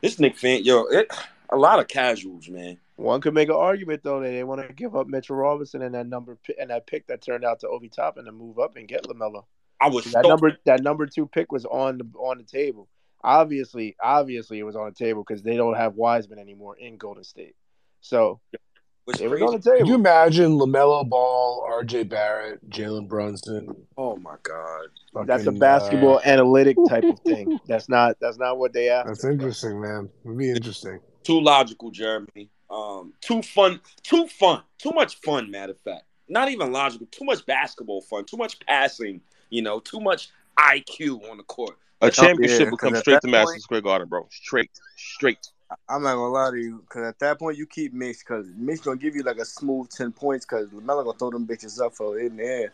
[0.00, 1.10] This Knick fan, yo, it,
[1.50, 2.78] a lot of casuals, man.
[2.96, 5.94] One could make an argument though that they want to give up Mitchell Robinson and
[5.94, 8.76] that number pi- and that pick that turned out to Obi Toppin to move up
[8.76, 9.44] and get Lamelo.
[9.80, 12.88] I was That so number that number two pick was on the on the table.
[13.22, 17.24] Obviously, obviously it was on the table because they don't have Wiseman anymore in Golden
[17.24, 17.56] State.
[18.00, 18.40] So
[19.06, 22.04] was it was on the Could you imagine Lamelo Ball, R.J.
[22.04, 23.74] Barrett, Jalen Brunson?
[23.98, 24.86] Oh my god.
[25.26, 27.58] That's a basketball uh, analytic type of thing.
[27.66, 29.08] That's not that's not what they asked.
[29.08, 30.08] that's interesting, man.
[30.24, 31.00] It'd be interesting.
[31.22, 32.50] Too logical, Jeremy.
[32.74, 33.80] Um, too fun.
[34.02, 34.62] Too fun.
[34.78, 35.50] Too much fun.
[35.50, 37.06] Matter of fact, not even logical.
[37.10, 38.24] Too much basketball fun.
[38.24, 39.20] Too much passing.
[39.50, 41.76] You know, too much IQ on the court.
[42.00, 44.26] A championship yeah, will 'cause come straight to Madison point- Square Garden, bro.
[44.30, 45.38] Straight, straight.
[45.88, 48.82] I'm not gonna lie to you, because at that point you keep Mitch, because Mitch
[48.82, 51.94] gonna give you like a smooth ten points, because Lamelo gonna throw them bitches up
[51.94, 52.72] for in the air.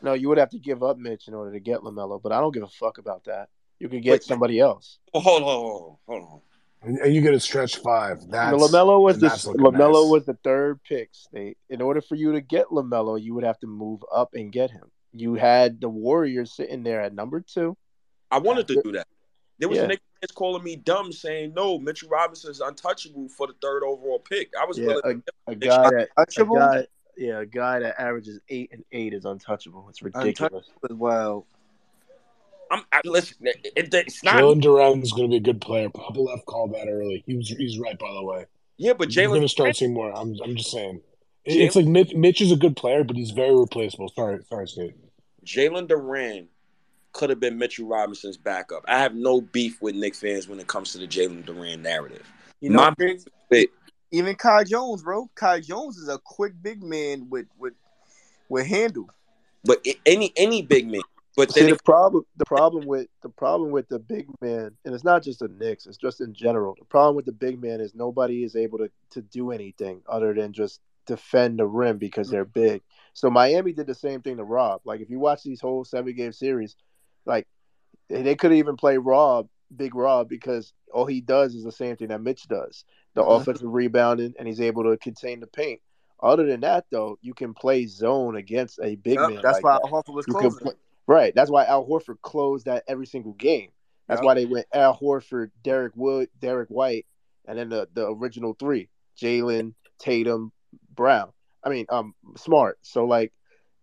[0.00, 2.40] No, you would have to give up Mitch in order to get Lamelo, but I
[2.40, 3.48] don't give a fuck about that.
[3.78, 4.22] You could get Wait.
[4.24, 4.98] somebody else.
[5.12, 6.40] Hold on, hold on, hold on.
[6.82, 8.20] And, and you get a stretch five.
[8.28, 10.10] That's Lamelo was the Lamelo nice.
[10.10, 11.10] was the third pick.
[11.32, 14.52] They, in order for you to get Lamelo, you would have to move up and
[14.52, 14.84] get him.
[15.12, 17.76] You had the Warriors sitting there at number two.
[18.30, 19.08] I wanted to do that.
[19.58, 19.86] There was Yeah.
[19.88, 24.50] niggas calling me dumb, saying no, Mitchell Robinson's untouchable for the third overall pick.
[24.60, 25.22] I was Yeah, willing.
[25.48, 26.86] a, a guy that a guy,
[27.16, 29.88] yeah, a guy that averages eight and eight is untouchable.
[29.88, 30.36] It's ridiculous.
[30.68, 31.46] Untouchable as well.
[32.70, 33.36] I'm I, listen.
[33.42, 34.34] It, it- it's not.
[34.34, 35.88] Jalen Duren's going to be a good player.
[35.90, 37.22] Papa left called that early.
[37.26, 38.46] He was he's right, by the way.
[38.76, 39.44] Yeah, but You're going Jalen.
[39.44, 40.12] to start seeing more.
[40.16, 41.00] I'm I'm just saying.
[41.44, 44.08] It- Jalen- It's like Mitch, Mitch is a good player, but he's very replaceable.
[44.14, 44.94] Sorry, sorry, State.
[45.44, 46.46] Jalen Duren
[47.12, 48.84] could have been Mitchell Robinson's backup.
[48.86, 52.30] I have no beef with Knick fans when it comes to the Jalen Duren narrative.
[52.60, 53.66] You know, My Chris, But
[54.10, 55.28] even Kai Jones, bro.
[55.34, 57.72] Kai Jones is a quick big man with with
[58.50, 59.08] with handle.
[59.64, 61.00] but any any big man.
[61.38, 65.04] But See the problem the problem with the problem with the big man, and it's
[65.04, 66.74] not just the Knicks, it's just in general.
[66.76, 70.34] The problem with the big man is nobody is able to, to do anything other
[70.34, 72.82] than just defend the rim because they're big.
[73.14, 74.80] So Miami did the same thing to Rob.
[74.84, 76.74] Like if you watch these whole seven game series,
[77.24, 77.46] like
[78.08, 82.08] they could even play Rob, Big Rob, because all he does is the same thing
[82.08, 82.84] that Mitch does.
[83.14, 83.42] The Mhm.
[83.42, 85.80] offensive rebounding and he's able to contain the paint.
[86.20, 89.40] Other than that, though, you can play zone against a big Yep, man.
[89.42, 89.82] that's like why that.
[89.90, 90.58] Horford was You closing.
[90.58, 90.74] play,
[91.08, 91.34] right.
[91.34, 93.70] That's why Al Horford closed that every single game.
[94.06, 94.24] That's Yep.
[94.24, 97.06] why they went Al Horford, Derek Wood, Derek White,
[97.46, 98.88] and then the, the original three:
[99.20, 100.52] Jalen, Tatum,
[100.94, 101.32] Brown.
[101.64, 102.78] I mean, um, Smart.
[102.82, 103.32] So like,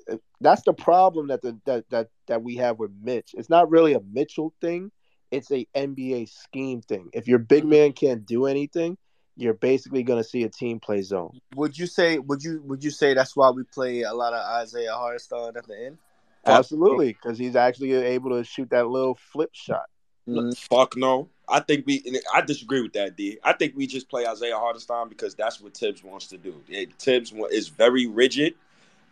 [0.09, 3.31] uh, that's the problem that the that that that we have with Mitch.
[3.33, 4.91] It's not really a Mitchell thing.
[5.31, 7.09] It's a NBA scheme thing.
[7.13, 8.97] If your big man can't do anything,
[9.35, 11.31] you're basically going to see a team play zone.
[11.55, 12.19] Would you say?
[12.19, 12.61] Would you?
[12.63, 15.97] Would you say that's why we play a lot of Isaiah Hartenstein at the end?
[16.45, 19.85] Absolutely, because he's actually able to shoot that little flip shot.
[20.27, 20.51] Mm-hmm.
[20.53, 21.29] fuck no.
[21.47, 22.03] I think we.
[22.33, 23.37] I disagree with that, D.
[23.43, 26.55] I think we just play Isaiah Hartenstein because that's what Thibs wants to do.
[26.67, 28.55] It, Thibs is very rigid.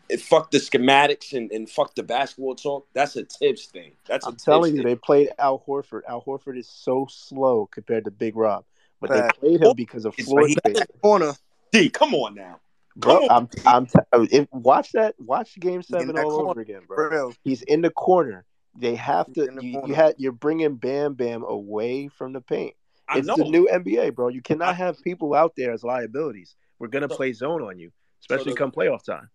[0.09, 2.87] It fuck the schematics and, and fuck the basketball talk.
[2.93, 3.91] That's a Thibs thing.
[4.07, 4.87] That's a I'm Thibs telling you, thing.
[4.87, 6.01] they played Al Horford.
[6.09, 8.65] Al Horford is so slow compared to Big Rob,
[8.99, 10.85] but they played him because of It's- floor but space.
[11.01, 11.33] Corner.
[11.71, 12.59] D, come on now.
[12.95, 16.49] Bro, I'm, I'm, t- uh, if, watch that, watch Game Seven all corner.
[16.51, 17.33] over again, For bro.
[17.43, 18.45] He's in the corner.
[18.75, 19.51] They have He's to.
[19.51, 22.75] the You, you had you're bringing Bam Bam away from the paint.
[23.09, 23.35] I It's know.
[23.35, 24.27] the new NBA, bro.
[24.29, 26.55] You I- cannot have people out there as liabilities.
[26.79, 27.89] We're gonna So- play zone on you,
[28.19, 29.29] so especially the- come playoff time.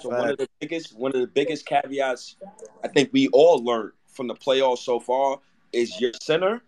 [0.00, 2.36] So one of the biggest one of the biggest caveats
[2.82, 5.40] I think we all learned from the playoffs so far
[5.72, 6.62] is your center,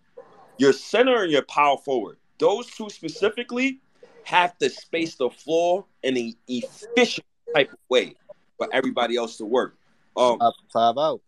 [0.59, 2.19] your center and your power forward.
[2.39, 3.81] Those two specifically
[4.27, 7.25] have to space the floor in an efficient
[7.55, 8.15] type of way
[8.59, 9.77] for everybody else to work.
[10.17, 11.21] Um, Five, five out.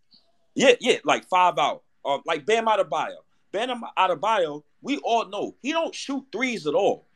[0.56, 1.82] yeah, yeah, like five out.
[2.04, 3.18] Um, like Bam Adebayo.
[3.52, 7.06] Bam Adebayo, we all know he don't shoot threes at all,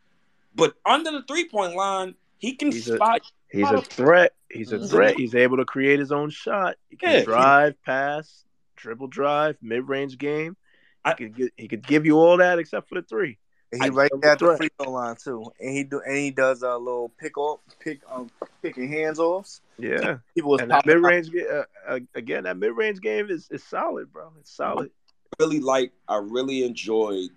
[0.54, 3.22] but under the three point line, he can He's a- spot.
[3.50, 4.32] He's a threat.
[4.50, 4.88] He's a Mhm.
[4.88, 5.16] threat.
[5.16, 6.76] He's able to create his own shot.
[6.90, 8.44] He can Yeah, he- drive, pass,
[8.76, 10.56] dribble, drive, mid range game.
[11.04, 13.38] He I- could he could give you all that except for the three.
[13.72, 15.50] And he right I'm there at the free throw line too.
[15.60, 18.30] And he do and he does a little pick off, pick um
[18.62, 19.60] picking hands offs.
[19.78, 22.44] Yeah, People was and popping mid range uh, uh, again.
[22.44, 24.30] That mid range game is, is solid, bro.
[24.38, 24.90] It's solid.
[25.40, 27.30] really like I really enjoyed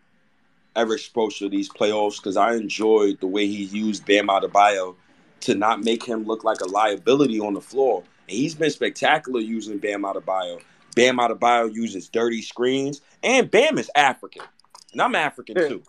[0.76, 4.95] Erik Spoelstra these playoffs because I enjoyed the way he used Bam Adebayo
[5.41, 8.03] to not make him look like a liability on the floor.
[8.28, 10.62] And he's been spectacular using Bam Adebayo.
[10.95, 14.44] Bam Adebayo uses dirty screens, and Bam is African,
[14.91, 15.68] and I'm African Yeah.
[15.68, 15.84] too.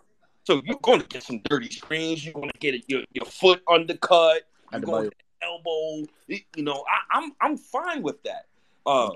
[0.47, 2.23] So you're going to get some dirty screens.
[2.23, 4.43] You're going to get your, your foot undercut.
[4.71, 6.07] You're going to elbow.
[6.29, 8.45] You know, I, I'm I'm fine with that.
[8.85, 9.09] Uh,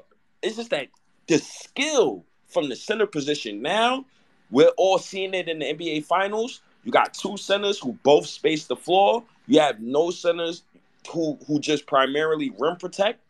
[0.43, 0.89] it's just that
[1.27, 4.05] the skill from the center position now,
[4.49, 6.59] we're all seeing it in the NBA Finals.
[6.83, 9.23] You got two centers who both space the floor.
[9.47, 10.63] You have no centers
[11.09, 13.21] who who just primarily rim protect.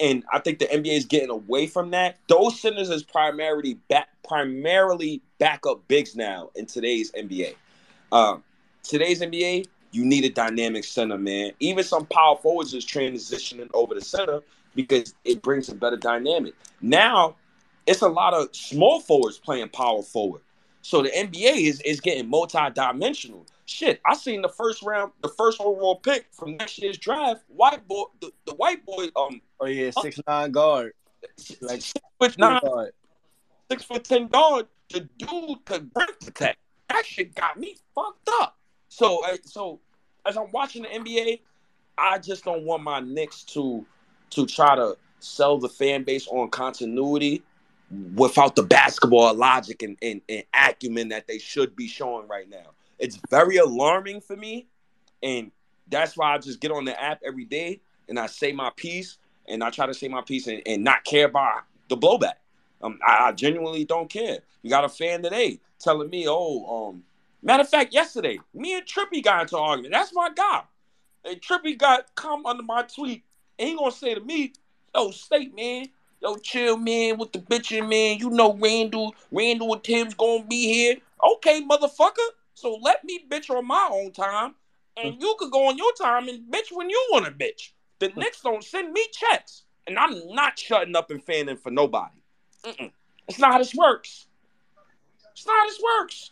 [0.00, 2.18] And I think the NBA is getting away from that.
[2.28, 7.54] Those centers is primarily back primarily backup bigs now in today's NBA.
[8.10, 8.42] Um,
[8.82, 11.52] today's NBA, you need a dynamic center, man.
[11.60, 14.40] Even some power forwards is transitioning over the center
[14.74, 16.54] because it brings a better dynamic.
[16.80, 17.36] Now,
[17.86, 20.42] it's a lot of small forwards playing power forward.
[20.82, 23.46] So the NBA is, is getting multi-dimensional.
[23.66, 27.44] Shit, I seen the first round, the first overall pick from next year's draft.
[27.48, 30.92] White boy, the, the white boy, um, Oh yeah, six nine guard.
[31.62, 32.92] Like six foot nine, guard.
[33.70, 34.66] six foot ten guard.
[34.90, 36.58] The dude could rim protect.
[36.90, 38.58] That shit got me fucked up.
[38.88, 39.80] So, so
[40.26, 41.40] as I'm watching the NBA,
[41.96, 43.86] I just don't want my Knicks to
[44.30, 47.42] to try to sell the fan base on continuity
[48.14, 52.72] without the basketball logic and, and, and acumen that they should be showing right now.
[52.98, 54.68] It's very alarming for me.
[55.22, 55.50] And
[55.88, 59.18] that's why I just get on the app every day and I say my piece
[59.48, 62.34] and I try to say my piece and, and not care about the blowback.
[62.82, 64.38] Um, I, I genuinely don't care.
[64.62, 67.02] You got a fan today telling me, oh, um,
[67.42, 69.92] matter of fact, yesterday, me and Trippy got into an argument.
[69.92, 70.62] That's my guy.
[71.24, 73.24] And Trippy got come under my tweet
[73.58, 74.52] he gonna say to me,
[74.94, 75.86] yo, state man,
[76.20, 78.18] yo, chill man with the bitching man.
[78.18, 80.96] You know Randle, Randle and Tim's gonna be here.
[81.34, 82.28] Okay, motherfucker.
[82.54, 84.54] So let me bitch on my own time,
[84.96, 87.72] and you could go on your time and bitch when you want to bitch.
[87.98, 92.16] The Knicks don't send me checks, and I'm not shutting up and fanning for nobody.
[92.64, 92.90] Mm-mm.
[93.28, 94.26] It's not how this works.
[95.32, 96.30] It's not how this works.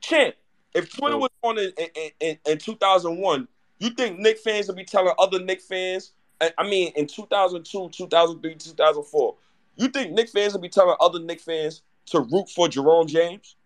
[0.00, 0.34] Champ,
[0.74, 1.18] if Twitter oh.
[1.18, 3.48] was on in, in, in, in 2001,
[3.78, 6.12] you think Knick fans would be telling other Knick fans?
[6.40, 9.36] I I mean, in 2002, 2003, 2004,
[9.76, 13.56] you think Knick fans would be telling other Knick fans to root for Jerome James?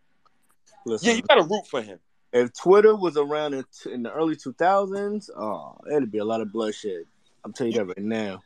[0.87, 1.99] Listen, Yeah, you got to root for him.
[2.33, 6.25] if Twitter was around in, t- in the early two thousands, oh, it'd be a
[6.25, 7.05] lot of bloodshed.
[7.45, 8.43] I'm telling you that right now.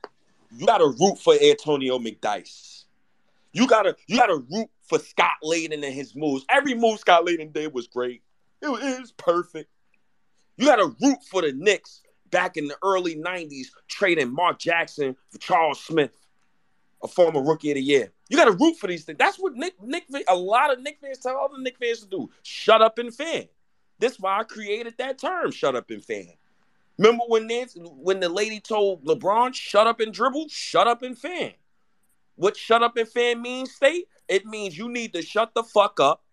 [0.57, 2.85] You got to root for Antonio McDyess.
[3.53, 6.45] You gotta, you gotta root for Scott Layden and his moves.
[6.51, 8.23] Every move Scott Layden did was great.
[8.61, 9.71] It was, it was perfect.
[10.59, 15.39] You gotta root for the Knicks back in the early '90s, trading Mark Jackson for
[15.39, 16.13] Charles Smith,
[17.07, 18.13] a former Rookie of the Year.
[18.29, 19.19] You gotta root for these things.
[19.19, 22.31] That's what Knick, Knick, a lot of Knick fans tell other Knick fans to do.
[22.43, 23.45] Shut up and fan.
[23.99, 26.33] That's why I created that term, shut up and fan.
[26.99, 31.17] Remember when Nancy, when the lady told LeBron, shut up and dribble, shut up and
[31.17, 31.53] fan.
[32.35, 34.09] What shut up and fan means, state?
[34.29, 36.25] It means you need to shut the fuck up,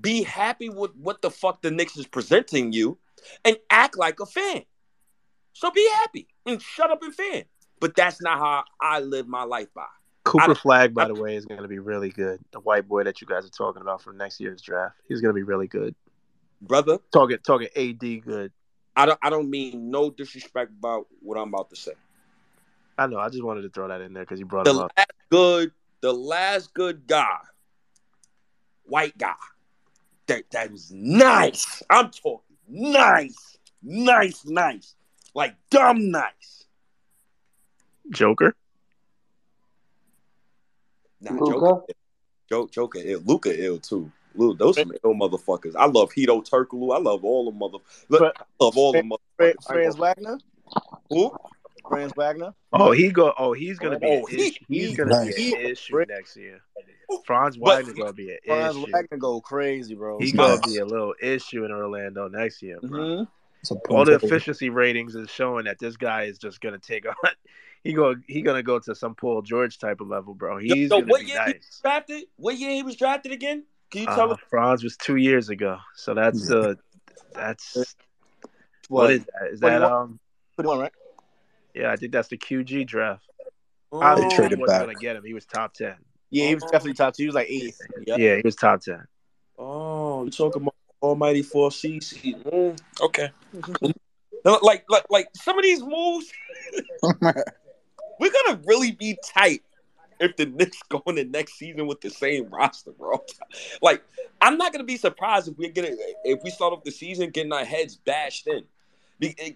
[0.00, 2.98] be happy with what the fuck the Knicks is presenting you,
[3.44, 4.64] and act like a fan.
[5.52, 7.44] So be happy and shut up and fan.
[7.80, 9.86] But that's not how I live my life by.
[10.24, 12.40] Cooper Flagg, by the way, is going to be really good.
[12.50, 15.30] The white boy that you guys are talking about from next year's draft, he's going
[15.32, 15.94] to be really good.
[16.60, 18.50] Brother, Talking talking AD good.
[18.96, 21.92] I don't I don't mean no disrespect about what I'm about to say.
[22.98, 23.18] I know.
[23.18, 24.92] I just wanted to throw that in there because you brought him The up.
[24.96, 27.36] last good, the last good guy,
[28.84, 29.34] white guy,
[30.28, 31.82] that that was nice.
[31.90, 34.94] I'm talking nice, nice, nice,
[35.34, 36.65] like dumb nice.
[38.12, 38.54] Joker.
[41.20, 41.52] Nah, Luka?
[41.60, 41.92] Joker,
[42.48, 43.22] Joker, Joker, ill.
[43.24, 44.10] Luka ill too.
[44.34, 45.74] Luke, those some ill motherfuckers.
[45.76, 46.94] I love Hedo Turkoglu.
[46.94, 47.78] I love all the mother.
[48.10, 49.02] Look, I love all the
[49.36, 49.64] Fra- motherfuckers.
[49.66, 50.38] Franz Wagner.
[51.10, 51.34] Who?
[51.88, 52.52] Franz Wagner.
[52.72, 53.32] Oh, he go.
[53.38, 54.06] Oh, he's going to be.
[54.06, 54.64] Oh, an he- issue.
[54.68, 55.36] He's he- going to Nice.
[55.36, 56.60] be an issue Frank- next year.
[57.24, 58.92] Franz But- Wagner going to be an Franz issue.
[58.92, 60.18] Wagner go crazy, bro.
[60.18, 60.46] He's Nice.
[60.48, 62.98] going to be a little issue in Orlando next year, bro.
[63.00, 63.28] Mhm.
[63.90, 67.14] All the efficiency ratings is showing that this guy is just going to take on.
[67.86, 68.16] He go.
[68.26, 70.58] He going to go to some Paul George type of level, bro.
[70.58, 72.24] He's yo, going to what be year he was drafted?
[72.36, 73.64] What year he was drafted again?
[73.90, 74.40] Can you tell Uh, us?
[74.50, 76.74] Franz was two years ago, so that's uh,
[77.32, 77.74] that's
[78.88, 79.10] what What?
[79.12, 79.52] is that?
[79.52, 79.92] Is that 21?
[79.92, 80.20] um?
[80.56, 80.92] 21, right?
[81.74, 83.24] Yeah, I think that's the QG draft.
[83.92, 84.86] Oh, Obviously, he traded wasn't back.
[84.88, 85.24] gonna get him.
[85.24, 85.94] He was top ten.
[86.30, 87.22] Yeah, he was definitely top two.
[87.22, 87.80] He was like eighth.
[88.06, 88.18] Yep.
[88.18, 89.06] Yeah, he was top ten.
[89.58, 92.42] Oh, you talking about Almighty Four CC?
[92.42, 93.30] Mm, okay.
[94.62, 96.30] Like, like, like some of these moves,
[98.18, 99.62] we're gonna really be tight
[100.18, 103.22] if the Knicks go in the next season with the same roster, bro.
[103.82, 104.02] Like,
[104.40, 107.30] I'm not gonna be surprised if we get it if we start off the season
[107.30, 108.64] getting our heads bashed in,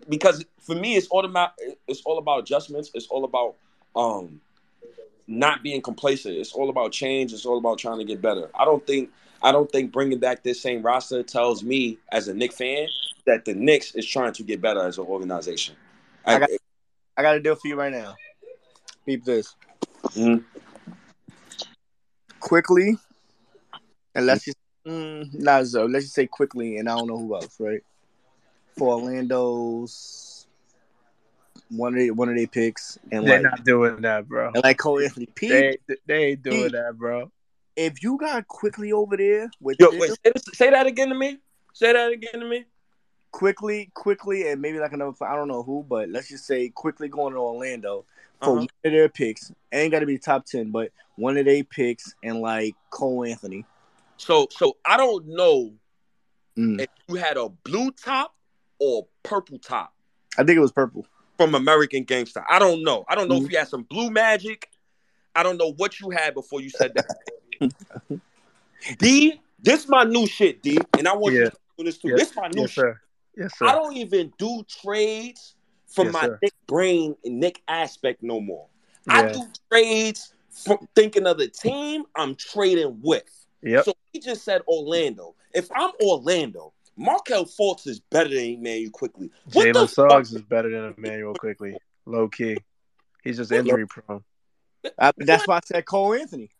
[0.09, 1.53] because for me, it's all about
[1.89, 2.91] it's all about adjustments.
[2.95, 3.57] It's all about
[3.97, 4.41] um
[5.27, 6.35] not being complacent.
[6.37, 7.33] It's all about change.
[7.33, 8.51] It's all about trying to get better.
[8.55, 9.11] I don't think
[9.43, 12.89] I don't think bringing back this same roster tells me as a Knicks fan
[13.27, 15.77] that the Knicks is trying to get better as an organization.
[16.27, 16.51] I got-
[17.17, 18.17] I got a deal for you right now.
[19.11, 19.57] Beep this.
[20.11, 20.45] Mhm.
[22.39, 22.97] Quickley,
[24.15, 24.53] unless you
[24.87, 25.87] mm, not so.
[25.87, 27.81] Let's just say Quickley, and I don't know who else, right?
[28.79, 30.47] For Orlando's
[31.71, 34.53] one of the, one of their picks, and They're like not doing that, bro.
[34.55, 35.49] and like Cole Anthony P.
[35.49, 37.33] They they ain't doing Pete, that, bro.
[37.75, 41.17] if you got Quickley over there with Yo, this, wait, say, say that again to
[41.17, 41.39] me.
[41.73, 42.65] Say that again to me.
[43.33, 45.15] Quickley, Quickley, and maybe like another.
[45.23, 48.05] I don't know who, but let's just say Quickley going to Orlando
[48.43, 48.61] for Uh-huh.
[48.61, 49.53] one of their picks.
[49.73, 53.65] Ain't got to be top ten, but one of their picks and like Cole Anthony.
[54.17, 55.73] So, so I don't know
[56.59, 56.81] Mm.
[56.81, 58.35] if you had a blue top
[58.81, 59.95] or purple top
[60.37, 61.07] I think it was purple.
[61.39, 62.45] from American Gangster.
[62.51, 63.05] I don't know.
[63.09, 63.45] I don't know Mhm.
[63.47, 64.69] if you had some blue magic.
[65.35, 67.07] I don't know what you had before you said that.
[68.99, 72.09] D, this my new shit, D, and I want you to do this too.
[72.09, 72.83] Yes, This my new yes, shit.
[72.83, 73.01] sir.
[73.37, 73.67] Yes, sir.
[73.67, 75.55] I don't even do trades
[75.91, 76.39] from Yes, my sir.
[76.43, 78.67] Knick brain and Knick aspect no more.
[79.09, 83.25] I do trades from thinking of the team I'm trading with.
[83.63, 83.85] Yep.
[83.85, 85.35] So he just said Orlando.
[85.55, 89.31] If I'm Orlando, Markelle Fultz is better than Immanuel Quickley.
[89.53, 90.11] What the Jalen fuck?
[90.11, 91.77] Suggs is better than Immanuel Quickley.
[92.07, 92.59] Low key.
[93.23, 94.23] He's just injury prone.
[94.99, 96.51] I, that's why I said Cole Anthony.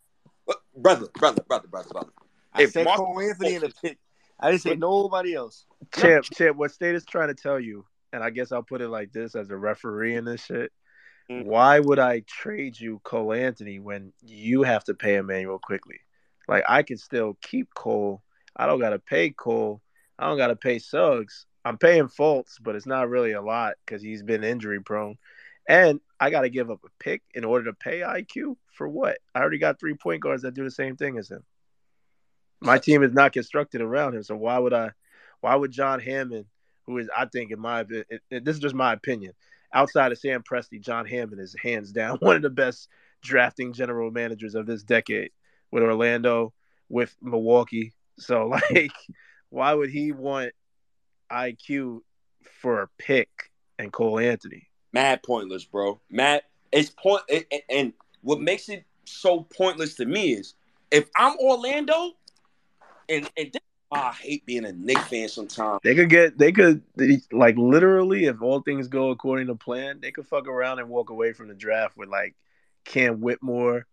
[0.75, 2.11] Brother, brother, brother, brother, brother.
[2.53, 3.97] I If said Mark- Cole Anthony in the pick.
[4.39, 5.65] I didn't say nobody else.
[5.93, 8.89] Champ, champ, what State is trying to tell you, and I guess I'll put it
[8.89, 10.71] like this as a referee in this shit.
[11.29, 11.45] Mm.
[11.45, 15.99] Why would I trade you Cole Anthony when you have to pay Immanuel Quickley?
[16.47, 18.21] Like I can still keep Cole.
[18.55, 19.81] I don't gotta pay Cole.
[20.19, 21.45] I don't gotta pay Suggs.
[21.63, 25.17] I'm paying Fultz, but it's not really a lot because he's been injury prone.
[25.69, 29.19] And I gotta give up a pick in order to pay IQ for what?
[29.33, 31.43] I already got three point guards that do the same thing as him.
[32.59, 34.91] My team is not constructed around him, so why would I?
[35.39, 36.45] Why would John Hammond,
[36.91, 39.33] who is, I think, in my it, it- this is just my opinion,
[39.73, 42.89] outside of Sam Presti, John Hammond is hands down one of the best
[43.23, 45.31] drafting general managers of this decade
[45.71, 46.53] with Orlando,
[46.89, 47.93] with Milwaukee.
[48.19, 48.91] So like,
[49.49, 50.51] why would he want
[51.31, 52.01] IQ
[52.61, 53.29] for a pick
[53.79, 54.67] and Cole Anthony?
[54.93, 56.01] mad pointless, bro.
[56.09, 56.41] Mad.
[56.73, 60.53] It's point, and- and what makes it so pointless to me is
[60.91, 62.11] if I'm Orlando,
[63.09, 63.51] and and
[63.91, 65.79] this, I hate being a Knick fan sometimes.
[65.83, 66.81] They could get, they could,
[67.31, 71.09] like, literally, if all things go according to plan, they could fuck around and walk
[71.09, 72.35] away from the draft with like
[72.85, 73.85] Cam Whitmore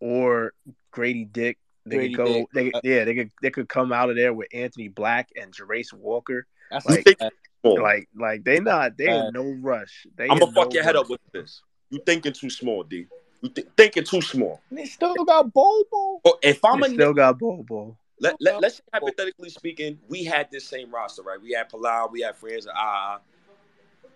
[0.00, 0.52] or
[0.90, 1.58] Grady Dick.
[1.84, 2.48] They Grady could go, Dick.
[2.52, 5.54] they, Uh, yeah, they could, they could come out of there with Anthony Black and
[5.54, 6.46] Jarace Walker.
[6.70, 7.18] That's Like, think-
[7.62, 10.06] like, like they not, they in no rush.
[10.16, 11.62] They I'm gonna fuck no your head up with this.
[11.90, 13.06] You thinking too small, D.
[13.42, 14.60] You th- thinking too small.
[14.70, 16.20] They still got Bobo.
[16.22, 17.98] But if I'm They a still Knick, got Bol Bol.
[18.18, 21.40] Let, let, let's say hypothetically speaking, we had this same roster, right?
[21.40, 23.20] We had Paolo, we had Franz, ah.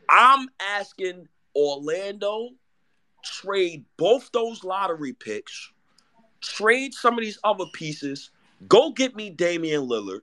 [0.09, 2.51] I'm asking Orlando
[3.23, 5.71] trade both those lottery picks,
[6.41, 8.31] trade some of these other pieces,
[8.69, 10.21] go get me Damian Lillard.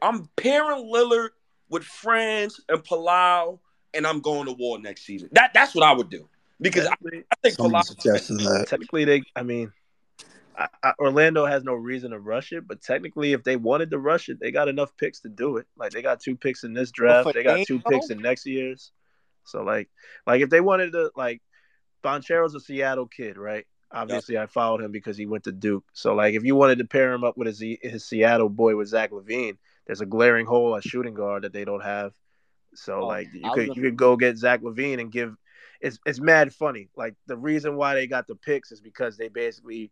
[0.00, 1.30] I'm pairing Lillard
[1.68, 3.60] with Franz and Paolo,
[3.94, 5.28] and I'm going to war next season.
[5.32, 6.28] That that's what I would do
[6.60, 7.82] because I, I think Paolo.
[7.82, 8.66] suggested that.
[8.68, 9.72] technically they, I mean,
[10.56, 13.98] I, I, Orlando has no reason to rush it, but technically, if they wanted to
[13.98, 15.66] rush it, they got enough picks to do it.
[15.76, 18.92] Like they got two picks in this draft, they got two picks in next year's.
[19.44, 19.88] So like,
[20.26, 21.40] like if they wanted to, like,
[22.02, 23.66] Banchero's a Seattle kid, right?
[23.90, 25.84] Obviously, I followed him because he went to Duke.
[25.92, 28.88] So like, if you wanted to pair him up with his his Seattle boy with
[28.88, 32.12] Zach LaVine, there's a glaring hole at shooting guard that they don't have.
[32.74, 35.36] So Oh, like, you I could gonna- you could go get Zach LaVine and give.
[35.80, 36.88] It's it's mad funny.
[36.96, 39.90] Like the reason why they got the picks is because they basically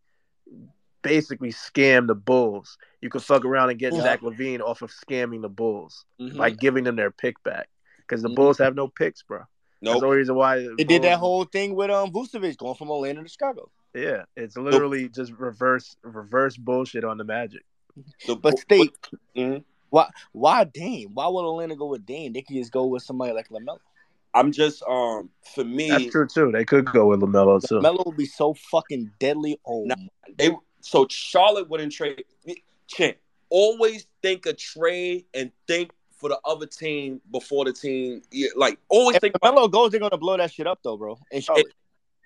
[1.03, 2.77] basically scam the Bulls.
[3.01, 4.03] You could fuck around and get Yeah.
[4.03, 6.37] Zach LaVine off of scamming the Bulls Mhm.
[6.37, 7.69] by giving them their pick back
[7.99, 8.35] because the Mhm.
[8.37, 9.41] Bulls have no picks, bro.
[9.83, 10.01] No Nope.
[10.03, 13.23] the reason why the They did that whole thing with um Vucevic going from Orlando
[13.23, 13.71] to Chicago.
[13.95, 17.63] Yeah, it's literally just reverse reverse bullshit on the Magic.
[18.21, 18.95] So, But state,
[19.35, 19.65] Mhm.
[19.89, 21.15] why why Dame?
[21.15, 22.35] Why would Orlando go with Dame?
[22.35, 23.79] They could just go with somebody like Lamelo.
[24.35, 25.89] I'm just um for me.
[25.90, 26.52] That's true too.
[26.52, 27.77] They could go with LaMelo too.
[27.81, 29.59] LaMelo would be so fucking deadly.
[29.66, 29.97] Oh, Nah.
[30.36, 30.51] They
[30.81, 32.24] so Charlotte wouldn't trade.
[32.86, 33.16] Champ,
[33.51, 38.23] always think a trade and think for the other team before the team.
[38.57, 39.35] Like always if think.
[39.36, 41.19] About, LaMelo goes, they're gonna blow that shit up though, bro.
[41.31, 41.73] In Charlotte,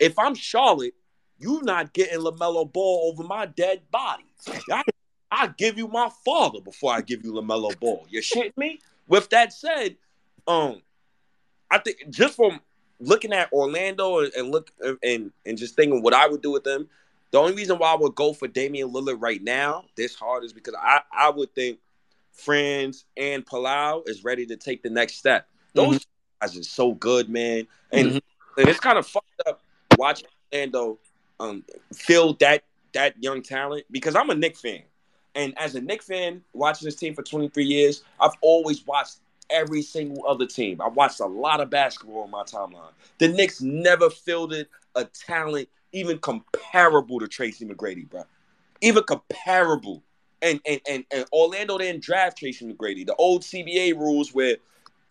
[0.01, 0.94] if I'm Charlotte,
[1.39, 4.24] you not getting LaMelo Ball over my dead body.
[4.70, 4.82] I,
[5.31, 8.06] I give you my father before I give you LaMelo Ball.
[8.09, 8.78] You shit me?
[9.06, 9.97] With that said,
[10.47, 10.81] um,
[11.75, 12.61] I think just from
[13.01, 14.71] looking at Orlando and, and look
[15.03, 16.89] and and just thinking what I would do with them,
[17.33, 20.53] the only reason why I would go for Damian Lillard right now this hard is
[20.53, 21.81] because I I would think
[22.33, 25.49] Franz and Paolo is ready to take the next step.
[25.75, 26.07] Those
[26.41, 28.21] guys are so good, man, and Mhm.
[28.59, 29.61] and it's kind of fucked up
[29.97, 30.99] watching Orlando
[31.41, 34.83] um feel that that young talent because I'm a Knick fan.
[35.35, 39.17] And as a Knick fan, watching this team for 23 years, I've always watched
[39.51, 40.81] every single other team.
[40.81, 42.93] I watched a lot of basketball on my timeline.
[43.19, 48.25] The Knicks never fielded a talent even comparable to Tracy McGrady, bro.
[48.81, 50.03] Even comparable.
[50.43, 53.07] And and and, and Orlando didn't draft Tracy McGrady.
[53.07, 54.57] The old CBA rules where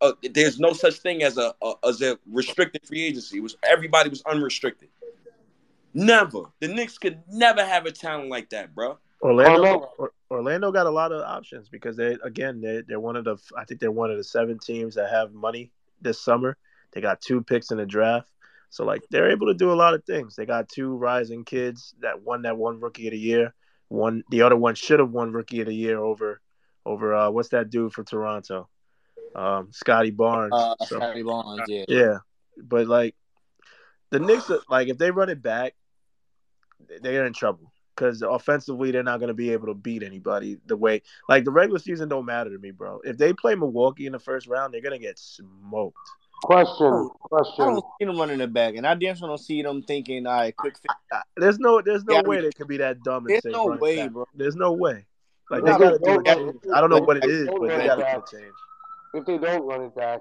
[0.01, 3.37] uh, there's no such thing as a, a as a restricted free agency.
[3.37, 4.89] It was everybody was unrestricted.
[5.93, 6.43] Never.
[6.59, 8.97] The Knicks could never have a talent like that, bro.
[9.23, 13.23] Orlando, Or- Orlando got a lot of options because they again they they're one of
[13.23, 15.71] the I think they're one of the seven teams that have money
[16.01, 16.57] this summer.
[16.91, 18.29] They got two picks in the draft,
[18.69, 20.35] so like they're able to do a lot of things.
[20.35, 23.53] They got two rising kids that one that won Rookie of the Year.
[23.87, 26.41] One the other one should have won Rookie of the Year over
[26.85, 28.67] over uh what's that dude from Toronto,
[29.35, 30.53] um Scottie Barnes.
[30.53, 31.85] Uh, So- Scottie Barnes, yeah.
[31.87, 32.17] yeah,
[32.57, 33.15] but like
[34.09, 35.73] the Knicks, like if they run it back,
[37.01, 40.75] they're in trouble because offensively they're not going to be able to beat anybody the
[40.77, 42.99] way like the regular season don't matter to me, bro.
[43.03, 45.97] If they play Milwaukee in the first round, they're going to get smoked.
[46.43, 47.63] Question, question.
[47.63, 50.33] I don't see them running it back, and I definitely don't see them thinking, "All
[50.33, 50.93] right, quick fix."
[51.37, 53.25] There's no, there's no Yeah, way they could be that dumb.
[53.27, 54.11] And There's no way, back.
[54.11, 54.27] bro.
[54.35, 55.05] There's no way.
[55.49, 56.55] Like If they they got to do don't a run- change.
[56.73, 58.53] I don't know if what it they is, don't but they got to back, change.
[59.13, 60.19] If they don't run it back,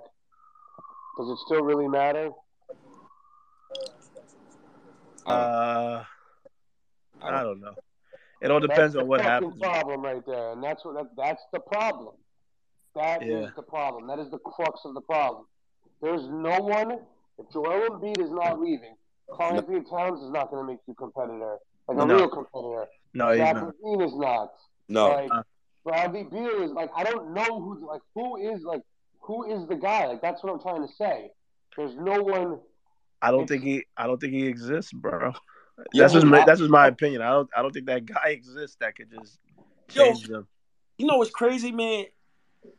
[1.18, 2.30] does it still really matter?
[5.26, 6.04] Uh,
[7.24, 7.74] I don't know.
[8.40, 9.58] It all depends on what happens.
[9.60, 12.14] problem right there, and that's what that, that's the problem.
[12.94, 13.50] That is Yeah.
[13.56, 14.06] the problem.
[14.08, 15.46] That is the crux of the problem.
[16.00, 17.06] There's no one.
[17.38, 18.96] If Joel Embiid is not leaving,
[19.30, 21.58] Karl-Anthony Towns is not going to make you competitor,
[21.88, 22.14] like a No.
[22.16, 22.86] real competitor.
[23.14, 23.74] No, he's Zach not.
[23.82, 24.52] LaVine is not.
[24.88, 25.08] No.
[25.08, 25.30] Like
[25.84, 28.82] Bradley Beal is like I don't know who's like who is like
[29.20, 30.06] who is the guy.
[30.06, 31.30] Like that's what I'm trying to say.
[31.76, 32.60] There's no one.
[33.22, 33.84] I don't think he.
[33.96, 35.32] I don't think he exists, bro.
[35.92, 37.22] Yo, That's just my, that's just my opinion.
[37.22, 37.50] I don't.
[37.56, 39.38] I don't think that guy exists that could just
[39.92, 40.46] Yo, change them.
[40.98, 42.06] You know what's crazy, man?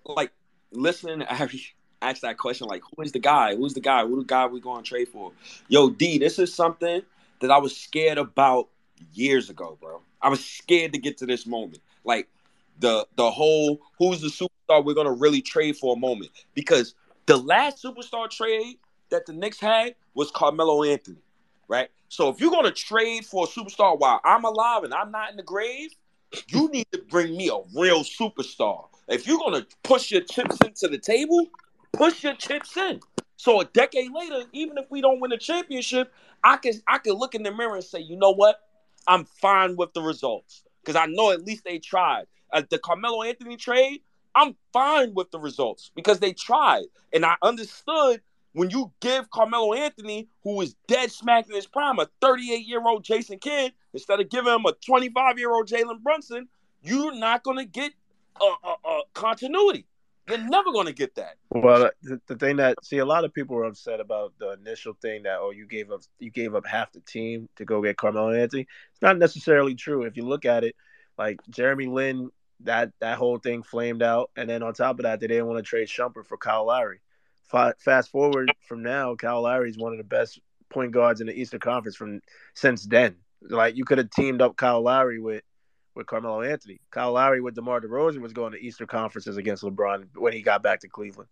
[0.05, 0.31] Like
[0.71, 1.61] listening I Ari
[2.01, 3.55] ask that question, like, who is the guy?
[3.55, 4.05] Who's the guy?
[4.05, 5.31] Who the guy we going to trade for?
[5.69, 7.01] Yo, D, this is something
[7.39, 8.67] that I was scared about
[9.13, 10.01] years ago, bro.
[10.21, 12.29] I was scared to get to this moment, like
[12.79, 16.95] the the whole who's the superstar we're gonna really trade for a moment, because
[17.25, 18.77] the last superstar trade
[19.09, 21.17] that the Knicks had was Carmelo Anthony,
[21.73, 21.89] right?
[22.07, 25.37] So if you're gonna trade for a superstar while I'm alive and I'm not in
[25.37, 25.89] the grave,
[26.47, 28.85] you need to bring me a real superstar.
[29.07, 31.47] If you're gonna push your chips into the table,
[31.91, 32.99] push your chips in.
[33.37, 36.13] So a decade later, even if we don't win a championship,
[36.43, 38.59] I can I can look in the mirror and say, you know what?
[39.07, 42.25] I'm fine with the results because I know at least they tried.
[42.53, 44.01] At the Carmelo Anthony trade,
[44.35, 48.21] I'm fine with the results because they tried, and I understood
[48.53, 52.81] when you give Carmelo Anthony, who is dead smack in his prime, a 38 year
[52.85, 56.47] old Jason Kidd, instead of giving him a 25 year old Jalen Brunson,
[56.81, 57.93] you're not gonna get
[58.41, 59.85] a, a, a continuity.
[60.27, 61.35] You're never gonna get that.
[61.49, 65.23] Well, the, thing that see a lot of people were upset about the initial thing
[65.23, 68.31] that oh you gave up you gave up half the team to go get Carmelo
[68.31, 68.67] Anthony.
[68.91, 70.75] It's not necessarily true if you look at it.
[71.17, 72.30] Like Jeremy Lin,
[72.61, 75.57] that that whole thing flamed out, and then on top of that, they didn't want
[75.57, 77.01] to trade Shumpert for Kyle Lowry.
[77.49, 80.39] Fa- Fast forward from now, Kyle Lowry is one of the best
[80.69, 82.21] point guards in the Eastern Conference from
[82.53, 83.15] since then.
[83.41, 85.43] Like you could have teamed up Kyle Lowry with
[85.95, 86.79] with Carmelo Anthony.
[86.91, 90.63] Kyle Lowry with DeMar DeRozan was going to Eastern Conferences against LeBron when he got
[90.63, 91.29] back to Cleveland.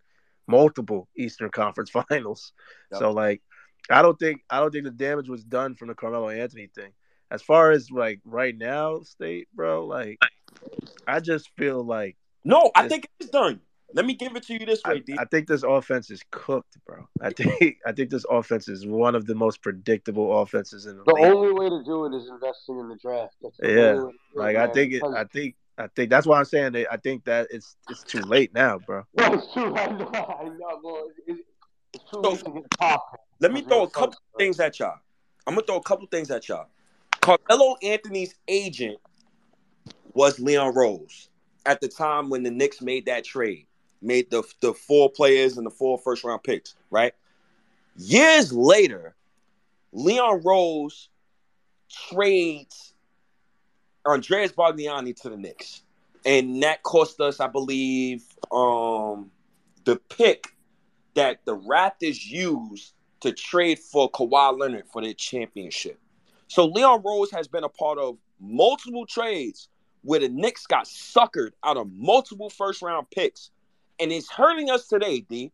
[0.47, 2.53] Multiple Eastern Conference Finals.
[2.91, 2.99] Yep.
[2.99, 3.41] So like,
[3.89, 6.91] I don't think I don't think the damage was done from the Carmelo Anthony thing.
[7.31, 10.19] As far as like right now, state bro, like
[11.07, 13.61] I just feel like No, I think it's done.
[13.93, 15.15] Let me give it to you this way, D.
[15.19, 17.07] I think this offense is cooked, bro.
[17.22, 21.03] I think I think this offense is one of the most predictable offenses in the
[21.03, 21.26] The league.
[21.26, 23.35] only way to do it is investing in the draft.
[23.41, 25.03] That's Yeah, only way to do like I think it.
[25.03, 25.55] I think.
[25.77, 26.91] I think that's why I'm saying that.
[26.91, 29.03] I think that it's it's too late now, bro.
[29.18, 29.73] No, it's true.
[29.76, 30.05] I know.
[30.13, 30.80] I know.
[30.84, 31.45] Well, it, it,
[31.93, 33.19] it's too late to get top.
[33.39, 34.99] Let me throw a couple things at y'all.
[35.47, 36.68] I'm gonna throw a couple things at y'all.
[37.22, 38.97] Carmelo Anthony's agent
[40.13, 41.30] was Leon Rose
[41.65, 43.65] at the time when the Knicks made that trade,
[44.02, 47.14] made the the four players and the four first round picks, right?
[47.98, 49.15] Years later,
[49.91, 51.10] Leon Rose
[52.10, 52.94] trades
[54.06, 55.84] Andreas Bargnani to the Knicks,
[56.26, 59.32] and that cost us, I believe, um,
[59.86, 60.56] the pick
[61.15, 65.99] that the Raptors used to trade for Kawhi Leonard for their championship.
[66.48, 69.69] So Leon Rose has been a part of multiple trades
[70.03, 73.52] where the Knicks got suckered out of multiple first round picks.
[74.02, 75.52] And it's hurting us today, D.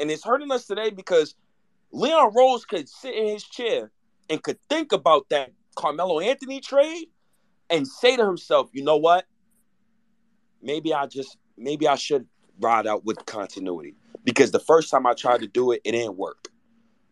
[0.00, 1.34] And it's hurting us today because
[1.92, 3.90] Leon Rose could sit in his chair
[4.30, 7.08] and could think about that Carmelo Anthony trade
[7.68, 9.26] and say to himself, you know what?
[10.62, 12.26] maybe I just maybe I should
[12.60, 13.94] ride out with continuity
[14.24, 16.48] because the first time I tried to do it, it didn't work.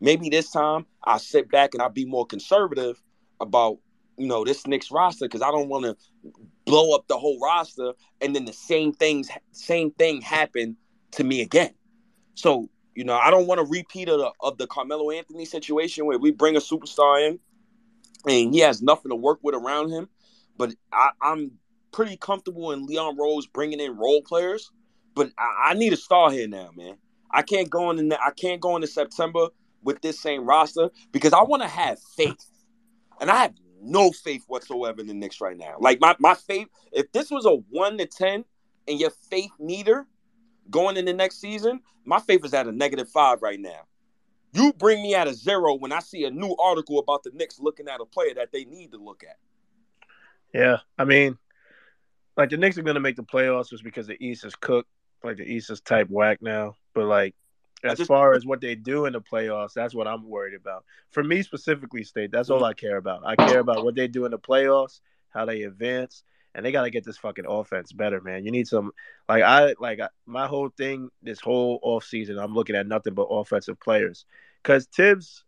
[0.01, 3.03] Maybe this time I'll sit back and I'll be more conservative
[3.41, 3.79] about
[4.17, 5.97] you know this Knicks roster because I don't want to
[6.67, 10.77] blow up the whole roster and then the same things same thing happen
[11.13, 11.73] to me again.
[12.35, 16.07] So you know I don't want to repeat of the, of the Carmelo Anthony situation
[16.07, 17.39] where we bring a superstar in
[18.27, 20.09] and he has nothing to work with around him.
[20.57, 21.53] But I, I'm
[21.93, 24.71] pretty comfortable in Leon Rose bringing in role players.
[25.15, 26.97] But I, I need a star here now, man.
[27.31, 28.09] I can't go in.
[28.09, 29.49] The, I can't go into September
[29.83, 32.47] with this same roster because I want to have faith,
[33.21, 33.55] and I have
[33.87, 35.77] no faith whatsoever in the Knicks right now.
[35.81, 38.45] Like my my faith, if this was a one to ten,
[38.89, 40.07] and your faith meter
[40.71, 43.81] going in the next season, my faith is at a negative five right now.
[44.53, 47.61] You bring me at a zero when I see a new article about the Knicks
[47.61, 49.37] looking at a player that they need to look at.
[50.55, 51.37] Yeah, I mean,
[52.37, 54.89] like the Knicks are going to make the playoffs just because the East is cooked.
[55.23, 56.77] Like the East is type whack now.
[56.95, 57.35] But like,
[57.85, 60.85] as just- far as what they do in the playoffs, that's what I'm worried about.
[61.11, 63.23] For me specifically, State, that's all I care about.
[63.25, 65.01] I care about what they do in the playoffs,
[65.31, 66.25] how they advance,
[66.55, 68.45] and they got to get this fucking offense better, man.
[68.45, 68.93] You need some,
[69.29, 72.39] like I like I- my whole thing this whole off season.
[72.39, 74.25] I'm looking at nothing but offensive players
[74.63, 75.45] because Thibs,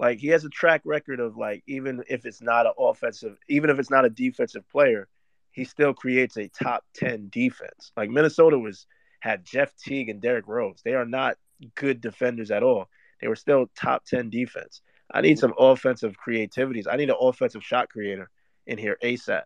[0.00, 3.70] like he has a track record of like even if it's not an offensive, even
[3.70, 5.08] if it's not a defensive player,
[5.52, 7.92] he still creates a top ten defense.
[7.96, 8.86] Like Minnesota was
[9.20, 10.80] had Jeff Teague and Derrick Rose.
[10.84, 11.36] They are not
[11.74, 12.88] good defenders at all.
[13.20, 14.80] They were still top ten defense.
[15.10, 16.86] I need some offensive creativities.
[16.86, 18.30] I need an offensive shot creator
[18.66, 19.42] in here ASAP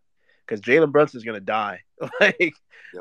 [0.47, 1.80] because Jalen Brunson's gonna die.
[2.20, 2.55] like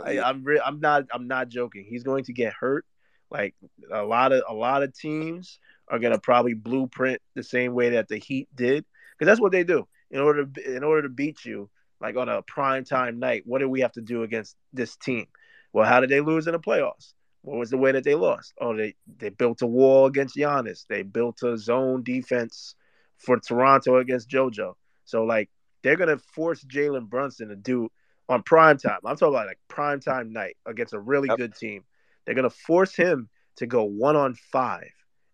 [0.06, 1.86] I, I'm re- I'm not I'm not joking.
[1.88, 2.86] He's going to get hurt.
[3.30, 3.56] Like
[3.92, 8.08] a lot of a lot of teams are gonna probably blueprint the same way that
[8.08, 8.86] the Heat did
[9.18, 9.88] because that's what they do.
[10.12, 11.70] In order to in order to beat you,
[12.00, 15.28] like on a prime time night, what do we have to do against this team?
[15.74, 17.14] Well, how did they lose in the playoffs?
[17.44, 18.54] What was the way that they lost?
[18.60, 20.86] Oh, they they built a wall against Giannis.
[20.88, 22.76] They built a zone defense
[23.18, 24.74] for Toronto against JoJo.
[25.06, 25.50] So like
[25.84, 27.90] they're gonna force Jalen Brunson to do
[28.30, 29.00] on prime time.
[29.06, 31.84] I'm talking about like prime time night against a really good team.
[32.26, 34.92] They're gonna force him to go one on five,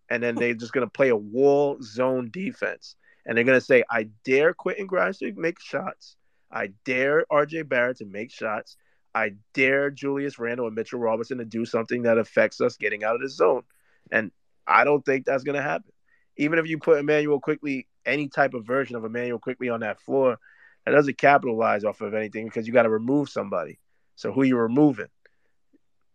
[0.09, 2.95] and then they're just gonna play a wall zone defense.
[3.25, 6.15] And they're gonna say, "I dare Quentin Grimes to make shots.
[6.49, 8.77] I dare RJ Barrett to make shots.
[9.17, 13.15] I dare Julius Randle and Mitchell Robinson to do something that affects us getting out
[13.15, 13.63] of the zone."
[14.11, 14.31] And
[14.65, 15.91] I don't think that's gonna happen.
[16.37, 19.99] Even if you put Immanuel Quickley, any type of version of Immanuel Quickley on that
[19.99, 20.37] floor,
[20.85, 23.79] that doesn't capitalize off of anything because you got to remove somebody.
[24.15, 25.09] So who you removing?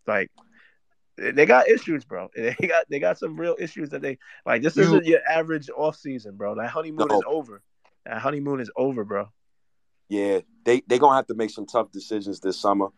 [0.07, 0.31] Like
[1.17, 2.31] they got issues, bro.
[2.37, 4.63] They got they got some real issues that they like.
[4.63, 6.55] This You- isn't your average off season, bro.
[6.55, 7.19] That honeymoon No.
[7.19, 7.63] is over.
[8.07, 9.31] That honeymoon is over, bro.
[10.13, 12.89] Yeah, they they gonna have to make some tough decisions this summer.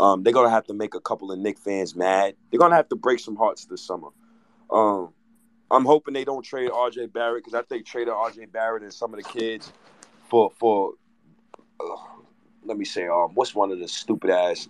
[0.00, 2.36] Um, they're gonna have to make a couple of Knick fans mad.
[2.50, 4.08] They're gonna have to break some hearts this summer.
[4.70, 5.10] Um,
[5.70, 9.12] I'm hoping they don't trade RJ Barrett because I think trading RJ Barrett and some
[9.12, 9.74] of the kids
[10.30, 10.94] for for
[11.78, 11.96] uh,
[12.64, 14.66] let me say um what's one of the stupid ass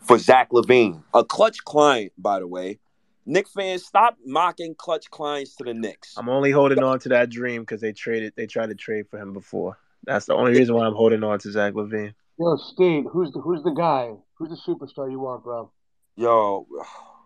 [0.00, 2.80] for Zach LaVine, a clutch client by the way.
[3.26, 6.14] Knick fans, stop mocking clutch clients to the Knicks.
[6.16, 8.32] I'm only holding on to that dream because they traded.
[8.34, 9.78] They tried to trade for him before.
[10.04, 12.14] That's the only reason why I'm holding on to Zach LaVine.
[12.38, 14.12] Yo, Steve, who's the who's the guy?
[14.34, 15.70] Who's the superstar you want, bro?
[16.16, 16.66] Yo,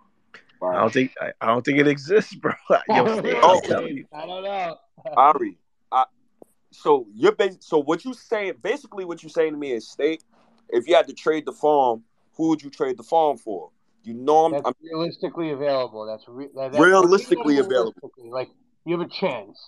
[0.63, 2.53] I don't think I, I don't think it exists, bro.
[2.89, 3.57] Yo, Steve, Oh.
[3.57, 4.07] I'm telling you.
[4.13, 4.77] I don't know.
[5.17, 5.59] Ari,
[5.93, 6.05] I,
[6.71, 8.55] so you're bas- so what you saying?
[8.63, 10.25] Basically, what you saying to me is, state,
[10.69, 12.03] if you had to trade the farm,
[12.37, 13.71] who would you trade the farm for?
[14.03, 16.07] You know, I'm, That's I'm realistically available.
[16.07, 17.95] That's re- that, that- Realistically available.
[18.03, 18.51] realistically, Like
[18.85, 19.59] you have a chance.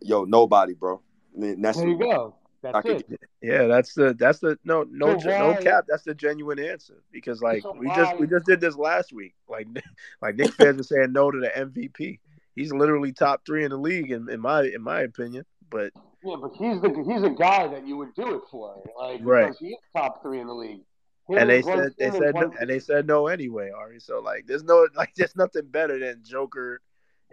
[0.00, 1.00] yo nobody, bro.
[1.34, 2.36] I mean, that's There you go.
[2.62, 3.20] That's it.
[3.42, 5.86] Yeah, that's the that's the no no So no cap.
[5.88, 9.34] That's the genuine answer because like So we just we just did this last week.
[9.48, 9.66] Like
[10.22, 12.20] like Knick fans are saying no to the MVP.
[12.54, 15.44] He's literally top three in the league in, in my in my opinion.
[15.70, 15.92] But
[16.22, 19.52] Yeah, but he's the he's a guy that you would do it for, like Right.
[19.58, 20.82] he's top three in the league.
[21.28, 23.98] Him and they said they said no, and they said no anyway, Ari.
[23.98, 26.80] So like there's no like there's nothing better than Joker,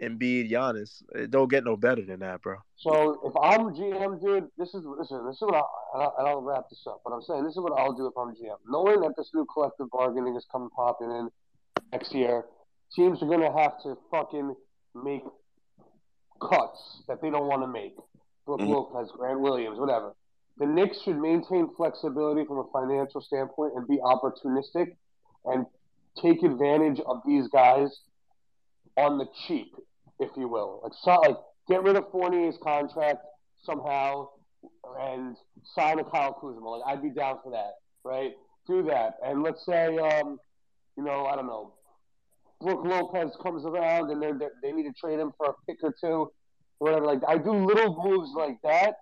[0.01, 1.03] Embiid, Giannis.
[1.15, 2.57] It don't get no better than that, bro.
[2.77, 5.25] So if I'm GM, dude, this is listen.
[5.25, 5.63] This is what I,
[5.93, 7.01] and I'll- and I'll wrap this up.
[7.03, 8.57] But I'm saying this is what I'll do if I'm GM.
[8.67, 11.29] Knowing that this new collective bargaining is coming popping in
[11.91, 12.45] next year,
[12.95, 14.55] teams are gonna have to fucking
[14.95, 15.23] make
[16.41, 17.95] cuts that they don't want to make.
[18.45, 18.69] Brook Mhm.
[18.69, 20.15] Lopez, Grant Williams, whatever.
[20.57, 24.95] The Knicks should maintain flexibility from a financial standpoint and be opportunistic
[25.45, 25.65] and
[26.15, 28.01] take advantage of these guys
[28.97, 29.73] on the cheap,
[30.19, 30.81] if you will.
[30.83, 31.37] Like, so, like
[31.67, 33.19] get rid of Fournier's contract
[33.63, 34.27] somehow
[34.99, 35.37] and
[35.75, 36.67] sign a Kyle Kuzma.
[36.67, 37.73] Like, I'd be down for that,
[38.03, 38.33] right?
[38.69, 39.15] do that.
[39.23, 40.39] And let's say, um,
[40.95, 41.73] you know, I don't know,
[42.61, 45.77] Brook Lopez comes around and they're, they're, they need to trade him for a pick
[45.81, 46.31] or two,
[46.77, 47.05] whatever.
[47.05, 48.95] Like I do little moves like that,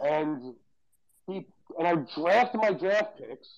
[0.00, 0.54] and
[1.26, 1.46] he
[1.78, 3.48] and I draft my draft picks,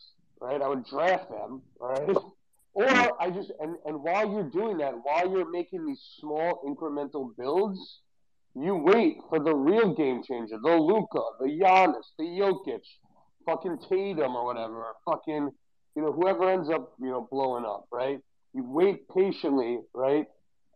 [0.41, 0.61] right?
[0.61, 2.17] I would draft them, right?
[2.75, 3.09] Or hmm.
[3.21, 8.01] I just and and while you're doing that, while you're making these small incremental builds,
[8.55, 12.83] you wait for the real game changer, the Luka, the Giannis, the Jokic,
[13.45, 15.51] fucking Tatum or whatever, fucking
[15.97, 18.19] you know whoever ends up you know blowing up, right?
[18.55, 20.27] You wait patiently, right,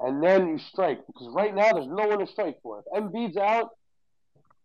[0.00, 2.80] and then you strike because right now there's no one to strike for.
[2.80, 3.70] If Embiid's out,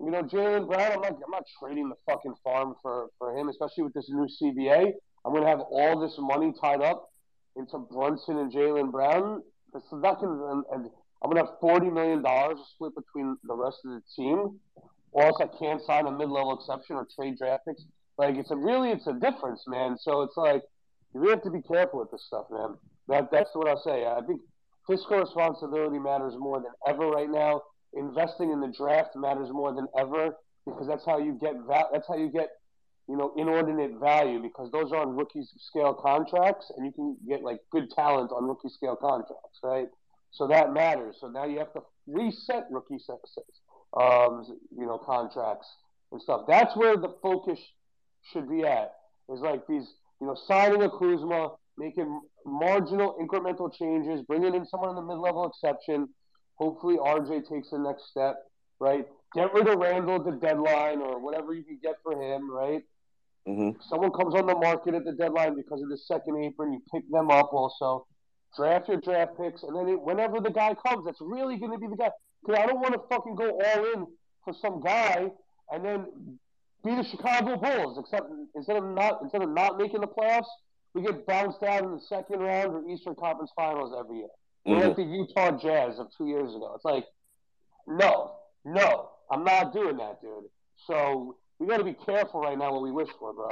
[0.02, 3.48] you know Jaylen Brown, I'm not I'm not trading the fucking farm for for him,
[3.48, 4.91] especially with this new CBA.
[5.24, 7.10] I'm gonna have all this money tied up
[7.56, 9.41] into Brunson and Jaylen Brown.
[9.90, 10.90] So that can and,
[11.23, 14.60] I'm gonna have forty million dollars split between the rest of the team,
[15.11, 17.84] or else I can't sign a mid-level exception or trade draft picks.
[18.18, 19.98] Like it's a really it's a difference, man.
[19.99, 20.64] So it's like
[21.14, 22.76] you really have to be careful with this stuff, man.
[23.07, 24.06] That that's what I'll say.
[24.06, 24.41] I think
[24.88, 27.61] fiscal responsibility matters more than ever right now.
[27.94, 31.88] Investing in the draft matters more than ever because that's how you get that.
[31.91, 32.49] that's how you get
[33.11, 37.43] you know inordinate value because those are on rookie scale contracts and you can get
[37.43, 39.88] like good talent on rookie scale contracts, right?
[40.31, 41.17] So that matters.
[41.19, 42.99] So now you have to reset rookie
[43.99, 44.45] um,
[44.77, 45.67] you know contracts
[46.13, 46.45] and stuff.
[46.47, 47.59] That's where the focus
[48.31, 48.93] should be at.
[49.27, 49.88] Is like these
[50.21, 55.47] you know signing a Kuzma, making marginal incremental changes, bringing in someone in the mid-level
[55.47, 56.07] exception.
[56.55, 58.38] Hopefully RJ takes the next step,
[58.79, 59.05] right?
[59.33, 62.83] Get rid of Randle at the deadline or whatever you can get for him, right?
[63.47, 63.81] Mm-hmm.
[63.89, 67.09] Someone comes on the market at the deadline because of the second apron, you pick
[67.09, 68.05] them up also.
[68.55, 71.77] Draft your draft picks, and then it, whenever the guy comes, that's really going to
[71.77, 72.09] be the guy.
[72.45, 74.07] Because I don't want to fucking go all in
[74.43, 75.31] for some guy
[75.72, 76.05] and then
[76.84, 77.97] be the Chicago Bulls.
[77.97, 80.49] Except instead of not instead of not making the playoffs,
[80.93, 84.27] we get bounced out in the second round or Eastern Conference Finals every year.
[84.65, 84.88] We're Mhm.
[84.88, 86.73] like the Utah Jazz of two years ago.
[86.76, 87.07] It's like,
[87.88, 88.35] no,
[88.65, 90.49] no, I'm not doing that, dude.
[90.88, 93.49] So we got to be careful right now what we wish for, bro.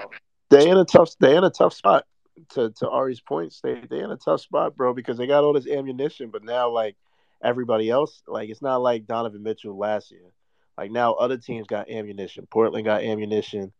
[0.50, 1.12] They in a tough.
[1.20, 2.06] They in a tough spot.
[2.54, 5.54] To to Ari's point, they they in a tough spot, bro, because they got all
[5.54, 6.96] this ammunition, but now like
[7.44, 10.32] everybody else, like it's not like Donovan Mitchell last year.
[10.78, 12.48] Like now, other teams got ammunition.
[12.50, 13.74] Portland got ammunition.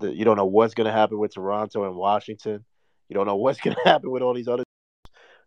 [0.00, 2.64] The, you don't know what's gonna happen with Toronto and Washington.
[3.08, 4.64] You don't know what's gonna happen with all these other.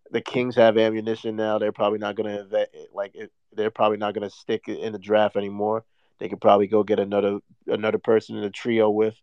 [0.10, 1.60] The Kings have ammunition now.
[1.60, 2.48] They're probably not gonna
[2.94, 5.84] like it, they're probably not gonna stick in the draft anymore.
[6.24, 9.14] They could probably go get another another person in a trio with.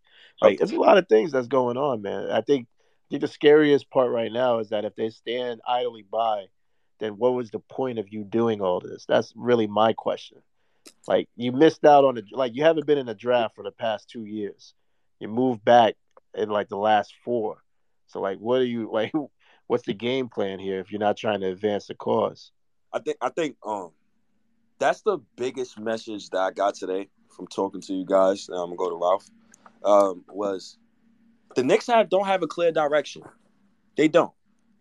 [0.42, 2.30] Like there's a lot of things that's going on, man.
[2.30, 6.04] I think I think the scariest part right now is that if they stand idly
[6.12, 6.48] by,
[6.98, 9.06] then what was the point of you doing all this?
[9.08, 10.42] That's really my question.
[11.08, 13.72] Like you missed out on the like you haven't been in a draft for the
[13.72, 14.74] past two years.
[15.20, 15.94] You moved back
[16.34, 17.64] in like the last four.
[18.08, 19.14] So like what are you like
[19.68, 22.52] what's the game plan here if you're not trying to advance the cause?
[22.92, 23.92] I think I think um
[24.80, 28.48] that's the biggest message that I got today from talking to you guys.
[28.48, 29.30] I'm gonna go to Ralph.
[29.84, 30.78] Um, was
[31.54, 33.22] the Knicks have don't have a clear direction.
[33.96, 34.32] They don't,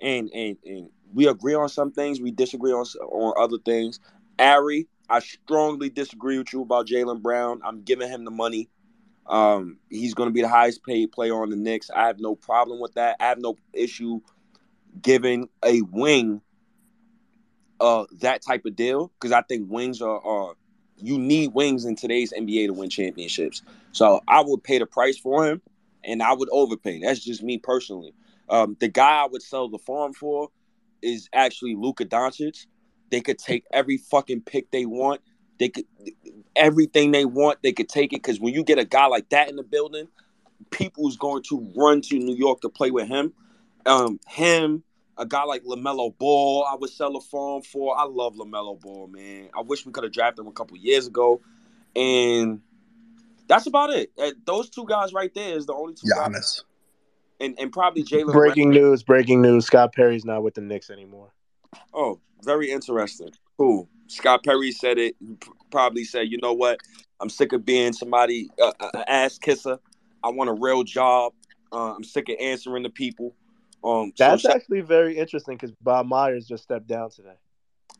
[0.01, 2.19] and and and we agree on some things.
[2.19, 3.99] We disagree on on other things.
[4.39, 7.61] Ari, I strongly disagree with you about Jaylen Brown.
[7.63, 8.69] I'm giving him the money.
[9.27, 11.91] Um, he's going to be the highest paid player on the Knicks.
[11.91, 13.17] I have no problem with that.
[13.19, 14.21] I have no issue
[15.01, 16.41] giving a wing
[17.79, 20.55] uh that type of deal because I think wings are, are
[21.01, 23.61] you need wings in today's NBA to win championships.
[23.91, 25.61] So I would pay the price for him,
[26.03, 26.99] and I would overpay.
[26.99, 28.13] That's just me personally.
[28.49, 30.49] Um, the guy I would sell the farm for
[31.01, 32.65] is actually Luka Doncic.
[33.11, 35.21] They could take every fucking pick they want.
[35.59, 35.85] They could
[36.55, 37.59] everything they want.
[37.63, 40.07] They could take it because when you get a guy like that in the building,
[40.69, 43.33] people's going to run to New York to play with him.
[43.85, 44.83] Um, him,
[45.19, 47.97] a guy like LaMelo Ball, I would sell a farm for.
[47.99, 49.49] I love LaMelo Ball, man.
[49.55, 51.41] I wish we could have drafted him a couple years ago,
[51.95, 52.61] and
[53.47, 54.11] that's about it.
[54.45, 56.63] Those two guys right there is the only two guys, Giannis.
[57.39, 58.31] and and probably Jalen.
[58.31, 59.65] Breaking news, breaking news.
[59.65, 61.33] Scott Perry's not with the Knicks anymore.
[61.93, 63.31] Oh, very interesting.
[63.57, 63.89] Cool.
[64.07, 65.15] Scott Perry said it.
[65.69, 66.79] Probably said, you know what?
[67.19, 69.77] I'm sick of being somebody uh, uh, ass kisser.
[70.23, 71.33] I want a real job.
[71.71, 73.35] Uh, I'm sick of answering to people.
[73.83, 77.35] Um, That's shout- actually very interesting because Bob Myers just stepped down today.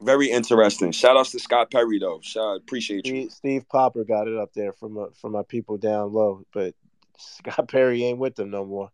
[0.01, 0.91] very interesting.
[0.91, 2.19] Shout outs to Scott Perry though.
[2.21, 3.23] Shout, appreciate you.
[3.23, 6.73] Steve, Steve Popper got it up there from uh, from my people down low, but
[7.17, 8.89] Scott Perry ain't with them no more.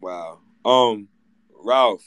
[0.00, 0.38] Wow.
[0.64, 1.08] Um,
[1.62, 2.04] Ralph,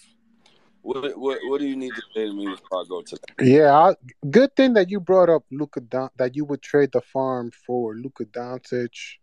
[0.82, 3.46] what what what do you need to say to me before I go to that?
[3.46, 3.96] Yeah, I,
[4.30, 7.96] good thing that you brought up Luka Don, that you would trade the farm for
[7.96, 9.16] Luka Doncic.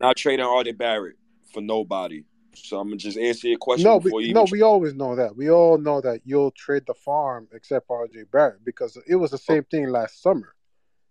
[0.00, 1.16] Not trading RJ Barrett
[1.52, 2.22] for nobody.
[2.54, 5.14] So I'm gonna just answer your question No, before we you no, we always know
[5.16, 5.36] that.
[5.36, 9.38] We all know that you'll trade the farm except RJ Barrett because it was the
[9.38, 10.54] same thing last summer.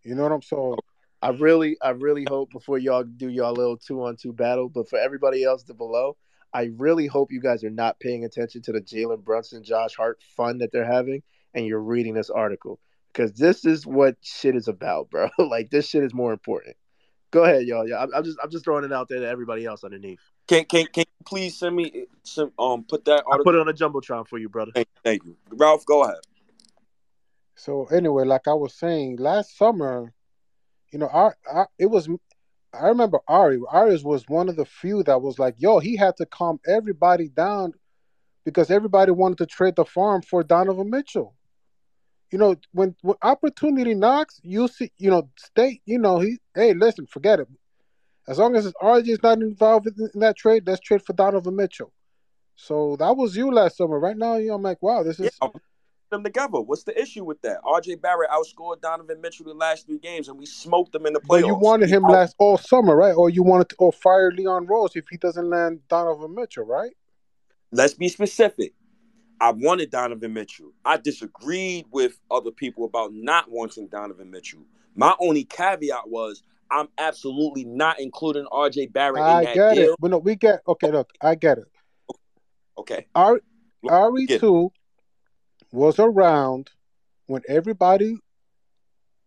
[0.03, 0.75] You know what I'm saying?
[1.21, 4.89] I really, I really hope before y'all do y'all little two on two battle, but
[4.89, 6.15] for everybody else to below,
[6.53, 10.21] I really hope you guys are not paying attention to the Jalen Brunson, Josh Hart
[10.35, 12.79] fun that they're having, and you're reading this article
[13.11, 15.29] because this is what shit is about, bro.
[15.39, 16.75] like this shit is more important.
[17.31, 17.87] Go ahead, y'all.
[17.87, 20.21] Yeah, I'm, I'm just, I'm just throwing it out there to everybody else underneath.
[20.47, 23.67] Can can can you please send me some um put that I put it on
[23.67, 24.71] a jumbotron for you, brother.
[24.73, 25.85] Thank, thank you, Ralph.
[25.85, 26.19] Go ahead.
[27.55, 30.13] so anyway, like I was saying, last summer,
[30.91, 32.07] you know, our, our it was
[32.73, 33.59] I remember Ari.
[33.69, 37.29] Ari was one of the few that was like, yo, he had to calm everybody
[37.29, 37.73] down
[38.45, 41.33] because everybody wanted to trade the farm for Donovan Mitchell.
[42.31, 46.73] You know, when, when opportunity knocks, you see, you know, state, you know, he, hey,
[46.73, 47.47] listen, forget it.
[48.27, 51.93] As long as RJ is not involved in, that trade, let's trade for Donovan Mitchell.
[52.55, 53.99] So that was you last summer.
[53.99, 55.49] Right now, you know, I'm like, wow, this is Yeah,
[56.09, 56.59] them together.
[56.59, 57.61] What's the issue with that?
[57.63, 61.19] RJ Barrett outscored Donovan Mitchell the last three games, and we smoked them in the
[61.19, 61.27] playoffs.
[61.27, 63.13] But you wanted him last all summer, right?
[63.13, 66.91] Or you wanted to or fire Leon Rose if he doesn't land Donovan Mitchell, right?
[67.71, 68.73] Let's be specific.
[69.39, 70.71] I wanted Donovan Mitchell.
[70.83, 74.61] I disagreed with other people about not wanting Donovan Mitchell.
[74.95, 79.93] My only caveat was I'm absolutely not including RJ Barrett in I that get deal.
[79.93, 79.99] it.
[79.99, 80.91] But no, we get okay.
[80.91, 81.65] Look, I get it.
[82.77, 83.07] Okay.
[83.15, 83.41] Ari
[83.83, 84.71] Look, Ari get two
[85.71, 86.69] was around
[87.27, 88.17] when everybody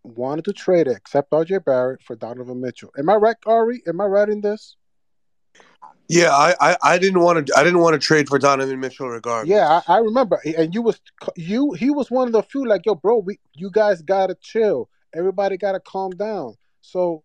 [0.02, 2.91] wanted to trade it except RJ Barrett for Donovan Mitchell.
[2.99, 3.83] Am I right, Ari?
[3.86, 4.77] Am I right in this?
[6.09, 9.09] Yeah, I, I, I didn't want to I didn't want to trade for Donovan Mitchell
[9.09, 9.49] regardless.
[9.49, 10.41] Yeah, I, I remember.
[10.59, 11.01] And you was
[11.36, 14.89] you he was one of the few like, yo, bro, we you guys gotta chill.
[15.15, 16.55] Everybody gotta calm down.
[16.81, 17.23] So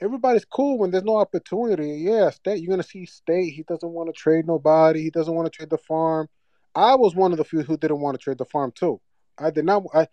[0.00, 2.00] everybody's cool when there's no opportunity.
[2.02, 3.52] Yeah, state you're gonna see state.
[3.52, 5.02] He doesn't want to trade nobody.
[5.02, 6.28] He doesn't want to trade the farm.
[6.74, 9.00] I was one of the few who didn't want to trade the farm too.
[9.38, 9.84] I did not.
[9.94, 10.08] I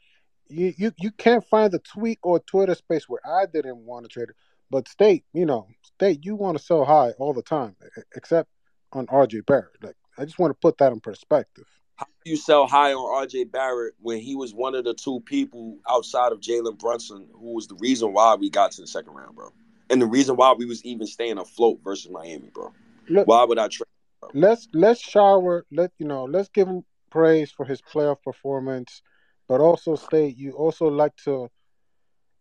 [0.49, 4.09] you you, you can't find the tweet or Twitter space where I didn't want to
[4.09, 4.35] trade it.
[4.69, 7.75] But state, you know, state, you want to sell high all the time,
[8.15, 8.49] except
[8.91, 9.81] on RJ Barrett.
[9.81, 11.65] Like I just want to put that in perspective.
[11.95, 15.19] How do you sell high on RJ Barrett when he was one of the two
[15.21, 19.13] people outside of Jalen Brunson who was the reason why we got to the second
[19.13, 19.51] round, bro?
[19.89, 22.71] And the reason why we was even staying afloat versus Miami, bro.
[23.09, 23.87] Look, Why would I trade?
[24.33, 25.65] let's let's shower.
[25.71, 26.25] Let you know.
[26.25, 29.01] Let's give him praise for his playoff performance,
[29.47, 31.49] but also state you also like to.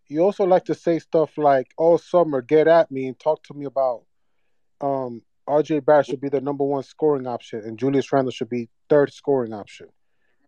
[0.08, 3.54] You also like to say stuff like all summer, get at me and talk to
[3.54, 4.02] me about
[4.80, 8.68] um RJ Barrett should be the number one scoring option and Julius Randle should be
[8.88, 9.88] third scoring option.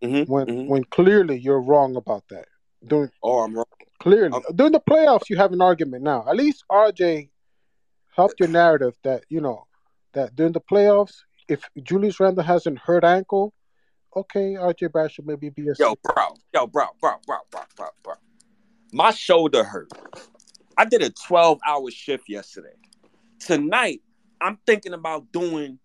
[0.03, 0.67] Mm-hmm, When mm-hmm.
[0.69, 2.45] when clearly you're wrong about that.
[2.85, 3.65] During Oh, I'm wrong.
[3.99, 6.25] clearly I'm, during the playoffs you have an argument now.
[6.27, 7.29] At least RJ
[8.15, 9.65] helped your narrative that, you know,
[10.13, 11.15] that during the playoffs,
[11.47, 13.53] if Julius Randle has an hurt ankle,
[14.15, 17.87] okay, RJ Barrett should maybe be a yo, bro, yo, bro, bro, bro, bro, bro,
[18.03, 18.13] bro.
[18.91, 19.91] My shoulder hurt.
[20.77, 22.75] I did a 12 hour shift yesterday.
[23.39, 24.01] Tonight,
[24.41, 25.79] I'm thinking about doing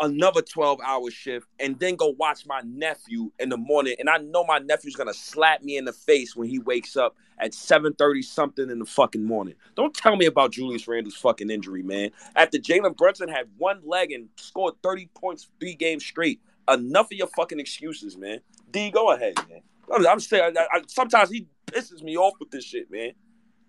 [0.00, 3.96] another 12 hour shift and then go watch my nephew in the morning.
[3.98, 7.16] And I know my nephew's gonna slap me in the face when he wakes up
[7.38, 9.54] at 7:30 something in the fucking morning.
[9.74, 12.10] Don't tell me about Julius Randle's fucking injury, man.
[12.36, 16.40] After Jalen Brunson had one leg and scored 30 points three games straight.
[16.68, 18.40] Enough of your fucking excuses, man.
[18.70, 19.62] D, go ahead, man.
[19.92, 23.12] I'm, I'm saying I, I, sometimes he pisses me off with this shit, man.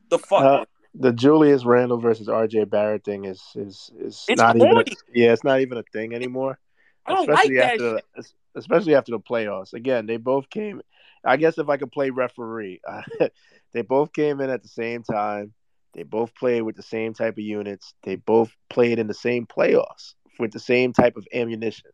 [0.09, 0.65] The fuck, Uh, man.
[0.99, 5.31] The Julius Randle versus RJ Barrett thing is is is It's not even a, yeah,
[5.31, 6.59] it's not even a thing anymore.
[7.05, 8.05] I don't like Especially that after shit.
[8.15, 9.73] the, especially after the playoffs.
[9.73, 10.81] Again, they both came.
[11.23, 12.81] I guess if I could play referee,
[13.73, 15.53] they both came in at the same time.
[15.93, 17.93] They both played with the same type of units.
[18.03, 21.91] They both played in the same playoffs with the same type of ammunition.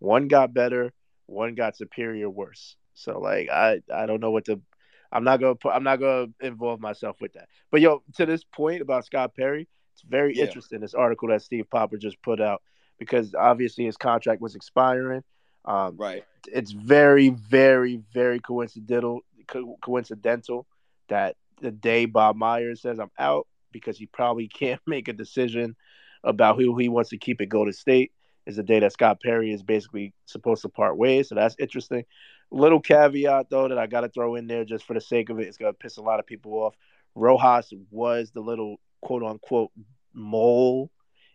[0.00, 0.92] One got better,
[1.26, 2.76] one got superior worse.
[2.94, 4.60] So like I I don't know what to
[5.12, 7.48] I'm not gonna put I'm not gonna involve myself with that.
[7.70, 10.44] But yo, to this point about Scott Perry, it's very Yeah.
[10.44, 12.62] interesting this article that Steve Popper just put out
[12.98, 15.22] because obviously his contract was expiring.
[15.64, 16.24] Um, Right.
[16.48, 20.66] it's very, very, very coincidental co- coincidental
[21.08, 25.76] that the day Bob Myers says I'm out because he probably can't make a decision
[26.24, 28.12] about who he wants to keep at Golden State
[28.48, 31.28] is the day that Scott Perry is basically supposed to part ways.
[31.28, 32.04] So that's interesting.
[32.50, 35.38] Little caveat though that I got to throw in there just for the sake of
[35.38, 35.46] it.
[35.46, 36.74] It's gonna piss a lot of people off.
[37.14, 39.70] Rosas was the little quote unquote
[40.14, 40.90] mole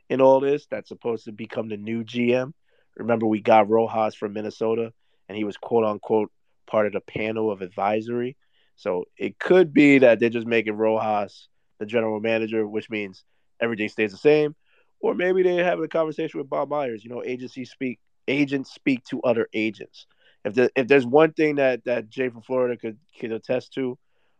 [0.09, 2.51] in all this that's supposed to become the new GM.
[2.97, 4.91] Remember, we got Rosas from Minnesota,
[5.29, 6.31] and he was quote unquote
[6.65, 8.35] part of the panel of advisory.
[8.75, 13.23] So it could be that they're just making Rosas the general manager, which means
[13.61, 14.55] everything stays the same,
[15.03, 17.03] or maybe they're having a conversation with Bob Myers.
[17.03, 20.07] You know, agencies speak, agents speak to other agents.
[20.45, 23.97] If the, if there's one thing that that Jay from Florida could could attest to,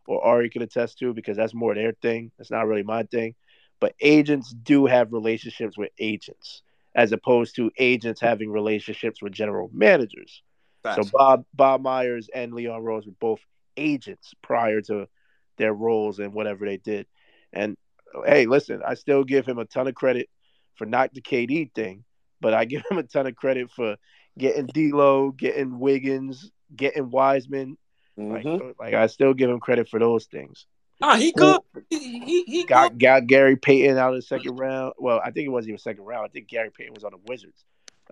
[0.08, 2.32] or Ari could attest to, because that's more their thing.
[2.38, 3.36] That's not really my thing.
[3.82, 6.64] But agents do have relationships with agents,
[6.96, 10.42] as opposed to agents having relationships with general managers.
[10.82, 11.08] Facts.
[11.08, 13.42] So Bob Bob Myers and Leon Rose were both
[13.76, 15.08] agents prior to
[15.58, 17.06] their roles and whatever they did.
[17.52, 17.76] And
[18.26, 20.30] hey, listen, I still give him a ton of credit
[20.76, 22.04] for not the KD thing,
[22.42, 23.98] but I give him a ton of credit for
[24.38, 27.78] getting D'Lo, getting Wiggins, getting Wiseman.
[28.16, 28.46] Like,
[28.80, 30.68] like I still give him credit for those things.
[31.02, 31.60] Nah, he good.
[31.90, 34.94] He, he, he Got got Gary Payton out of the second round.
[34.98, 36.26] Well, I think it wasn't even second round.
[36.26, 37.66] I think Gary Payton was on the Wizards.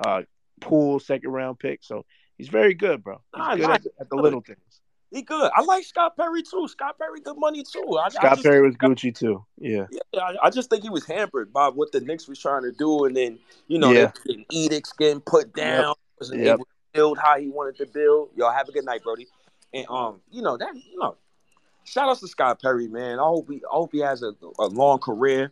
[0.04, 0.24] Uh,
[0.60, 1.84] Poole second round pick.
[1.84, 2.06] So
[2.38, 3.22] he's very good, bro.
[3.34, 4.60] He's Nah, good nah, at, at the little things.
[5.12, 5.52] He good.
[5.56, 6.68] I like Scott Perry too.
[6.70, 7.98] Scott Perry good money too.
[8.02, 9.44] I, I Scott just, Perry was Gucci too.
[9.60, 9.88] Yeah.
[10.14, 12.72] Yeah, I, I just think he was hampered by what the Knicks was trying to
[12.72, 14.12] do, and then you know Yeah.
[14.50, 15.96] edicts getting put down.
[16.20, 16.48] Wasn't Yep.
[16.56, 18.30] able to build how he wanted to build.
[18.36, 19.28] Y'all have a good night, Brody.
[19.74, 21.16] And um, you know that you know,
[21.84, 23.20] shout outs to Scott Perry, man.
[23.20, 25.52] I hope he, I hope he has a, a long career,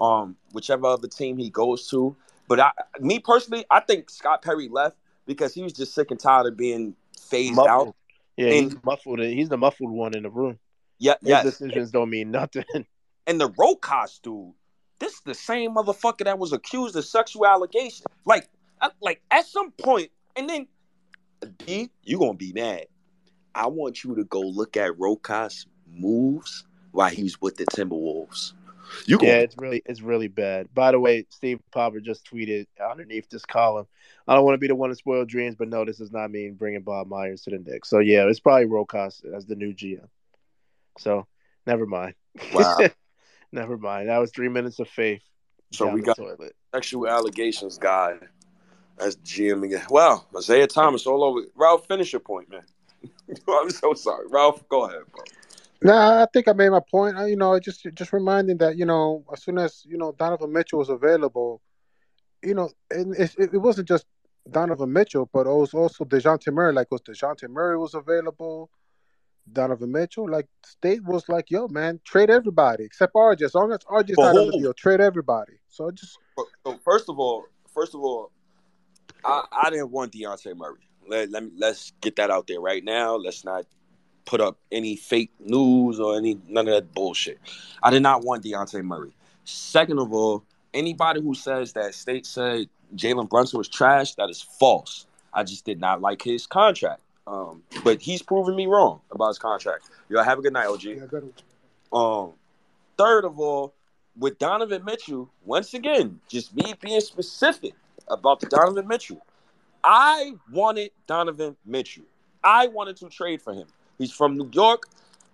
[0.00, 2.16] um, whichever other team he goes to.
[2.48, 2.70] But I,
[3.00, 6.56] me personally, I think Scott Perry left because he was just sick and tired of
[6.56, 7.88] being phased Muffled.
[7.88, 7.96] out.
[8.36, 9.20] Yeah, And- he's muffled.
[9.20, 10.58] He's the muffled one in the room.
[10.98, 12.64] Yeah, His decisions don't mean nothing.
[13.26, 14.52] and the Rosas dude,
[14.98, 18.06] this is the same motherfucker that was accused of sexual allegations.
[18.24, 18.48] Like,
[18.80, 20.66] uh, like at some point, and then
[21.58, 22.86] D, you gonna be mad.
[23.54, 28.52] I want you to go look at Rosas moves while he was with the Timberwolves.
[29.06, 30.72] You yeah, gonna it's really it's really bad.
[30.74, 33.86] By the way, Steve Popper just tweeted underneath this column.
[34.26, 36.30] I don't want to be the one to spoil dreams, but no, this does not
[36.30, 37.88] mean bringing Bob Myers to the Knicks.
[37.88, 40.08] So yeah, it's probably Rosas as the new GM.
[40.98, 41.26] So
[41.66, 42.14] never mind.
[42.52, 42.78] Wow.
[43.52, 44.08] never mind.
[44.08, 45.22] That was three minutes of faith.
[45.72, 46.54] So we got toilet.
[46.74, 48.18] sexual allegations guy
[48.98, 49.86] as GM again.
[49.90, 51.42] Well, Isiah Thomas all over.
[51.54, 52.62] Ralph, finish your point, man.
[53.48, 54.66] I'm so sorry, Ralph.
[54.68, 55.24] Go ahead, bro.
[55.86, 57.16] Nah, I think I made my point.
[57.16, 60.52] I, you know, just just reminding that you know, as soon as you know Donovan
[60.52, 61.62] Mitchell was available,
[62.42, 64.04] you know, and it, it, wasn't just
[64.50, 66.72] Donovan Mitchell, but it was also Dejounte Murray.
[66.72, 68.68] Like, was Dejounte Murray was available?
[69.52, 73.42] Donovan Mitchell, like State was like, yo, man, trade everybody except RJ.
[73.42, 75.52] As long as RJ's not on the deal, trade everybody.
[75.68, 78.32] So just So- So first of all, first of all,
[79.24, 80.80] I, I didn't want Dejounte Murray.
[81.08, 83.14] Let, let me let's get that out there right now.
[83.14, 83.66] Let's not
[84.26, 87.38] put up any fake news or any none of that bullshit.
[87.82, 89.12] I did not want Dejounte Murray.
[89.44, 94.42] Second of all, anybody who says that State said Jalen Brunson was trash, that is
[94.42, 95.06] false.
[95.32, 97.00] I just did not like his contract.
[97.26, 99.90] Um, but he's proven me wrong about his contract.
[100.08, 100.84] Y'all have a good night, OG.
[101.92, 102.32] Um,
[102.96, 103.74] third of all,
[104.16, 107.74] with Donovan Mitchell, once again, just me being specific
[108.08, 109.20] about the Donovan Mitchell.
[109.82, 112.04] I wanted Donovan Mitchell.
[112.42, 113.66] I wanted to trade for him.
[113.98, 114.84] He's from New York,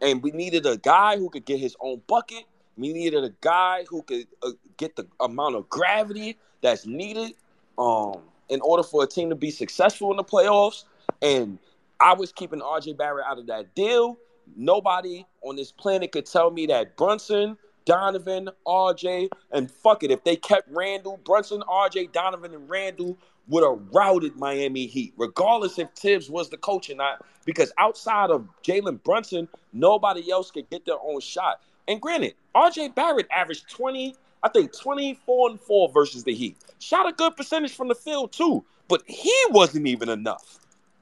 [0.01, 2.45] and we needed a guy who could get his own bucket.
[2.77, 7.33] We needed a guy who could uh, get the amount of gravity that's needed
[7.79, 10.85] um, in order for a team to be successful in the playoffs.
[11.21, 11.59] And
[12.01, 14.17] I was keeping RJ Barrett out of that deal.
[14.57, 20.25] Nobody on this planet could tell me that Brunson, Donovan, RJ, and fuck it, if
[20.25, 25.91] they kept Randle, Brunson, RJ, Donovan, and Randle would have routed Miami Heat, regardless if
[25.91, 27.25] Thibs was the coach or not.
[27.45, 31.61] Because outside of Jalen Brunson, nobody else could get their own shot.
[31.89, 36.57] And granted, RJ Barrett averaged 20, I think 24 and 4 versus the Heat.
[36.79, 40.59] Shot a good percentage from the field too, but he wasn't even enough.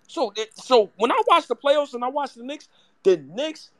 [0.07, 2.69] So, it, so when I watch the playoffs and I watch the Knicks,
[3.03, 3.71] the Knicks,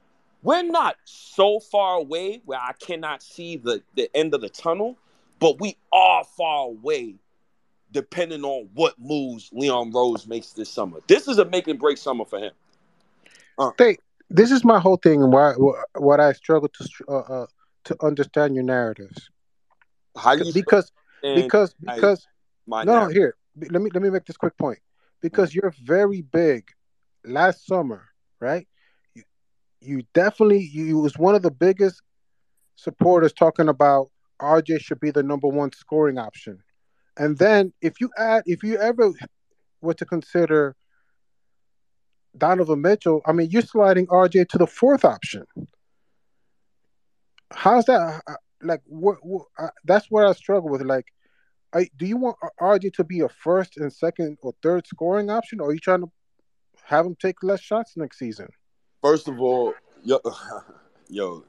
[0.43, 4.97] we're not so far away where I cannot see the, the end of the tunnel,
[5.39, 7.17] but we are far away
[7.93, 11.01] depending on what moves Leon Rose makes this summer.
[11.07, 12.53] This is a make and break summer for him.
[13.75, 14.01] State.
[14.31, 15.55] This is my whole thing, and why
[15.99, 17.47] what I struggle to uh, uh,
[17.85, 19.29] to understand your narratives.
[20.17, 22.27] How you because because because
[22.67, 23.17] my no narrative?
[23.17, 24.79] here let me let me make this quick point
[25.21, 26.71] because you're very big
[27.25, 28.09] last summer
[28.41, 28.67] right
[29.15, 29.23] you,
[29.81, 32.01] you definitely you was one of the biggest
[32.77, 34.11] supporters talking about
[34.41, 36.63] RJ should be the number one scoring option
[37.21, 39.13] and then if you add if you ever
[39.81, 40.75] were to consider
[42.37, 45.45] Donovan Mitchell I mean you're sliding RJ to the fourth option
[47.53, 51.07] how's that uh, like what, what uh, that's where I struggle with like
[51.73, 55.61] I, do you want RJ to be a first and second or third scoring option,
[55.61, 56.11] or are you trying to
[56.83, 58.49] have him take less shots next season?
[59.03, 60.19] First of all, yo,
[61.09, 61.45] yo,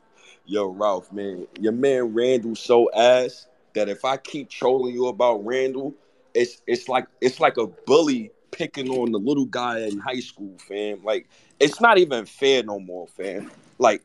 [0.45, 5.45] yo, Ralph, man, your man Randle so ass that if I keep trolling you about
[5.45, 5.95] Randle,
[6.33, 10.57] it's it's like it's like a bully picking on the little guy in high school,
[10.67, 11.03] fam.
[11.03, 11.27] Like
[11.59, 13.51] it's not even fair no more, fam.
[13.77, 14.03] Like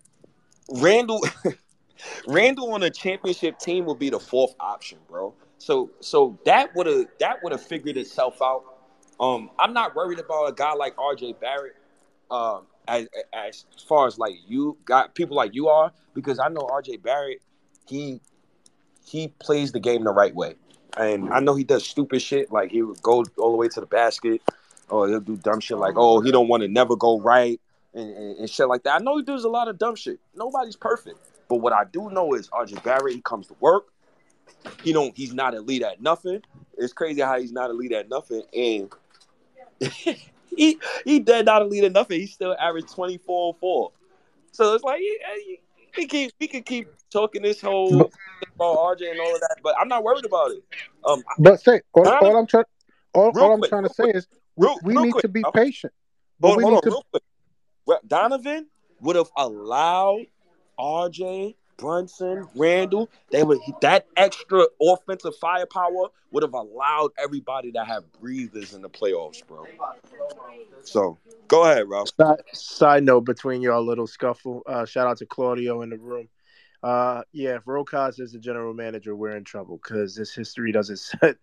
[0.70, 1.22] Randle
[2.26, 5.34] Randle on a championship team would be the fourth option, bro.
[5.58, 8.64] So so that would have that would have figured itself out.
[9.18, 11.76] Um, I'm not worried about a guy like RJ Barrett.
[12.30, 16.60] Um, as, as far as like you got people like you are, because I know
[16.60, 17.40] RJ Barrett,
[17.88, 18.20] he
[19.06, 20.54] he plays the game the right way.
[20.96, 23.80] And I know he does stupid shit, like he would go all the way to
[23.80, 24.40] the basket,
[24.88, 27.60] or he'll do dumb shit like, oh, he don't want to never go right
[27.94, 29.00] and, and, and shit like that.
[29.00, 30.18] I know he does a lot of dumb shit.
[30.34, 31.18] Nobody's perfect.
[31.48, 33.86] But what I do know is RJ Barrett, he comes to work.
[34.82, 36.42] He don't he's not elite at nothing.
[36.76, 38.42] It's crazy how he's not elite at nothing.
[38.54, 38.92] And
[40.56, 42.20] he he dead not elite at nothing.
[42.20, 43.92] He still averaged 24 and 4.
[44.52, 45.00] So it's like
[45.96, 48.10] he keep we can keep talking this whole But,
[48.54, 50.64] about RJ and all of that, but I'm not worried about it.
[51.04, 52.64] Um but say all, all I'm trying
[53.14, 55.22] all, all I'm quick, trying to say quick, is we, real, we real need quick.
[55.22, 55.92] to be uh, patient,
[56.38, 57.98] but Hold, we hold need on, to.
[58.06, 58.66] Donovan
[59.00, 60.26] would have allowed
[60.78, 63.10] RJ, Brunson, Randle.
[63.30, 68.90] They would that extra offensive firepower would have allowed everybody to have breathers in the
[68.90, 69.64] playoffs, bro.
[70.84, 72.10] So go ahead, Ralph.
[72.18, 74.62] Side, side note between y'all little scuffle.
[74.66, 76.28] Uh, shout out to Claudio in the room.
[76.82, 80.98] Uh, yeah, if Rosas is the general manager, we're in trouble because this history doesn't
[81.20, 81.36] set.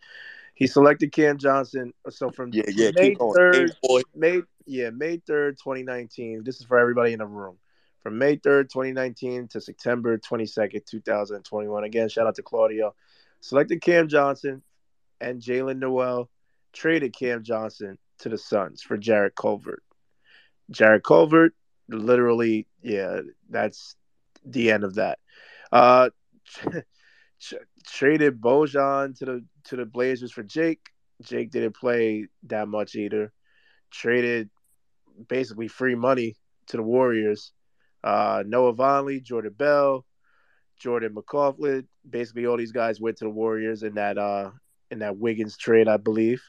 [0.53, 1.94] He selected Cam Johnson.
[2.10, 3.76] So from Yeah, yeah, May keep third.
[4.16, 6.44] May yeah, May third, twenty nineteen.
[6.44, 7.58] This is for everybody in the room.
[8.04, 11.86] From May third, twenty nineteen to September twenty second, two thousand twenty one.
[11.86, 12.94] Again, shout out to Claudio.
[13.40, 14.62] Selected Cam Johnson
[15.22, 16.30] and Jaylen Nowell.
[16.74, 19.82] Traded Cam Johnson to the Suns for Jarrett Culver.
[20.70, 21.54] Jarrett Culver,
[21.88, 23.96] literally, yeah, that's
[24.46, 25.20] the end of that.
[25.72, 26.10] Uh,
[27.86, 30.82] traded Bojan to the to the Blazers for Jake.
[31.22, 33.32] Jake didn't play that much either.
[33.92, 34.50] Traded
[35.28, 36.36] basically free money
[36.68, 37.52] to the Warriors.
[38.04, 40.06] Uh, Noah Vonleh, Jordan Bell,
[40.80, 41.88] Jordan McLaughlin.
[42.10, 44.52] Basically, all these guys went to the Warriors in that uh
[44.92, 46.44] in that Wiggins trade, I believe.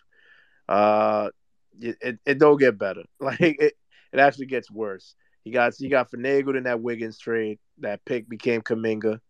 [0.68, 1.30] Uh,
[1.80, 3.02] it, it, it don't get better.
[3.20, 3.74] Like it,
[4.12, 5.14] it actually gets worse.
[5.44, 7.58] He got he got finagled in that Wiggins trade.
[7.78, 9.20] That pick became Kuminga.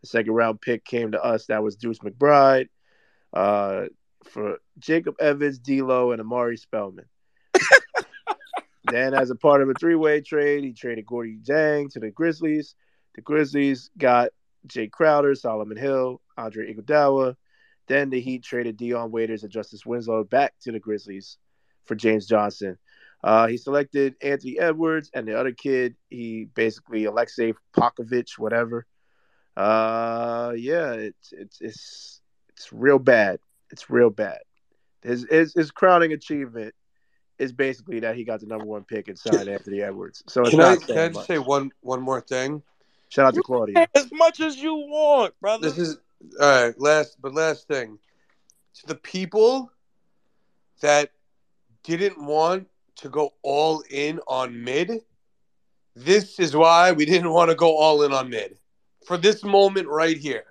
[0.00, 1.46] The second round pick came to us.
[1.46, 2.68] That was Deuce McBride.
[3.32, 3.86] Uh,
[4.24, 7.06] for Jacob Evans, D'Lo, and Omari Spellman.
[8.84, 12.10] Then, as a part of a three way trade, he traded Gorgui Dieng to the
[12.10, 12.74] Grizzlies.
[13.14, 14.30] The Grizzlies got
[14.66, 17.36] Jae Crowder, Solomon Hill, Andre Iguodala.
[17.88, 21.38] Then the Heat traded Dion Waiters and Justice Winslow back to the Grizzlies
[21.84, 22.78] for James Johnson.
[23.22, 25.96] Uh, he selected Anthony Edwards and the other kid.
[26.08, 28.86] He basically Alexei Pokovich, whatever.
[29.56, 33.40] Uh, yeah, it's it's it's it's real bad.
[33.70, 34.38] It's real bad.
[35.02, 36.74] His his, his crowning achievement
[37.40, 40.22] is basically that he got the number one pick and signed Anthony Edwards.
[40.28, 41.26] So it's Can I not can I just much.
[41.26, 42.62] say one one more thing?
[43.08, 43.88] Shout out to Claudia.
[43.94, 45.68] As much as you want, brother.
[45.68, 45.98] This is
[46.40, 46.78] all right.
[46.78, 47.98] Last but last thing
[48.74, 49.72] to the people
[50.82, 51.10] that
[51.82, 55.00] didn't want to go all in on mid.
[55.96, 58.58] This is why we didn't want to go all in on mid
[59.06, 60.44] for this moment right here.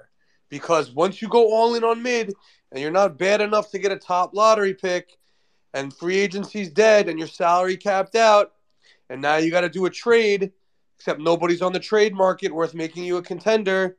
[0.50, 2.34] Because once you go all in on mid
[2.72, 5.19] and you're not bad enough to get a top lottery pick
[5.74, 8.54] and free agency's dead and your salary capped out
[9.10, 10.52] and now you got to do a trade
[10.98, 13.98] except nobody's on the trade market worth making you a contender.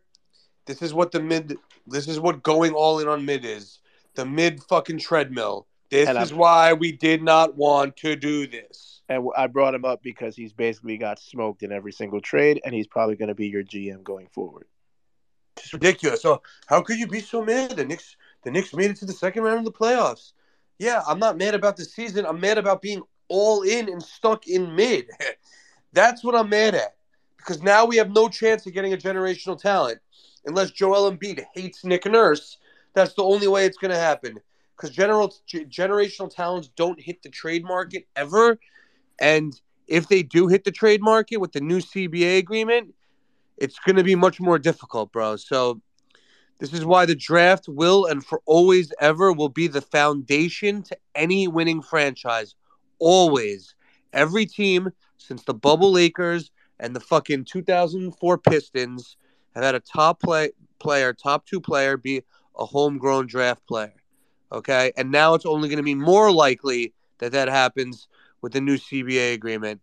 [0.67, 3.79] This is what the mid this is what going all in on mid is.
[4.15, 5.67] The mid fucking treadmill.
[5.91, 9.03] This And I'm- is why we did not want to do this.
[9.09, 12.73] And I brought him up because he's basically got smoked in every single trade, and
[12.73, 14.69] he's probably going to be your GM going forward.
[15.57, 16.23] It's ridiculous.
[16.23, 17.73] So how could you be so mad?
[17.73, 20.33] The Knicks the Knicks made it to the second round of the playoffs.
[20.81, 22.25] Yeah, I'm not mad about the season.
[22.25, 25.11] I'm mad about being all in and stuck in mid.
[25.93, 26.97] That's what I'm mad at.
[27.37, 29.99] Because now we have no chance of getting a generational talent.
[30.47, 32.57] Unless Joel Embiid hates Nick Nurse,
[32.95, 34.39] that's the only way it's going to happen.
[34.75, 38.59] Because general generational talents don't hit the trade market ever,
[39.21, 42.95] and if they do hit the trade market with the new CBA agreement,
[43.59, 45.37] it's going to be much more difficult, bro.
[45.37, 45.83] So
[46.61, 50.97] this is why the draft will and for always ever will be the foundation to
[51.15, 52.55] any winning franchise.
[52.99, 53.75] Always.
[54.13, 59.17] Every team since the bubble Lakers and the fucking 2004 Pistons
[59.55, 62.23] have had a top play player, top two player be
[62.59, 63.95] a homegrown draft player.
[64.53, 64.93] Okay?
[64.99, 68.07] And now it's only going to be more likely that that happens
[68.43, 69.81] with the new CBA agreement.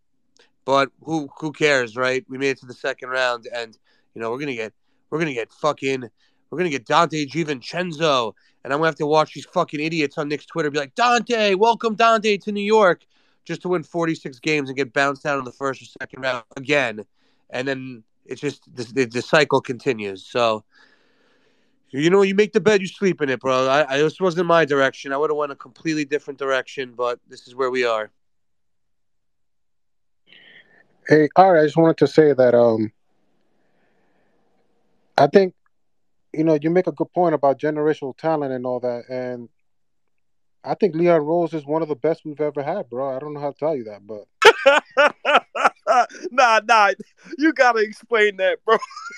[0.64, 2.24] But who who cares, right?
[2.30, 3.76] We made it to the second round and
[4.14, 4.74] you know, we're going to get
[5.10, 6.10] we're going to get fucking
[6.50, 10.30] We're gonna get Donte DiVincenzo, and I'm gonna have to watch these fucking idiots on
[10.30, 13.06] Knicks Twitter be like, Donte, welcome Donte to New York,
[13.46, 16.44] just to win 46 games and get bounced out in the first or second round
[16.56, 17.06] again,
[17.50, 20.26] and then it's just the, the, the cycle continues.
[20.26, 20.64] So.
[21.90, 23.66] You know, you make the bed, you sleep in it, bro.
[23.66, 25.14] I, I this wasn't my direction.
[25.14, 28.12] I would have went a completely different direction, but this is where we are.
[31.08, 31.62] Hey, all right.
[31.62, 32.92] I just wanted to say that um,
[35.18, 35.54] I think
[36.38, 39.50] you know you make a good point about generational talent and all that, and
[40.64, 43.16] I think Leon Rose is one of the best we've ever had, bro.
[43.16, 44.26] I don't know how to tell you that, but
[46.32, 46.92] nah, nah,
[47.38, 48.78] you gotta explain that, bro.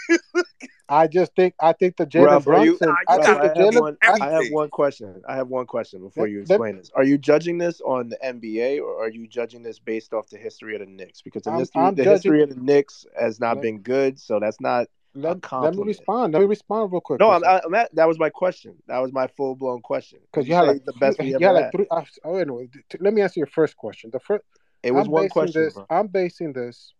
[0.89, 2.89] I just think I think the Jalen Ralph, you, Brunson.
[2.89, 3.81] Nah, I think I the have Jalen.
[3.81, 3.97] one.
[4.01, 5.21] I, I have one question.
[5.27, 6.91] I have one question before you let, explain this.
[6.95, 10.37] Are you judging this on the NBA or are you judging this based off the
[10.37, 11.21] history of the Knicks?
[11.21, 12.13] Because the I'm history, I'm the judging.
[12.13, 15.75] history of the Knicks has not Let, been good, so that's not a let, let
[15.75, 16.33] me respond.
[16.33, 17.43] Let me respond real quick, No, I'm.
[17.43, 18.75] I'm at, that was my question.
[18.87, 20.19] That was my full blown question.
[20.31, 21.87] Because You you had like the you, best you ever had like three.
[21.89, 24.09] Uh, oh, anyway, t- let me answer your first question.
[24.13, 24.43] The first,
[24.83, 25.77] It was I'm one question, this.
[25.89, 26.93] I'm basing this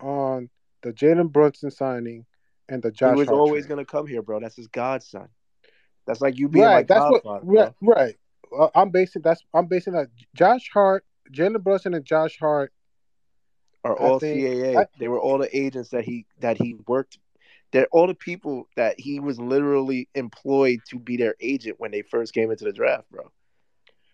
[0.00, 0.50] on
[0.82, 2.26] the Jalen Brunson signing
[2.68, 4.40] and the He Josh was Hart always gonna come here, bro.
[4.40, 5.28] That's his godson.
[6.06, 6.86] That's like you being Right.
[6.86, 7.72] That's godfather, Right.
[7.80, 7.94] bro.
[7.94, 8.16] Right.
[8.58, 9.22] Uh, I'm basing.
[9.22, 9.42] That's.
[9.54, 10.08] I'm basing that.
[10.34, 12.72] Josh Hart, Jalen Brunson, and Josh Hart.
[13.84, 14.42] Are I all think.
[14.42, 14.76] CAA.
[14.76, 17.18] I, They were all the agents that he that he worked.
[17.72, 22.02] They're all the people that he was literally employed to be their agent when they
[22.02, 23.30] first came into the draft, bro.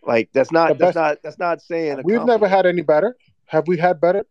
[0.03, 3.17] Like that's the not that's not that's not saying We've never had any better.
[3.47, 4.25] Have we had better?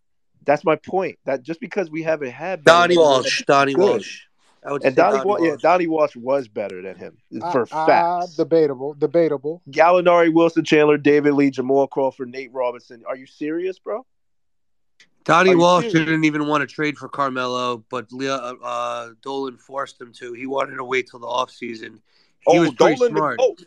[0.45, 1.19] That's my point.
[1.25, 3.89] That just because we haven't had better Donnie doesn't mean that Walsh, he's Donnie good.
[3.91, 4.21] Walsh.
[4.63, 8.35] And Donnie Donnie Walsh, yeah, Donnie Walsh was better than him Ah, for ah, facts.
[8.35, 8.93] debatable.
[8.95, 9.61] Debatable.
[9.69, 13.03] Gallinari, Wilson Chandler, David Lee, Jamal Crawford, Nate Robinson.
[13.07, 14.05] Are you serious, bro?
[15.27, 15.93] Donnie Walsh serious?
[15.93, 20.33] didn't even want to trade for Carmelo, but Leah, uh, Dolan forced him to.
[20.33, 21.99] He wanted to wait till the offseason.
[22.39, 23.37] He Oh, was pretty Dolan the smart.
[23.37, 23.63] goat.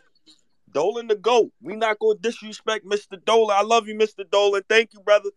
[0.71, 1.51] Dolan the goat.
[1.61, 3.23] We not gonna disrespect Mr.
[3.23, 3.55] Dolan.
[3.57, 4.27] I love you, Mr.
[4.29, 4.63] Dolan.
[4.67, 5.29] Thank you, brother.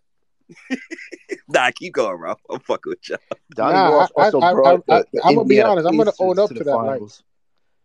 [1.49, 2.37] nah, keep going, bro.
[2.49, 3.19] I'm fucking with y'all.
[3.55, 5.63] Donnie Nah, Walsh I, I, also I, I, brought I, the, the I'm gonna be
[5.63, 5.87] honest.
[5.87, 6.77] I'm gonna own up to to that.
[6.77, 7.03] Like.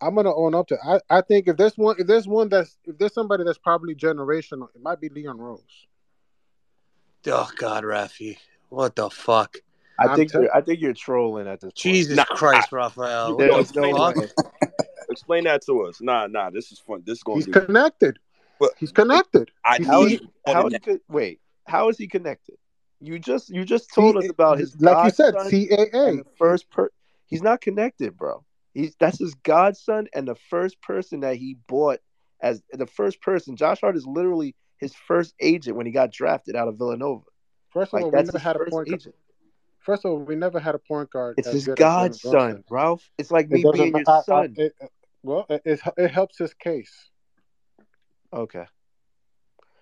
[0.01, 0.77] I'm gonna own up to.
[0.81, 3.95] I, I think if there's one, if there's one that's, if there's somebody that's probably
[3.95, 5.87] generational, it might be Leon Rose.
[7.27, 8.37] Oh God, Rafi,
[8.69, 9.57] what the fuck?
[9.99, 10.47] I I'm think telling.
[10.47, 11.75] you're, I think you're trolling at this point.
[11.75, 14.15] Jesus Nah, Christ, Raphael, what the no explain fuck?
[15.11, 16.01] explain that to us.
[16.01, 17.03] Nah, nah, this is fun.
[17.05, 17.51] This is gonna He's be.
[17.51, 18.19] connected.
[18.59, 19.51] But He's connected.
[19.65, 21.39] I He's How is need he, more how than he co- wait?
[21.67, 22.55] How is he connected?
[23.01, 26.23] You just you just C, told us about his like you said, CAA.
[26.37, 26.89] first per.
[27.27, 28.43] He's not connected, bro.
[28.73, 31.99] He's that's his godson and the first person that he bought
[32.41, 33.55] as the first person.
[33.55, 37.23] Josh Hart is literally his first agent when he got drafted out of Villanova.
[37.71, 38.71] First of Like all, we never had a point.
[38.71, 38.87] guard.
[38.93, 39.15] agent.
[39.79, 42.63] First of all, we never had a point guard It's his good as Jalen godson,
[42.69, 43.09] Ralph.
[43.17, 44.53] It's like It me being your I, I, son.
[44.57, 44.73] it,
[45.23, 47.09] well, it, it helps his case.
[48.33, 48.65] Okay.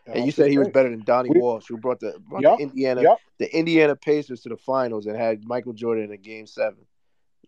[0.07, 2.57] And you said he was better than Donnie We, Walsh, who brought the brought yup,
[2.57, 3.19] the Indiana yup.
[3.39, 6.85] the Indiana Pacers to the finals and had Michael Jordan in a game seven.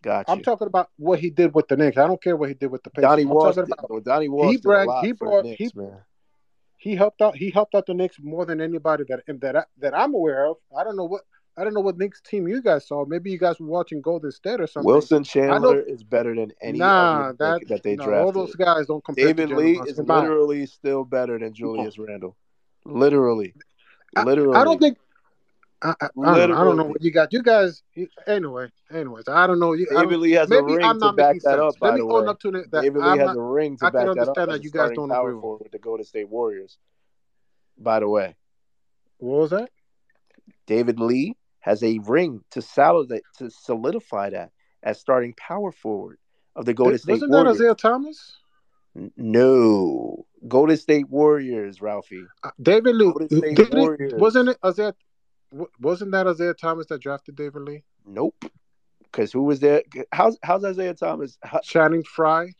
[0.02, 1.96] Got I'm talking about what he did with the Knicks.
[1.98, 3.08] I don't care what he did with the Pacers.
[3.08, 5.04] Donnie I'm Walsh did, about well, Donnie he Walsh did a bragged.
[5.06, 5.44] He brought.
[5.46, 5.98] He Knicks, man.
[6.80, 7.36] He helped out.
[7.36, 10.56] He helped out the Knicks more than anybody that that I, that I'm aware of.
[10.76, 11.22] I don't know what
[11.56, 13.04] I don't know what Knicks team you guys saw.
[13.04, 14.86] Maybe you guys were watching Golden State or something.
[14.86, 18.86] Wilson Chandler is better than any other Nah, that that they, no, all those guys
[18.86, 22.34] don't compare David Lee is literally still better than Julius Randle.
[22.86, 23.54] Literally.
[24.16, 24.64] I, I Literally.
[24.64, 24.98] don't think.
[25.82, 26.56] I, I, I don't know.
[26.60, 27.32] I don't know what you got.
[27.32, 27.82] You guys.
[27.94, 28.68] You, anyway.
[28.92, 29.72] Anyways, I don't know.
[29.72, 29.86] You.
[29.90, 30.18] David.
[30.18, 31.58] Lee has a ring I'm to back that sense.
[31.60, 32.28] up, Let by me the own way.
[32.30, 33.36] up to it that David Lee I'm has not.
[33.36, 35.32] a ring to I back that up I can understand that you guys don't agree
[35.34, 36.76] with forward with the Golden State Warriors.
[37.78, 38.36] By the way,
[39.18, 39.70] What was that?
[40.66, 44.50] David Lee has a ring to solidify to solidify that
[44.82, 46.18] as starting power forward
[46.56, 47.56] of the Golden Th- State Wasn't that Warriors.
[47.56, 48.36] Isaiah Thomas?
[49.16, 52.24] No, Golden State Warriors, Ralphie.
[52.42, 53.04] Uh, David Lee.
[53.04, 54.12] Golden State Did it, Warriors.
[54.20, 54.94] wasn't it Isaiah?
[55.50, 57.82] Wa- Wasn't that Isaiah Thomas that drafted David Lee?
[58.06, 58.44] Nope.
[59.02, 59.82] Because who was there?
[60.12, 61.36] How's how's Isaiah Thomas?
[61.42, 62.52] How, Channing Frye,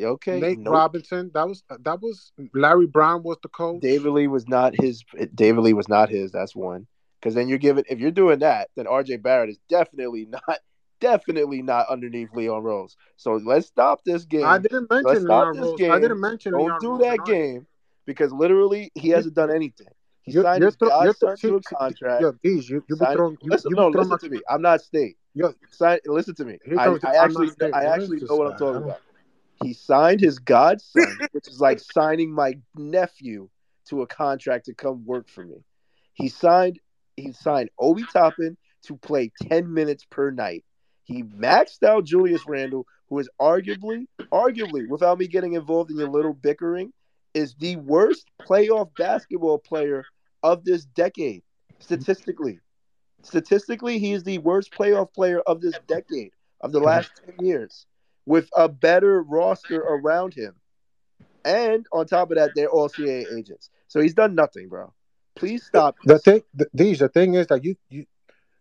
[0.00, 0.72] okay, Nate nope.
[0.74, 1.30] Robinson.
[1.34, 3.82] That was that was Larry Brown was the coach.
[3.82, 5.02] David Lee was not his.
[5.34, 6.30] David Lee was not his.
[6.30, 6.86] That's one.
[7.20, 7.84] Because then you're giving.
[7.90, 9.16] If you're doing that, then R.J.
[9.18, 10.58] Barrett is definitely not.
[11.00, 12.94] Definitely not underneath Leon Rose.
[13.16, 14.44] So let's stop this game.
[14.44, 15.78] I didn't Let's mention stop Leon this Rose.
[15.78, 15.90] game.
[15.92, 17.00] I didn't mention Don't Leon do Rose.
[17.00, 17.66] that game
[18.04, 19.86] because literally he hasn't done anything.
[20.22, 22.22] He you're, signed you're, through, God you're, through, you contract.
[22.22, 24.40] Yo, Deej, you, you signed, throwing, you, listen, you no, listen to me.
[24.48, 25.16] I'm not state.
[25.34, 26.58] Yo, signed, listen to me.
[26.76, 27.50] I, I, I actually.
[27.72, 29.00] I actually know what I'm talking about.
[29.62, 33.48] He signed his godson, which is like signing my nephew
[33.88, 35.64] to a contract to come work for me.
[36.14, 36.80] He signed,
[37.16, 40.64] he signed Obi Toppin to play 10 minutes per night.
[41.04, 46.08] He maxed out Julius Randle, who is arguably, arguably, without me getting involved in your
[46.08, 46.92] little bickering,
[47.34, 50.04] is the worst playoff basketball player
[50.42, 51.42] of this decade,
[51.78, 52.60] statistically.
[53.22, 57.86] Statistically, he is the worst playoff player of this decade, of the last 10 years,
[58.26, 60.54] with a better roster around him.
[61.44, 63.70] And on top of that, they're all CA agents.
[63.88, 64.92] So he's done nothing, bro.
[65.36, 65.96] Please stop.
[66.04, 66.22] The this.
[66.22, 68.04] thing, the, these, the thing is that you, you,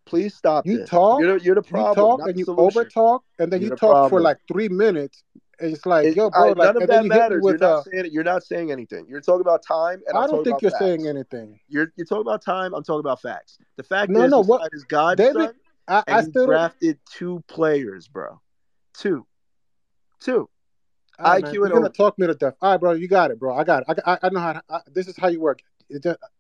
[0.06, 0.66] please stop.
[0.66, 0.90] You this.
[0.90, 1.20] talk.
[1.22, 1.90] You're, you're, the problem.
[1.90, 4.10] You talk and you over talk, and then you're you the talk problem.
[4.10, 5.24] for like three minutes,
[5.62, 7.44] it's like, yo, bro, I, like, none of that you matters.
[7.46, 9.06] You're not, uh, saying, you're not saying anything.
[9.08, 10.84] You're talking about time, and I do not think you're facts.
[10.84, 11.60] saying anything.
[11.68, 12.74] You're you're talking about time.
[12.74, 13.58] I'm talking about facts.
[13.76, 15.54] The fact no, is, no, what is David, son,
[15.88, 18.40] I, I still drafted two players, bro.
[18.94, 19.26] Two,
[20.20, 20.50] two.
[21.20, 22.56] Right, IQ man, and you're gonna talk me to death.
[22.62, 23.58] All right, bro, you got it, bro.
[23.58, 24.00] I got it.
[24.06, 24.54] I, I, I know how.
[24.54, 25.62] To, I, this is how you work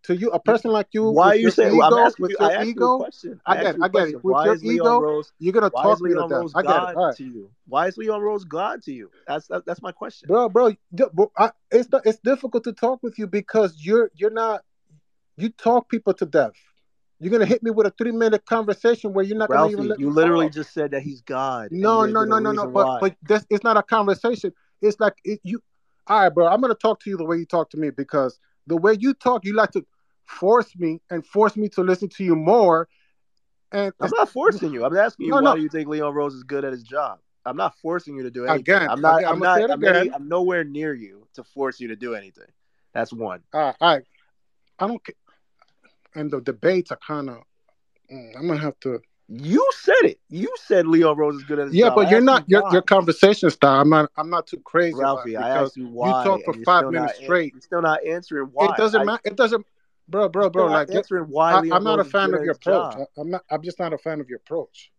[0.03, 1.75] to you, a person like you, why are you saying?
[1.75, 3.41] Ego, I'm asking with you, your I ego, you a question.
[3.45, 4.15] I, I get, it, I get it.
[4.15, 6.53] With why your ego, Rose, you're gonna talk with me to Rose.
[6.53, 6.97] God I get it.
[6.97, 7.15] Right.
[7.15, 9.09] To you, why is Leon Rose God to you?
[9.27, 10.73] That's that, that's my question, bro, bro.
[11.13, 14.63] bro I, it's not, it's difficult to talk with you because you're you're not
[15.37, 16.53] you talk people to death.
[17.19, 19.99] You're gonna hit me with a three minute conversation where you're not Ralphie, gonna even.
[19.99, 20.53] you literally talk.
[20.53, 21.69] just said that he's God.
[21.71, 22.67] No, no, no, no, no.
[22.67, 22.99] But why.
[23.01, 24.53] but this it's not a conversation.
[24.81, 25.61] It's like it, you.
[26.07, 26.47] All right, bro.
[26.47, 29.13] I'm gonna talk to you the way you talk to me because the way you
[29.13, 29.85] talk, you like to
[30.25, 32.87] force me and force me to listen to you more.
[33.71, 34.85] And I'm not forcing you.
[34.85, 35.55] I'm asking you no, why no.
[35.55, 37.19] you think Leon Rose is good at his job.
[37.45, 38.61] I'm not forcing you to do anything.
[38.61, 39.19] Again, I'm not.
[39.19, 39.95] Again, I'm, I'm not.
[39.95, 42.47] I'm, I'm, nowhere near you to force you to do anything.
[42.93, 43.41] That's one.
[43.53, 43.75] All right.
[43.81, 44.03] All right.
[44.79, 45.01] I don't.
[46.15, 47.37] And the debates are kind of.
[48.11, 48.99] Mm, I'm gonna have to
[49.31, 50.19] you said it.
[50.29, 51.95] You said Leo Rose is good at his yeah, job.
[51.95, 53.81] but you're not your, your conversation style.
[53.81, 54.95] I'm not I'm not too crazy.
[54.95, 56.07] Ralphie, I asked you why.
[56.07, 57.53] You talk for five minutes not, straight.
[57.53, 58.65] You're still not answering why.
[58.65, 59.21] It doesn't matter.
[59.23, 59.67] It doesn't,
[60.07, 60.65] bro, bro, bro.
[60.65, 61.53] Like answering why.
[61.53, 62.95] I, am not a fan of your approach.
[63.17, 63.43] I'm not.
[63.51, 64.91] I'm just not a fan of your approach.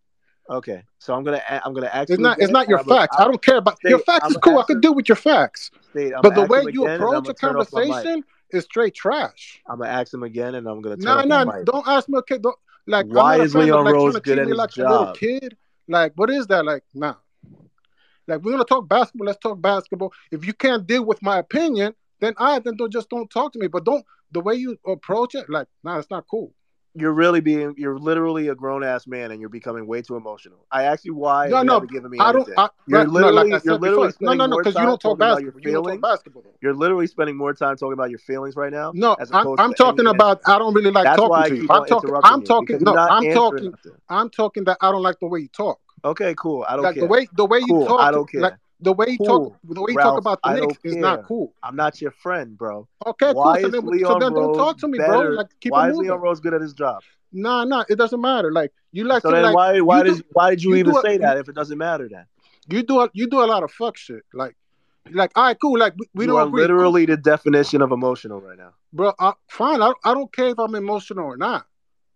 [0.49, 2.09] Okay, so I'm gonna I'm gonna ask.
[2.09, 3.17] It's not it's not your facts.
[3.19, 4.25] I don't care about State, your facts.
[4.25, 4.59] I'm is cool.
[4.59, 5.73] I can deal with your facts.
[5.93, 9.61] But the way you approach a conversation is straight trash.
[9.69, 10.97] I'm gonna ask him again, and I'm gonna.
[10.99, 12.19] No, no, don't ask me.
[12.19, 12.57] Okay, don't
[12.91, 15.17] like, why is Leon like, Rose good at his like job?
[15.17, 16.65] Kid, like, what is that?
[16.65, 17.15] Like, nah.
[18.27, 19.27] Like, we're gonna talk basketball.
[19.27, 20.13] Let's talk basketball.
[20.31, 23.59] If you can't deal with my opinion, then I then don't just don't talk to
[23.59, 23.69] me.
[23.69, 26.53] But don't the way you approach it, like, nah, it's not cool
[26.95, 30.67] you're really being you're literally a grown ass man and you're becoming way too emotional.
[30.71, 31.47] I asked you why.
[31.49, 32.19] No, no, giving me.
[32.19, 32.49] I don't.
[32.57, 35.61] I, you're literally, no, like you're literally no, no, no, because you don't talk basketball.
[35.63, 36.45] You don't talk basketball.
[36.61, 38.93] You're literally spending more time talking about your feelings right now.
[38.95, 40.41] No, I, am talking about.
[40.47, 41.69] I don't really like That's talking to you.
[41.71, 42.11] I'm talking.
[42.25, 42.79] I'm talking.
[42.81, 43.71] No, I'm talking.
[43.71, 43.93] Nothing.
[44.09, 45.81] I'm talking that I don't like the way you talk.
[46.05, 46.65] Okay, cool.
[46.69, 47.03] I don't like care.
[47.03, 47.83] the way the way cool.
[47.83, 48.01] you talk.
[48.01, 48.41] I don't care.
[48.41, 50.97] Like, the way you cool, talk the way you Ralph, talk about the Knicks is
[50.97, 51.55] not cool.
[51.63, 52.89] I'm not your friend, bro.
[53.07, 53.71] Okay, why cool.
[53.71, 55.13] So then, so then don't talk to me, better?
[55.13, 55.37] bro.
[55.37, 56.05] Like keep why moving.
[56.05, 57.03] is Leon Rose good at his job?
[57.33, 58.51] Nah, nah, it doesn't matter.
[58.53, 61.01] Like you like so then like, why why did why did you, you even a,
[61.01, 62.25] say that if it doesn't matter then?
[62.69, 64.23] You do a, you do a lot of fuck shit.
[64.33, 64.57] Like
[65.11, 65.79] like all right, cool.
[65.79, 66.63] Like we, we don't agree.
[66.63, 69.13] literally the definition of emotional right now, bro.
[69.49, 71.67] Fine, I, I don't care if I'm emotional or not.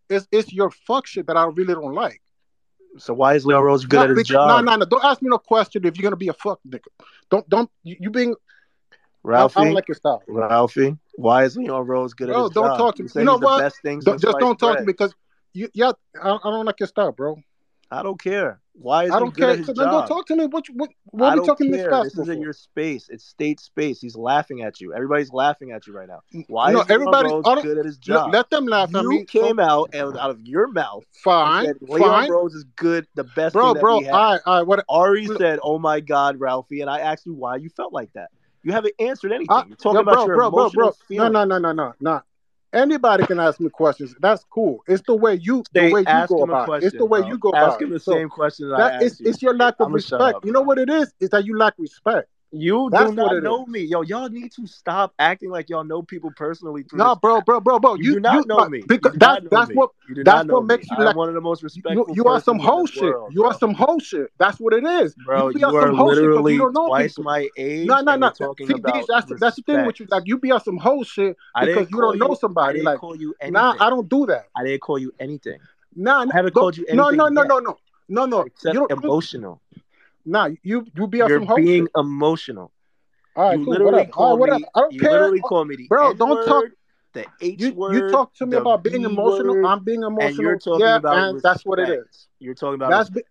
[0.08, 2.20] It's it's your fuck shit that I really don't like.
[2.98, 4.48] So why is Leo Rose good no, at his because, job?
[4.48, 4.84] No, no, no.
[4.84, 6.86] Don't ask me no question if you're gonna be a fuck nigga.
[7.30, 8.34] Don't don't you, you being
[9.22, 9.58] Ralphie.
[9.58, 10.22] I, I, don't like your style.
[10.26, 12.78] Ralphie, why is Leon Rose good bro, at his don't job?
[12.78, 13.08] Don't talk to me.
[13.14, 13.74] You, you know what?
[13.82, 15.14] Don't, just don't talk to me because
[15.52, 15.92] you yeah,
[16.22, 17.36] I, I, don't like your style, bro.
[17.90, 18.60] I don't care.
[18.72, 19.54] Why is I don't care.
[19.54, 20.46] Then don't talk to me.
[20.46, 20.66] What?
[20.72, 20.90] What?
[21.04, 21.90] What are we talking care.
[21.90, 22.14] this?
[22.14, 23.08] This is in your space.
[23.08, 24.00] It's state space.
[24.00, 24.92] He's laughing at you.
[24.92, 26.20] Everybody's laughing at you right now.
[26.48, 26.72] Why?
[26.72, 27.28] No, is everybody
[27.62, 28.32] good at his job.
[28.32, 29.18] Let them laugh you at me.
[29.18, 31.04] You came so, out and out of your mouth.
[31.22, 31.66] Fine.
[31.66, 32.30] Said, Leon fine.
[32.30, 33.06] Rose is good.
[33.14, 33.52] The best.
[33.52, 33.94] Bro, bro.
[33.94, 34.66] All right, all right.
[34.66, 34.84] What?
[34.88, 38.12] Ari look, said, "Oh my God, Ralphie," and I asked you why you felt like
[38.14, 38.30] that.
[38.64, 39.68] You haven't answered anything.
[39.68, 40.92] You're talking no, about your bro, emotional bro, bro.
[41.06, 41.32] feelings.
[41.32, 42.22] No, no, no, no, no, no.
[42.74, 44.14] Anybody can ask me questions.
[44.20, 44.82] That's cool.
[44.88, 46.88] It's the way you they the way you go about question, it.
[46.88, 47.28] It's the way bro.
[47.28, 48.02] you go ask about him the it.
[48.02, 50.44] same so question that, that it's, it's, your lack of I'm respect.
[50.44, 51.12] You know what it is?
[51.20, 52.28] Is that you lack respect.
[52.56, 53.68] You That's do not know is.
[53.68, 53.80] me.
[53.80, 56.84] Yo, y'all need to stop acting like y'all know people personally.
[56.92, 57.96] No, bro, bro, bro, bro.
[57.96, 58.84] You, you do not you, know me.
[58.86, 59.74] Because that's that's me.
[59.74, 59.90] what
[60.24, 60.96] that's what makes me.
[60.98, 62.06] you like, one of the most respectful.
[62.08, 63.02] You, you are some whole shit.
[63.02, 64.28] World, you are some whole shit.
[64.38, 65.16] That's what it is.
[65.26, 67.24] Bro, you, are, some literally shit don't know twice people.
[67.24, 67.88] my age.
[67.88, 68.32] No, no, no.
[68.32, 69.40] See, that's respect.
[69.40, 70.06] that's the thing with you.
[70.08, 72.82] Like you be on some whole shit because you don't know somebody.
[72.82, 73.00] like
[73.48, 74.46] Nah, I don't do that.
[74.56, 75.58] I didn't call you anything.
[75.96, 77.16] Nah, I haven't called you anything.
[77.16, 77.76] No, no, no, no, no,
[78.08, 78.40] no, no.
[78.42, 79.60] Except emotional.
[80.24, 82.72] Nah, you you be You're being emotional.
[83.36, 84.64] All right, you cool, literally call right, me.
[84.74, 85.10] I don't you care.
[85.10, 86.10] literally call me the bro.
[86.10, 86.64] N-word, don't talk
[87.12, 87.94] the H you, word.
[87.94, 89.66] You talk to me about being B emotional.
[89.66, 90.78] I'm being emotional.
[90.78, 92.28] yeah, and that's what it is.
[92.38, 93.22] You're talking about that's be-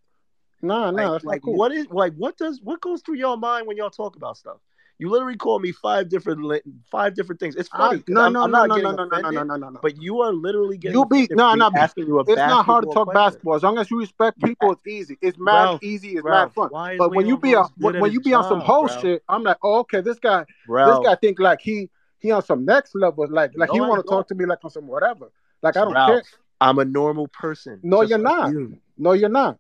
[0.61, 1.13] nah, nah.
[1.13, 1.55] Like, like cool.
[1.55, 4.57] what is like what does what goes through your mind when y'all talk about stuff?
[5.03, 7.57] You literally call me five different li- five different things.
[7.57, 7.98] It's funny.
[7.98, 9.80] I, no, I'm, no, I'm no, no, no, no, no, no, no, no, no.
[9.82, 10.98] But you are literally getting.
[10.98, 11.69] You be no, no.
[11.75, 13.22] Asking you a it's not hard to talk question.
[13.22, 13.56] basketball.
[13.56, 15.17] As long as you respect people, it's easy.
[15.22, 16.15] It's mad Ralph, easy.
[16.15, 16.98] It's Ralph, mad fun.
[16.98, 19.57] But when you be on when, when you be on some whole shit, I'm like,
[19.61, 21.01] oh, okay, this guy, Ralph.
[21.01, 23.27] this guy think like he he on some next level.
[23.30, 25.33] Like like no, he want to talk to me like on some whatever.
[25.61, 26.23] Like I don't Ralph, care.
[26.61, 27.82] I'm a normal person.
[27.83, 28.53] No, you're not.
[28.98, 29.59] No, you're not.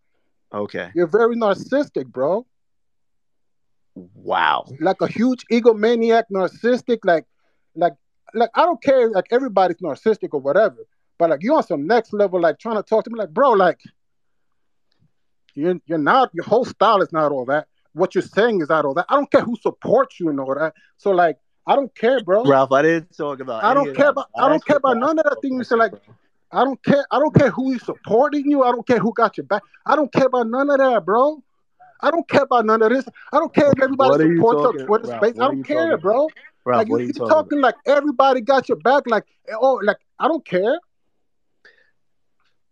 [0.53, 0.89] Okay.
[0.95, 2.45] You're very narcissistic, bro.
[3.95, 4.65] Wow.
[4.79, 7.25] Like a huge egomaniac, narcissistic, like
[7.75, 7.93] like
[8.33, 10.77] like I don't care like everybody's narcissistic or whatever,
[11.19, 13.51] but like you're on some next level, like trying to talk to me like, bro,
[13.51, 13.79] like
[15.53, 17.67] you're you're not your whole style is not all that.
[17.93, 19.05] What you're saying is not all that.
[19.09, 20.73] I don't care who supports you and all that.
[20.97, 22.43] So like I don't care, bro.
[22.45, 23.63] Ralph, I didn't talk about.
[23.63, 24.29] I don't care about.
[24.35, 25.77] I, I don't care about none of that thing you said.
[25.77, 25.93] Like.
[26.55, 27.03] I don't care.
[27.09, 28.61] I don't care who is supporting you.
[28.63, 29.63] I don't care who got your back.
[29.87, 31.41] I don't care about none of that, bro.
[32.03, 33.05] I don't care about none of this.
[33.31, 35.39] I don't care if everybody supports your Twitter space.
[35.39, 36.01] I don't care, talking?
[36.01, 36.27] bro.
[36.65, 39.03] Like you, you talking, talking like everybody got your back.
[39.07, 40.79] Like oh, like I don't care.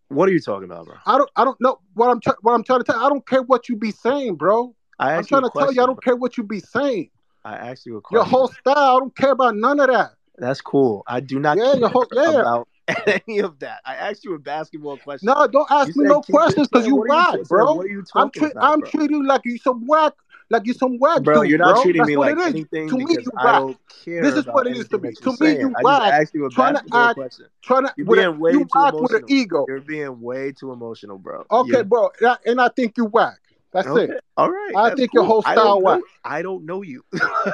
[0.10, 0.96] What are you talking about, bro?
[1.06, 1.30] I don't.
[1.38, 2.20] I don't know what I'm.
[2.20, 3.00] Tra- what I'm trying to tell.
[3.00, 4.76] You, I don't care what you be saying, bro.
[5.00, 5.84] I am trying to question, tell you.
[5.84, 7.10] I don't care what you be saying.
[7.44, 8.18] I asked you a question.
[8.18, 8.98] Your whole style.
[8.98, 10.12] I don't care about none of that.
[10.38, 11.04] That's cool.
[11.08, 12.42] I do not yeah, care whole, yeah.
[12.42, 13.82] about at any of that.
[13.86, 15.28] I asked you a basketball question.
[15.28, 17.74] No, don't ask you me no questions because you whack, bro.
[17.74, 18.90] What are you talking I'm, tre- about, I'm bro?
[18.90, 20.14] treating you like you some whack,
[20.50, 21.42] like you some whack, bro.
[21.42, 21.84] Dude, you're not bro.
[21.84, 22.90] treating That's me like anything.
[22.90, 23.74] To me, you I.
[24.06, 25.14] This is what it is to me.
[25.14, 26.28] To me, you ride.
[26.52, 27.46] Trying to act, question.
[27.62, 29.66] trying to you're with being a, way you too with an ego.
[29.68, 31.46] You're being way too emotional, bro.
[31.52, 32.10] Okay, bro,
[32.46, 33.38] and I, think you whack.
[33.72, 34.14] That's okay.
[34.14, 34.24] it.
[34.36, 34.74] All right.
[34.76, 35.22] I think cool.
[35.22, 36.02] your whole style whack.
[36.26, 37.06] I don't know you,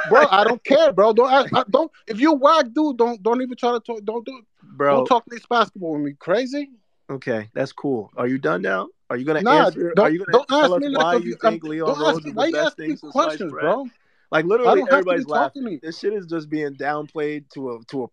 [0.10, 0.26] bro.
[0.32, 1.14] I don't care, bro.
[1.14, 1.92] Don't I, I, don't.
[2.08, 4.04] If you whack, dude, don't don't even try to talk.
[4.04, 4.42] Don't do.
[4.78, 6.14] Bro, we'll talk this basketball with me.
[6.14, 6.70] Crazy?
[7.10, 8.12] Okay, that's cool.
[8.16, 8.90] Are you done now?
[9.10, 9.94] Are you gonna nah, answer?
[9.98, 12.78] Are you gonna tell us why you think I'm, Leon Rose me, is the best
[12.78, 13.52] thing since questions.
[13.52, 13.88] Bro.
[14.32, 15.80] Like literally, everybody's laughing.
[15.82, 18.08] This shit is just being downplayed to a to a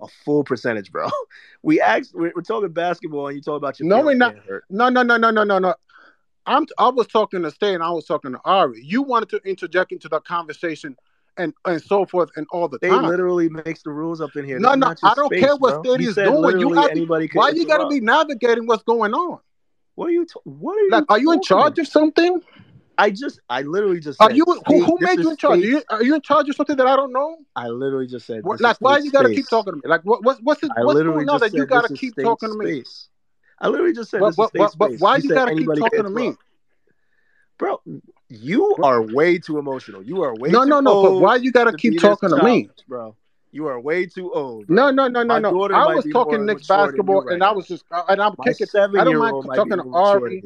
[0.00, 1.08] a full percentage, bro.
[1.62, 2.14] We asked.
[2.14, 3.88] We're, we're, talking basketball, and you talk about your.
[3.88, 4.36] No, we're not.
[4.68, 5.74] No, no, no, no, no, no, no.
[6.44, 6.66] I'm.
[6.76, 8.84] I was talking to Stay, and I was talking to Ari.
[8.84, 10.94] You wanted to interject into the conversation
[11.36, 13.02] and and so forth and all the they time.
[13.02, 14.58] They literally makes the rules up in here.
[14.58, 16.60] No, no, I don't space, care what state is doing.
[16.60, 19.40] You have anybody why you got to be navigating what's going on?
[19.94, 20.26] What are you?
[20.44, 20.90] What are you?
[20.90, 22.40] Like, are you in charge of something?
[22.96, 24.18] I just, I literally just.
[24.18, 24.44] Said, are you?
[24.44, 25.58] Who, who made you in charge?
[25.58, 27.38] Are you, are you, in charge of something that I don't know?
[27.56, 28.42] I literally just said.
[28.44, 29.82] Like, why you got to keep talking to me?
[29.84, 32.56] Like, what, what what's it, what's going on that you got to keep talking to
[32.56, 32.84] me?
[33.60, 34.20] I literally just said.
[34.20, 36.34] But, but, why you got to keep talking to me?
[37.58, 37.80] bro.
[38.28, 40.02] You are way too emotional.
[40.02, 41.02] You are way no, no, no.
[41.02, 43.16] But why you gotta to keep talking to me, bro?
[43.52, 44.66] You are way too old.
[44.66, 44.74] Bro.
[44.74, 45.62] No, no, no, no, no.
[45.72, 47.50] I was talking Knicks basketball, right and now.
[47.50, 48.66] I was just uh, and I'm My kicking.
[48.66, 50.42] Seven I don't mind talking to Ari,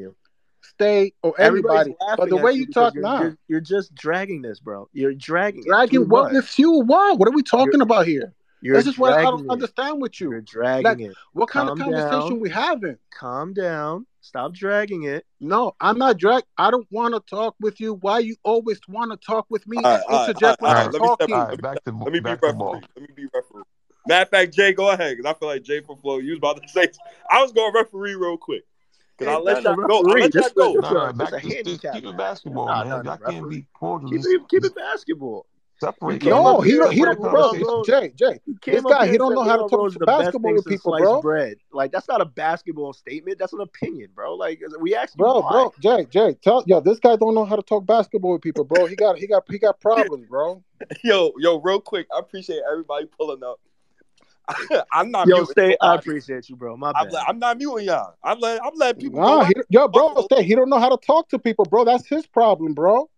[0.63, 1.95] Stay, or everybody.
[2.17, 4.89] But the way you talk you're, now, you're, you're, just dragging this, bro.
[4.93, 5.65] You're dragging.
[5.65, 6.33] Dragging what?
[6.33, 6.83] The fuel?
[6.83, 7.13] Why?
[7.13, 8.35] What are we talking you're, about here?
[8.61, 10.31] You're That's just what I don't understand with you.
[10.31, 11.17] You're dragging like, it.
[11.33, 12.41] What kind Calm of conversation down.
[12.41, 12.99] we having?
[13.17, 14.07] Calm down.
[14.21, 15.25] Stop dragging it.
[15.41, 16.43] No, I'm not drag.
[16.59, 17.95] I don't want to talk with you.
[17.95, 19.79] Why you always want to talk with me?
[19.83, 20.93] Right, interject right, talking.
[20.93, 22.81] Let me, step, let me, let me be referee.
[22.97, 23.63] Let me be referee.
[24.07, 26.19] Matter of fact, Jay, go ahead because I feel like Jay from Flow.
[26.19, 26.89] You was about to say.
[27.31, 28.65] I was going referee real quick.
[29.19, 29.99] Cause hey, I let y'all go.
[29.99, 30.73] I let y'all go.
[30.75, 31.95] No, no, handicap.
[31.95, 33.05] Keep it basketball, man.
[33.05, 34.11] Y'all can't be cordial.
[34.49, 35.47] Keep it basketball.
[35.81, 36.25] Separate.
[36.25, 38.13] No, he don't, he don't, bro, Jay,
[38.67, 41.23] this guy, he don't know how to talk basketball with people, bro.
[41.23, 41.59] Bread.
[41.73, 43.39] Like that's not a basketball statement.
[43.39, 44.35] That's an opinion, bro.
[44.35, 47.63] Like we asked, bro, bro, Jay, Jay, tell, yo, this guy don't know how to
[47.63, 48.87] talk basketball with people, bro.
[48.87, 50.65] He got, he got, he got problems, bro.
[51.05, 53.61] yo, yo, real quick, I appreciate everybody pulling up.
[54.93, 55.29] I'm not.
[55.29, 55.77] Yo, stay.
[55.81, 56.77] I appreciate you, bro.
[56.77, 57.07] My bad.
[57.07, 58.15] I'm, let, I'm not muting y'all.
[58.25, 59.21] I'm letting I'm letting people.
[59.21, 60.43] Nah, he, yo, bro, stay.
[60.43, 61.85] He don't know how to talk to people, bro.
[61.85, 63.09] That's his problem, bro.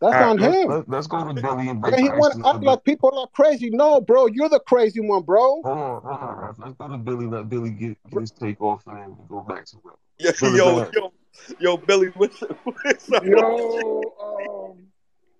[0.00, 0.68] That's right, on let's, him.
[0.70, 2.02] Let's, let's, go to Billy and Billy.
[2.02, 3.68] Yeah, he want to act like people are crazy.
[3.68, 5.60] No, bro, you're the crazy one, bro.
[5.62, 7.26] Hold on, hold on, Let's go to Billy.
[7.26, 9.98] Let Billy get, get his take off, and then go back to Ralph.
[10.18, 11.12] Yeah, yo, yo,
[11.58, 13.24] yo, Billy, what's, what's up?
[13.24, 14.86] Yo, um,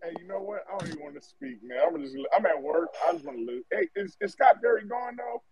[0.02, 0.64] hey, you know what?
[0.68, 1.78] I don't even want to speak, man.
[1.86, 2.88] I'm just, I'm at work.
[3.08, 3.64] I just want to lose.
[3.72, 5.42] Hey, is, is Scott Perry gone though?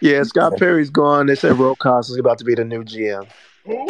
[0.00, 1.26] Yeah, Scott Perry's gone.
[1.26, 3.28] They said Rosas is about to be the new GM.
[3.66, 3.86] Who?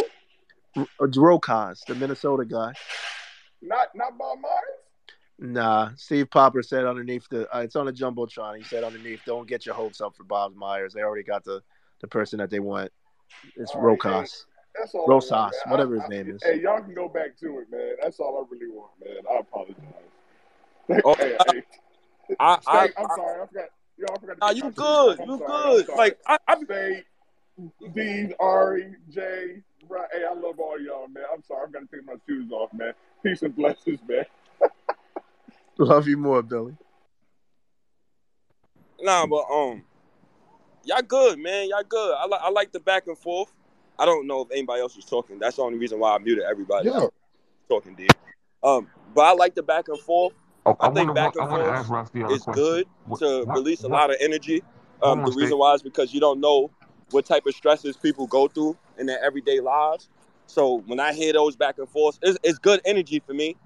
[0.76, 2.72] R- Rosas, the Minnesota guy.
[3.62, 4.54] Not not Bob Myers.
[5.38, 8.58] Nah, Steve Popper said underneath the uh, it's on a jumbotron.
[8.58, 10.92] He said underneath, don't get your hopes up for Bob Myers.
[10.92, 11.62] They already got the
[12.00, 12.92] the person that they want.
[13.56, 14.28] It's all Rosas, Right,
[14.78, 16.42] that's all Rosas, want, whatever his I, name is.
[16.42, 17.96] Hey, y'all can go back to it, man.
[18.02, 19.22] That's all I really want, man.
[19.30, 19.76] I apologize.
[21.04, 21.62] Oh, hey, I, hey.
[22.38, 23.68] I, I, am sorry, I forgot.
[23.96, 25.18] Y'all forgot nah, you good.
[25.26, 25.88] You good.
[25.96, 27.04] Like I, I'm State,
[27.94, 30.08] Dean, Ari, Jay, Right.
[30.12, 31.24] Hey, I love all y'all, man.
[31.32, 31.66] I'm sorry.
[31.66, 32.92] I'm gonna take my shoes off, man.
[33.22, 34.24] Peace and blessings, man.
[35.78, 36.76] Love you more, Billy.
[39.00, 39.84] Nah, but um,
[40.84, 41.68] y'all good, man.
[41.68, 42.14] Y'all good.
[42.14, 43.52] I like I like the back and forth.
[43.98, 45.38] I don't know if anybody else was talking.
[45.38, 46.88] That's the only reason why I muted everybody.
[46.88, 47.06] Yeah.
[47.68, 48.10] Talking, dude.
[48.62, 50.34] Um, but I like the back and forth.
[50.64, 52.52] Oh, I I think wanna back and wanna forth is question.
[52.52, 54.62] good What, to what, release a lot of energy.
[55.02, 56.70] Um, the reason why is because you don't know
[57.10, 60.08] what type of stresses people go through in their everyday lives.
[60.46, 63.56] So when I hear those back and forth, it's, it's good energy for me.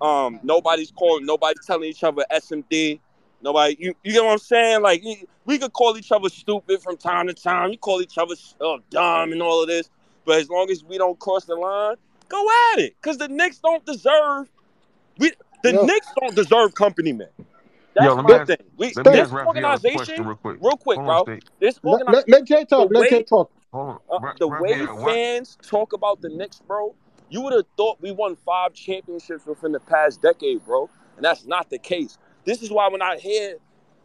[0.00, 3.00] Um, nobody's calling, nobody's telling each other SMD.
[3.42, 4.82] Nobody, you, you get what I'm saying?
[4.82, 7.70] Like you- we could call each other stupid from time to time.
[7.72, 9.90] You call each other uh, dumb and all of this,
[10.24, 11.96] but as long as we don't cross the line,
[12.28, 12.96] go at it.
[13.02, 14.48] Cause the Knicks don't deserve
[15.18, 15.32] we
[15.62, 17.28] the Yo, Knicks don't deserve company men.
[17.98, 18.58] Yo, That's let me my ask thing.
[18.76, 20.60] We let me this ask Raphael a question organization, real quick.
[20.60, 21.30] real quick, Hold bro.
[21.60, 22.90] This let, organization, let, let Jay talk.
[22.92, 23.52] Let Jay talk.
[23.72, 23.96] Uh,
[24.38, 26.94] the way why fans talk about the Knicks, bro,
[27.28, 30.88] you would have thought we won five championships within the past decade, bro.
[31.16, 32.18] And that's not the case.
[32.44, 33.56] This is why when I hear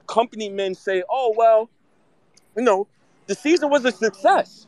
[0.07, 1.69] company men say, oh, well,
[2.55, 2.87] you know,
[3.27, 4.67] the season was a success.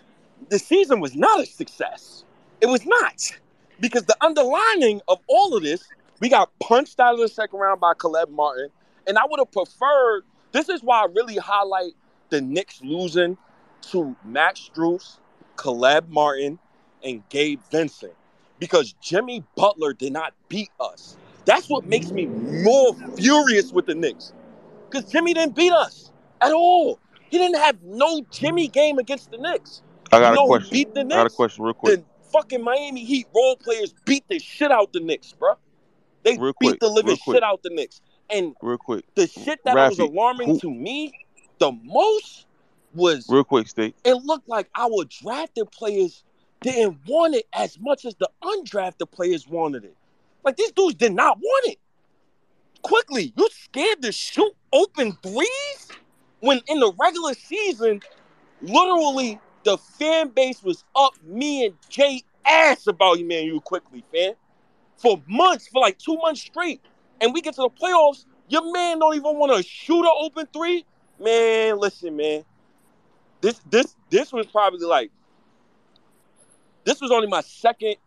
[0.49, 2.23] The season was not a success.
[2.61, 3.31] It was not.
[3.79, 5.83] Because the underlining of all of this,
[6.19, 8.69] we got punched out of the second round by Caleb Martin.
[9.07, 11.93] And I would have preferred, this is why I really highlight
[12.29, 13.37] the Knicks losing
[13.91, 15.17] to Max Strus,
[15.61, 16.59] Caleb Martin,
[17.03, 18.13] and Gabe Vincent.
[18.59, 21.17] Because Jimmy Butler did not beat us.
[21.45, 24.33] That's what makes me more furious with the Knicks.
[24.89, 26.99] Because Jimmy didn't beat us at all.
[27.29, 29.81] He didn't have no Jimmy game against the Knicks.
[30.11, 30.69] I got a know who question.
[30.71, 31.97] beat the I got a question real quick.
[31.97, 35.55] The fucking Miami Heat role players beat the shit out the Knicks, bro.
[36.23, 36.79] They Real beat quick.
[36.79, 38.01] the living shit out the Knicks.
[38.29, 39.03] And Real quick.
[39.15, 41.13] the shit that was alarming who to me
[41.59, 42.45] the most
[42.95, 43.95] was real quick, State.
[44.03, 46.23] it looked like our drafted players
[46.61, 49.95] didn't want it as much as the undrafted players wanted it.
[50.43, 51.79] Like these dudes did not want it.
[52.81, 55.87] Quickley, you scared to shoot open threes
[56.41, 58.01] when in the regular season,
[58.61, 63.45] literally the fan base was up me and Jay ass about you, man.
[63.45, 64.33] You quickly, fan,
[64.97, 66.81] for months, for like two months straight,
[67.21, 68.25] and we get to the playoffs.
[68.49, 70.85] Your man don't even want to shoot an open three.
[71.19, 72.43] Man, listen, man.
[73.43, 75.11] This this this was probably like
[76.85, 77.97] this was only my second,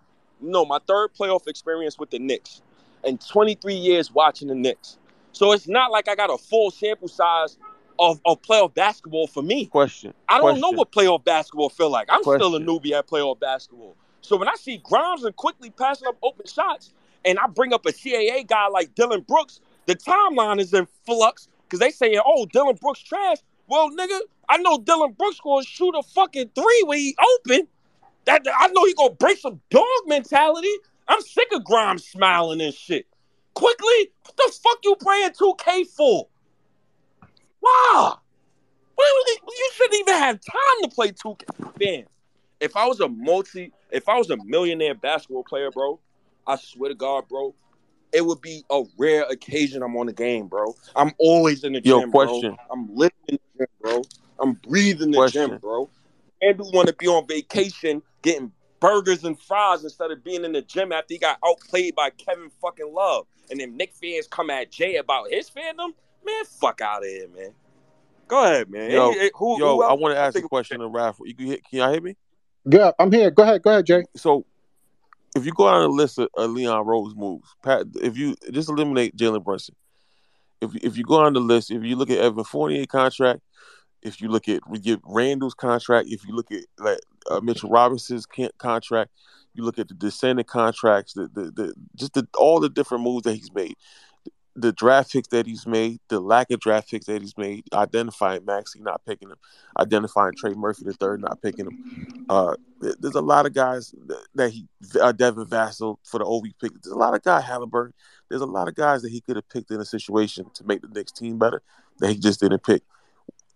[0.41, 2.63] no, my third playoff experience with the Knicks,
[3.05, 4.97] and 23 years watching the Knicks.
[5.33, 7.59] So it's not like I got a full sample size
[7.99, 9.67] of, of playoff basketball for me.
[9.67, 10.15] Question.
[10.27, 12.09] I don't know what playoff basketball feel like.
[12.11, 13.95] I'm still a newbie at playoff basketball.
[14.23, 16.95] So when I see Grimes and Quickley passing up open shots,
[17.27, 21.49] and I bring up a CAA guy like Dillon Brooks, the timeline is in flux
[21.65, 25.95] because they saying, "Oh, Dillon Brooks trash." Well, nigga, I know Dillon Brooks gonna shoot
[25.95, 27.69] a fucking three when he open.
[28.25, 30.73] That I know he gonna break some dog mentality.
[31.09, 33.07] I'm sick of Grimes smiling and shit.
[33.55, 36.29] Quickley, what the fuck you playing 2K for?
[37.61, 38.21] Wow.
[38.99, 41.81] You shouldn't even have time to play 2K.
[41.81, 42.05] Man,
[42.61, 46.01] if I was a multi, if I was a millionaire basketball player, bro,
[46.47, 47.55] I swear to God, bro,
[48.13, 50.75] it would be a rare occasion I'm on the game, bro.
[50.95, 52.57] I'm always in the Yo, gym, question.
[52.57, 52.67] bro.
[52.71, 54.03] I'm living in the gym, bro.
[54.41, 55.51] I'm breathing the Question.
[55.51, 55.89] gym, bro.
[56.43, 60.53] And do want to be on vacation getting burgers and fries instead of being in
[60.53, 63.27] the gym after he got outplayed by Kevin fucking Love.
[63.51, 65.93] And then Knick fans come at Jay about his fandom.
[66.25, 67.53] Man, fuck out of here, man.
[68.29, 68.91] Go ahead, man.
[68.91, 71.17] Yo, Any- who, yo, who I want to ask a question to Raph.
[71.25, 72.17] You can, hear- can y'all hear me?
[72.65, 73.31] Yeah, I'm here.
[73.31, 73.63] Go ahead.
[73.63, 74.05] Go ahead, Jay.
[74.17, 74.45] So,
[75.37, 78.69] if you go down the list of, of Leon Rose moves, Pat, if you just
[78.69, 79.77] eliminate Jalen Brunson,
[80.61, 83.41] if if you go on the list, if you look at Evan Fournier contract,
[84.07, 84.61] if you look at
[85.05, 86.99] Randle's contract, if you look at like
[87.31, 88.27] uh, Mitchell Robinson's
[88.59, 89.11] contract,
[89.55, 93.25] you look at the descending contracts, the the, the just the, all the different moves
[93.25, 93.75] that he's made,
[94.55, 98.45] the draft picks that he's made, the lack of draft picks that he's made, identifying
[98.45, 99.37] Maxey not picking him,
[99.79, 102.27] identifying Trey Murphy the third not picking him.
[102.29, 104.67] Uh, there's a lot of guys that, that he
[105.01, 106.73] uh, Devin Vassell for the OV pick.
[106.83, 107.95] There's a lot of guys Halliburton.
[108.29, 110.83] There's a lot of guys that he could have picked in a situation to make
[110.83, 111.63] the next team better
[111.99, 112.83] that he just didn't pick.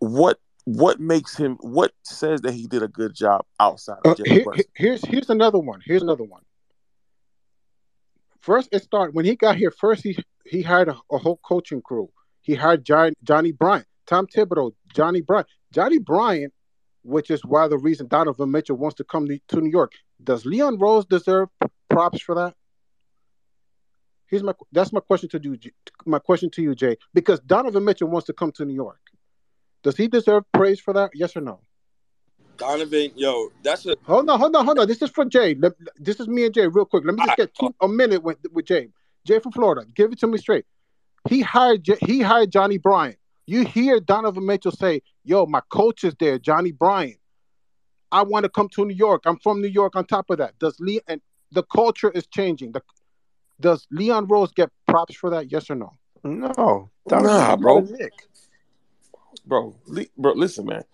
[0.01, 1.57] What what makes him?
[1.61, 5.31] What says that he did a good job outside Uh, of Jalen here, here's here's
[5.31, 5.81] another one.
[5.85, 6.43] Here's another one.
[8.41, 9.71] First, it started when he got here.
[9.71, 12.11] First, he he hired a, a whole coaching crew.
[12.43, 16.53] He hired Johnny, Johnny Bryant, Tom Thibodeau, Johnny Bryant, Johnny Bryant,
[17.03, 19.93] which is why the reason Donovan Mitchell wants to come to, to New York.
[20.23, 21.49] Does Leon Rose deserve
[21.89, 22.55] props for that?
[24.27, 25.59] Here's my that's my question to you.
[26.07, 29.01] My question to you, Jay, because Donovan Mitchell wants to come to New York.
[29.83, 31.11] Does he deserve praise for that?
[31.15, 31.61] Yes or no?
[32.57, 34.87] Donovan, yo, that's a Hold on, hold on, hold on.
[34.87, 35.57] This is for Jay.
[35.97, 37.05] This is me and Jay, real quick.
[37.07, 38.89] Let me just get two, a minute with with Jay.
[39.27, 39.87] Jay from Florida.
[39.95, 40.67] Give it to me straight.
[41.29, 43.17] he hired he hired Johnny Bryant.
[43.47, 47.17] You hear Donovan Mitchell say, "Yo, my coach is there, Johnny Bryant.
[48.13, 49.23] I want to come to New York.
[49.25, 51.21] I'm from New York." On top of that, does Lee and
[51.53, 52.73] the culture is changing.
[52.73, 52.83] The,
[53.59, 55.51] does Leon Rose get props for that?
[55.51, 55.95] Yes or no?
[56.25, 57.81] No, Nah, bro.
[57.81, 58.13] Nick.
[59.51, 60.85] Bro, Le- bro, listen, man.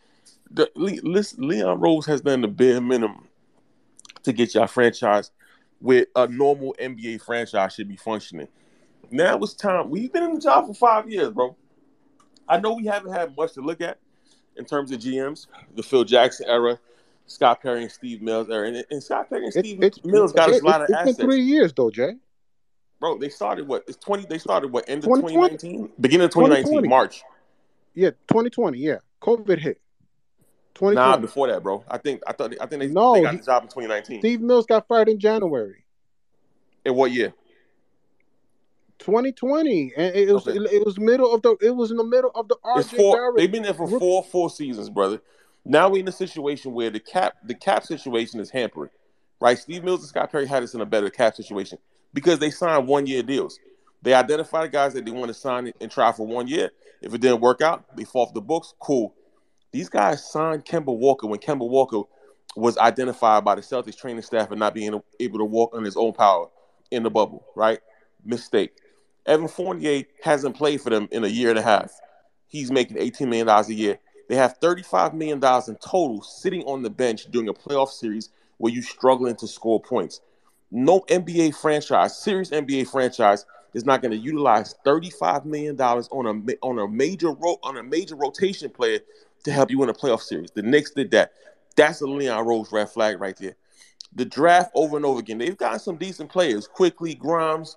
[0.51, 3.28] The, Le- listen, Leon Rose has done the bare minimum
[4.23, 5.31] to get y'all franchise
[5.78, 8.49] where a normal NBA franchise should be functioning.
[9.10, 9.91] Now it's time.
[9.91, 11.55] We've been in the job for five years, bro.
[12.49, 13.99] I know we haven't had much to look at
[14.57, 16.78] in terms of GMs, the Phil Jackson era,
[17.26, 20.33] Scott Perry and Steve Mills era, and, and Scott Perry and It, Steve it's Mills
[20.33, 22.15] got us a lot of assets, three years though, Jay.
[23.01, 23.18] bro.
[23.18, 23.85] They started what?
[23.86, 24.25] It's twenty.
[24.25, 24.89] They started what?
[24.89, 26.89] End of 2019, beginning of 2019, 2020.
[26.89, 27.23] March.
[27.97, 28.78] Yeah, 2020.
[28.78, 29.81] Yeah, COVID hit.
[30.75, 30.94] 2020.
[30.94, 31.83] Nah, before that, bro.
[31.89, 34.20] I think I thought I think they, No, they got he- the job in 2019.
[34.20, 35.84] Steve Mills got fired in January
[36.84, 37.33] In what year?
[38.99, 40.58] 2020, and it was Okay.
[40.58, 43.36] it was middle of the it was in the middle of the RJ.
[43.36, 45.20] They've been there for four four seasons, brother.
[45.65, 48.91] Now we're in a situation where the cap the cap situation is hampering,
[49.41, 49.58] right?
[49.58, 51.78] Steve Mills and Scott Perry had us in a better cap situation
[52.12, 53.58] because they signed one year deals.
[54.02, 56.70] They identify the guys that they want to sign and try for one year.
[57.02, 58.75] If it didn't work out, they fall off the books.
[58.78, 59.15] Cool.
[59.73, 62.02] These guys signed Kemba Walker when Kemba Walker
[62.55, 65.97] was identified by the Celtics training staff and not being able to walk on his
[65.97, 66.49] own power
[66.91, 67.81] in the bubble, right?
[68.25, 68.73] Mistake.
[69.26, 71.92] Evan Fournier hasn't played for them in a year and a half.
[72.47, 73.99] He's making $18 million a year.
[74.28, 78.73] They have $35 million in total sitting on the bench during a playoff series where
[78.73, 80.20] you're struggling to score points.
[80.70, 83.44] No NBA franchise, serious NBA franchise,
[83.76, 87.82] is not going to utilize $35 million on a on a major ro- on a
[87.82, 89.00] major rotation player
[89.44, 90.50] to help you win a playoff series.
[90.50, 91.32] The Knicks did that.
[91.76, 93.55] That's a Leon Rose red flag right there.
[94.14, 95.36] The draft over and over again.
[95.36, 96.66] They've gotten some decent players.
[96.66, 97.76] Quickley, Grimes,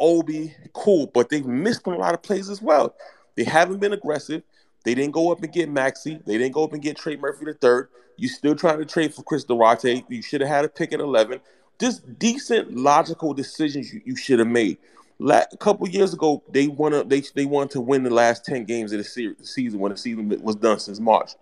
[0.00, 2.94] Obi, cool, but they've missed on a lot of plays as well.
[3.34, 4.42] They haven't been aggressive.
[4.82, 6.20] They didn't go up and get Maxey.
[6.24, 7.88] They didn't go up and get Trey Murphy the third.
[8.16, 10.04] You're still trying to trade for Chris Duarte.
[10.08, 11.40] You should have had a pick at 11.
[11.78, 14.78] Just decent, logical decisions you, you should have made.
[15.18, 18.64] La- a couple years ago, they wanted they they wanted to win the last 10
[18.64, 21.32] games of the, se- season when the season was done since March,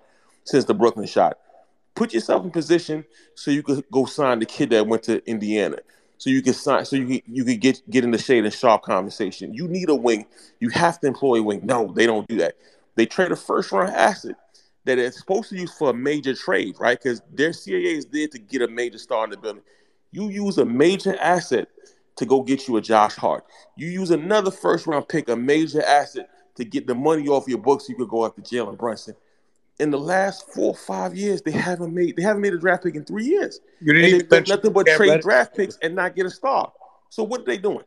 [0.45, 1.39] since the Brooklyn shot
[1.95, 5.79] put yourself in position so you could go sign the kid that went to Indiana.
[6.19, 8.55] So you can sign, so you can, you could get get in the shade and
[8.55, 9.53] sharp conversation.
[9.55, 10.27] You need a wing.
[10.61, 11.63] You have to employ a wing.
[11.65, 12.55] No, they don't do that.
[12.95, 14.37] They trade a first round asset
[14.85, 16.99] that is supposed to use for a major trade, right?
[17.01, 19.63] Because their CAA is there to get a major star in the building.
[20.13, 21.69] You use a major asset
[22.23, 23.45] to go get you a Josh Hart.
[23.77, 27.59] You use another first round pick, a major asset to get the money off your
[27.59, 27.89] books.
[27.89, 29.15] You could go after Jalen Brunson
[29.79, 32.85] in the last four or five years, they haven't made they haven't made a draft
[32.85, 33.61] pick in three years.
[33.81, 35.23] You didn't even they've done nothing but trade Reddish.
[35.25, 36.73] draft picks and not get a star.
[37.11, 37.85] So what are they doing?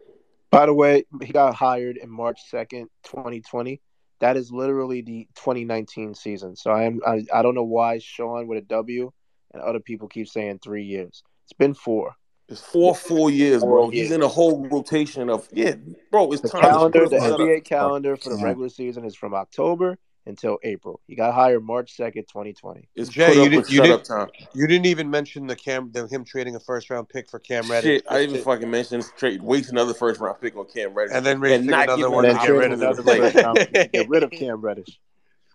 [0.51, 3.81] By the way, he got hired in March second, twenty twenty.
[4.19, 6.55] That is literally the twenty nineteen season.
[6.55, 9.11] So I am I, I don't know why Sean with a W
[9.53, 11.23] and other people keep saying three years.
[11.45, 12.13] It's been four.
[12.47, 13.89] It's four four years, Four bro.
[13.89, 15.75] He's in a whole rotation of yeah,
[16.11, 16.31] bro.
[16.31, 17.39] It's The time calendar, to the shut up.
[17.39, 20.99] NBA calendar for the regular season is from October until April.
[21.07, 22.87] He got hired March second, twenty twenty.
[22.95, 24.29] It's Jay, you didn't you didn't time.
[24.53, 27.67] you didn't even mention the Cam the, him trading a first round pick for Cam
[27.69, 27.83] Reddish.
[28.01, 29.41] Shit, I didn't even fucking mentioned this trade.
[29.41, 32.39] Waste another first round pick on Cam Reddish And then and not another one And
[32.39, 32.79] to get rid of opportunity him.
[32.79, 33.19] to another play.
[33.19, 34.99] first round pick to get rid of Cam Reddish.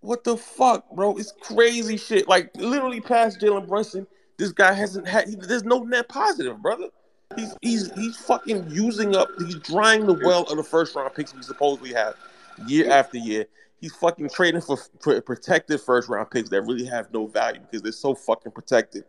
[0.01, 1.17] What the fuck, bro?
[1.19, 2.27] It's crazy shit.
[2.27, 4.07] Like literally past Jalen Brunson,
[4.41, 5.29] this guy hasn't had.
[5.29, 6.89] He, there's no net positive, brother.
[7.37, 9.29] He's he's he's fucking using up.
[9.39, 12.17] He's drying the well of the first round picks we supposedly have
[12.67, 13.47] year after year.
[13.81, 17.83] He's fucking trading for, for protected first round picks that really have no value because
[17.83, 19.05] they're so fucking protected.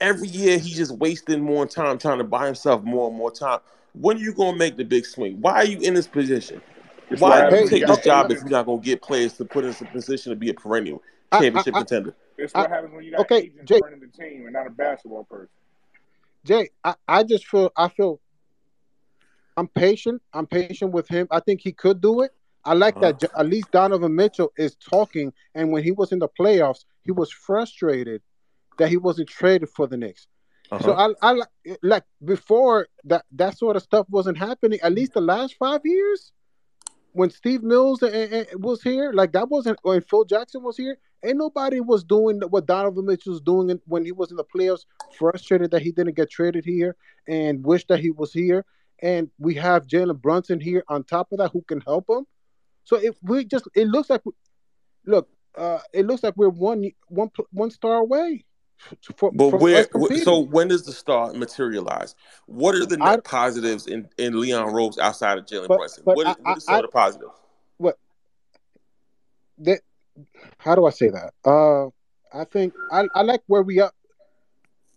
[0.00, 3.60] Every year he's just wasting more time trying to buy himself more and more time.
[3.94, 5.40] When are you gonna make the big swing?
[5.40, 6.60] Why are you in this position?
[7.10, 9.84] It's Why take this job if you're not gonna get players to put in a
[9.86, 12.14] position to be a perennial I, I, championship I, contender?
[12.38, 14.66] It's I, what happens when you got okay, agents Jay, running the team and not
[14.66, 15.48] a basketball person.
[16.44, 18.20] Jay, I, I just feel I feel
[19.56, 20.22] I'm patient.
[20.32, 21.26] I'm patient with him.
[21.30, 22.32] I think he could do it.
[22.64, 23.12] I like Uh-huh.
[23.20, 25.32] that at least Donovan Mitchell is talking.
[25.54, 28.22] And when he was in the playoffs, he was frustrated
[28.78, 30.26] that he wasn't traded for the Knicks.
[30.80, 31.14] So Uh-huh.
[31.20, 31.42] I, I
[31.82, 34.78] like before that that sort of stuff wasn't happening.
[34.82, 36.32] At least the last five years,
[37.12, 40.96] when Steve Mills was here, like that wasn't when Phil Jackson was here.
[41.24, 44.86] Ain't nobody was doing what Donovan Mitchell was doing when he was in the playoffs.
[45.18, 46.96] Frustrated that he didn't get traded here,
[47.28, 48.64] and wish that he was here.
[49.02, 52.26] And we have Jalen Brunson here on top of that who can help him.
[52.84, 54.22] So if we just, it looks like,
[55.06, 58.44] look, uh, it looks like we're one one one star away.
[59.16, 59.80] for, But where?
[59.80, 60.24] us wh- competing.
[60.24, 62.14] So when does the star materialize?
[62.46, 66.04] What are the I positives in, in Leon Rose outside of Jalen Brunson?
[66.06, 67.32] but What I is, I, what is some I of the positives?
[67.78, 67.98] what
[69.58, 69.80] that
[70.58, 71.32] how do I say that?
[71.44, 71.86] Uh,
[72.32, 73.92] I think I I like where we are.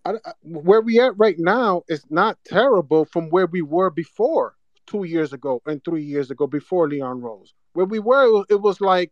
[0.05, 4.55] I, I- where we at right now is not terrible from where we were before
[4.85, 7.53] two years ago and three years ago before Leon Rose.
[7.73, 9.11] Where we were, it was, it was like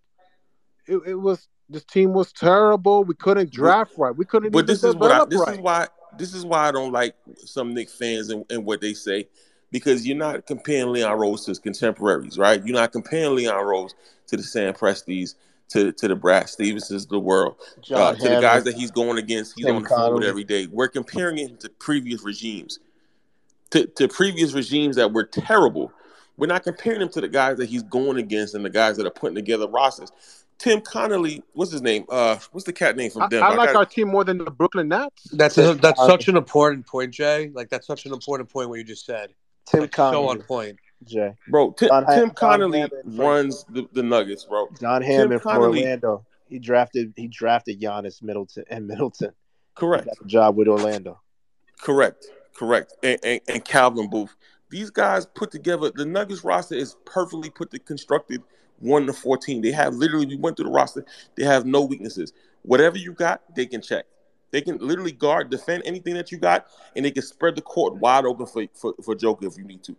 [0.88, 3.04] it, it was this team was terrible.
[3.04, 4.16] We couldn't draft right.
[4.16, 6.92] We couldn't but this is what I this is why this is why I don't
[6.92, 9.28] like some Knick fans and, and what they say
[9.72, 12.64] because you're not comparing Leon Rose to his contemporaries, right?
[12.66, 13.96] You're not comparing Leon Rose
[14.28, 15.36] to the Sam Presties,
[15.72, 18.92] to to the Brad Stevensons of the world, uh, John to the guys that he's
[18.92, 19.54] going against.
[19.56, 20.68] He's Tim on the phone with every day.
[20.68, 22.80] We're comparing him to previous regimes,
[23.72, 25.92] to to previous regimes that were terrible.
[26.38, 29.06] We're not comparing him to the guys that he's going against and the guys that
[29.06, 30.12] are putting together rosters.
[30.58, 32.06] Tim Connolly, what's his name?
[32.08, 33.46] Uh, what's the cat name from I, Denver?
[33.46, 35.24] I I like got our team more than the Brooklyn Nets.
[35.32, 37.50] That's a, that's such an important point, Jay.
[37.54, 39.34] Like that's such an important point what you just said.
[39.66, 40.44] Tim Like so on Connolly.
[40.44, 40.80] point.
[41.06, 41.34] Jay.
[41.48, 41.72] bro.
[41.72, 44.68] Tim, John, Tim Connolly runs the, the Nuggets, bro.
[44.80, 46.26] John Hammond from Orlando.
[46.48, 49.30] He drafted he drafted Giannis Middleton and Middleton.
[49.30, 51.20] He correct, got the job with Orlando.
[51.82, 54.36] correct, correct, and, and, and Calvin Booth.
[54.70, 58.42] These guys put together the Nuggets roster is perfectly put to constructed
[58.80, 59.62] one to fourteen.
[59.62, 61.06] They have literally we went through the roster.
[61.36, 62.34] They have no weaknesses.
[62.64, 64.06] Whatever you got, they can check.
[64.52, 67.96] They can literally guard, defend anything that you got, and they can spread the court
[67.96, 69.96] wide open for for, for Joker if you need to.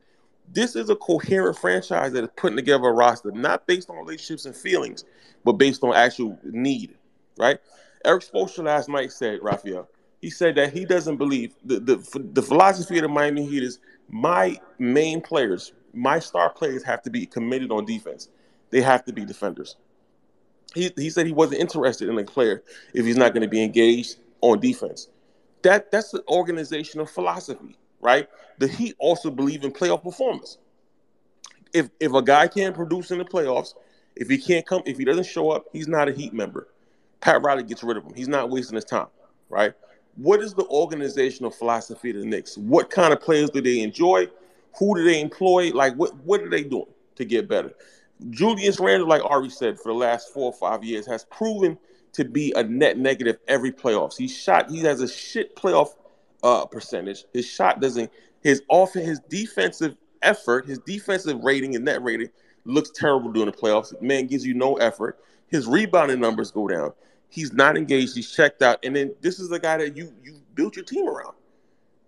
[0.48, 4.46] This is a coherent franchise that is putting together a roster, not based on relationships
[4.46, 5.04] and feelings,
[5.44, 6.94] but based on actual need,
[7.38, 7.58] right?
[8.04, 9.88] Erik Spoelstra last night said, Raphael,
[10.20, 13.78] he said that he doesn't believe the, the the philosophy of the Miami Heat is
[14.08, 18.28] my main players, my star players have to be committed on defense.
[18.70, 19.76] They have to be defenders.
[20.74, 22.62] He, he said he wasn't interested in a player
[22.94, 25.08] if he's not going to be engaged on defense.
[25.62, 28.28] That that's the organizational philosophy, right?
[28.58, 30.58] The Heat also believe in playoff performance.
[31.72, 33.74] If if a guy can't produce in the playoffs,
[34.14, 36.68] if he can't come, if he doesn't show up, he's not a Heat member.
[37.20, 38.12] Pat Riley gets rid of him.
[38.14, 39.06] He's not wasting his time,
[39.48, 39.72] right?
[40.16, 42.58] What is the organizational philosophy of the Knicks?
[42.58, 44.28] What kind of players do they enjoy?
[44.78, 45.70] Who do they employ?
[45.70, 47.72] Like what what are they doing to get better?
[48.30, 51.78] Julius Randle, like Ari said, for the last four or five years, has proven
[52.12, 54.16] to be a net negative every playoffs.
[54.16, 55.94] He shot, he has a shit playoff
[56.42, 57.24] uh, percentage.
[57.32, 58.10] His shot doesn't,
[58.42, 62.28] his off, his defensive effort, his defensive rating and net rating
[62.64, 64.00] looks terrible during the playoffs.
[64.00, 65.18] Man gives you no effort.
[65.48, 66.92] His rebounding numbers go down.
[67.28, 68.14] He's not engaged.
[68.14, 68.78] He's checked out.
[68.82, 71.34] And then this is the guy that you you built your team around,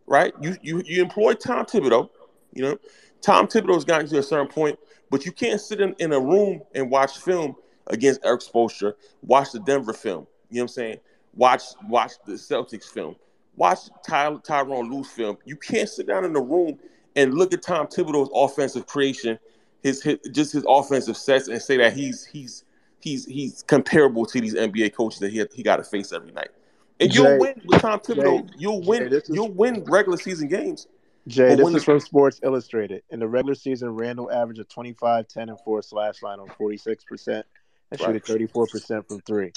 [0.07, 0.35] right?
[0.41, 2.11] You you you employ Tom Thibodeau.
[2.53, 2.79] You know,
[3.21, 4.79] Tom Thibodeau's gotten to a certain point,
[5.11, 7.57] but you can't sit in, in a room and watch film
[7.89, 8.95] against Erik Spoelstra.
[9.23, 10.27] Watch the Denver film.
[10.51, 10.97] You know what I'm saying?
[11.35, 13.17] Watch watch the Celtics film.
[13.57, 15.39] Watch Ty, Tyronn Lue film.
[15.45, 16.79] You can't sit down in the room
[17.17, 19.39] and look at Tom Thibodeau's offensive creation,
[19.83, 22.65] his, his just his offensive sets, and say that he's he's
[23.01, 26.51] he's he's comparable to these NBA coaches that he he got to face every night.
[27.01, 28.51] And you'll win with Tom Jay, Thibodeau.
[28.57, 29.11] You'll win.
[29.11, 30.87] this is You'll win regular season games.
[31.27, 33.03] Jay, this is the from Sports Illustrated.
[33.11, 37.43] In the regular season, Randle averaged a 25, 10, and 4 slash line on 46%
[37.91, 39.53] and shooting 34% from three.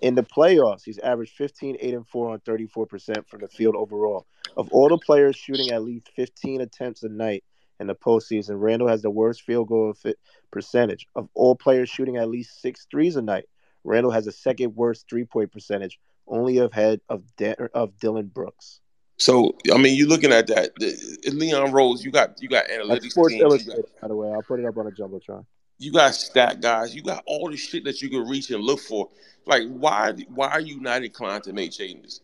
[0.00, 4.26] In the playoffs, he's averaged 15, 8, and 4 on 34% from the field overall.
[4.56, 7.44] Of all the players shooting at least 15 attempts a night
[7.80, 10.18] in the postseason, Randle has the worst field goal fit
[10.50, 11.06] percentage.
[11.14, 13.46] Of all players shooting at least six threes a night,
[13.84, 18.80] Randle has the second worst three point percentage, only ahead of, De- of Dillon Brooks.
[19.16, 20.74] So I mean, you're looking at that.
[20.76, 24.30] The- Leon Rose, you got you got That's analytics Sports teams, got by the way.
[24.30, 25.44] I'll put it up on a jumbotron.
[25.78, 28.80] You got stat guys, you got all the shit that you can reach and look
[28.80, 29.08] for.
[29.46, 32.20] Like, why why are you not inclined to make changes?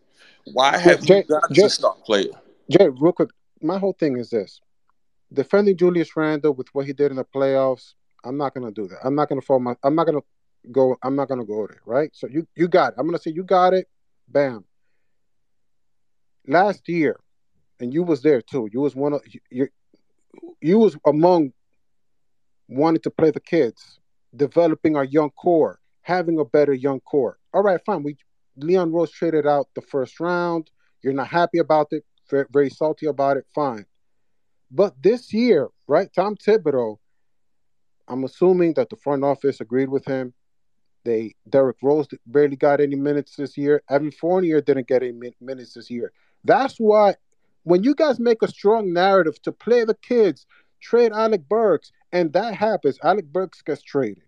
[0.52, 2.32] Why Jay, have you Jay, got Jay, to star player?
[2.70, 3.30] Jay, real quick.
[3.62, 4.60] My whole thing is this:
[5.32, 7.94] defending Julius Randle with what he did in the playoffs.
[8.24, 8.98] I'm not gonna do that.
[9.04, 9.74] I'm not gonna fall my.
[9.82, 10.20] I'm not gonna
[10.72, 10.96] go.
[11.02, 11.80] I'm not gonna go there.
[11.86, 12.10] Right.
[12.12, 12.94] So you you got it.
[12.98, 13.86] I'm gonna say you got it.
[14.28, 14.64] Bam.
[16.46, 17.20] Last year,
[17.80, 18.68] and you was there too.
[18.72, 19.68] You was one of you.
[20.60, 21.52] You was among
[22.68, 24.00] wanting to play the kids,
[24.34, 27.38] developing our young core, having a better young core.
[27.52, 28.02] All right, fine.
[28.02, 28.16] We
[28.56, 30.70] Leon Rose traded out the first round.
[31.02, 32.04] You're not happy about it.
[32.30, 33.46] Very, very salty about it.
[33.54, 33.86] Fine.
[34.70, 36.08] But this year, right?
[36.14, 36.98] Tom Thibodeau.
[38.06, 40.34] I'm assuming that the front office agreed with him.
[41.04, 43.82] They Derrick Rose barely got any minutes this year.
[43.90, 46.12] Evan Fournier didn't get any minutes this year.
[46.44, 47.14] That's why
[47.64, 50.46] when you guys make a strong narrative to play the kids,
[50.80, 54.22] trade Alec Burks, and that happens, Alec Burks gets traded.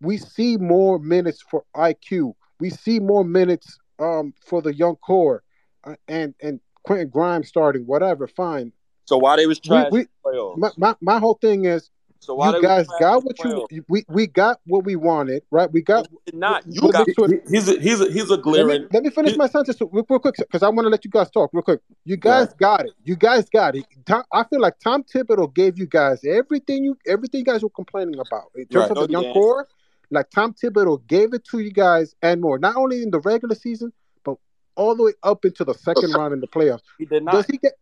[0.00, 2.32] We see more minutes for IQ.
[2.58, 5.44] We see more minutes um for the young core,
[5.84, 8.72] uh, and and Quentin Grimes starting, whatever, fine.
[9.04, 10.58] So why they was We trash we in the playoffs?
[10.58, 11.90] my, my my whole thing is
[12.22, 13.66] So why you was guys trash got what playoffs?
[13.72, 15.72] you we we got what we wanted, right?
[15.72, 16.64] We got Did not.
[16.66, 17.08] You we'll got.
[17.48, 20.04] He's a he's a he's a Let me let me finish he- my sentence real,
[20.08, 21.80] real quick because I want to let you guys talk real quick.
[22.04, 22.92] You Go guys got it.
[23.04, 23.86] You guys got it.
[24.04, 27.70] Tom, I feel like Tom Thibodeau gave you guys everything you everything you guys were
[27.70, 28.90] complaining about in terms Right.
[28.90, 29.34] of No, the young didn't.
[29.34, 29.68] core.
[30.10, 33.54] Like Tom Thibodeau gave it to you guys and more, not only in the regular
[33.54, 33.92] season,
[34.24, 34.36] but
[34.76, 36.82] all the way up into the second round in the playoffs.
[36.98, 37.50] He did Does not.
[37.50, 37.72] he get?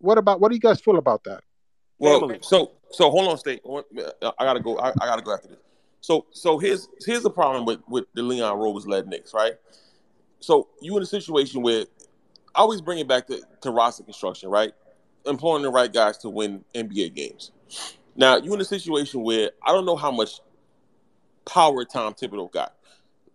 [0.00, 0.38] What about?
[0.40, 1.42] What do you guys feel about that?
[1.98, 2.38] Well, Family.
[2.42, 3.60] so so hold on, state.
[3.64, 4.78] Uh, I gotta go.
[4.78, 5.58] I, I gotta go after this.
[6.00, 9.54] So so here's here's the problem with with the Leon Rose led Knicks, right?
[10.40, 11.84] So you in a situation where
[12.54, 14.72] I always bring it back to, to roster construction, right?
[15.26, 17.50] Employing the right guys to win NBA games.
[18.16, 20.40] Now you in a situation where I don't know how much
[21.44, 22.74] power Tom Thibodeau got.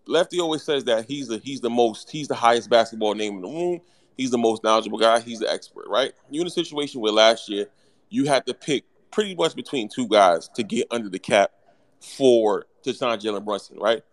[0.06, 3.42] Lefty always says that he's the he's the most he's the highest basketball name in
[3.42, 3.82] the room.
[4.18, 5.20] He's the most knowledgeable guy.
[5.20, 6.14] He's the expert, right?
[6.30, 7.68] You in a situation where last year
[8.14, 11.52] you had to pick pretty much between two guys to get under the cap
[12.00, 14.04] for to sign Jalen Brunson, right?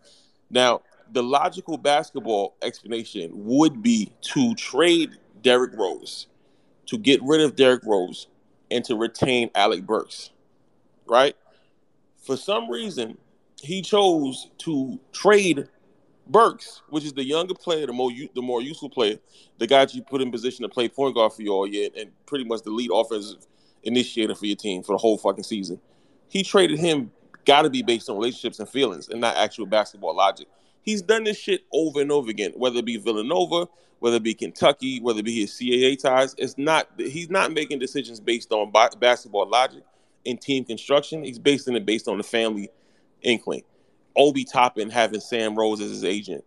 [0.49, 0.81] Now
[1.11, 5.11] the logical basketball explanation would be to trade
[5.43, 6.27] Derrick Rose,
[6.87, 8.27] to get rid of Derrick Rose,
[8.71, 10.31] and to retain Alec Burks,
[11.05, 11.35] right?
[12.23, 13.17] For some reason,
[13.61, 15.67] he chose to trade
[16.27, 19.19] Burks, which is the younger player, the more the more useful player,
[19.59, 22.09] the guy you put in position to play point guard for you all year, and
[22.25, 23.45] pretty much the lead offensive
[23.83, 25.79] initiator for your team for the whole fucking season.
[26.29, 27.11] He traded him,
[27.45, 30.47] got to be based on relationships and feelings, and not actual basketball logic.
[30.83, 33.67] He's done this shit over and over again, whether it be Villanova,
[33.99, 36.35] whether it be Kentucky, whether it be his CAA ties.
[36.37, 39.83] It's not he's not making decisions based on ba- basketball logic
[40.25, 41.23] and team construction.
[41.23, 42.69] He's basing it based on the family
[43.21, 43.63] inkling.
[44.15, 46.43] Obi Toppin having Sam Rose as his agent,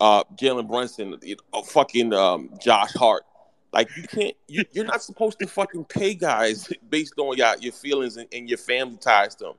[0.00, 3.24] uh, Jalen Brunson, know, fucking um, Josh Hart.
[3.72, 7.72] Like you can't, you, you're not supposed to fucking pay guys based on your, your
[7.72, 9.54] feelings and, and your family ties to them.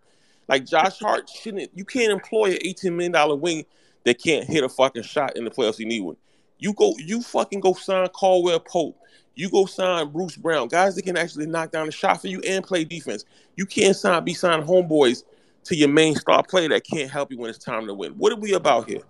[0.48, 1.72] Like Josh Hart shouldn't.
[1.74, 3.66] You can't employ an eighteen million dollar wing
[4.04, 5.80] that can't hit a fucking shot in the playoffs.
[5.80, 6.18] You need one.
[6.60, 8.98] You go, you fucking go sign Caldwell Pope.
[9.36, 12.40] You go sign Bruce Brown, guys that can actually knock down a shot for you
[12.42, 13.26] and play defense.
[13.56, 15.24] You can't sign, be signing homeboys
[15.66, 18.12] to your main star player that can't help you when it's time to win.
[18.14, 19.02] What are we about here?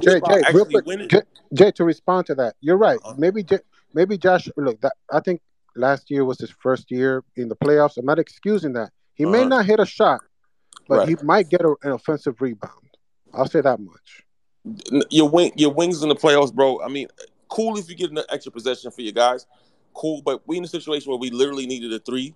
[0.00, 1.08] Jay, Jay, real quick.
[1.08, 2.98] Jay, Jay, to respond to that, you're right.
[3.04, 3.14] Uh-huh.
[3.18, 3.58] Maybe, Jay,
[3.96, 4.48] maybe Josh.
[4.56, 5.40] Look, that I think
[5.74, 7.96] last year was his first year in the playoffs.
[7.96, 8.90] I'm not excusing that.
[9.14, 9.48] He may Uh-huh.
[9.48, 10.20] not hit a shot,
[10.86, 11.08] but Right.
[11.08, 12.90] he might get a, an offensive rebound.
[13.34, 14.08] I'll say that much.
[15.10, 16.80] Your wing, your wings in the playoffs, bro.
[16.82, 17.08] I mean,
[17.48, 19.46] cool if you get an extra possession for your guys.
[19.94, 22.34] Cool, but we in a situation where we literally needed a three.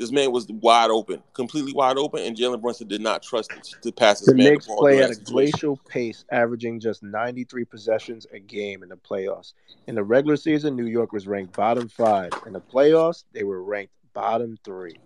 [0.00, 3.68] This man was wide open, completely wide open, and Jalen Brunson did not trust it
[3.82, 5.34] to pass The this man the Knicks ball play at a situation.
[5.34, 9.52] glacial pace, averaging just 93 possessions a game in the playoffs.
[9.86, 12.30] In the regular season, New York was ranked bottom five.
[12.46, 14.96] In the playoffs, they were ranked bottom three.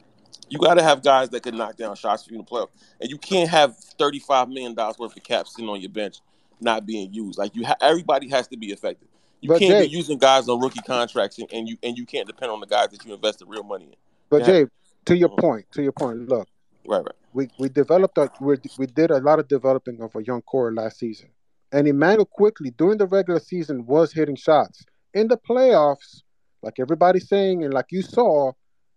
[0.48, 2.68] You got to have guys that can knock down shots for you in the playoffs,
[3.00, 6.20] and you can't have thirty-five million dollars worth of cap sitting on your bench
[6.60, 7.36] not being used.
[7.36, 9.08] Like you, ha- everybody has to be effective.
[9.40, 12.06] You But can't Jay, be using guys on rookie contracts, and, and you and you
[12.06, 13.94] can't depend on the guys that you invested real money in.
[14.31, 14.70] but You have- Jay,
[15.07, 15.41] to your mm-hmm.
[15.41, 16.28] point, to your point.
[16.28, 16.49] Look,
[16.86, 17.15] right, right.
[17.33, 20.73] we we developed a we we did a lot of developing of a young core
[20.73, 21.31] last season,
[21.73, 26.23] and Immanuel Quickley during the regular season was hitting shots in the playoffs.
[26.62, 28.52] Like everybody's saying, and like you saw,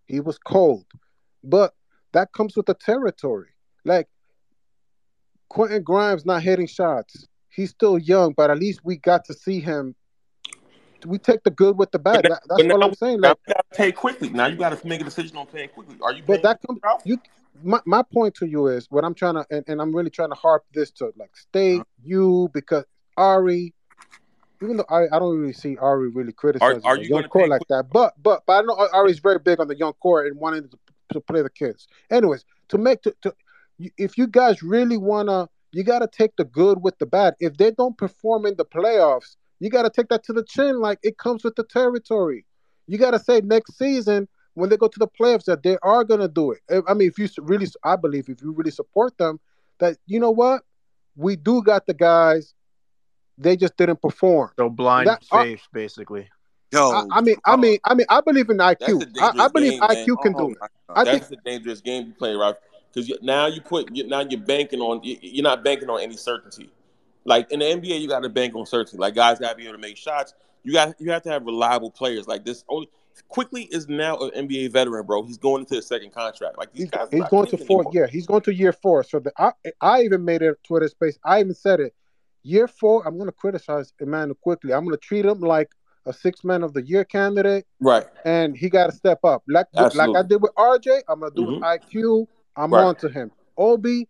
[0.06, 0.86] he was cold,
[1.44, 1.74] but
[2.12, 3.50] that comes with the territory.
[3.84, 4.08] Like
[5.48, 7.26] Quentin Grimes not hitting shots.
[7.48, 9.94] He's still young, but at least we got to see him.
[11.06, 12.24] We take the good with the bad.
[12.24, 13.20] That, that's now, all I'm saying.
[13.20, 14.30] now Like, you got to pay Quickley.
[14.30, 15.96] Now you got to make a decision on paying Quickley.
[16.02, 17.18] Are you but that comes you.
[17.62, 20.28] My, my point to you is what I'm trying to, and, and I'm really trying
[20.28, 22.04] to harp this to like state uh-huh.
[22.04, 22.84] you because
[23.16, 23.74] Ari,
[24.62, 27.24] even though I, I don't really see Ari really Are criticizing are the you young
[27.24, 27.68] core like quick?
[27.68, 30.68] that, but but but I know Ari's very big on the young core and wanting
[30.68, 30.78] to,
[31.14, 31.88] to play the kids.
[32.10, 33.34] Anyways, to make to, to
[33.96, 37.34] if you guys really wanna, you got to take the good with the bad.
[37.40, 40.78] If they don't perform in the playoffs, you got to take that to the chin.
[40.80, 42.44] Like it comes with the territory.
[42.86, 46.02] You got to say next season when they go to the playoffs that they are
[46.04, 46.60] gonna do it.
[46.70, 49.38] I- I mean, if you really, I believe if you really support them,
[49.78, 50.62] that you know what,
[51.16, 52.54] we do got the guys.
[53.36, 54.50] They just didn't perform.
[54.58, 56.28] So blind That uh, faith, basically.
[56.92, 59.16] I, I mean, I mean, I mean, I believe in IQ.
[59.20, 59.90] I, I believe game, man.
[60.06, 60.58] IQ can oh do it.
[60.60, 61.06] I god.
[61.06, 62.56] think That's a dangerous game you play, Ralph.
[62.92, 66.16] Because now you put you, now you're banking on you- you're not banking on any
[66.16, 66.70] certainty.
[67.28, 68.96] Like in the NBA, you got to bank on certainty.
[68.98, 70.34] Like guys got to be able to make shots.
[70.64, 72.26] You got you have to have reliable players.
[72.26, 72.88] Like this, only
[73.28, 75.22] Quickley is now an NBA veteran, bro.
[75.24, 76.56] He's going into his second contract.
[76.58, 77.82] Like these he's guys he's going to four.
[77.82, 77.92] anymore.
[77.94, 79.02] Yeah, he's going to year four.
[79.04, 81.18] So the, I I even made it Twitter space.
[81.24, 81.94] I even said it.
[82.42, 84.72] Year four, I'm gonna criticize Immanuel Quickley.
[84.72, 85.70] I'm gonna treat him like
[86.06, 88.06] a six man of the year candidate, Right.
[88.24, 89.42] and he got to step up.
[89.48, 91.54] Like like I did with RJ, I'm gonna do Mhm.
[91.56, 92.26] with IQ.
[92.56, 92.84] I'm Right.
[92.84, 93.30] on to him.
[93.58, 94.08] Obi,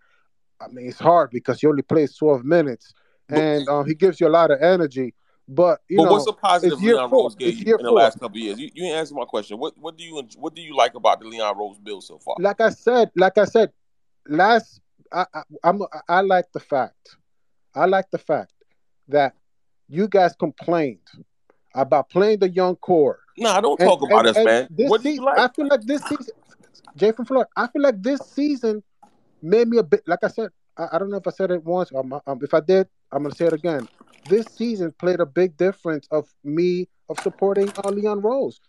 [0.60, 2.92] I mean, it's hard because he only plays 12 minutes,
[3.28, 5.15] and um, he gives you a lot of energy.
[5.48, 7.10] But you but what's know, the positive Leon.
[7.10, 7.98] Rose gave you in the four.
[7.98, 8.58] last couple of years?
[8.58, 9.58] You, you my question.
[9.58, 12.34] What what do you what do you like about the Leon Rose build so far?
[12.39, 13.73] Like I said, like I said,
[14.26, 17.16] last I, I I'm I like the fact,
[17.74, 18.52] I like the fact
[19.08, 19.34] that
[19.89, 21.08] you guys complained
[21.74, 23.20] about playing the young core.
[23.39, 24.68] Nah, don't And talk about and us, and man.
[24.70, 25.39] What do you like?
[25.39, 26.34] I feel like this season,
[26.97, 28.82] Jay from Florida, I feel like this season
[29.40, 30.02] made me a bit.
[30.07, 31.90] Like I said, I, I don't know if I said it once.
[31.94, 33.89] Um, if I did, I'm gonna say it again.
[34.28, 38.60] This season played a big difference of me of supporting uh, Leon Rose,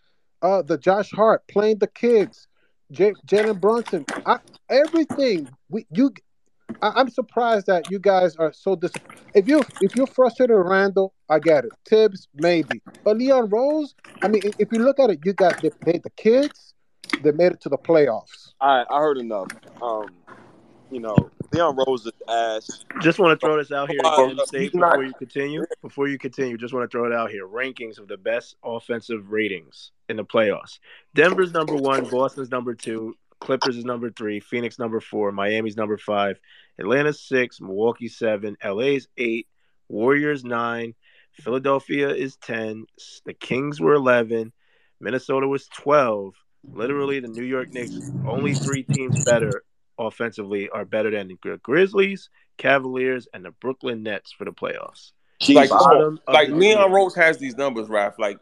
[0.41, 2.47] uh, the Josh Hart playing the kids,
[2.91, 4.05] J- Jalen Brunson.
[4.25, 4.39] I,
[4.69, 6.11] everything we you.
[6.81, 8.79] I, I'm surprised that you guys are so.
[9.35, 11.71] If you if you're frustrated with Randle, I get it.
[11.88, 13.95] Thibs maybe, but Leon Rose.
[14.23, 16.73] I mean, if- you look at it, you got they played the kids.
[17.21, 18.53] They made it to the playoffs.
[18.61, 19.49] Right, I heard enough.
[19.81, 20.07] Um,
[20.91, 22.85] you know, Leon Rose is ass.
[23.01, 25.63] Just want to throw this out here Uh, State, not- before you continue.
[25.81, 27.47] Before you continue, just want to throw it out here.
[27.47, 30.79] Rankings of the best offensive ratings in the playoffs.
[31.15, 35.97] Denver's number one, Boston's number two, Clippers is number three, Phoenix number four, Miami's number
[35.97, 36.39] five,
[36.77, 39.47] Atlanta's six, Milwaukee seven, LA's eight,
[39.87, 40.93] Warriors nine,
[41.31, 42.85] Philadelphia is ten,
[43.25, 44.51] the Kings were eleven,
[44.99, 46.35] Minnesota was twelve.
[46.69, 49.63] Literally, the New York Knicks, only three teams better
[49.99, 55.11] offensively are better than the Grizzlies, Cavaliers, and the Brooklyn Nets for the playoffs.
[55.47, 55.69] Like.
[55.69, 56.95] Bottom like the Leon tier.
[56.95, 58.17] Rose has these numbers, Raph.
[58.17, 58.39] Like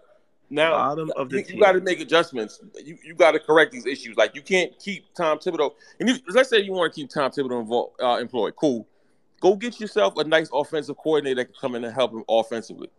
[0.49, 1.59] now, Bottom of the you, tier.
[1.59, 2.59] got to make adjustments.
[2.83, 4.15] You you got to correct these issues.
[4.17, 5.73] Like you can't keep Tom Thibodeau.
[5.99, 8.55] And if, let's say you want to keep Tom Thibodeau involved, uh, employed.
[8.55, 8.87] Cool.
[9.41, 12.89] Go get yourself a nice offensive coordinator that can come in and help him offensively.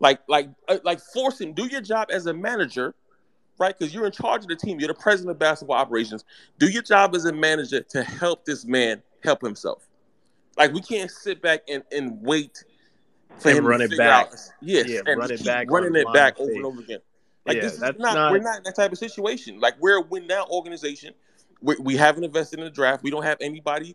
[0.00, 1.52] Like like uh, like force him.
[1.52, 2.94] Do your job as a manager,
[3.60, 3.78] right?
[3.78, 4.80] Because you're in charge of the team.
[4.80, 6.24] You're the president of basketball operations.
[6.58, 9.86] Do your job as a manager to help this man help himself.
[10.56, 12.64] Like we can't sit back and, and wait
[13.38, 14.28] for And him run to it back.
[14.28, 14.34] out.
[14.60, 16.98] Yes, Yeah, and run it back running it back over and over again.
[17.46, 19.60] Like Yeah, this is that's not, not- we're not in that type of situation.
[19.60, 21.14] Like we're a win now organization.
[21.62, 23.02] We, we haven't invested in the draft.
[23.02, 23.94] We don't have anybody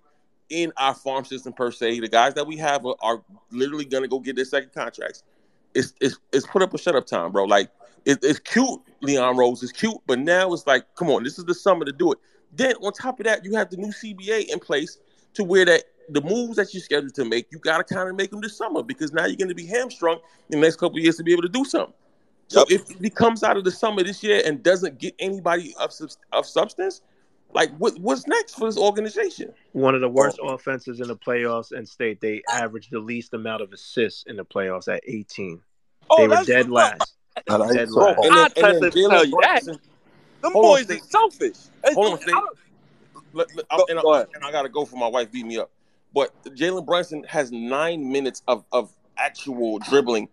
[0.50, 2.00] in our farm system per se.
[2.00, 5.24] The guys that we have are, are literally gonna go get their second contracts.
[5.74, 7.44] It's it's it's put up a shut up time, bro.
[7.46, 7.72] Like
[8.06, 11.46] it, it's cute, Leon Rose is cute, but now it's like, come on, this is
[11.46, 12.20] the summer to do it.
[12.54, 14.98] Then on top of that, you have the new CBA in place
[15.34, 18.16] to where that the moves that you're scheduled to make, you got to kind of
[18.16, 20.20] make them this summer because now you're going to be hamstrung
[20.50, 21.94] in the next couple of years to be able to do something.
[22.48, 25.92] So if he comes out of the summer this year and doesn't get anybody of,
[26.32, 27.02] of substance,
[27.54, 29.52] like what, what's next for this organization?
[29.72, 33.64] One of the worst offenses in the playoffs and state they averaged the least amount
[33.64, 35.60] of assists in the playoffs at 18.
[36.10, 37.15] Oh, they were dead last.
[37.48, 38.08] That ain't Dead so.
[38.08, 39.66] And I then, and then Jalen tell you that.
[39.66, 39.80] Them
[40.54, 40.98] Hold on, boys Steve.
[41.02, 41.56] is selfish.
[41.94, 42.34] Hold on, Steve.
[42.34, 42.58] don't-
[43.34, 45.58] Let- let- Go- and, go I, and I gotta go for my wife beat me
[45.58, 45.72] up.
[46.14, 50.30] But Jalen Brunson has nine minutes of, of actual dribbling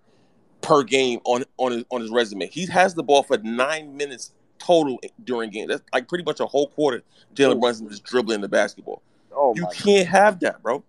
[0.61, 2.47] per game on on his, on his resume.
[2.49, 5.69] He has the ball for nine minutes total during game.
[5.69, 7.03] That's like pretty much a whole quarter.
[7.35, 9.03] Jalen Brunson is dribbling the basketball.
[9.35, 10.85] Oh you can't have that, bro.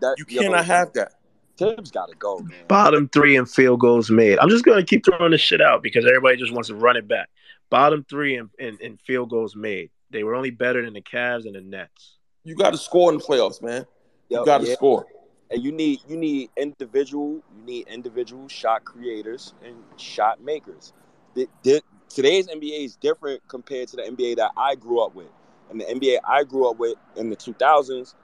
[0.00, 1.14] That, You yo, cannot have that.
[1.56, 2.66] Thibs got to go, man.
[2.68, 4.38] Bottom three and field goals made.
[4.38, 6.96] I'm just going to keep throwing this shit out because everybody just wants to run
[6.96, 7.28] it back.
[7.70, 9.90] Bottom three and, in, in field goals made.
[10.10, 12.16] They were only better than the Cavs and the Nets.
[12.44, 13.86] You got to score in the playoffs, man.
[14.28, 14.74] You Yo, got to yeah.
[14.74, 15.06] score.
[15.50, 20.92] And you need you need individual you need individual shot creators and shot makers.
[21.34, 25.28] The- the- today's NBA is different compared to the NBA that I grew up with.
[25.70, 28.14] And the NBA I grew up with in the 2000s,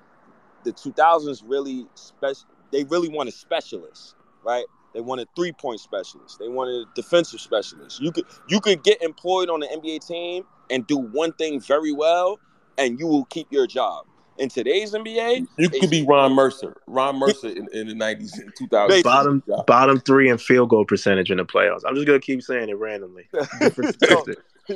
[0.65, 2.47] the 2000s really special.
[2.73, 4.65] They really wanted specialists, right?
[4.95, 6.39] They wanted three point specialists.
[6.39, 8.01] They wanted defensive specialists.
[8.01, 11.93] You could you could get employed on the NBA team and do one thing very
[11.93, 12.41] well,
[12.79, 14.07] and you will keep your job.
[14.39, 16.75] In today's NBA, You could be Ron Mercer.
[16.87, 19.03] Ron Mercer in, in the 90s and 2000s.
[19.03, 21.83] Bottom bottom three in field goal percentage in the playoffs.
[21.87, 23.29] I'm just going to keep saying it randomly.
[23.99, 24.27] So,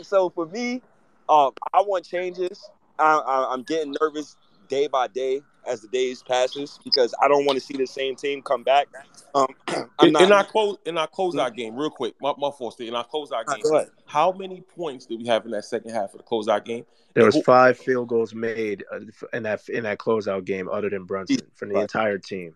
[0.03, 0.83] so for me,
[1.29, 2.71] um, I want changes.
[2.99, 4.37] I, I, I'm getting nervous
[4.69, 8.17] day by day as the days passes because I don't want to see the same
[8.17, 8.89] team come back.
[9.35, 9.47] Um,
[9.99, 10.23] I'm In, not.
[10.23, 12.89] in our close in our closeout game, real quick, my, my fault, Steve.
[12.89, 13.91] In our closeout game, go ahead.
[14.07, 16.85] how many points did we have in that second half of the closeout game?
[17.15, 19.01] There was five field goals made uh,
[19.33, 22.55] in that in that closeout game, other than Brunson, from the entire team.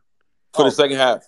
[0.54, 0.64] for Oh.
[0.66, 1.24] the second half.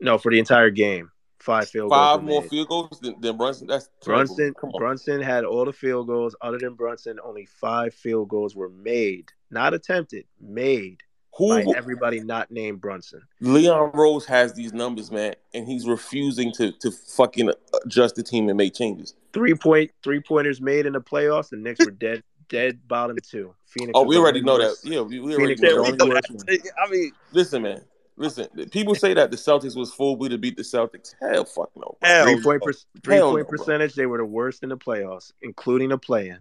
[0.00, 1.98] No, for the entire game, five field goals.
[2.00, 2.50] Five more made.
[2.50, 3.66] field goals than, than Brunson.
[3.66, 4.26] That's terrible.
[4.36, 6.36] Brunson Brunson had all the field goals.
[6.40, 11.02] Other than Brunson, only five field goals were made, not attempted, made
[11.36, 13.22] Who by everybody not named Brunson.
[13.40, 17.52] Leon Rose has these numbers, man, and he's refusing to to fucking
[17.84, 19.14] adjust the team and make changes.
[19.32, 21.50] Three point three pointers made in the playoffs.
[21.50, 23.54] The Knicks were dead dead bottom two.
[23.66, 23.92] Phoenix.
[23.94, 24.76] Oh, we already only know that.
[24.82, 26.02] Yeah, we, we already Phoenix know was the that.
[26.02, 26.58] only worst one.
[26.84, 27.82] I mean, Listen, man.
[28.16, 31.14] Listen, people say that the Celtics was fooled to beat the Celtics.
[31.20, 31.96] Hell, fuck no.
[32.02, 32.72] hell Three point per,
[33.04, 33.94] three Hell point no, percentage.
[33.94, 36.40] They were the worst in the playoffs, including the play-in.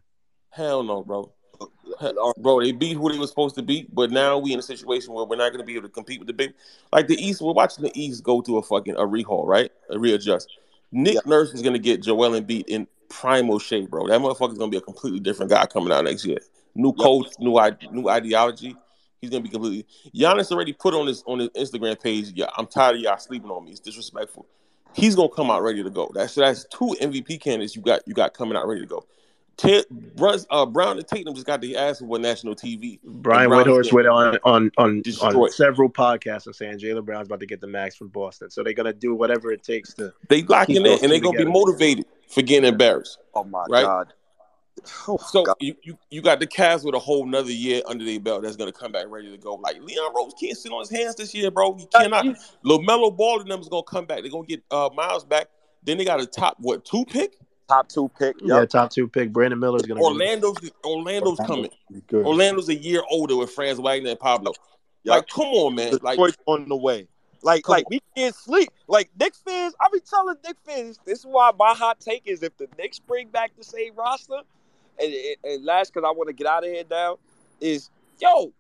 [0.50, 1.32] Hell no, bro.
[2.00, 4.60] Hell- uh, Bro, they beat who they were supposed to beat, but now we in
[4.60, 6.54] a situation where we're not going to be able to compete with the big.
[6.92, 9.72] Like the East, we're watching the East go through a fucking a rehaul, right?
[9.90, 10.50] A readjust.
[10.92, 14.08] Nick Nurse is going to get Joel Embiid in primo shape, bro.
[14.08, 16.40] That motherfucker's going to be a completely different guy coming out next year.
[16.76, 17.60] New coach, new
[17.92, 18.76] new ideology.
[19.20, 19.86] He's going to be completely.
[20.16, 22.32] Giannis already put on his on his Instagram page.
[22.36, 23.72] Yeah, I'm tired of y'all sleeping on me.
[23.72, 24.46] It's disrespectful.
[24.94, 26.12] He's going to come out ready to go.
[26.14, 29.06] That's that's two MVP candidates you got you got coming out ready to go.
[29.58, 33.00] Ted, Bruns, uh, Brown and Tatum just got the ass of national TV.
[33.04, 35.52] Brian And Whitehorse getting went on on on, on destroyed.
[35.52, 38.74] several podcasts and saying Jaylen Brown's about to get the max from Boston, so they're
[38.74, 40.14] gonna do whatever it takes to.
[40.30, 43.18] They locking keep in those and they're gonna be motivated for getting embarrassed.
[43.34, 43.84] Oh my right?
[43.84, 44.14] god.
[45.08, 48.20] Oh, so you, you you got the Cavs with a whole nother year under their
[48.20, 49.56] belt that's gonna come back ready to go.
[49.56, 51.74] Like Leon Rose can't sit on his hands this year, bro.
[51.74, 52.26] He cannot.
[52.64, 54.22] LaMelo Ball and them is gonna come back.
[54.22, 55.48] They're gonna get uh, Miles back.
[55.84, 57.40] Then they got a top what two pick?
[57.68, 58.38] Top two pick.
[58.42, 59.34] Yeah, top two pick.
[59.34, 60.00] Brandon Miller's gonna.
[60.00, 61.70] be- Orlando's Orlando's coming.
[62.08, 62.26] good.
[62.26, 64.54] Orlando's a year older with Franz Wagner and Paolo.
[65.04, 65.94] Like, come on, man.
[66.02, 67.08] Like, Detroit's on the way.
[67.42, 68.70] Like, Come like we can't sleep.
[68.88, 72.42] Like Knicks fans, I be telling Knicks fans, this is why my hot take is
[72.44, 74.40] if the Knicks bring back the same roster,
[75.00, 77.20] and, and, and last because I want to get out of here now,
[77.62, 77.90] is
[78.20, 78.52] yo,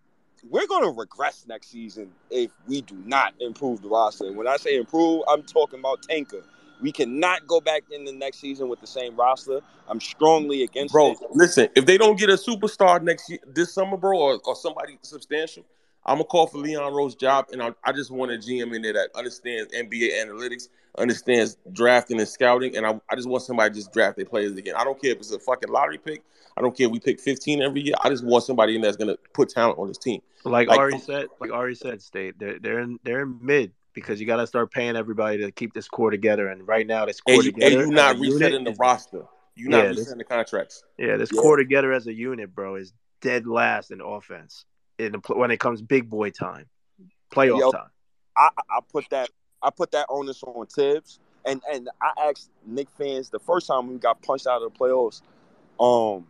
[0.50, 4.28] we're gonna regress next season if we do not improve the roster.
[4.28, 6.44] And when I say improve, I'm talking about tanker.
[6.82, 9.62] We cannot go back in the next season with the same roster.
[9.88, 11.18] I'm strongly against bro, it.
[11.32, 14.98] listen, if they don't get a superstar next year, this summer, bro, or, or somebody
[15.02, 15.64] substantial,
[16.08, 18.82] I'm gonna call for Leon Rose's job, and I, I just want a GM in
[18.82, 23.72] there that understands NBA analytics, understands drafting and scouting, and I, I just want somebody
[23.72, 24.76] to just draft their players again.
[24.78, 26.24] I don't care if it's a fucking lottery pick.
[26.58, 27.94] I don't care if we pick 15 every year.
[28.02, 30.22] I just want somebody in there that's gonna put talent on this team.
[30.44, 34.20] Like, Like, Ari said, like Ari said, state they're they're in they're in mid because
[34.20, 36.50] you got to start paying everybody to keep this core together.
[36.50, 38.64] And right now, this core And you, and together, you not as a unit resetting
[38.64, 39.24] the roster.
[39.56, 40.84] You're not Yeah, this- resetting the contracts.
[41.00, 41.42] Yeah, this Yeah.
[41.42, 44.66] core together as a unit, bro, is dead last in offense.
[45.00, 46.70] In the, when it comes big boy time,
[47.32, 47.90] playoff Yo, time.
[48.36, 49.32] I, I I put that
[49.64, 53.88] I put that onus on Thibs, and and I asked Knick fans the first time
[53.88, 55.24] we got punched out of the playoffs.
[55.80, 56.28] Um,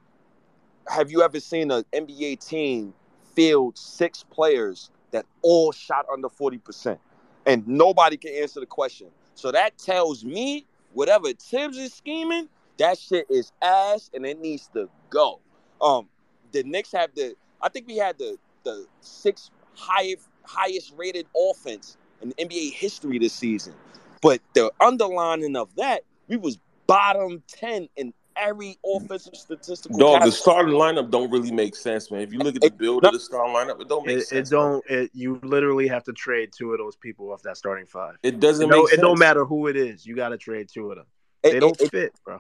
[0.88, 2.94] have you ever seen an NBA team
[3.36, 7.00] field six players that all shot under forty percent,
[7.48, 9.08] and nobody can answer the question?
[9.36, 14.68] So that tells me whatever Thibs is scheming, that shit is ass, and it needs
[14.74, 15.40] to go.
[15.82, 16.08] Um,
[16.52, 21.98] the Knicks have the I think we had the the sixth highest highest rated offense
[22.22, 23.74] in NBA history this season.
[24.22, 29.98] But the underlining of that, we was bottom ten in every offensive statistical.
[29.98, 32.22] Dog, the starting lineup don't really make sense, man.
[32.22, 34.28] If you look at the build of the starting lineup, it don't make It, it
[34.28, 34.50] sense.
[34.50, 34.82] bro.
[34.82, 34.86] don't.
[34.90, 38.18] It, you literally have to trade two of those people off that starting five.
[38.24, 40.06] It doesn't It don't, it don't matter who it is.
[40.06, 41.06] You got to trade two of them.
[41.44, 42.40] It- They don't it- it- fit, bro.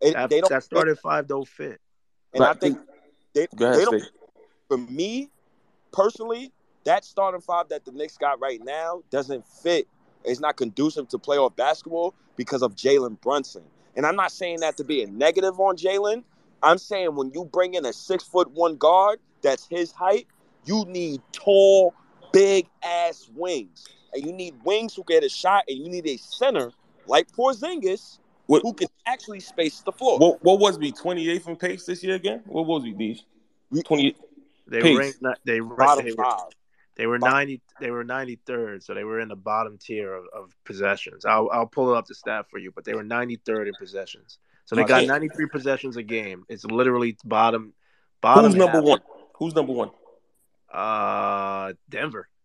[0.00, 0.64] it- that, they don't that fit.
[0.64, 1.80] starting five don't fit.
[2.34, 2.60] And I Right.
[2.60, 2.78] think
[3.34, 4.00] they, Go ahead, they don't.
[4.00, 4.10] Steve.
[4.68, 5.30] For me,
[5.92, 6.52] personally,
[6.84, 9.86] that starting five that the Knicks got right now doesn't fit.
[10.24, 13.62] It's not conducive to playoff basketball because of Jalen Brunson.
[13.96, 16.22] And I'm not saying that to be a negative on Jalen.
[16.62, 20.26] I'm saying when you bring in a six foot one guard that's his height,
[20.64, 21.94] you need tall,
[22.32, 23.86] big ass wings.
[24.12, 26.72] And you need wings who get a shot, and you need a center
[27.06, 30.18] like Porzingis What- who can actually space the floor.
[30.18, 32.42] What what was we 28th in pace this year again?
[32.46, 33.22] What was we, Deej?
[33.84, 34.16] 28
[34.68, 34.98] They pace.
[34.98, 35.22] ranked.
[35.22, 35.78] not- They ranked.
[35.78, 36.50] Bottom They were, five.
[36.96, 37.60] They were ninety.
[37.80, 41.24] They were ninety third, so they were in the bottom tier of, of possessions.
[41.24, 43.74] I'll I'll pull it up the stat for you, but they were ninety third in
[43.78, 44.38] possessions.
[44.64, 46.44] So they got ninety three possessions a game.
[46.48, 47.74] It's literally bottom.
[48.20, 48.46] Bottom.
[48.46, 48.84] Who's number half.
[48.84, 49.00] one?
[49.34, 49.90] Who's number one?
[50.72, 52.28] Uh, Denver.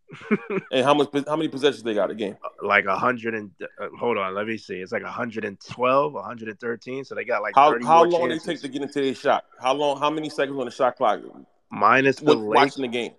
[0.74, 2.36] And how much how many possessions they got a game?
[2.62, 4.76] like a hundred and uh, hold on, let me see.
[4.76, 7.06] It's like 112, 113.
[7.06, 8.46] So they got like How 30 how long chances.
[8.46, 9.46] they take to get into their shot?
[9.62, 11.22] How long how many seconds on the shot clock?
[11.72, 13.14] minus the With watching the game.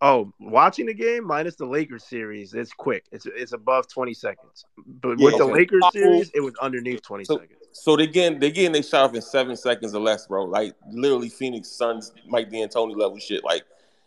[0.00, 3.04] Oh, watching the game minus the Lakers series, it's quick.
[3.12, 4.64] It's it's above 20 seconds.
[4.86, 5.46] But Yeah, with the.
[5.46, 7.58] Lakers series, it was underneath 20 So seconds.
[7.72, 10.44] so they getting they getting they shot off in seven seconds or less, bro.
[10.44, 13.44] Like literally Phoenix Suns, Mike D'Antoni level shit.
[13.44, 13.64] Like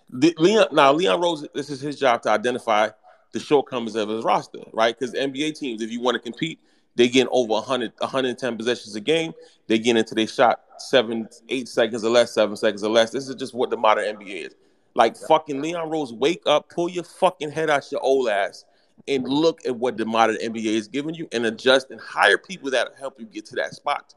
[0.09, 2.89] the, Leon now Leon Rose, this is his job to identify
[3.31, 4.97] the shortcomings of his roster, right?
[4.97, 6.59] Because NBA teams, if you want to compete,
[6.95, 9.33] they get over 100, 110 possessions a game.
[9.67, 13.09] They get into their shot seven, eight seconds or less, seven seconds or less.
[13.09, 14.55] This is just what the modern NBA is.
[14.95, 18.65] Like fucking Leon Rose, wake up, pull your fucking head out your old ass,
[19.07, 22.69] and look at what the modern NBA is giving you, and adjust and hire people
[22.71, 24.13] that help you get to that spot.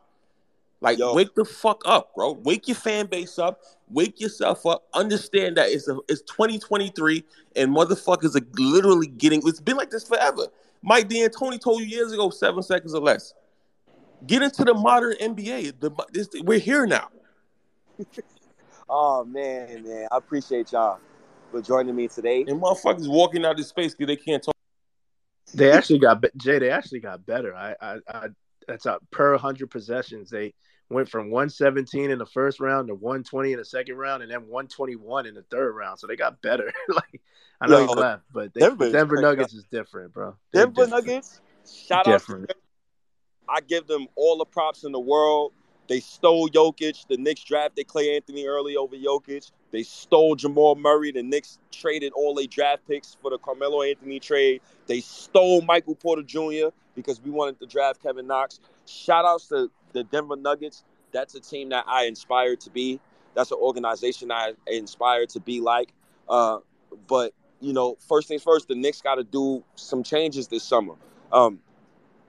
[0.81, 1.15] Like, Yo.
[1.15, 2.33] wake the fuck up, bro.
[2.33, 3.63] Wake your fan base up.
[3.89, 4.87] Wake yourself up.
[4.93, 7.25] Understand that it's a, it's 2023
[7.57, 9.41] and motherfuckers are literally getting.
[9.47, 10.47] It's been like this forever.
[10.83, 13.33] Mike D'Antoni told you years ago, seven seconds or less.
[14.27, 15.81] Get into the modern NBA.
[15.81, 17.09] The, this, we're here now.
[18.89, 20.99] Oh man, man, I appreciate y'all
[21.51, 22.45] for joining me today.
[22.47, 24.55] And motherfuckers walking out of space because they can't talk.
[25.55, 26.59] They actually got be- Jay.
[26.59, 27.55] They actually got better.
[27.55, 28.27] I, I, I
[28.69, 30.31] that's a per hundred possessions.
[30.31, 30.55] They
[30.89, 34.43] went from 117 in the first round to 120 in the second round, and then
[34.43, 35.99] 121 in the third round.
[35.99, 36.73] So they got better.
[36.89, 37.23] like
[37.61, 39.21] I know Yo, you laugh, but they, Denver is Denver.
[39.21, 40.37] Nuggets is different, bro.
[40.53, 41.07] They're Denver different.
[41.07, 42.49] Nuggets, shout out to Different.
[42.49, 42.57] them.
[43.49, 45.53] I give them all the props in the world.
[45.89, 47.07] They stole Jokic.
[47.09, 49.51] The Knicks drafted Cleanthony Early over Jokic.
[49.71, 51.13] They stole Jamal Murray.
[51.13, 54.61] The Knicks traded all their draft picks for the Carmelo Anthony trade.
[54.87, 56.69] They stole Michael Porter Jr.
[56.95, 58.61] because we wanted to draft Kevin Knox.
[58.87, 60.85] Shout outs to the Denver Nuggets.
[61.13, 63.01] That's a team that I inspired to be.
[63.35, 65.93] That's an organization I inspired to be like.
[66.29, 66.59] Uh,
[67.07, 70.95] but you know, first things first, the Knicks got to do some changes this summer.
[71.33, 71.61] Um,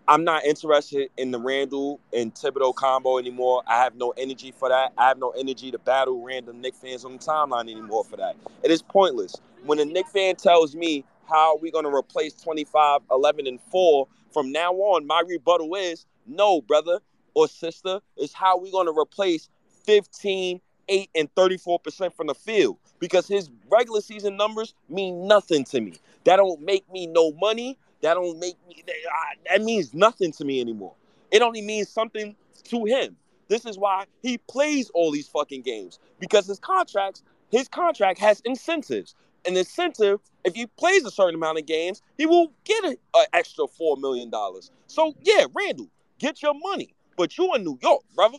[0.10, 3.64] I'm not interested in the Randle and Thibodeau combo anymore.
[3.68, 4.94] I have no energy for that.
[4.98, 8.38] I have no energy to battle random Knick fans on the timeline anymore for that.
[8.64, 9.36] It is pointless.
[9.66, 13.60] When a Knick fan tells me how are we going to replace 25, 11, and
[13.69, 17.00] 4, from now on, my rebuttal is no, brother
[17.34, 19.50] or sister, is how we going to replace
[19.86, 25.82] 15, 8, and 34% from the field because his regular season numbers mean nothing to
[25.82, 25.95] me.
[26.24, 27.77] That don't make me no money.
[28.01, 28.84] That don't make me.
[28.85, 30.93] That, I- that means nothing to me anymore.
[31.32, 32.35] It only means something
[32.66, 33.16] to him.
[33.48, 38.42] This is why he plays all these fucking games because his contracts, his contract has
[38.42, 39.16] incentives.
[39.45, 42.98] An incentive, if he plays a certain amount of games, he will get an
[43.34, 44.72] extra four million dollars.
[44.88, 46.93] So yeah, Randle, get your money.
[47.17, 48.38] But you in New York, brother.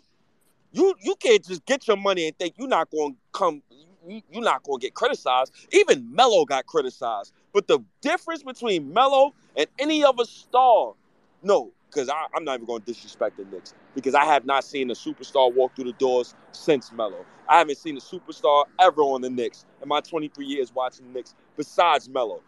[0.73, 3.63] You you can't just get your money and think you're not going to come.
[4.07, 5.53] You, you're not going to get criticized.
[5.73, 7.33] Even Melo got criticized.
[7.53, 10.95] But the difference between Melo and any other star,
[11.43, 14.91] no, because I'm not even going to disrespect the Knicks because I have not seen
[14.91, 17.25] a superstar walk through the doors since Melo.
[17.49, 21.13] I haven't seen a superstar ever on the Knicks in my 23 years watching the
[21.13, 22.41] Knicks besides Melo.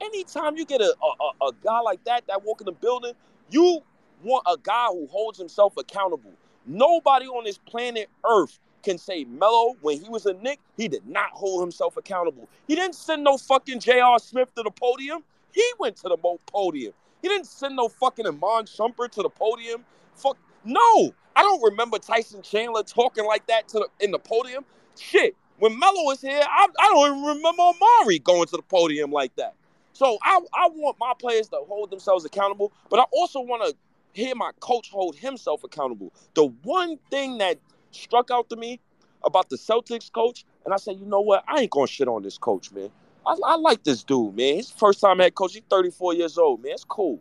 [0.00, 3.14] Anytime you get a, a, a, a guy like that that walk in the building,
[3.50, 3.80] you
[4.22, 6.32] want a guy who holds himself accountable.
[6.66, 11.06] Nobody on this planet Earth can say Melo, when he was a Knick, he did
[11.06, 12.48] not hold himself accountable.
[12.66, 14.18] He didn't send no fucking J.R.
[14.18, 15.22] Smith to the podium.
[15.52, 16.16] He went to the
[16.52, 16.92] podium.
[17.22, 19.84] He didn't send no fucking Iman Shumpert to the podium.
[20.14, 21.12] Fuck no.
[21.36, 24.64] I don't remember Tyson Chandler talking like that to the, in the podium.
[24.98, 25.36] Shit.
[25.58, 29.34] When Melo was here, I, I don't even remember Amar'e going to the podium like
[29.36, 29.54] that.
[29.92, 33.76] So I, I want my players to hold themselves accountable, but I also want to
[34.12, 36.12] hear my coach hold himself accountable.
[36.34, 37.58] The one thing that
[37.90, 38.80] struck out to me
[39.24, 41.44] about the Celtics coach, and I said, you know what?
[41.48, 42.90] I ain't gonna shit on this coach, man.
[43.26, 44.56] I, I like this dude, man.
[44.56, 45.54] His first time head coach.
[45.54, 46.72] He's 34 years old, man.
[46.72, 47.20] It's cool.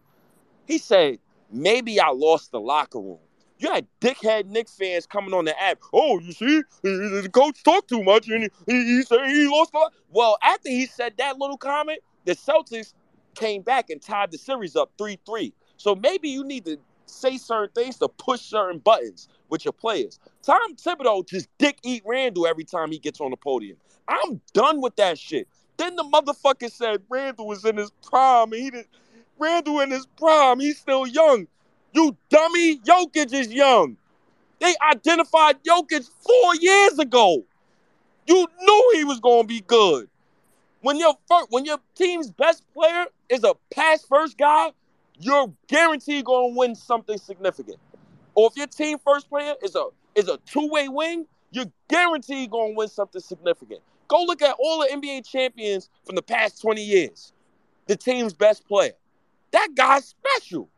[0.66, 1.20] He said,
[1.52, 3.20] maybe I lost the locker room.
[3.58, 5.80] You had dickhead Knicks fans coming on the app.
[5.92, 9.90] Oh, you see, the coach talked too much and he, he said he lost the.
[10.12, 12.94] Well, after he said that little comment, the Celtics
[13.36, 15.54] came back and tied the series up 3 3.
[15.76, 20.20] So maybe you need to say certain things to push certain buttons with your players.
[20.44, 23.78] Tom Thibodeau just dick eat Randle every time he gets on the podium.
[24.08, 25.48] I'm done with that shit.
[25.78, 28.86] Then the motherfucker said Randle was in his prime he did
[29.38, 30.60] Randle in his prime.
[30.60, 31.48] He's still young.
[31.94, 33.98] You dummy, Jokic is young.
[34.60, 37.44] They identified Jokic four years ago.
[38.28, 40.10] You knew he was gonna be good.
[40.82, 44.72] When your fir- when your team's best player is a pass first guy,
[45.20, 47.80] you're guaranteed gonna win something significant.
[48.40, 52.72] Or if your team first player is a is a two-way wing, you're guaranteed gonna
[52.74, 53.82] win something significant.
[54.08, 57.34] Go look at all the NBA champions from the past 20 years.
[57.88, 58.94] The team's best player.
[59.52, 60.70] That guy's special.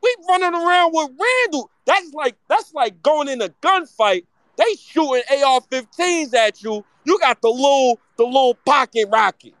[0.00, 1.72] We running around with Randle.
[1.86, 4.24] That's like that's like going in a gunfight.
[4.56, 6.84] They shooting AR-15s at you.
[7.02, 9.54] You got the little the little pocket rocket.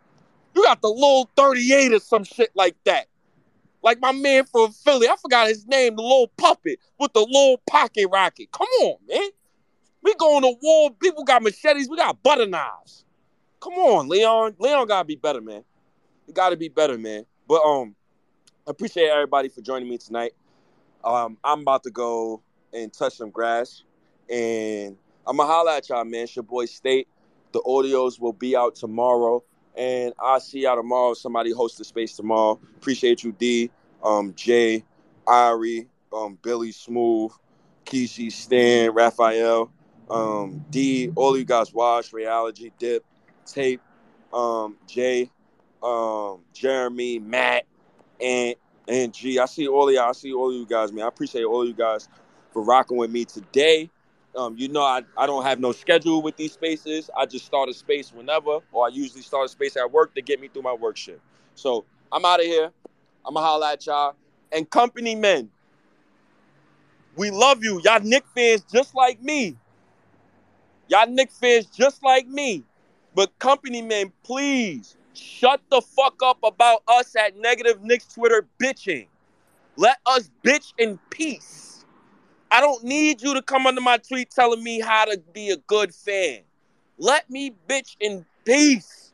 [0.54, 3.08] You got the little 38 or some shit like that.
[3.86, 7.62] Like my man from Philly, I forgot his name, the little puppet with the little
[7.70, 8.50] pocket rocket.
[8.50, 9.28] Come on, man.
[10.02, 10.90] We going to war.
[10.90, 11.88] People got machetes.
[11.88, 13.04] We got butter knives.
[13.60, 14.56] Come on, Leon.
[14.58, 15.62] Leon gotta be better, man.
[16.26, 17.26] He gotta be better, man.
[17.46, 17.94] But um,
[18.66, 20.32] I appreciate everybody for joining me tonight.
[21.04, 22.42] Um, I'm about to go
[22.72, 23.84] and touch some grass,
[24.28, 24.96] and
[25.28, 26.24] I'm gonna holla at y'all, man.
[26.24, 27.06] It's your boy State.
[27.52, 29.44] The audios will be out tomorrow,
[29.76, 31.14] and I'll see y'all tomorrow.
[31.14, 32.58] Somebody host the space tomorrow.
[32.78, 33.70] Appreciate you, D,
[34.02, 34.84] um, Jay,
[35.26, 37.32] Ari, um, Billy Smooth,
[37.84, 39.70] Kishi, Stan, Raphael,
[40.10, 43.04] um, D, all you guys watch Reality, Dip,
[43.44, 43.80] Tape,
[44.32, 45.30] um, Jay,
[45.82, 47.64] um, Jeremy, Matt,
[48.20, 48.54] and
[48.88, 49.38] and G.
[49.38, 50.08] I see all of y'all.
[50.08, 51.04] I see all of you guys, man.
[51.04, 52.08] I appreciate all of you guys
[52.52, 53.90] for rocking with me today.
[54.36, 57.10] Um, you know, I, I don't have no schedule with these spaces.
[57.16, 60.22] I just start a space whenever, or I usually start a space at work to
[60.22, 61.20] get me through my work shift.
[61.54, 62.70] So I'm out of here.
[63.26, 64.14] I'm gonna holla at y'all.
[64.52, 65.50] And company men,
[67.16, 67.80] we love you.
[67.84, 69.56] Y'all Knick fans just like me.
[70.88, 72.62] Y'all Knick fans just like me.
[73.14, 79.06] But company men, please shut the fuck up about us at Negative Knicks Twitter bitching.
[79.76, 81.84] Let us bitch in peace.
[82.50, 85.56] I don't need you to come under my tweet telling me how to be a
[85.56, 86.40] good fan.
[86.98, 89.12] Let me bitch in peace.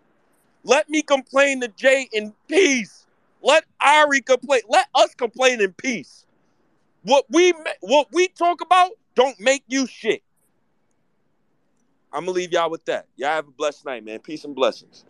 [0.65, 3.02] Let me complain to Jay in peace.
[3.43, 4.63] Let Ari complain.
[4.69, 6.25] Let us complain in peace.
[7.03, 10.23] What we what we talk about don't make you shit.
[12.13, 13.07] I'm gonna leave y'all with that.
[13.17, 14.21] Y'all have a blessed night, man.
[14.21, 15.05] Peace and blessings.